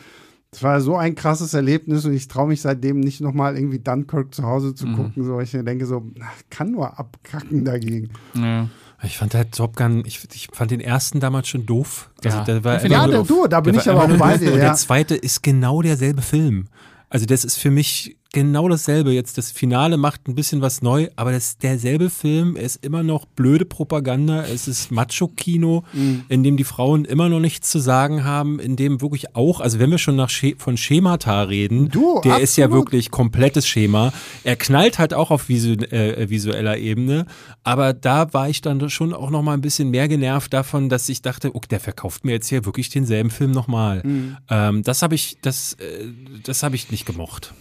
Das 0.53 0.63
war 0.63 0.81
so 0.83 0.97
ein 0.97 1.15
krasses 1.15 1.55
Erlebnis 1.55 2.05
und 2.05 2.13
ich 2.13 2.29
traue 2.29 2.47
mich 2.49 2.61
seitdem 2.61 3.01
nicht 3.01 3.23
nochmal 3.23 3.57
irgendwie 3.57 3.79
Dunkirk 3.79 4.35
zu 4.35 4.43
Hause 4.45 4.75
zu 4.75 4.87
gucken, 4.87 5.25
so 5.25 5.37
weil 5.37 5.45
ich 5.45 5.55
mir 5.55 5.65
denke, 5.65 5.87
so, 5.87 6.03
kann 6.51 6.71
nur 6.73 6.99
abkacken 6.99 7.65
dagegen. 7.65 8.11
Ja. 8.35 8.69
Ich 9.03 9.17
fand 9.19 9.35
halt 9.35 9.53
Top 9.53 9.75
Gun, 9.77 10.05
ich, 10.07 10.21
ich 10.33 10.49
fand 10.53 10.71
den 10.71 10.81
ersten 10.81 11.21
damals 11.21 11.49
schon 11.49 11.65
doof. 11.67 12.11
Also 12.23 12.39
Ja, 12.39 12.45
der 12.45 12.63
war 12.65 12.87
Ja, 12.87 13.03
auch 13.03 13.07
der, 13.07 13.19
doof. 13.19 13.27
du, 13.29 13.47
da 13.49 13.61
bin 13.61 13.73
Der 13.73 13.83
ich 13.83 13.89
aber 13.91 14.05
auch 14.05 14.19
bei 14.19 14.37
dir, 14.37 14.53
Und 14.53 14.59
ja. 14.59 14.65
der 14.67 14.75
zweite 14.75 15.17
ist 15.17 15.43
genau 15.43 15.81
derselbe 15.83 16.21
Film. 16.23 16.67
Also 17.09 17.25
das 17.27 17.45
ist 17.45 17.57
für 17.57 17.71
mich 17.71 18.17
genau 18.33 18.68
dasselbe. 18.68 19.12
Jetzt 19.12 19.39
das 19.39 19.51
Finale 19.53 19.97
macht 19.97 20.26
ein 20.26 20.35
bisschen 20.35 20.61
was 20.62 20.83
neu, 20.83 21.09
aber 21.16 21.33
das 21.33 21.49
ist 21.49 21.62
derselbe 21.62 22.11
Film. 22.11 22.57
Er 22.57 22.62
ist 22.62 22.85
immer 22.85 23.03
noch 23.03 23.26
blöde 23.26 23.64
Propaganda. 23.64 24.45
Es 24.45 24.66
ist 24.68 24.91
Macho-Kino, 24.91 25.85
Mhm. 25.93 26.24
in 26.28 26.43
dem 26.43 26.57
die 26.57 26.64
Frauen 26.64 27.05
immer 27.05 27.28
noch 27.28 27.41
nichts 27.41 27.70
zu 27.70 27.78
sagen 27.78 28.24
haben, 28.24 28.59
in 28.59 28.76
dem 28.76 29.01
wirklich 29.01 29.37
auch, 29.37 29.61
also 29.61 29.78
wenn 29.78 29.91
wir 29.91 29.99
schon 29.99 30.16
nach 30.16 30.30
Sche 30.30 30.55
von 30.59 30.76
Schemata 30.76 31.43
reden, 31.43 31.89
Du, 31.91 32.20
der 32.24 32.41
ist 32.41 32.57
ja 32.57 32.64
absolut. 32.66 32.87
wirklich 32.87 33.11
komplettes 33.11 33.66
Schema. 33.68 34.12
Er 34.45 34.57
knallt 34.57 34.99
halt 34.99 35.14
auch 35.14 35.30
auf 35.30 35.49
visu 35.49 35.72
äh, 35.74 36.28
visueller 36.30 36.78
Ebene, 36.78 37.26
aber 37.64 37.93
da 37.93 38.33
war 38.33 38.49
ich 38.49 38.61
dann 38.62 38.89
schon 38.91 39.12
auch 39.12 39.30
noch 39.30 39.43
mal 39.43 39.53
ein 39.55 39.61
bisschen 39.61 39.91
mehr 39.91 40.09
genervt 40.09 40.53
davon, 40.53 40.89
dass 40.89 41.09
ich 41.09 41.22
dachte, 41.22 41.55
okay, 41.55 41.68
der 41.70 41.80
verkauft 41.80 42.24
mir 42.24 42.33
jetzt 42.33 42.49
hier 42.49 42.64
wirklich 42.64 42.89
denselben 42.89 43.30
Film 43.30 43.51
nochmal. 43.51 44.03
Mhm. 44.05 44.37
Ähm, 44.49 44.83
das 44.83 45.03
habe 45.03 45.14
ich, 45.14 45.37
das, 45.43 45.74
äh, 45.74 46.07
das 46.45 46.62
habe 46.62 46.76
ich 46.76 46.91
nicht 46.91 47.05
gemocht. 47.07 47.53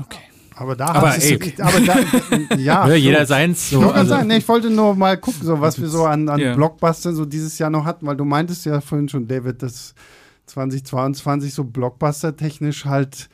Okay. 0.00 0.18
Aber 0.56 0.76
da 0.76 0.86
Aber 0.86 1.16
ey. 1.20 1.54
aber 1.60 1.80
da, 1.80 2.54
ja, 2.56 2.86
Ne, 2.86 2.94
jeder 2.94 3.20
so. 3.26 3.30
seins 3.34 3.64
Ich 3.64 3.68
so. 3.70 3.76
wollte 3.78 3.88
gerade 3.88 3.98
Also, 4.00 4.14
sagen, 4.14 4.28
nee, 4.28 4.36
ich 4.36 4.48
wollte 4.48 4.70
nur 4.70 4.94
mal 4.94 5.16
gucken, 5.16 5.40
so 5.44 5.60
was 5.60 5.80
wir 5.80 5.88
so 5.88 6.04
an, 6.04 6.28
an 6.28 6.38
Ja. 6.38 6.54
Blockbustern 6.54 7.16
so 7.16 7.24
dieses 7.24 7.58
Jahr 7.58 7.70
noch 7.70 7.84
hatten, 7.84 8.06
weil 8.06 8.16
du 8.16 8.24
meintest 8.24 8.64
ja 8.66 8.80
vorhin 8.80 9.08
schon, 9.08 9.26
David, 9.26 9.62
dass 9.62 9.94
2022 10.46 11.52
so 11.54 11.64
Blockbuster-technisch 11.64 12.84
halt 12.84 13.28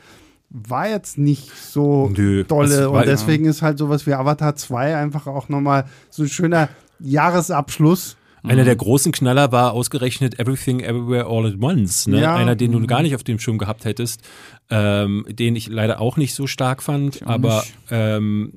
war 0.49 0.89
jetzt 0.89 1.17
nicht 1.19 1.51
so 1.55 2.11
Nö, 2.17 2.43
dolle 2.45 2.91
war- 2.91 3.01
und 3.03 3.07
deswegen 3.07 3.45
ist 3.45 3.63
halt 3.63 3.79
sowas 3.79 4.07
wie 4.07 4.15
Avatar 4.15 4.57
2 4.57 4.97
einfach 4.97 5.27
auch 5.27 5.49
nochmal 5.49 5.85
so 6.09 6.23
ein 6.25 6.29
schöner 6.29 6.69
Jahresabschluss. 6.99 8.17
Einer 8.43 8.65
der 8.65 8.77
großen 8.77 9.13
Knaller 9.13 9.53
war 9.53 9.73
ausgerechnet 9.73 10.39
Everything 10.39 10.81
Everywhere 10.81 11.27
All 11.27 11.47
at 11.47 11.61
Once. 11.61 12.07
Ne? 12.07 12.21
Ja. 12.21 12.35
Einer, 12.35 12.57
den 12.57 12.73
du 12.73 12.87
gar 12.87 13.03
nicht 13.03 13.15
auf 13.15 13.23
dem 13.23 13.39
Schirm 13.39 13.59
gehabt 13.59 13.85
hättest, 13.85 14.23
ähm, 14.71 15.27
den 15.29 15.57
ich 15.57 15.69
leider 15.69 16.01
auch 16.01 16.17
nicht 16.17 16.35
so 16.35 16.47
stark 16.47 16.83
fand. 16.83 17.27
aber 17.27 17.65
ähm, 17.91 18.53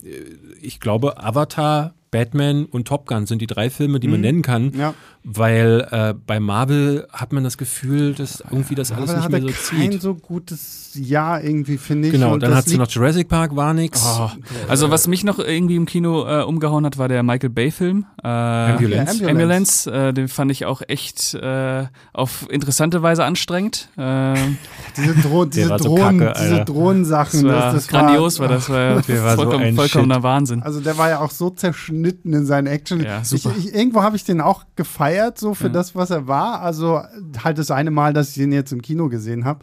ich 0.64 0.80
glaube, 0.80 1.24
Avatar, 1.24 1.94
Batman 2.12 2.66
und 2.66 2.88
Top 2.88 3.08
Gun 3.08 3.26
sind 3.26 3.42
die 3.42 3.48
drei 3.48 3.70
Filme, 3.72 4.00
die 4.00 4.08
man 4.08 4.22
nennen 4.22 4.44
kann. 4.44 4.72
Ja. 4.78 4.94
Weil 5.24 5.88
äh, 5.90 6.14
bei 6.14 6.40
Marvel 6.40 7.08
hat 7.12 7.32
man 7.32 7.44
das 7.46 7.58
Gefühl, 7.58 8.14
dass 8.14 8.42
irgendwie 8.42 8.76
das 8.76 8.92
alles 8.92 9.12
Aber 9.12 9.20
nicht 9.20 9.30
mehr 9.30 9.42
so 9.42 9.76
kein 9.76 9.92
zieht. 9.94 10.02
so 10.02 10.16
gutes 10.16 10.92
Jahr 10.96 11.42
irgendwie, 11.42 11.78
finde 11.78 12.10
ich. 12.10 12.14
Genau, 12.14 12.34
Und 12.34 12.44
dann 12.44 12.54
hat 12.54 12.66
sie 12.66 12.78
noch 12.78 12.90
Jurassic 12.90 13.30
Park, 13.30 13.56
war 13.56 13.74
nix. 13.74 14.04
Oh. 14.06 14.30
Also 14.68 14.92
was 14.92 15.08
mich 15.08 15.24
noch 15.24 15.40
irgendwie 15.40 15.78
im 15.78 15.86
Kino 15.86 16.28
äh, 16.28 16.44
umgehauen 16.44 16.86
hat, 16.86 16.98
war 16.98 17.08
der 17.08 17.24
Michael 17.24 17.50
Bay-Film. 17.50 18.06
Äh, 18.22 18.28
Ambulance. 18.28 19.24
Ja, 19.24 19.30
Ambulance, 19.30 19.90
äh, 19.92 20.14
den 20.14 20.28
fand 20.28 20.52
ich 20.52 20.66
auch 20.66 20.82
echt 20.88 21.34
äh, 21.36 21.86
auf 22.12 22.46
interessante 22.52 23.02
Weise 23.02 23.24
anstrengend. 23.24 23.90
Äh, 23.98 24.34
Diese, 24.98 25.16
Dro 25.22 25.46
diese, 25.46 25.70
war 25.70 25.80
so 25.80 25.96
Drohnen, 25.96 26.20
kacke, 26.20 26.34
diese 26.40 26.44
Alter. 26.52 26.58
das 26.58 26.66
Drohnensachen. 26.66 27.44
war 27.46 27.54
das, 27.54 27.74
das 27.74 27.88
grandios, 27.88 28.40
war, 28.40 28.50
war 28.50 28.56
das 28.58 28.70
war 28.70 28.98
so 29.02 29.36
vollkommen, 29.42 29.64
ein 29.64 29.76
vollkommener 29.76 30.16
Shit. 30.16 30.24
Wahnsinn. 30.58 30.64
Also 30.66 30.80
der 30.82 30.98
war 30.98 31.10
ja 31.10 31.20
auch 31.20 31.32
so 31.32 31.50
zerschnitten 31.50 32.34
in 32.34 32.46
seinen 32.46 32.68
Action. 32.68 33.02
Ja, 33.02 33.24
super. 33.24 33.54
Ich, 33.58 33.68
ich, 33.68 33.74
irgendwo 33.76 34.02
habe 34.04 34.16
ich 34.16 34.24
den 34.24 34.42
auch 34.42 34.64
gefeiert, 34.76 35.38
so 35.40 35.54
für 35.54 35.68
Ja. 35.68 35.74
das, 35.74 35.96
was 35.96 36.10
er 36.10 36.28
war. 36.28 36.62
Also 36.62 37.02
halt 37.44 37.58
das 37.58 37.72
eine 37.72 37.92
Mal, 37.92 38.14
dass 38.14 38.30
ich 38.30 38.36
den 38.36 38.52
jetzt 38.52 38.72
im 38.72 38.82
Kino 38.82 39.10
gesehen 39.10 39.46
habe. 39.46 39.60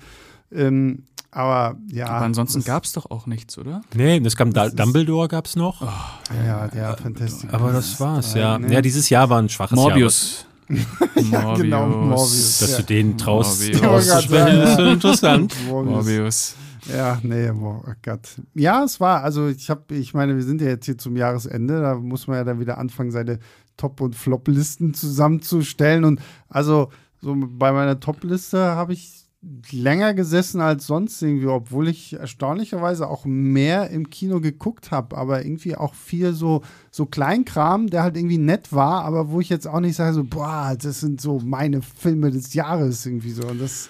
Ähm, 0.53 1.05
aber 1.33 1.77
ja. 1.89 2.07
Aber 2.07 2.25
ansonsten 2.25 2.65
gab 2.65 2.85
es 2.85 2.93
doch 2.93 3.09
auch 3.11 3.27
nichts, 3.27 3.57
oder? 3.57 3.83
Nee, 3.95 4.19
das 4.21 4.35
kam 4.35 4.53
da, 4.53 4.65
Das 4.65 4.75
Dumbledore 4.75 5.29
gab's 5.29 5.55
noch. 5.55 5.81
Ja, 6.45 6.67
der 6.69 6.97
Fantastic. 6.97 7.53
aber 7.55 7.73
das 7.73 8.01
war's, 8.01 8.35
ja. 8.35 8.59
ne? 8.59 8.73
Ja, 8.73 8.81
dieses 8.83 9.09
Jahr 9.11 9.31
war 9.31 9.41
ein 9.41 9.49
schwaches 9.49 9.77
Morbius. 9.77 10.47
Ja, 11.33 11.55
genau, 11.55 11.87
Morbius. 11.89 12.61
Jahr. 12.61 12.69
Dass 12.69 12.71
Ja. 12.71 12.77
du 12.79 12.83
den 12.85 13.19
traust, 13.19 13.61
Morbius. 13.63 13.83
rauszusprechen, 13.83 14.59
Ja, 14.59 14.63
ist 14.65 14.77
schon 14.77 14.87
interessant. 14.89 15.55
Morbius. 15.69 15.93
Morbius. 15.95 16.55
Ja, 16.87 17.19
nee, 17.23 17.51
oh 17.51 17.83
Gott. 18.03 18.41
Ja, 18.55 18.85
es 18.85 19.01
war, 19.01 19.23
also 19.23 19.49
ich 19.49 19.71
habe, 19.71 19.95
ich 19.95 20.15
meine, 20.15 20.37
wir 20.37 20.43
sind 20.43 20.61
ja 20.61 20.69
jetzt 20.69 20.87
hier 20.87 20.99
zum 20.99 21.17
Jahresende, 21.17 21.81
da 21.81 21.95
muss 21.95 22.27
man 22.27 22.37
ja 22.37 22.45
dann 22.45 22.61
wieder 22.61 22.79
anfangen, 22.79 23.11
seine 23.11 23.39
Top- 23.77 24.01
und 24.01 24.15
Flop-Listen 24.15 24.95
zusammenzustellen. 24.95 26.05
Und 26.05 26.21
also 26.49 26.91
so 27.21 27.37
bei 27.37 27.73
meiner 27.73 28.01
Top-Liste 28.01 28.59
habe 28.59 28.93
ich 28.93 29.21
länger 29.71 30.13
gesessen 30.13 30.61
als 30.61 30.87
sonst 30.87 31.23
irgendwie, 31.23 31.47
obwohl 31.47 31.89
ich 31.89 32.13
erstaunlicherweise 32.13 33.09
auch 33.09 33.25
mehr 33.25 33.89
im 33.89 34.11
Kino 34.11 34.41
geguckt 34.41 34.91
habe, 34.91 35.17
aber 35.17 35.45
irgendwie 35.45 35.77
auch 35.77 35.95
viel 35.95 36.35
so, 36.35 36.63
so 36.91 37.07
Kleinkram, 37.07 37.89
der 37.89 38.03
halt 38.03 38.19
irgendwie 38.19 38.37
nett 38.37 38.71
war, 38.73 39.05
aber 39.05 39.31
wo 39.31 39.41
ich 39.41 39.49
jetzt 39.49 39.67
auch 39.67 39.81
nicht 39.81 39.97
sage, 39.97 40.15
so, 40.15 40.25
boah, 40.25 40.77
das 40.79 41.01
sind 41.01 41.23
so 41.23 41.41
meine 41.43 41.81
Filme 41.81 42.31
des 42.31 42.53
Jahres 42.53 43.07
irgendwie 43.07 43.33
so. 43.33 43.47
Und 43.47 43.63
das 43.63 43.89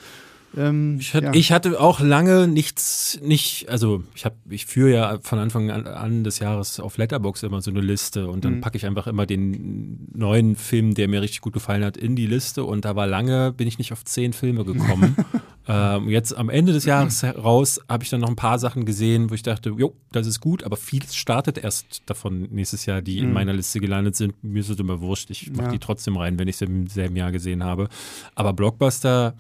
ähm, 0.57 0.96
Ich 0.98 1.14
hatte, 1.14 1.26
ja. 1.26 1.32
ich 1.34 1.53
hatte 1.53 1.80
auch 1.80 2.01
lange 2.01 2.48
nichts, 2.48 3.18
nicht, 3.22 3.68
also 3.68 4.03
ich 4.14 4.24
habe, 4.24 4.36
ich 4.48 4.66
führe 4.66 4.92
ja 4.92 5.18
von 5.22 5.38
Anfang 5.38 5.70
an, 5.70 5.86
an 5.86 6.24
des 6.24 6.38
Jahres 6.40 6.80
auf 6.80 6.96
Letterbox 6.98 7.42
immer 7.42 7.62
so 7.62 7.70
eine 7.70 7.80
Liste 7.80 8.28
und 8.28 8.44
dann 8.44 8.57
Mhm. 8.57 8.61
packe 8.61 8.76
ich 8.76 8.86
einfach 8.86 9.07
immer 9.07 9.26
den 9.26 10.09
neuen 10.14 10.57
Film, 10.57 10.94
der 10.94 11.09
mir 11.09 11.22
richtig 11.22 11.40
gut 11.40 11.53
gefallen 11.53 11.84
hat, 11.84 11.96
in 11.96 12.16
die 12.16 12.26
Liste 12.26 12.64
und 12.64 12.84
da 12.84 12.96
war 12.96 13.07
lange, 13.07 13.53
bin 13.53 13.68
ich 13.68 13.78
nicht 13.78 13.92
auf 13.92 14.05
zehn 14.05 14.32
Filme 14.32 14.64
gekommen. 14.64 15.16
ähm, 15.68 16.09
jetzt 16.09 16.36
am 16.36 16.48
Ende 16.51 16.72
des 16.72 16.84
Jahres 16.84 17.22
heraus 17.22 17.80
habe 17.88 18.03
ich 18.03 18.11
dann 18.11 18.20
noch 18.20 18.28
ein 18.28 18.36
paar 18.36 18.59
Sachen 18.59 18.84
gesehen, 18.84 19.30
wo 19.30 19.34
ich 19.34 19.42
dachte, 19.42 19.70
jo, 19.76 19.94
das 20.11 20.26
ist 20.26 20.40
gut, 20.40 20.64
aber 20.64 20.76
vieles 20.76 21.14
startet 21.14 21.59
erst 21.59 22.03
davon 22.07 22.48
nächstes 22.51 22.86
Jahr, 22.86 23.03
die 23.03 23.18
in 23.18 23.28
Mhm. 23.28 23.32
meiner 23.34 23.53
Liste 23.53 23.78
gelandet 23.78 24.16
sind. 24.16 24.34
Mir 24.42 24.61
ist 24.61 24.68
es 24.70 24.78
immer 24.80 25.01
wurscht, 25.01 25.30
ich 25.30 25.51
mache 25.53 25.66
Ja. 25.66 25.72
die 25.72 25.78
trotzdem 25.78 26.16
rein, 26.16 26.38
wenn 26.38 26.48
ich 26.48 26.57
sie 26.57 26.64
im 26.64 26.86
selben 26.88 27.14
Jahr 27.14 27.30
gesehen 27.30 27.62
habe. 27.62 27.88
Aber 28.34 28.53
Blockbuster 28.53 29.34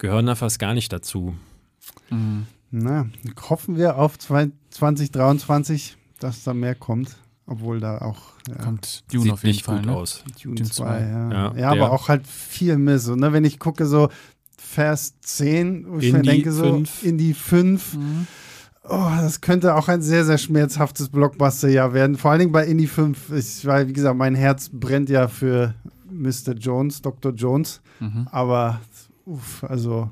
gehören 0.00 0.26
da 0.26 0.34
fast 0.34 0.58
gar 0.58 0.74
nicht 0.74 0.92
dazu. 0.92 1.34
Mhm. 2.10 2.46
Na, 2.72 3.06
hoffen 3.48 3.76
wir 3.76 3.96
auf 3.98 4.18
zwei- 4.18 4.50
2023, 4.70 5.96
dass 6.18 6.42
da 6.44 6.54
mehr 6.54 6.74
kommt. 6.74 7.16
Obwohl 7.46 7.80
da 7.80 7.98
auch 7.98 8.20
ja, 8.48 8.54
Kommt 8.62 9.02
Dune 9.12 9.24
Sieht 9.24 9.32
auf 9.32 9.42
jeden 9.42 9.54
nicht 9.56 9.64
Fall. 9.64 9.78
gut 9.78 9.86
Ne? 9.86 9.92
aus. 9.96 10.22
Dune 10.40 10.54
Dune 10.54 10.68
2. 10.70 10.74
zwei. 10.74 11.00
Ja, 11.00 11.32
Ja, 11.32 11.54
ja, 11.56 11.70
aber 11.70 11.90
auch 11.90 12.08
halt 12.08 12.24
viel 12.28 12.78
Miss. 12.78 13.08
Und, 13.08 13.18
ne, 13.20 13.32
wenn 13.32 13.44
ich 13.44 13.58
gucke, 13.58 13.86
so 13.86 14.08
Vers 14.56 15.14
10, 15.22 15.84
wo 15.88 15.98
ich 15.98 16.12
mir 16.12 16.22
denke, 16.22 16.52
so 16.52 16.62
fünf. 16.62 17.02
in 17.02 17.18
die 17.18 17.34
5. 17.34 17.94
Mhm. 17.96 18.26
Oh, 18.84 19.10
das 19.20 19.40
könnte 19.40 19.74
auch 19.74 19.88
ein 19.88 20.00
sehr, 20.00 20.24
sehr 20.24 20.38
schmerzhaftes 20.38 21.08
Blockbuster-Jahr 21.08 21.92
werden. 21.92 22.16
Vor 22.16 22.30
allen 22.30 22.38
Dingen 22.40 22.52
bei 22.52 22.66
Indie 22.66 22.86
5. 22.86 23.32
Ich, 23.32 23.66
weil, 23.66 23.88
wie 23.88 23.92
gesagt, 23.92 24.16
mein 24.16 24.36
Herz 24.36 24.70
brennt 24.72 25.10
ja 25.10 25.26
für 25.26 25.74
Mr. 26.08 26.52
Jones, 26.54 27.02
Dr. 27.02 27.32
Jones. 27.32 27.80
Mhm. 27.98 28.28
Aber, 28.30 28.80
uff, 29.26 29.64
also, 29.64 30.10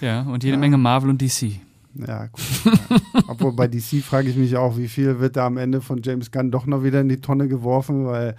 Ja, 0.00 0.22
und 0.22 0.42
jede 0.44 0.54
Ja. 0.56 0.60
Menge 0.60 0.76
Marvel 0.78 1.10
und 1.10 1.20
DC. 1.20 1.60
Ja, 1.94 2.26
gut. 2.26 2.40
ja. 2.64 2.98
Obwohl 3.28 3.52
bei 3.52 3.68
DC 3.68 4.02
frage 4.04 4.28
ich 4.28 4.36
mich 4.36 4.56
auch, 4.56 4.76
wie 4.76 4.88
viel 4.88 5.20
wird 5.20 5.36
da 5.36 5.46
am 5.46 5.56
Ende 5.56 5.80
von 5.80 6.00
James 6.02 6.30
Gunn 6.30 6.50
doch 6.50 6.66
noch 6.66 6.82
wieder 6.82 7.00
in 7.00 7.08
die 7.08 7.20
Tonne 7.20 7.48
geworfen, 7.48 8.06
weil, 8.06 8.36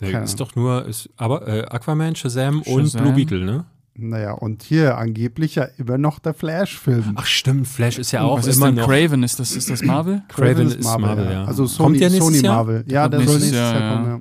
Nee, 0.00 0.10
Keine 0.10 0.24
ist 0.24 0.40
doch 0.40 0.56
nur, 0.56 0.86
ist, 0.86 1.10
aber 1.18 1.46
äh, 1.46 1.64
Aquaman, 1.66 2.16
Shazam, 2.16 2.62
und 2.62 2.84
Shazam. 2.86 3.02
Blue 3.02 3.12
Beetle, 3.14 3.44
ne? 3.44 3.66
naja, 3.94 4.32
und 4.32 4.62
hier 4.62 4.96
angeblich 4.96 5.56
ja 5.56 5.64
immer 5.76 5.98
noch 5.98 6.18
der 6.18 6.32
Flash-Film. 6.32 7.12
Ach 7.14 7.26
stimmt, 7.26 7.68
Flash 7.68 7.98
ist 7.98 8.10
ja 8.10 8.22
auch 8.22 8.38
Was 8.38 8.46
ist 8.46 8.56
immer 8.56 8.66
denn 8.66 8.76
noch. 8.76 8.88
Craven? 8.88 9.22
Ist 9.22 9.38
das, 9.38 9.54
ist 9.54 9.68
das 9.68 9.82
Marvel? 9.82 10.22
Craven 10.28 10.68
ist 10.68 10.82
Marvel, 10.82 11.30
ja. 11.30 11.44
Also 11.44 11.64
Kommt 11.64 11.98
Sony, 11.98 12.10
Sony 12.18 12.38
Jahr? 12.38 12.54
Marvel. 12.56 12.84
Ja, 12.88 13.02
kommt 13.02 13.12
der 13.12 13.20
soll 13.20 13.34
nächstes 13.34 13.52
nächstes 13.52 13.60
Jahr, 13.60 13.80
Jahr, 13.80 13.96
kommen, 13.96 14.06
ja. 14.06 14.20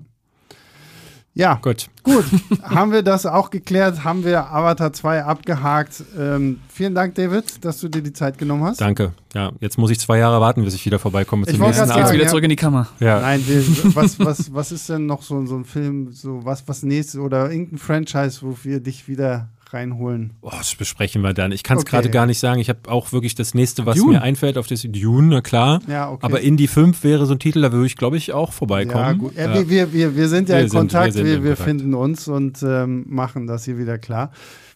Ja, 1.33 1.59
Gut. 1.61 1.87
gut. 2.03 2.25
haben 2.63 2.91
wir 2.91 3.03
das 3.03 3.25
auch 3.25 3.51
geklärt? 3.51 4.03
Haben 4.03 4.25
wir 4.25 4.51
Avatar 4.51 4.91
2 4.91 5.23
abgehakt? 5.23 6.03
Ähm, 6.17 6.59
vielen 6.67 6.93
Dank, 6.93 7.15
David, 7.15 7.63
dass 7.63 7.79
du 7.79 7.87
dir 7.87 8.01
die 8.01 8.11
Zeit 8.11 8.37
genommen 8.37 8.65
hast. 8.65 8.81
Danke. 8.81 9.13
Ja, 9.33 9.51
jetzt 9.61 9.77
muss 9.77 9.91
ich 9.91 9.99
zwei 9.99 10.17
Jahre 10.17 10.41
warten, 10.41 10.63
bis 10.65 10.73
ich 10.73 10.85
wieder 10.85 10.99
vorbeikomme 10.99 11.43
Ich 11.45 11.51
zum 11.53 11.61
wollte 11.61 11.79
nächsten 11.79 11.97
Jetzt 11.97 12.11
wieder 12.11 12.23
ja. 12.23 12.29
zurück 12.29 12.43
in 12.43 12.49
die 12.49 12.57
Kammer. 12.57 12.87
Ja. 12.99 13.21
Nein, 13.21 13.41
wir, 13.47 13.63
was, 13.95 14.19
was, 14.19 14.53
was 14.53 14.71
ist 14.73 14.89
denn 14.89 15.05
noch 15.05 15.21
so, 15.21 15.45
so 15.45 15.55
ein 15.55 15.63
Film, 15.63 16.11
so 16.11 16.43
was, 16.43 16.67
was 16.67 16.83
nächstes 16.83 17.19
oder 17.19 17.49
irgendein 17.49 17.77
Franchise, 17.77 18.39
wo 18.41 18.57
wir 18.63 18.81
dich 18.81 19.07
wieder 19.07 19.47
reinholen? 19.73 20.33
Oh, 20.41 20.49
das 20.51 20.75
besprechen 20.75 21.21
wir 21.21 21.33
dann. 21.33 21.51
Ich 21.51 21.63
kann 21.63 21.77
es 21.77 21.83
Okay. 21.83 21.91
gerade 21.91 22.09
gar 22.09 22.25
nicht 22.25 22.39
sagen. 22.39 22.59
Ich 22.59 22.69
habe 22.69 22.79
auch 22.89 23.11
wirklich 23.11 23.35
das 23.35 23.53
nächste, 23.53 23.85
was 23.85 23.97
Dune. 23.97 24.13
mir 24.17 24.21
einfällt, 24.21 24.57
auf 24.57 24.67
das 24.67 24.81
Dune, 24.83 25.27
na 25.27 25.41
klar. 25.41 25.79
Ja, 25.87 26.09
okay. 26.11 26.25
Aber 26.25 26.41
Indie 26.41 26.67
5 26.67 27.03
wäre 27.03 27.25
so 27.25 27.33
ein 27.33 27.39
Titel, 27.39 27.61
da 27.61 27.71
würde 27.71 27.85
ich, 27.85 27.95
glaube 27.95 28.17
ich, 28.17 28.33
auch 28.33 28.53
vorbeikommen. 28.53 29.03
Ja, 29.05 29.13
gut. 29.13 29.35
Ja. 29.35 29.53
Wir, 29.53 29.69
wir, 29.69 29.93
wir, 29.93 30.15
wir 30.15 30.27
sind 30.27 30.49
ja 30.49 30.55
Wir 30.55 30.63
in 30.63 30.69
sind- 30.69 30.77
Kontakt, 30.79 31.05
wir 31.07 31.13
sind 31.13 31.25
wir, 31.25 31.43
wir 31.43 31.55
Kontakt. 31.55 31.61
finden 31.69 31.93
uns 31.93 32.27
und 32.27 32.61
ähm, 32.63 33.05
machen 33.07 33.47
das 33.47 33.65
hier 33.65 33.77
wieder 33.77 33.97
klar. 33.97 34.31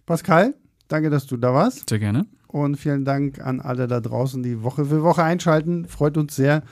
Pascal, 0.06 0.54
danke, 0.88 1.10
dass 1.10 1.26
du 1.28 1.38
da 1.38 1.54
warst. 1.54 1.90
Sehr 1.90 2.00
gerne. 2.00 2.26
Und 2.48 2.78
vielen 2.78 3.04
Dank 3.06 3.40
an 3.46 3.60
alle 3.60 3.88
da 3.88 4.00
draußen, 4.00 4.42
die 4.44 4.64
Woche 4.64 4.86
für 4.86 5.04
Woche 5.04 5.24
einschalten. 5.24 5.86
Freut 5.88 6.18
uns 6.18 6.36
sehr. 6.36 6.64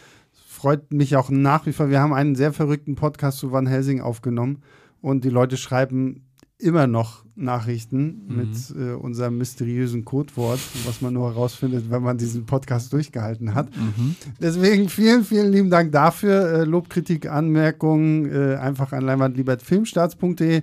Freut 0.48 0.94
mich 0.94 1.18
auch 1.18 1.30
nach 1.30 1.66
wie 1.66 1.74
vor. 1.74 1.90
Wir 1.90 2.00
haben 2.00 2.14
einen 2.14 2.36
sehr 2.36 2.54
verrückten 2.54 2.96
Podcast 2.96 3.40
zu 3.40 3.52
Van 3.52 3.68
Helsing 3.68 4.00
aufgenommen 4.00 4.62
und 5.02 5.26
die 5.26 5.30
Leute 5.30 5.58
schreiben 5.58 6.26
immer 6.64 6.88
noch 6.88 7.24
Nachrichten 7.36 8.22
Mhm. 8.28 8.36
mit 8.36 8.76
äh, 8.78 8.94
unserem 8.94 9.38
mysteriösen 9.38 10.06
Codewort, 10.06 10.60
was 10.86 11.02
man 11.02 11.14
nur 11.14 11.30
herausfindet, 11.30 11.86
wenn 11.90 12.04
man 12.04 12.18
diesen 12.18 12.46
Podcast 12.46 12.94
durchgehalten 12.94 13.54
hat. 13.56 13.76
Mhm. 13.76 14.16
Deswegen 14.40 14.88
vielen, 14.90 15.24
vielen 15.24 15.52
lieben 15.52 15.70
Dank 15.70 15.92
dafür. 15.92 16.60
Äh, 16.60 16.64
Lob, 16.64 16.90
Kritik, 16.90 17.30
Anmerkungen 17.30 18.32
äh, 18.32 18.56
einfach 18.56 18.92
an 18.94 19.04
leinwandliebertfilmstarts.de. 19.04 20.62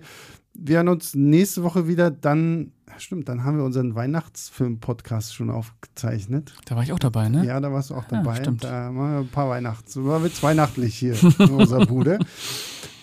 Wir 0.54 0.76
hören 0.76 0.88
uns 0.88 1.14
nächste 1.14 1.62
Woche 1.62 1.86
wieder. 1.88 2.10
Dann, 2.10 2.72
stimmt, 2.98 3.28
dann 3.28 3.44
haben 3.44 3.56
wir 3.56 3.64
unseren 3.64 3.94
Weihnachtsfilm-Podcast 3.94 5.34
schon 5.34 5.48
aufgezeichnet. 5.50 6.54
Da 6.66 6.76
war 6.76 6.82
ich 6.82 6.92
auch 6.92 6.98
dabei, 6.98 7.28
ne? 7.28 7.46
Ja, 7.46 7.60
da 7.60 7.72
warst 7.72 7.90
du 7.90 7.94
auch 7.94 8.04
Ja, 8.10 8.18
dabei. 8.22 8.36
stimmt. 8.36 8.64
Da 8.64 8.90
machen 8.92 9.12
wir 9.12 9.18
ein 9.20 9.28
paar 9.28 9.48
Weihnachts. 9.48 9.96
War 9.96 10.22
wird's 10.22 10.42
weihnachtlich 10.42 10.94
hier 10.96 11.14
in 11.38 11.50
unserer 11.50 11.86
Bude. 11.86 12.18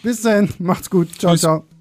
Bis 0.03 0.21
dahin, 0.21 0.49
macht's 0.59 0.89
gut. 0.89 1.09
Ciao, 1.17 1.31
Tschüss. 1.33 1.41
ciao. 1.41 1.76